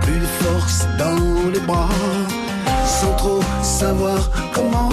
plus 0.00 0.18
de 0.18 0.26
force 0.42 0.86
dans 0.98 1.50
les 1.52 1.60
bras. 1.60 1.88
Sans 2.86 3.14
trop 3.16 3.40
savoir 3.62 4.30
comment, 4.54 4.90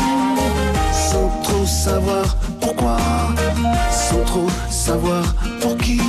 sans 0.94 1.30
trop 1.44 1.66
savoir 1.66 2.38
pourquoi, 2.60 2.98
sans 3.92 4.24
trop 4.26 4.50
savoir 4.70 5.24
pour 5.62 5.78
qui. 5.78 6.02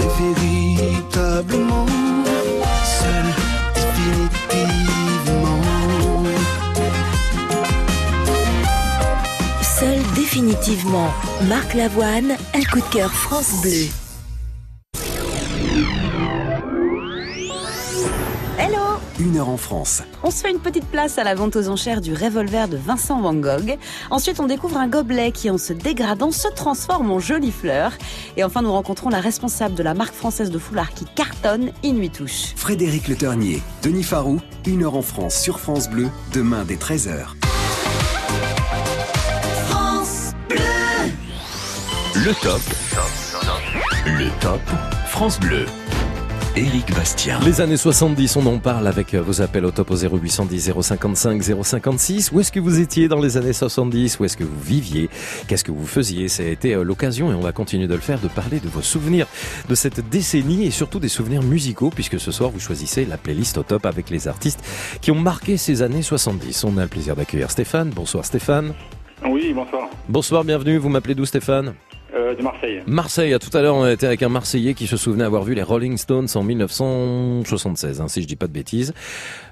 Les 0.00 0.30
Effectivement, 10.32 11.08
Marc 11.48 11.74
Lavoine, 11.74 12.36
un 12.54 12.62
coup 12.62 12.78
de 12.78 12.94
cœur 12.94 13.12
France 13.12 13.62
Bleu. 13.62 13.88
Hello 18.56 18.78
Une 19.18 19.38
heure 19.38 19.48
en 19.48 19.56
France. 19.56 20.04
On 20.22 20.30
se 20.30 20.42
fait 20.42 20.52
une 20.52 20.60
petite 20.60 20.86
place 20.86 21.18
à 21.18 21.24
la 21.24 21.34
vente 21.34 21.56
aux 21.56 21.68
enchères 21.68 22.00
du 22.00 22.14
revolver 22.14 22.68
de 22.68 22.76
Vincent 22.76 23.20
Van 23.20 23.34
Gogh. 23.34 23.76
Ensuite, 24.12 24.38
on 24.38 24.46
découvre 24.46 24.76
un 24.76 24.86
gobelet 24.86 25.32
qui, 25.32 25.50
en 25.50 25.58
se 25.58 25.72
dégradant, 25.72 26.30
se 26.30 26.46
transforme 26.46 27.10
en 27.10 27.18
jolie 27.18 27.50
fleur. 27.50 27.94
Et 28.36 28.44
enfin, 28.44 28.62
nous 28.62 28.72
rencontrons 28.72 29.08
la 29.08 29.20
responsable 29.20 29.74
de 29.74 29.82
la 29.82 29.94
marque 29.94 30.14
française 30.14 30.52
de 30.52 30.58
foulard 30.60 30.94
qui 30.94 31.06
cartonne, 31.06 31.72
Inuit 31.82 32.10
Touche. 32.10 32.54
Frédéric 32.54 33.08
Le 33.08 33.16
Ternier, 33.16 33.62
Denis 33.82 34.04
Farou, 34.04 34.38
une 34.64 34.84
heure 34.84 34.94
en 34.94 35.02
France 35.02 35.34
sur 35.34 35.58
France 35.58 35.90
Bleu, 35.90 36.08
demain 36.32 36.64
dès 36.64 36.76
13h. 36.76 37.39
Le 42.22 42.34
top. 42.42 42.60
Le 44.04 44.40
top 44.42 44.60
France 45.06 45.40
Bleu. 45.40 45.64
Éric 46.54 46.94
Bastien. 46.94 47.40
Les 47.46 47.62
années 47.62 47.78
70, 47.78 48.36
on 48.36 48.44
en 48.44 48.58
parle 48.58 48.86
avec 48.88 49.14
euh, 49.14 49.22
vos 49.22 49.40
appels 49.40 49.64
au 49.64 49.70
top 49.70 49.90
au 49.90 49.96
0810 49.96 50.72
055 50.82 51.42
056. 51.62 52.32
Où 52.32 52.40
est-ce 52.40 52.52
que 52.52 52.60
vous 52.60 52.78
étiez 52.78 53.08
dans 53.08 53.20
les 53.20 53.38
années 53.38 53.54
70 53.54 54.20
Où 54.20 54.26
est-ce 54.26 54.36
que 54.36 54.44
vous 54.44 54.60
viviez? 54.60 55.08
Qu'est-ce 55.48 55.64
que 55.64 55.72
vous 55.72 55.86
faisiez? 55.86 56.28
Ça 56.28 56.42
a 56.42 56.46
été 56.46 56.74
euh, 56.74 56.82
l'occasion, 56.82 57.32
et 57.32 57.34
on 57.34 57.40
va 57.40 57.52
continuer 57.52 57.86
de 57.86 57.94
le 57.94 58.00
faire, 58.00 58.18
de 58.18 58.28
parler 58.28 58.60
de 58.60 58.68
vos 58.68 58.82
souvenirs 58.82 59.26
de 59.70 59.74
cette 59.74 60.06
décennie 60.10 60.66
et 60.66 60.70
surtout 60.70 60.98
des 61.00 61.08
souvenirs 61.08 61.42
musicaux, 61.42 61.88
puisque 61.88 62.20
ce 62.20 62.32
soir, 62.32 62.50
vous 62.50 62.60
choisissez 62.60 63.06
la 63.06 63.16
playlist 63.16 63.56
au 63.56 63.62
top 63.62 63.86
avec 63.86 64.10
les 64.10 64.28
artistes 64.28 64.62
qui 65.00 65.10
ont 65.10 65.18
marqué 65.18 65.56
ces 65.56 65.80
années 65.80 66.02
70. 66.02 66.64
On 66.64 66.76
a 66.76 66.82
le 66.82 66.88
plaisir 66.88 67.16
d'accueillir 67.16 67.50
Stéphane. 67.50 67.88
Bonsoir 67.88 68.26
Stéphane. 68.26 68.74
Oui, 69.26 69.54
bonsoir. 69.54 69.88
Bonsoir, 70.06 70.44
bienvenue. 70.44 70.76
Vous 70.76 70.90
m'appelez 70.90 71.14
d'où 71.14 71.24
Stéphane? 71.24 71.72
Euh, 72.14 72.34
de 72.34 72.42
Marseille. 72.42 72.82
Marseille, 72.86 73.32
à 73.34 73.38
tout 73.38 73.56
à 73.56 73.62
l'heure 73.62 73.76
on 73.76 73.86
était 73.86 74.06
avec 74.06 74.22
un 74.22 74.28
Marseillais 74.28 74.74
qui 74.74 74.86
se 74.86 74.96
souvenait 74.96 75.24
avoir 75.24 75.44
vu 75.44 75.54
les 75.54 75.62
Rolling 75.62 75.96
Stones 75.96 76.26
en 76.34 76.42
1976, 76.42 78.00
hein, 78.00 78.08
si 78.08 78.22
je 78.22 78.26
dis 78.26 78.36
pas 78.36 78.46
de 78.46 78.52
bêtises. 78.52 78.92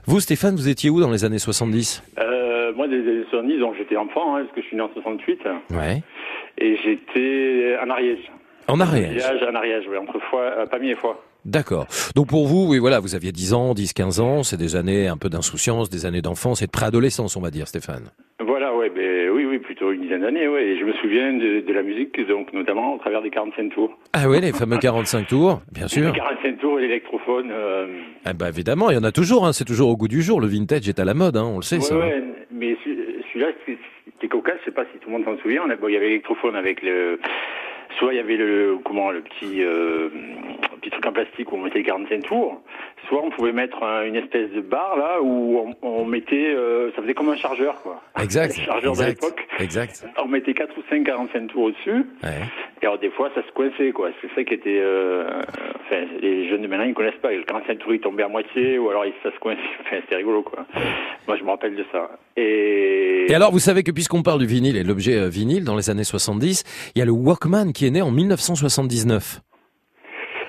Vous 0.07 0.21
Stéphane, 0.21 0.57
vous 0.57 0.69
étiez 0.69 0.91
où 0.91 1.01
dans 1.01 1.11
les 1.11 1.25
années 1.25 1.39
70 1.39 2.03
Euh, 2.19 2.73
moi, 2.75 2.89
des 2.89 2.97
années 3.01 3.25
70, 3.31 3.59
donc 3.61 3.75
j'étais 3.79 3.97
enfant, 3.97 4.37
hein, 4.37 4.43
parce 4.43 4.55
que 4.55 4.63
je 4.63 4.67
suis 4.67 4.77
né 4.77 4.83
en 4.83 4.91
68, 4.93 5.41
Ouais. 5.71 6.03
et 6.59 6.77
j'étais 6.85 7.77
en 7.85 7.91
Ariège. 7.91 8.31
En 8.67 8.81
Ariège 8.81 9.13
Village 9.15 9.43
en 9.51 9.55
Ariège, 9.55 9.85
oui, 9.91 9.97
entre 9.97 10.19
fois, 10.31 10.43
euh, 10.43 10.67
Pamiers 10.67 10.91
et 10.91 10.97
Foix. 10.97 11.23
D'accord. 11.45 11.87
Donc 12.17 12.27
pour 12.29 12.47
vous, 12.47 12.67
oui 12.69 12.79
voilà, 12.79 12.99
vous 13.01 13.15
aviez 13.15 13.33
10 13.33 13.55
ans, 13.55 13.73
10, 13.73 13.93
15 13.95 14.21
ans, 14.21 14.43
c'est 14.43 14.57
des 14.59 14.77
années 14.77 15.07
un 15.09 15.17
peu 15.17 15.29
d'insouciance, 15.31 15.89
des 15.89 16.05
années 16.05 16.21
d'enfance 16.21 16.61
et 16.61 16.67
de 16.67 16.71
préadolescence, 16.71 17.37
on 17.37 17.41
va 17.41 17.51
dire 17.51 17.67
Stéphane. 17.69 18.11
Voilà, 18.45 18.68
oui, 19.49 19.59
plutôt 19.59 19.93
une 19.93 20.03
dizaine 20.03 20.21
d'années, 20.23 20.47
ouais. 20.49 20.65
Et 20.65 20.79
je 20.79 20.85
me 20.85 20.93
souviens 20.95 21.33
de, 21.33 21.61
de 21.61 21.73
la 21.73 21.83
musique, 21.83 22.21
donc 22.29 22.53
notamment 22.53 22.95
au 22.95 22.99
travers 22.99 23.23
des 23.23 23.31
45 23.31 23.71
tours. 23.73 23.97
Ah 24.13 24.29
oui, 24.29 24.41
les 24.41 24.53
fameux 24.53 24.79
45 24.79 25.27
tours, 25.27 25.61
bien 25.73 25.89
sûr. 25.89 26.13
Les 26.13 26.19
45 26.19 26.59
tours 26.59 26.79
et 26.79 26.83
l'électrophone. 26.83 27.51
Euh, 27.53 27.87
Ah 28.25 28.33
bah 28.33 28.49
évidemment, 28.49 28.91
il 28.91 28.95
y 28.95 28.99
en 28.99 29.05
a 29.05 29.13
toujours, 29.13 29.47
hein, 29.47 29.53
c'est 29.53 29.65
toujours 29.65 29.89
au 29.91 29.97
goût 29.97 30.09
du 30.09 30.23
jour, 30.23 30.41
le 30.41 30.47
vintage 30.47 30.89
est 30.89 31.01
à 31.01 31.05
la 31.05 31.15
mode, 31.15 31.37
hein, 31.37 31.45
on 31.53 31.57
le 31.57 31.63
sait 31.63 31.77
ouais, 31.77 31.83
ça. 31.83 31.95
hein. 31.95 32.21
mais 32.51 32.77
celui- 32.85 33.23
celui-là, 33.33 33.49
c'était 33.67 34.29
cocasse, 34.29 34.59
je 34.61 34.67
sais 34.67 34.71
pas 34.75 34.85
si 34.93 34.99
tout 35.01 35.11
le 35.11 35.17
monde 35.19 35.25
s'en 35.25 35.39
souvient. 35.43 35.67
Bon, 35.81 35.89
il 35.89 35.95
y 35.95 35.97
avait 35.97 36.07
l'électrophone 36.09 36.57
avec 36.57 36.83
le. 36.83 37.19
Soit 37.99 38.13
il 38.13 38.17
y 38.17 38.21
avait 38.21 38.37
le 38.37 38.77
comment 38.85 39.11
le 39.11 39.23
petit 39.23 39.63
euh, 39.65 40.09
petit 40.81 40.91
truc 40.91 41.05
en 41.07 41.13
plastique 41.13 41.51
où 41.51 41.57
on 41.57 41.63
mettait 41.63 41.79
les 41.79 41.85
45 41.85 42.23
tours. 42.23 42.63
Soit 43.09 43.23
on 43.25 43.31
pouvait 43.31 43.53
mettre 43.53 43.83
un- 43.83 44.05
une 44.05 44.17
espèce 44.17 44.51
de 44.51 44.61
barre 44.61 44.97
là 44.99 45.23
où 45.23 45.59
on, 45.83 45.87
on 45.89 46.05
mettait, 46.05 46.53
euh, 46.55 46.91
ça 46.95 47.01
faisait 47.01 47.15
comme 47.15 47.31
un 47.31 47.37
chargeur 47.37 47.81
quoi. 47.83 48.03
Exact. 48.21 48.55
Un 48.59 48.65
chargeur 48.65 48.93
de 48.93 48.99
exact, 49.01 49.23
l'époque. 49.23 49.47
Exact. 49.59 50.07
On 50.23 50.29
mettait 50.29 50.53
4 50.53 50.77
ou 50.77 50.83
5 50.91 51.05
45 51.05 51.47
tours 51.49 51.63
au-dessus. 51.65 52.05
Ouais. 52.23 52.43
Et 52.83 52.87
alors 52.87 52.99
des 52.99 53.11
fois 53.11 53.31
ça 53.35 53.43
se 53.47 53.51
coinçait 53.53 53.93
quoi. 53.93 54.11
C'est 54.21 54.29
ça 54.35 54.45
qui 54.45 54.53
était. 54.55 54.79
euh, 54.83 55.25
enfin 55.87 56.05
les 56.21 56.49
jeunes 56.51 56.61
de 56.63 56.67
maintenant 56.67 56.85
ils 56.85 56.93
connaissent 56.95 57.15
pas. 57.23 57.33
Le 57.33 57.45
45 57.45 57.79
tours 57.79 57.95
il 57.95 58.01
tombait 58.01 58.25
à 58.25 58.29
moitié 58.29 58.79
ou 58.79 58.91
alors 58.91 59.05
ça 59.23 59.31
se 59.33 59.39
coinçait. 59.39 59.61
Enfin 59.81 59.97
c'était 60.03 60.17
rigolo 60.17 60.43
quoi. 60.43 60.67
Moi 61.27 61.37
je 61.39 61.45
me 61.45 61.49
rappelle 61.51 61.77
de 61.77 61.85
ça. 61.91 62.11
Et, 62.37 63.25
Et 63.31 63.35
alors, 63.35 63.51
vous 63.53 63.59
savez 63.59 63.83
que 63.83 63.91
puisqu'on 63.91 64.23
parle 64.23 64.39
du 64.41 64.47
vinyle 64.47 64.77
et 64.77 64.83
de 64.83 64.89
l'objet 64.89 65.17
euh, 65.17 65.29
vinyle 65.29 65.65
dans 65.65 65.77
les 65.77 65.91
années 65.91 66.05
70, 66.05 66.93
il 66.95 66.99
y 66.99 67.03
a 67.03 67.05
le 67.05 67.11
Walkman 67.11 67.73
qui 67.73 67.87
est 67.87 67.91
né 67.91 68.01
en 68.03 68.11
1979. 68.13 69.41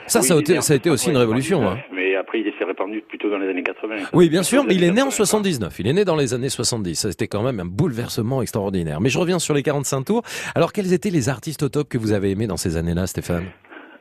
Ça, 0.05 0.19
Oui, 0.21 0.25
ça, 0.25 0.33
a 0.35 0.39
été, 0.39 0.61
ça 0.61 0.73
a 0.73 0.75
été 0.75 0.89
aussi 0.89 1.09
une 1.09 1.15
79, 1.15 1.19
révolution. 1.21 1.67
Hein. 1.67 1.77
Après, 2.19 2.39
il 2.39 2.53
s'est 2.57 2.65
répandu 2.65 3.01
plutôt 3.01 3.29
dans 3.29 3.37
les 3.37 3.47
années 3.47 3.63
80. 3.63 3.95
Oui, 4.13 4.29
bien 4.29 4.43
sûr, 4.43 4.63
mais 4.65 4.75
il 4.75 4.83
est 4.83 4.91
né 4.91 5.01
en 5.01 5.09
79. 5.09 5.79
Il 5.79 5.87
est 5.87 5.93
né 5.93 6.03
dans 6.03 6.15
les 6.15 6.33
années 6.33 6.49
70. 6.49 6.95
Ça, 6.95 7.11
c'était 7.11 7.27
quand 7.27 7.43
même 7.43 7.59
un 7.59 7.65
bouleversement 7.65 8.41
extraordinaire. 8.41 8.99
Mais 8.99 9.09
je 9.09 9.17
reviens 9.17 9.39
sur 9.39 9.53
les 9.53 9.63
45 9.63 10.03
tours. 10.03 10.21
Alors, 10.53 10.73
quels 10.73 10.91
étaient 10.93 11.09
les 11.09 11.29
artistes 11.29 11.63
au 11.63 11.69
top 11.69 11.87
que 11.87 11.97
vous 11.97 12.11
avez 12.11 12.31
aimés 12.31 12.47
dans 12.47 12.57
ces 12.57 12.75
années-là, 12.75 13.07
Stéphane? 13.07 13.45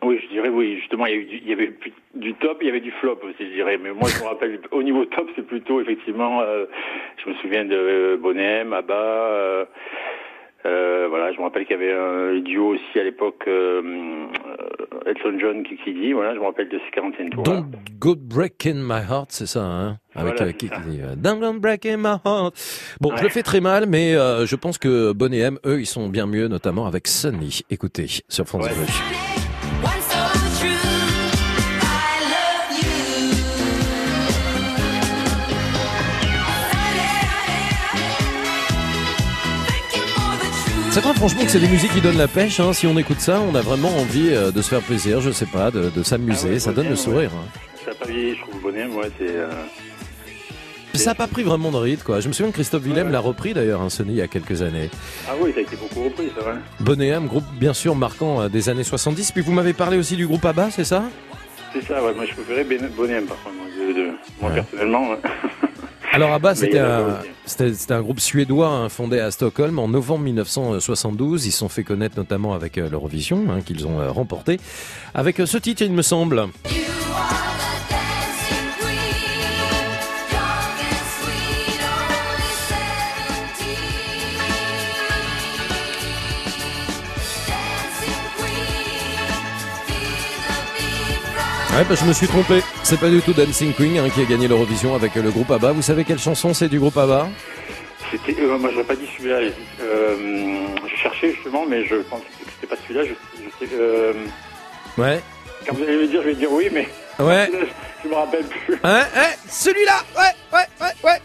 Oui, 0.02 0.18
je 0.22 0.28
dirais 0.34 0.48
oui. 0.48 0.76
Justement, 0.78 1.06
il 1.06 1.14
y, 1.14 1.16
a 1.16 1.20
eu 1.20 1.24
du, 1.24 1.36
il 1.36 1.48
y 1.48 1.52
avait 1.52 1.72
du 2.14 2.34
top, 2.34 2.58
il 2.60 2.66
y 2.66 2.70
avait 2.70 2.80
du 2.80 2.90
flop 3.00 3.20
aussi, 3.22 3.48
je 3.48 3.54
dirais. 3.54 3.78
Mais 3.80 3.92
moi, 3.92 4.08
je 4.08 4.20
me 4.22 4.28
rappelle, 4.28 4.60
au 4.72 4.82
niveau 4.82 5.04
top, 5.04 5.28
c'est 5.36 5.46
plutôt 5.46 5.80
effectivement, 5.80 6.40
euh, 6.40 6.66
je 7.24 7.30
me 7.30 7.34
souviens 7.36 7.64
de 7.64 8.18
M, 8.36 8.72
Abba. 8.72 8.94
Euh, 8.94 9.64
euh, 10.66 11.06
voilà, 11.08 11.32
je 11.32 11.38
me 11.38 11.44
rappelle 11.44 11.64
qu'il 11.66 11.76
y 11.76 11.82
avait 11.82 11.92
un 11.92 12.40
duo 12.40 12.74
aussi 12.74 12.98
à 12.98 13.04
l'époque, 13.04 13.42
euh, 13.46 13.80
euh, 13.82 15.00
Elton 15.06 15.38
John, 15.40 15.62
qui 15.62 15.76
dit. 15.94 16.12
Voilà, 16.12 16.34
je 16.34 16.40
me 16.40 16.44
rappelle 16.44 16.68
de 16.68 16.78
ces 16.84 16.90
45 16.92 17.30
tours. 17.30 17.42
Don't 17.44 17.66
go 17.98 18.14
breaking 18.16 18.74
my 18.76 19.00
heart, 19.08 19.26
c'est 19.30 19.46
ça, 19.46 19.62
hein 19.64 19.98
Avec 20.14 20.34
Voilà, 20.36 20.42
euh, 20.42 20.46
c'est 20.48 20.56
qui 20.56 20.68
ça. 20.68 20.76
qui 20.76 20.88
dit 20.90 21.00
euh, 21.02 21.14
Don't 21.16 21.38
go 21.40 21.52
breaking 21.58 21.96
my 21.98 22.16
heart. 22.24 22.96
Bon, 23.00 23.10
je 23.10 23.14
Ouais. 23.16 23.22
le 23.22 23.28
fais 23.28 23.42
très 23.42 23.60
mal, 23.60 23.86
mais 23.88 24.14
euh, 24.16 24.46
je 24.46 24.56
pense 24.56 24.78
que 24.78 25.12
Bon 25.12 25.32
et 25.32 25.38
M, 25.38 25.58
eux, 25.64 25.80
ils 25.80 25.86
sont 25.86 26.08
bien 26.08 26.26
mieux, 26.26 26.48
notamment 26.48 26.86
avec 26.86 27.06
Sunny. 27.06 27.60
Écoutez, 27.70 28.06
sur 28.28 28.44
France 28.46 28.66
Bleu. 28.68 29.37
C'est 40.98 41.04
vrai, 41.04 41.14
franchement, 41.14 41.42
que 41.44 41.48
c'est 41.50 41.60
des 41.60 41.68
musiques 41.68 41.92
qui 41.92 42.00
donnent 42.00 42.18
la 42.18 42.26
pêche. 42.26 42.58
Hein. 42.58 42.72
Si 42.72 42.84
on 42.88 42.98
écoute 42.98 43.20
ça, 43.20 43.40
on 43.40 43.54
a 43.54 43.60
vraiment 43.60 43.96
envie 43.98 44.30
euh, 44.32 44.50
de 44.50 44.60
se 44.60 44.68
faire 44.70 44.80
plaisir, 44.80 45.20
je 45.20 45.30
sais 45.30 45.46
pas, 45.46 45.70
de, 45.70 45.90
de 45.90 46.02
s'amuser. 46.02 46.48
Ah 46.48 46.52
ouais, 46.54 46.58
ça 46.58 46.72
donne 46.72 46.88
le 46.88 46.96
sourire. 46.96 47.30
ouais. 47.30 47.38
hein. 47.38 47.60
Ça 47.84 47.90
n'a 47.90 47.94
pas 47.94 48.06
vieilli, 48.06 48.34
je 48.34 48.40
trouve, 48.42 48.60
Bonnet, 48.60 48.86
moi, 48.88 49.04
c'est... 49.16 49.28
euh, 49.30 49.48
Ça 50.94 51.10
n'a 51.10 51.14
pas 51.14 51.28
pris 51.28 51.44
vraiment 51.44 51.70
de 51.70 51.76
rythme, 51.76 52.02
quoi. 52.02 52.18
Je 52.18 52.26
me 52.26 52.32
souviens 52.32 52.50
que 52.50 52.56
Christophe 52.56 52.82
Willem 52.82 53.12
l'a 53.12 53.20
repris 53.20 53.54
d'ailleurs, 53.54 53.80
un 53.80 53.90
Sony, 53.90 54.14
il 54.14 54.16
y 54.16 54.22
a 54.22 54.26
quelques 54.26 54.60
années. 54.62 54.90
Ah 55.28 55.34
oui, 55.40 55.52
ça 55.52 55.60
a 55.60 55.62
été 55.62 55.76
beaucoup 55.76 56.02
repris, 56.02 56.30
c'est 56.36 56.42
vrai. 56.42 56.54
Bonnet 56.80 57.06
M, 57.08 57.26
groupe 57.28 57.44
bien 57.52 57.74
sûr 57.74 57.94
marquant 57.94 58.40
euh, 58.42 58.48
des 58.48 58.68
années 58.68 58.82
70. 58.82 59.30
Puis 59.30 59.42
vous 59.42 59.52
m'avez 59.52 59.74
parlé 59.74 59.98
aussi 59.98 60.16
du 60.16 60.26
groupe 60.26 60.44
ABBA, 60.44 60.72
c'est 60.72 60.82
ça? 60.84 61.04
C'est 61.72 61.84
ça, 61.86 62.02
ouais. 62.02 62.12
Moi, 62.12 62.24
je 62.26 62.34
préférais 62.34 62.64
Bonnet, 62.64 63.20
par 63.20 63.40
contre, 63.44 63.54
moi, 63.54 63.66
de- 63.86 63.92
de- 63.92 64.10
moi 64.40 64.50
personnellement. 64.50 65.10
Alors 66.12 66.32
ABBA, 66.32 66.52
il 66.52 66.56
c'était 67.44 67.92
un, 67.92 68.02
groupe 68.02 68.20
suédois 68.20 68.68
hein, 68.68 68.88
fondé 68.88 69.20
à 69.20 69.30
Stockholm 69.30 69.78
en 69.78 69.88
novembre 69.88 70.24
1972. 70.24 71.46
Ils 71.46 71.52
se 71.52 71.58
sont 71.58 71.68
fait 71.68 71.84
connaître 71.84 72.16
notamment 72.16 72.54
avec 72.54 72.78
euh, 72.78 72.88
l'Eurovision, 72.88 73.46
hein, 73.50 73.60
qu'ils 73.60 73.86
ont 73.86 74.00
euh, 74.00 74.10
remporté. 74.10 74.58
Avec 75.14 75.40
euh, 75.40 75.46
ce 75.46 75.58
titre, 75.58 75.82
il 75.82 75.92
me 75.92 76.02
semble. 76.02 76.48
Ouais, 91.78 91.84
bah, 91.88 91.94
je 91.94 92.04
me 92.06 92.12
suis 92.12 92.26
trompé. 92.26 92.60
C'est 92.82 92.98
pas 92.98 93.08
du 93.08 93.22
tout 93.22 93.32
Dancing 93.32 93.72
Queen 93.72 93.98
hein, 93.98 94.08
qui 94.12 94.20
a 94.20 94.24
gagné 94.24 94.48
l'Eurovision 94.48 94.96
avec 94.96 95.16
euh, 95.16 95.22
le 95.22 95.30
groupe 95.30 95.48
ABBA. 95.48 95.70
Vous 95.70 95.82
savez 95.82 96.04
quelle 96.04 96.18
chanson 96.18 96.52
c'est 96.52 96.68
du 96.68 96.80
groupe 96.80 96.96
ABBA? 96.96 97.28
C'était, 98.10 98.34
euh, 98.42 98.58
moi, 98.58 98.70
j'aurais 98.72 98.82
pas 98.84 98.96
dit 98.96 99.06
celui-là. 99.16 99.38
Euh, 99.80 100.16
je 100.90 100.96
cherchais 100.96 101.34
justement, 101.34 101.64
mais 101.68 101.84
je 101.86 101.94
pense 102.10 102.20
que 102.22 102.50
c'était 102.52 102.66
pas 102.74 102.80
celui-là. 102.82 103.04
Je, 103.04 103.10
je 103.60 103.64
sais, 103.66 103.72
euh, 103.78 104.12
Ouais. 104.96 105.20
quand 105.68 105.76
vous 105.76 105.84
allez 105.84 105.98
me 105.98 106.06
dire, 106.08 106.20
je 106.22 106.26
vais 106.30 106.34
dire 106.34 106.50
oui, 106.50 106.68
mais 106.72 106.88
Ouais. 107.20 107.48
je 108.04 108.08
me 108.08 108.14
rappelle 108.16 108.44
plus. 108.46 108.74
Hein, 108.82 109.02
hein, 109.14 109.30
celui-là 109.48 110.02
Ouais, 110.16 110.58
ouais, 110.58 110.66
ouais, 110.80 110.92
ouais. 111.04 111.20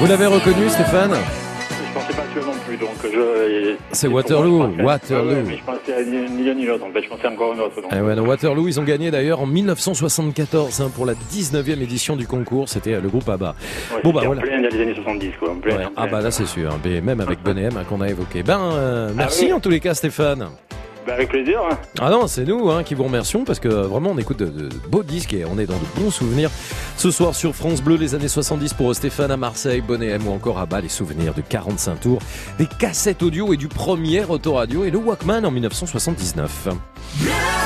Vous 0.00 0.06
l'avez 0.06 0.26
reconnu, 0.26 0.68
Stéphane 0.68 1.12
Je 1.14 1.94
pensais 1.94 2.12
pas 2.12 2.24
sûr 2.34 2.46
non 2.46 2.52
plus, 2.66 2.76
donc 2.76 2.90
je. 3.02 3.74
C'est 3.92 4.08
Waterloo, 4.08 4.68
Waterloo. 4.82 5.42
mais 5.46 5.56
je 5.56 5.62
pensais 5.64 5.94
à 5.94 6.02
ni 6.02 6.44
l'un 6.44 6.54
ni 6.54 6.66
l'autre, 6.66 6.84
en 6.84 6.92
fait, 6.92 7.02
je 7.02 7.08
pensais 7.08 7.26
encore 7.28 7.52
à 7.52 7.56
un 7.56 7.58
autre. 7.60 7.80
donc. 7.80 7.90
Eh 7.96 8.00
ouais, 8.00 8.14
non, 8.14 8.26
Waterloo, 8.26 8.68
ils 8.68 8.78
ont 8.78 8.82
gagné 8.84 9.10
d'ailleurs 9.10 9.40
en 9.40 9.46
1974 9.46 10.80
hein, 10.82 10.90
pour 10.94 11.06
la 11.06 11.14
19e 11.14 11.80
édition 11.82 12.16
du 12.16 12.26
concours. 12.26 12.68
C'était 12.68 12.94
euh, 12.94 13.00
le 13.00 13.08
groupe 13.08 13.28
ABBA. 13.28 13.54
Ouais, 13.94 14.00
bon 14.04 14.12
bah 14.12 14.20
c'était 14.20 14.26
en 14.26 14.34
voilà. 14.34 14.42
plein 14.42 14.68
les 14.68 14.82
années 14.82 14.94
70, 14.94 15.30
quoi. 15.38 15.50
En 15.52 15.54
plein, 15.56 15.76
Ouais. 15.76 15.84
en 15.86 15.90
Ah 15.96 16.06
bah 16.06 16.20
là 16.20 16.30
c'est 16.30 16.46
sûr, 16.46 16.70
hein. 16.72 16.78
Mais 16.84 17.00
même 17.00 17.20
avec 17.20 17.42
Bonnet 17.42 17.62
M 17.64 17.72
hein, 17.78 17.84
qu'on 17.88 18.00
a 18.02 18.08
évoqué. 18.08 18.42
Ben 18.42 18.60
euh, 18.74 19.10
merci 19.16 19.44
Ah 19.44 19.46
oui. 19.48 19.52
en 19.54 19.60
tous 19.60 19.70
les 19.70 19.80
cas 19.80 19.94
Stéphane. 19.94 20.46
Bah, 21.06 21.14
avec 21.14 21.28
plaisir. 21.28 21.60
Hein. 21.70 21.78
Ah 22.00 22.10
non, 22.10 22.26
c'est 22.26 22.44
nous 22.44 22.70
hein, 22.70 22.82
qui 22.82 22.94
vous 22.94 23.04
remercions 23.04 23.44
parce 23.44 23.60
que 23.60 23.68
euh, 23.68 23.82
vraiment 23.82 24.10
on 24.10 24.18
écoute 24.18 24.38
de, 24.38 24.68
beaux 24.88 25.04
disques 25.04 25.34
et 25.34 25.44
on 25.44 25.58
est 25.58 25.66
dans 25.66 25.78
de 25.78 26.00
bons 26.00 26.10
souvenirs. 26.10 26.50
Ce 26.96 27.10
soir 27.10 27.34
sur 27.34 27.54
France 27.54 27.80
Bleu, 27.80 27.96
les 27.96 28.14
années 28.14 28.28
70 28.28 28.74
pour 28.74 28.94
Stéphane 28.94 29.30
à 29.30 29.36
Marseille, 29.36 29.80
Bonnet 29.80 30.08
M 30.08 30.26
ou 30.26 30.32
encore 30.32 30.58
à 30.58 30.66
bas 30.66 30.80
les 30.80 30.88
souvenirs 30.88 31.34
de 31.34 31.42
45 31.42 32.00
tours, 32.00 32.18
des 32.58 32.66
cassettes 32.66 33.22
audio 33.22 33.52
et 33.52 33.56
du 33.56 33.68
premier 33.68 34.24
autoradio 34.24 34.84
et 34.84 34.90
le 34.90 34.98
Walkman 34.98 35.44
en 35.44 35.50
1979. 35.50 36.50
France 36.50 37.65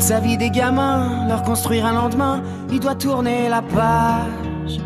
Toute 0.00 0.08
sa 0.08 0.20
vie 0.20 0.38
des 0.38 0.48
gamins, 0.48 1.28
leur 1.28 1.42
construire 1.42 1.84
un 1.84 1.92
lendemain, 1.92 2.42
il 2.72 2.80
doit 2.80 2.94
tourner 2.94 3.50
la 3.50 3.60
page. 3.60 4.78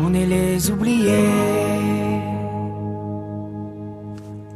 On 0.00 0.14
est 0.14 0.24
les 0.24 0.70
oubliés. 0.70 1.32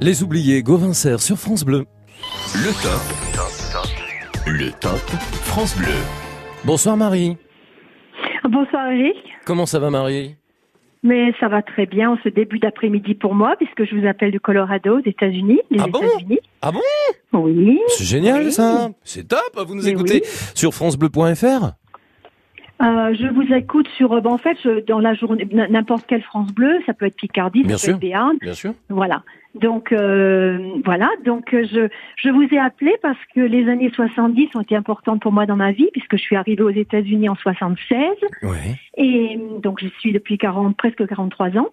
Les 0.01 0.23
oubliés, 0.23 0.63
Gauvincer 0.63 1.19
sur 1.19 1.37
France 1.37 1.65
Bleu. 1.65 1.87
Le 2.55 2.71
top. 2.85 3.03
Le 4.47 4.71
top 4.79 5.11
France 5.43 5.77
Bleu. 5.77 5.99
Bonsoir 6.65 6.97
Marie. 6.97 7.37
Bonsoir 8.45 8.93
Eric. 8.93 9.17
Comment 9.45 9.67
ça 9.67 9.81
va 9.81 9.91
Marie? 9.91 10.37
Mais 11.03 11.33
ça 11.41 11.49
va 11.49 11.63
très 11.63 11.87
bien 11.87 12.11
en 12.11 12.19
ce 12.23 12.29
début 12.29 12.59
d'après-midi 12.59 13.15
pour 13.15 13.35
moi, 13.35 13.55
puisque 13.59 13.85
je 13.91 13.99
vous 13.99 14.07
appelle 14.07 14.33
du 14.33 14.41
Colorado, 14.41 15.01
des 15.01 15.11
États-Unis. 15.11 15.61
des 15.71 15.79
Ah 15.81 15.87
bon? 15.87 16.01
États-Unis. 16.03 16.39
Ah 16.61 16.73
bon? 16.73 16.81
Oui. 17.33 17.79
C'est 17.89 18.05
génial 18.05 18.45
Oui. 18.45 18.53
ça. 18.53 18.91
C'est 19.03 19.27
top. 19.27 19.39
Vous 19.67 19.75
nous 19.75 19.85
Mais 19.85 19.91
écoutez 19.91 20.23
sur 20.55 20.75
francebleu.fr. 20.75 21.73
Euh, 22.83 23.15
je 23.15 23.27
vous 23.33 23.53
écoute 23.55 23.89
sur, 23.97 24.13
euh, 24.13 24.21
ben, 24.21 24.31
en 24.31 24.39
fait, 24.39 24.57
je- 24.65 24.81
dans 24.87 25.01
la 25.01 25.13
journée, 25.15 25.47
n'importe 25.53 26.07
quelle 26.07 26.23
France 26.23 26.51
Bleue, 26.53 26.81
ça 26.87 26.95
peut 26.95 27.07
être 27.07 27.17
Picardie, 27.17 27.63
Bien 27.63 27.77
ça 27.77 27.85
sûr. 27.85 27.93
peut 27.93 27.97
être 27.97 28.01
Béarn. 28.01 28.37
Bien 28.41 28.55
sûr. 28.55 28.73
Voilà. 28.89 29.23
Donc 29.57 29.91
euh, 29.91 30.59
voilà, 30.85 31.09
donc 31.25 31.53
euh, 31.55 31.67
je 31.73 31.89
je 32.17 32.29
vous 32.31 32.45
ai 32.53 32.59
appelé 32.59 32.95
parce 33.03 33.19
que 33.35 33.41
les 33.41 33.69
années 33.69 33.91
70 33.93 34.49
ont 34.55 34.61
été 34.61 34.77
importantes 34.77 35.21
pour 35.21 35.33
moi 35.33 35.45
dans 35.45 35.57
ma 35.57 35.73
vie 35.73 35.89
puisque 35.93 36.13
je 36.17 36.23
suis 36.23 36.37
arrivée 36.37 36.63
aux 36.63 36.71
États-Unis 36.71 37.29
en 37.29 37.35
76 37.35 37.99
Ouais. 38.45 38.77
et 38.97 39.41
donc 39.61 39.81
je 39.83 39.89
suis 39.99 40.13
depuis 40.13 40.39
40 40.39 40.77
presque 40.77 41.05
43 41.05 41.59
ans 41.59 41.67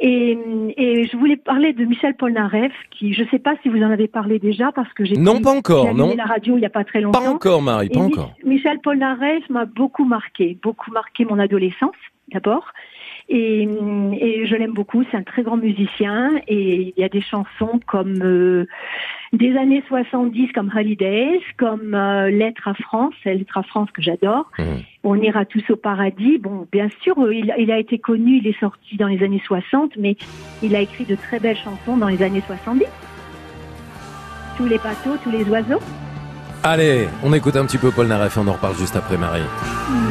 et, 0.00 0.36
et 0.76 1.06
je 1.06 1.16
voulais 1.16 1.36
parler 1.36 1.72
de 1.72 1.84
Michel 1.84 2.14
Polnareff 2.14 2.72
qui 2.90 3.12
je 3.14 3.22
sais 3.30 3.38
pas 3.38 3.54
si 3.62 3.68
vous 3.68 3.78
en 3.78 3.90
avez 3.90 4.08
parlé 4.08 4.38
déjà 4.38 4.72
parce 4.72 4.92
que 4.92 5.04
j'ai 5.04 5.16
Non, 5.16 5.40
pas 5.40 5.52
encore, 5.56 5.94
non. 5.94 6.14
la 6.16 6.24
radio 6.24 6.56
il 6.56 6.62
y 6.62 6.66
a 6.66 6.70
pas 6.70 6.84
très 6.84 7.00
longtemps. 7.00 7.22
Pas 7.22 7.28
encore, 7.30 7.62
Marie, 7.62 7.88
pas 7.88 8.00
Et 8.00 8.02
encore. 8.02 8.34
Michel 8.44 8.80
Polnareff 8.80 9.48
m'a 9.50 9.66
beaucoup 9.66 10.04
marqué, 10.04 10.58
beaucoup 10.62 10.90
marqué 10.90 11.24
mon 11.24 11.38
adolescence 11.38 11.94
d'abord. 12.32 12.72
Et, 13.28 13.62
et 13.62 14.46
je 14.46 14.54
l'aime 14.54 14.74
beaucoup, 14.74 15.02
c'est 15.10 15.16
un 15.16 15.22
très 15.22 15.42
grand 15.42 15.56
musicien 15.56 16.30
et 16.46 16.92
il 16.94 17.00
y 17.00 17.04
a 17.04 17.08
des 17.08 17.22
chansons 17.22 17.80
comme 17.86 18.18
euh, 18.22 18.66
des 19.32 19.56
années 19.56 19.82
70 19.88 20.52
comme 20.52 20.70
Holidays, 20.74 21.40
comme 21.58 21.94
euh, 21.94 22.30
Lettre 22.30 22.68
à 22.68 22.74
France, 22.74 23.14
Lettre 23.24 23.58
à 23.58 23.62
France 23.62 23.88
que 23.92 24.02
j'adore. 24.02 24.50
On 25.04 25.16
ira 25.16 25.46
tous 25.46 25.62
au 25.70 25.76
paradis. 25.76 26.38
Bon, 26.38 26.66
bien 26.70 26.88
sûr, 27.02 27.18
euh, 27.18 27.34
il, 27.34 27.54
il 27.58 27.70
a 27.70 27.78
été 27.78 27.98
connu, 27.98 28.38
il 28.38 28.46
est 28.46 28.58
sorti 28.60 28.96
dans 28.96 29.08
les 29.08 29.22
années 29.24 29.42
60, 29.46 29.92
mais 29.96 30.16
il 30.62 30.76
a 30.76 30.80
écrit 30.80 31.04
de 31.04 31.14
très 31.14 31.40
belles 31.40 31.56
chansons 31.56 31.96
dans 31.96 32.08
les 32.08 32.22
années 32.22 32.42
70. 32.46 32.84
Tous 34.58 34.66
les 34.66 34.78
bateaux, 34.78 35.16
tous 35.22 35.30
les 35.30 35.44
oiseaux. 35.44 35.80
Allez, 36.62 37.08
on 37.22 37.32
écoute 37.32 37.56
un 37.56 37.66
petit 37.66 37.78
peu 37.78 37.90
Paul 37.90 38.06
Naref 38.06 38.36
et 38.36 38.40
on 38.40 38.48
en 38.48 38.52
reparle 38.52 38.76
juste 38.76 38.96
après, 38.96 39.16
Marie. 39.16 39.42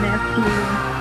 Merci. 0.01 0.92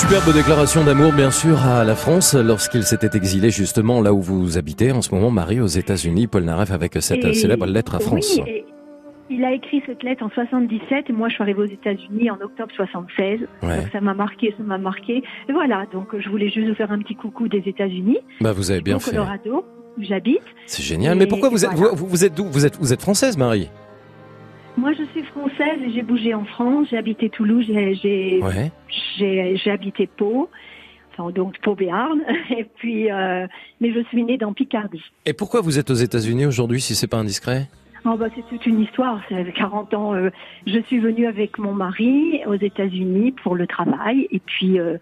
Superbe 0.00 0.32
déclaration 0.32 0.84
d'amour, 0.84 1.12
bien 1.12 1.30
sûr, 1.30 1.58
à 1.66 1.84
la 1.84 1.94
France 1.96 2.34
lorsqu'il 2.34 2.82
s'était 2.84 3.16
exilé 3.16 3.50
justement 3.50 4.00
là 4.00 4.12
où 4.12 4.20
vous 4.20 4.56
habitez 4.56 4.92
en 4.92 5.02
ce 5.02 5.12
moment, 5.14 5.30
Marie, 5.30 5.60
aux 5.60 5.66
États-Unis. 5.66 6.26
Paul 6.28 6.44
Naref 6.44 6.70
avec 6.70 6.94
cette 7.00 7.24
Et- 7.24 7.34
célèbre 7.34 7.66
lettre 7.66 7.94
à 7.96 7.98
France. 7.98 8.38
Oui, 8.44 8.64
il 9.30 9.44
a 9.44 9.52
écrit 9.52 9.82
cette 9.86 10.02
lettre 10.02 10.24
en 10.24 10.30
77 10.30 11.06
et 11.08 11.12
moi 11.12 11.28
je 11.28 11.34
suis 11.34 11.42
arrivée 11.42 11.62
aux 11.62 11.64
États-Unis 11.66 12.30
en 12.30 12.34
octobre 12.40 12.70
76. 12.76 13.40
Ouais. 13.62 13.76
Donc 13.78 13.86
ça 13.92 14.00
m'a 14.00 14.14
marqué, 14.14 14.54
ça 14.56 14.62
m'a 14.62 14.78
marqué. 14.78 15.22
Et 15.48 15.52
voilà, 15.52 15.84
donc 15.92 16.08
je 16.18 16.28
voulais 16.28 16.48
juste 16.50 16.68
vous 16.68 16.74
faire 16.74 16.92
un 16.92 17.00
petit 17.00 17.16
coucou 17.16 17.48
des 17.48 17.62
États-Unis. 17.66 18.18
Bah, 18.40 18.52
vous 18.52 18.70
avez 18.70 18.80
bien 18.80 18.98
fait. 19.00 19.10
Colorado, 19.10 19.64
où 19.98 20.02
j'habite. 20.02 20.40
C'est 20.66 20.82
génial. 20.84 21.16
Et 21.16 21.20
Mais 21.20 21.26
pourquoi 21.26 21.48
vous 21.48 21.64
êtes, 21.64 21.72
voilà. 21.74 21.94
vous, 21.94 22.06
vous 22.06 22.24
êtes 22.24 22.34
d'où? 22.34 22.44
Vous 22.44 22.64
êtes, 22.64 22.76
vous 22.78 22.92
êtes 22.92 23.02
française, 23.02 23.36
Marie? 23.36 23.68
Moi 24.78 24.92
je 24.92 25.02
suis 25.12 25.22
française 25.24 25.80
et 25.84 25.90
j'ai 25.92 26.02
bougé 26.02 26.34
en 26.34 26.44
France. 26.44 26.86
J'ai 26.90 26.96
habité 26.98 27.28
Toulouse, 27.30 27.66
j'ai 27.68 28.40
Ouais. 28.42 28.70
habité 29.70 30.06
Pau. 30.06 30.48
Enfin, 31.12 31.30
donc 31.32 31.58
Pau 31.60 31.74
Béarn. 31.74 32.20
Et 32.56 32.64
puis, 32.76 33.10
euh, 33.10 33.46
mais 33.80 33.92
je 33.92 34.00
suis 34.04 34.22
née 34.22 34.38
dans 34.38 34.52
Picardie. 34.52 35.02
Et 35.26 35.32
pourquoi 35.32 35.60
vous 35.62 35.78
êtes 35.80 35.90
aux 35.90 35.94
États-Unis 35.94 36.46
aujourd'hui, 36.46 36.80
si 36.80 36.94
c'est 36.94 37.08
pas 37.08 37.16
indiscret? 37.16 37.66
Oh 38.04 38.16
bah, 38.16 38.26
c'est 38.36 38.46
toute 38.48 38.64
une 38.66 38.80
histoire. 38.80 39.20
Avec 39.32 39.54
40 39.56 39.94
ans. 39.94 40.14
euh, 40.14 40.30
je 40.66 40.78
suis 40.82 41.00
venue 41.00 41.26
avec 41.26 41.58
mon 41.58 41.72
mari 41.74 42.40
aux 42.46 42.54
États-Unis 42.54 43.32
pour 43.42 43.56
le 43.56 43.66
travail. 43.66 44.28
Et 44.30 44.38
puis, 44.38 44.78
euh, 44.78 44.96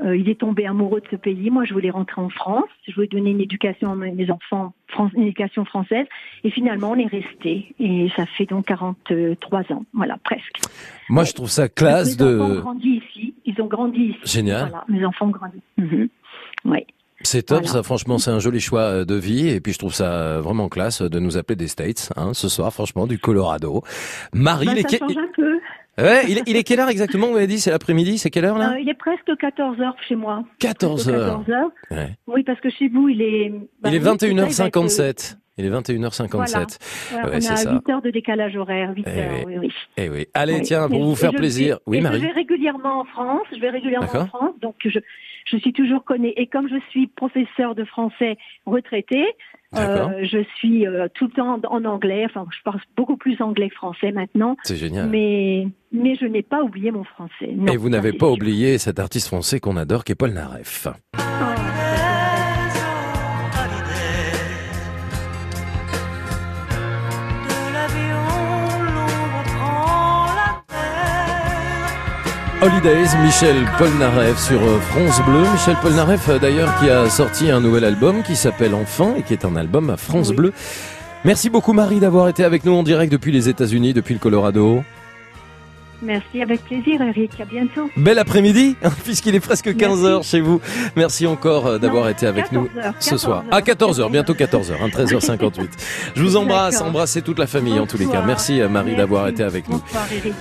euh, 0.00 0.16
il 0.16 0.28
est 0.28 0.40
tombé 0.40 0.66
amoureux 0.66 1.00
de 1.00 1.06
ce 1.10 1.16
pays. 1.16 1.50
Moi, 1.50 1.64
je 1.64 1.72
voulais 1.74 1.90
rentrer 1.90 2.20
en 2.20 2.28
France. 2.30 2.64
Je 2.88 2.94
voulais 2.94 3.06
donner 3.08 3.30
une 3.30 3.40
éducation 3.40 3.92
à 3.92 3.94
mes 3.94 4.30
enfants, 4.30 4.72
une 5.14 5.22
éducation 5.24 5.64
française. 5.64 6.06
Et 6.44 6.50
finalement, 6.50 6.90
on 6.92 6.96
est 6.96 7.06
resté. 7.06 7.74
Et 7.78 8.08
ça 8.16 8.24
fait 8.26 8.46
donc 8.46 8.66
43 8.66 9.60
ans. 9.72 9.84
Voilà, 9.92 10.16
presque. 10.24 10.60
Moi, 11.08 11.24
je 11.24 11.32
trouve 11.32 11.48
ça 11.50 11.68
classe 11.68 12.18
mes 12.18 12.24
enfants 12.24 12.44
ont 12.44 12.48
de. 12.54 12.60
grandi 12.60 13.02
ici. 13.06 13.34
Ils 13.44 13.60
ont 13.60 13.66
grandi 13.66 14.00
ici. 14.00 14.18
Génial. 14.36 14.68
Voilà, 14.70 14.84
mes 14.88 15.04
enfants 15.04 15.26
ont 15.26 15.30
grandi. 15.30 15.60
Mhm. 15.78 16.08
Oui. 16.64 16.78
C'est 17.24 17.42
top, 17.44 17.58
Voilà. 17.58 17.72
ça. 17.72 17.82
Franchement, 17.84 18.18
c'est 18.18 18.32
un 18.32 18.40
joli 18.40 18.58
choix 18.58 18.80
euh, 18.80 19.04
de 19.04 19.14
vie. 19.14 19.48
Et 19.48 19.60
puis, 19.60 19.72
je 19.72 19.78
trouve 19.78 19.94
ça 19.94 20.12
euh, 20.12 20.40
vraiment 20.40 20.68
classe 20.68 21.02
de 21.02 21.18
nous 21.20 21.36
appeler 21.36 21.54
des 21.54 21.68
States, 21.68 22.12
hein, 22.16 22.34
ce 22.34 22.48
soir, 22.48 22.72
franchement, 22.72 23.06
du 23.06 23.18
Colorado. 23.20 23.82
Marie, 24.34 24.66
est, 24.70 24.82
ça 24.82 24.88
que- 24.88 24.98
change 24.98 25.16
un 25.16 25.28
peu. 25.36 25.60
Ouais, 25.98 26.22
il 26.28 26.38
est, 26.38 26.42
il 26.46 26.56
est 26.56 26.62
quelle 26.62 26.80
heure 26.80 26.88
exactement 26.88 27.26
Vous 27.26 27.34
m'avez 27.34 27.46
dit, 27.46 27.60
c'est 27.60 27.70
l'après-midi, 27.70 28.16
c'est 28.18 28.30
quelle 28.30 28.46
heure 28.46 28.56
là? 28.58 28.72
Euh, 28.72 28.80
il 28.80 28.88
est 28.88 28.94
presque 28.94 29.36
14 29.38 29.80
heures 29.80 29.96
chez 30.08 30.14
moi. 30.14 30.42
14 30.58 31.04
Presque 31.04 31.18
heures. 31.18 31.38
14 31.44 31.50
heures. 31.50 31.70
Ouais. 31.90 32.08
Oui, 32.26 32.42
parce 32.44 32.60
que 32.60 32.70
chez 32.70 32.88
vous, 32.88 33.08
il 33.10 33.20
est. 33.20 33.50
bah 33.80 33.90
Il 33.90 33.94
est 33.96 33.98
oui, 33.98 34.16
c'est 34.18 34.26
ça, 34.26 34.66
il 34.66 34.70
21h57. 34.70 35.36
Est 35.58 35.68
21h57. 35.68 36.28
Voilà. 37.10 37.26
Ouais, 37.26 37.30
Ouais, 37.30 37.30
on 37.34 37.52
a 37.52 37.56
ça. 37.56 37.72
8 37.74 37.88
heures 37.90 38.00
de 38.02 38.10
décalage 38.10 38.56
horaire, 38.56 38.92
8 38.96 39.04
Eh 39.06 39.20
heures, 39.20 39.30
oui. 39.34 39.42
oui, 39.46 39.54
oui. 39.60 39.72
Eh 39.98 40.08
oui. 40.08 40.26
Allez, 40.32 40.54
Oui. 40.54 40.62
tiens, 40.62 40.88
pour 40.88 40.98
Et- 40.98 41.02
vous 41.02 41.14
faire 41.14 41.32
plaisir. 41.32 41.76
vais- 41.76 41.82
Oui, 41.86 42.00
Marie. 42.00 42.20
Je 42.20 42.24
vais 42.26 42.32
régulièrement 42.32 43.00
en 43.00 43.04
France, 43.04 43.42
je 43.54 43.60
vais 43.60 43.68
régulièrement 43.70 44.08
en. 44.14 44.26
France, 44.26 44.54
donc 44.62 44.76
je, 44.84 44.98
je 45.44 45.56
suis 45.58 45.74
toujours 45.74 46.04
connue. 46.04 46.32
Et 46.36 46.46
comme 46.46 46.68
je 46.70 46.80
suis 46.88 47.06
professeur 47.06 47.74
de 47.74 47.84
français 47.84 48.38
retraité. 48.64 49.26
Euh, 49.76 50.24
je 50.24 50.44
suis 50.56 50.86
euh, 50.86 51.08
tout 51.14 51.26
le 51.26 51.32
temps 51.32 51.60
en 51.68 51.84
anglais, 51.84 52.24
enfin 52.26 52.46
je 52.50 52.62
parle 52.64 52.80
beaucoup 52.96 53.16
plus 53.16 53.40
anglais 53.40 53.68
que 53.68 53.74
français 53.74 54.12
maintenant. 54.12 54.56
C'est 54.62 54.76
génial. 54.76 55.08
Mais, 55.08 55.66
mais 55.92 56.14
je 56.16 56.26
n'ai 56.26 56.42
pas 56.42 56.62
oublié 56.62 56.90
mon 56.90 57.04
français. 57.04 57.52
Non, 57.54 57.72
Et 57.72 57.76
vous 57.76 57.88
n'avez 57.88 58.12
pas 58.12 58.26
sûr. 58.26 58.32
oublié 58.34 58.78
cet 58.78 58.98
artiste 58.98 59.28
français 59.28 59.60
qu'on 59.60 59.76
adore, 59.76 60.04
qui 60.04 60.12
est 60.12 60.16
Paul 60.16 60.30
Naref. 60.32 60.88
De 61.14 61.81
Holidays, 72.62 73.16
Michel 73.24 73.56
Polnareff 73.76 74.38
sur 74.38 74.62
euh, 74.62 74.78
France 74.78 75.20
Bleu. 75.26 75.40
Michel 75.52 75.74
Polnareff, 75.82 76.28
euh, 76.28 76.38
d'ailleurs, 76.38 76.72
qui 76.78 76.88
a 76.88 77.10
sorti 77.10 77.50
un 77.50 77.60
nouvel 77.60 77.84
album 77.84 78.22
qui 78.22 78.36
s'appelle 78.36 78.72
Enfant 78.72 79.16
et 79.16 79.22
qui 79.22 79.32
est 79.32 79.44
un 79.44 79.56
album 79.56 79.90
à 79.90 79.96
France 79.96 80.30
Bleu. 80.30 80.52
Merci 81.24 81.50
beaucoup 81.50 81.72
Marie 81.72 81.98
d'avoir 81.98 82.28
été 82.28 82.44
avec 82.44 82.64
nous 82.64 82.72
en 82.72 82.84
direct 82.84 83.10
depuis 83.10 83.32
les 83.32 83.48
États-Unis, 83.48 83.94
depuis 83.94 84.14
le 84.14 84.20
Colorado. 84.20 84.84
Merci, 86.02 86.40
avec 86.40 86.64
plaisir, 86.64 87.02
Eric. 87.02 87.32
À 87.40 87.46
bientôt. 87.46 87.90
Bel 87.96 88.20
après-midi, 88.20 88.76
hein, 88.84 88.92
puisqu'il 89.02 89.34
est 89.34 89.40
presque 89.40 89.76
15 89.76 90.04
heures 90.04 90.22
chez 90.22 90.40
vous. 90.40 90.60
Merci 90.94 91.26
encore 91.26 91.66
euh, 91.66 91.78
d'avoir 91.78 92.08
été 92.10 92.28
avec 92.28 92.52
nous 92.52 92.66
14 92.66 92.86
heures, 92.86 92.94
ce 93.00 93.10
14 93.10 93.22
soir. 93.22 93.44
À 93.50 93.62
14 93.62 94.00
heures, 94.00 94.10
bientôt 94.10 94.34
14 94.34 94.70
heures, 94.70 94.82
hein, 94.84 94.88
13h58. 94.88 95.68
Je 96.14 96.22
vous 96.22 96.36
embrasse, 96.36 96.80
embrassez 96.80 97.22
toute 97.22 97.40
la 97.40 97.48
famille 97.48 97.80
en 97.80 97.86
tous 97.88 97.98
les 97.98 98.06
cas. 98.06 98.22
Merci 98.24 98.60
Marie 98.70 98.94
d'avoir 98.94 99.26
été 99.26 99.42
avec 99.42 99.68
nous. 99.68 99.78
Bonsoir, 99.78 100.06
Eric. 100.12 100.34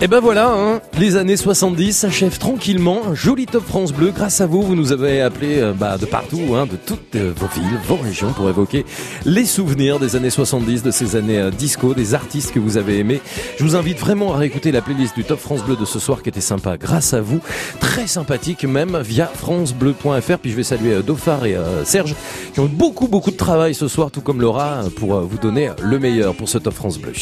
Et 0.00 0.06
ben 0.06 0.20
voilà, 0.20 0.52
hein, 0.52 0.80
les 0.96 1.16
années 1.16 1.36
70 1.36 1.92
s'achèvent 1.92 2.38
tranquillement. 2.38 3.02
Un 3.10 3.14
joli 3.16 3.46
top 3.46 3.66
France 3.66 3.92
Bleu. 3.92 4.12
Grâce 4.12 4.40
à 4.40 4.46
vous, 4.46 4.62
vous 4.62 4.76
nous 4.76 4.92
avez 4.92 5.20
appelés 5.20 5.58
euh, 5.58 5.72
bah, 5.72 5.98
de 5.98 6.06
partout, 6.06 6.54
hein, 6.54 6.66
de 6.66 6.76
toutes 6.76 7.16
euh, 7.16 7.32
vos 7.36 7.48
villes, 7.48 7.78
vos 7.84 7.96
régions, 7.96 8.32
pour 8.32 8.48
évoquer 8.48 8.86
les 9.24 9.44
souvenirs 9.44 9.98
des 9.98 10.14
années 10.14 10.30
70, 10.30 10.84
de 10.84 10.92
ces 10.92 11.16
années 11.16 11.40
euh, 11.40 11.50
disco, 11.50 11.94
des 11.94 12.14
artistes 12.14 12.52
que 12.52 12.60
vous 12.60 12.76
avez 12.76 12.98
aimés. 12.98 13.20
Je 13.58 13.64
vous 13.64 13.74
invite 13.74 13.98
vraiment 13.98 14.34
à 14.34 14.36
réécouter 14.36 14.70
la 14.70 14.82
playlist 14.82 15.16
du 15.16 15.24
top 15.24 15.40
France 15.40 15.64
Bleu 15.64 15.74
de 15.74 15.84
ce 15.84 15.98
soir 15.98 16.22
qui 16.22 16.28
était 16.28 16.40
sympa 16.40 16.76
grâce 16.76 17.12
à 17.12 17.20
vous. 17.20 17.40
Très 17.80 18.06
sympathique 18.06 18.62
même 18.64 18.98
via 19.00 19.26
francebleu.fr. 19.26 20.38
Puis 20.38 20.52
je 20.52 20.56
vais 20.56 20.62
saluer 20.62 21.02
Dauphard 21.02 21.44
et 21.44 21.56
Serge 21.84 22.14
qui 22.54 22.60
ont 22.60 22.70
beaucoup 22.72 23.08
beaucoup 23.08 23.32
de 23.32 23.36
travail 23.36 23.74
ce 23.74 23.88
soir, 23.88 24.12
tout 24.12 24.20
comme 24.20 24.40
Laura, 24.40 24.82
pour 24.96 25.20
vous 25.20 25.38
donner 25.38 25.70
le 25.82 25.98
meilleur 25.98 26.34
pour 26.34 26.48
ce 26.48 26.58
top 26.58 26.74
France 26.74 26.98
Bleu. 26.98 27.12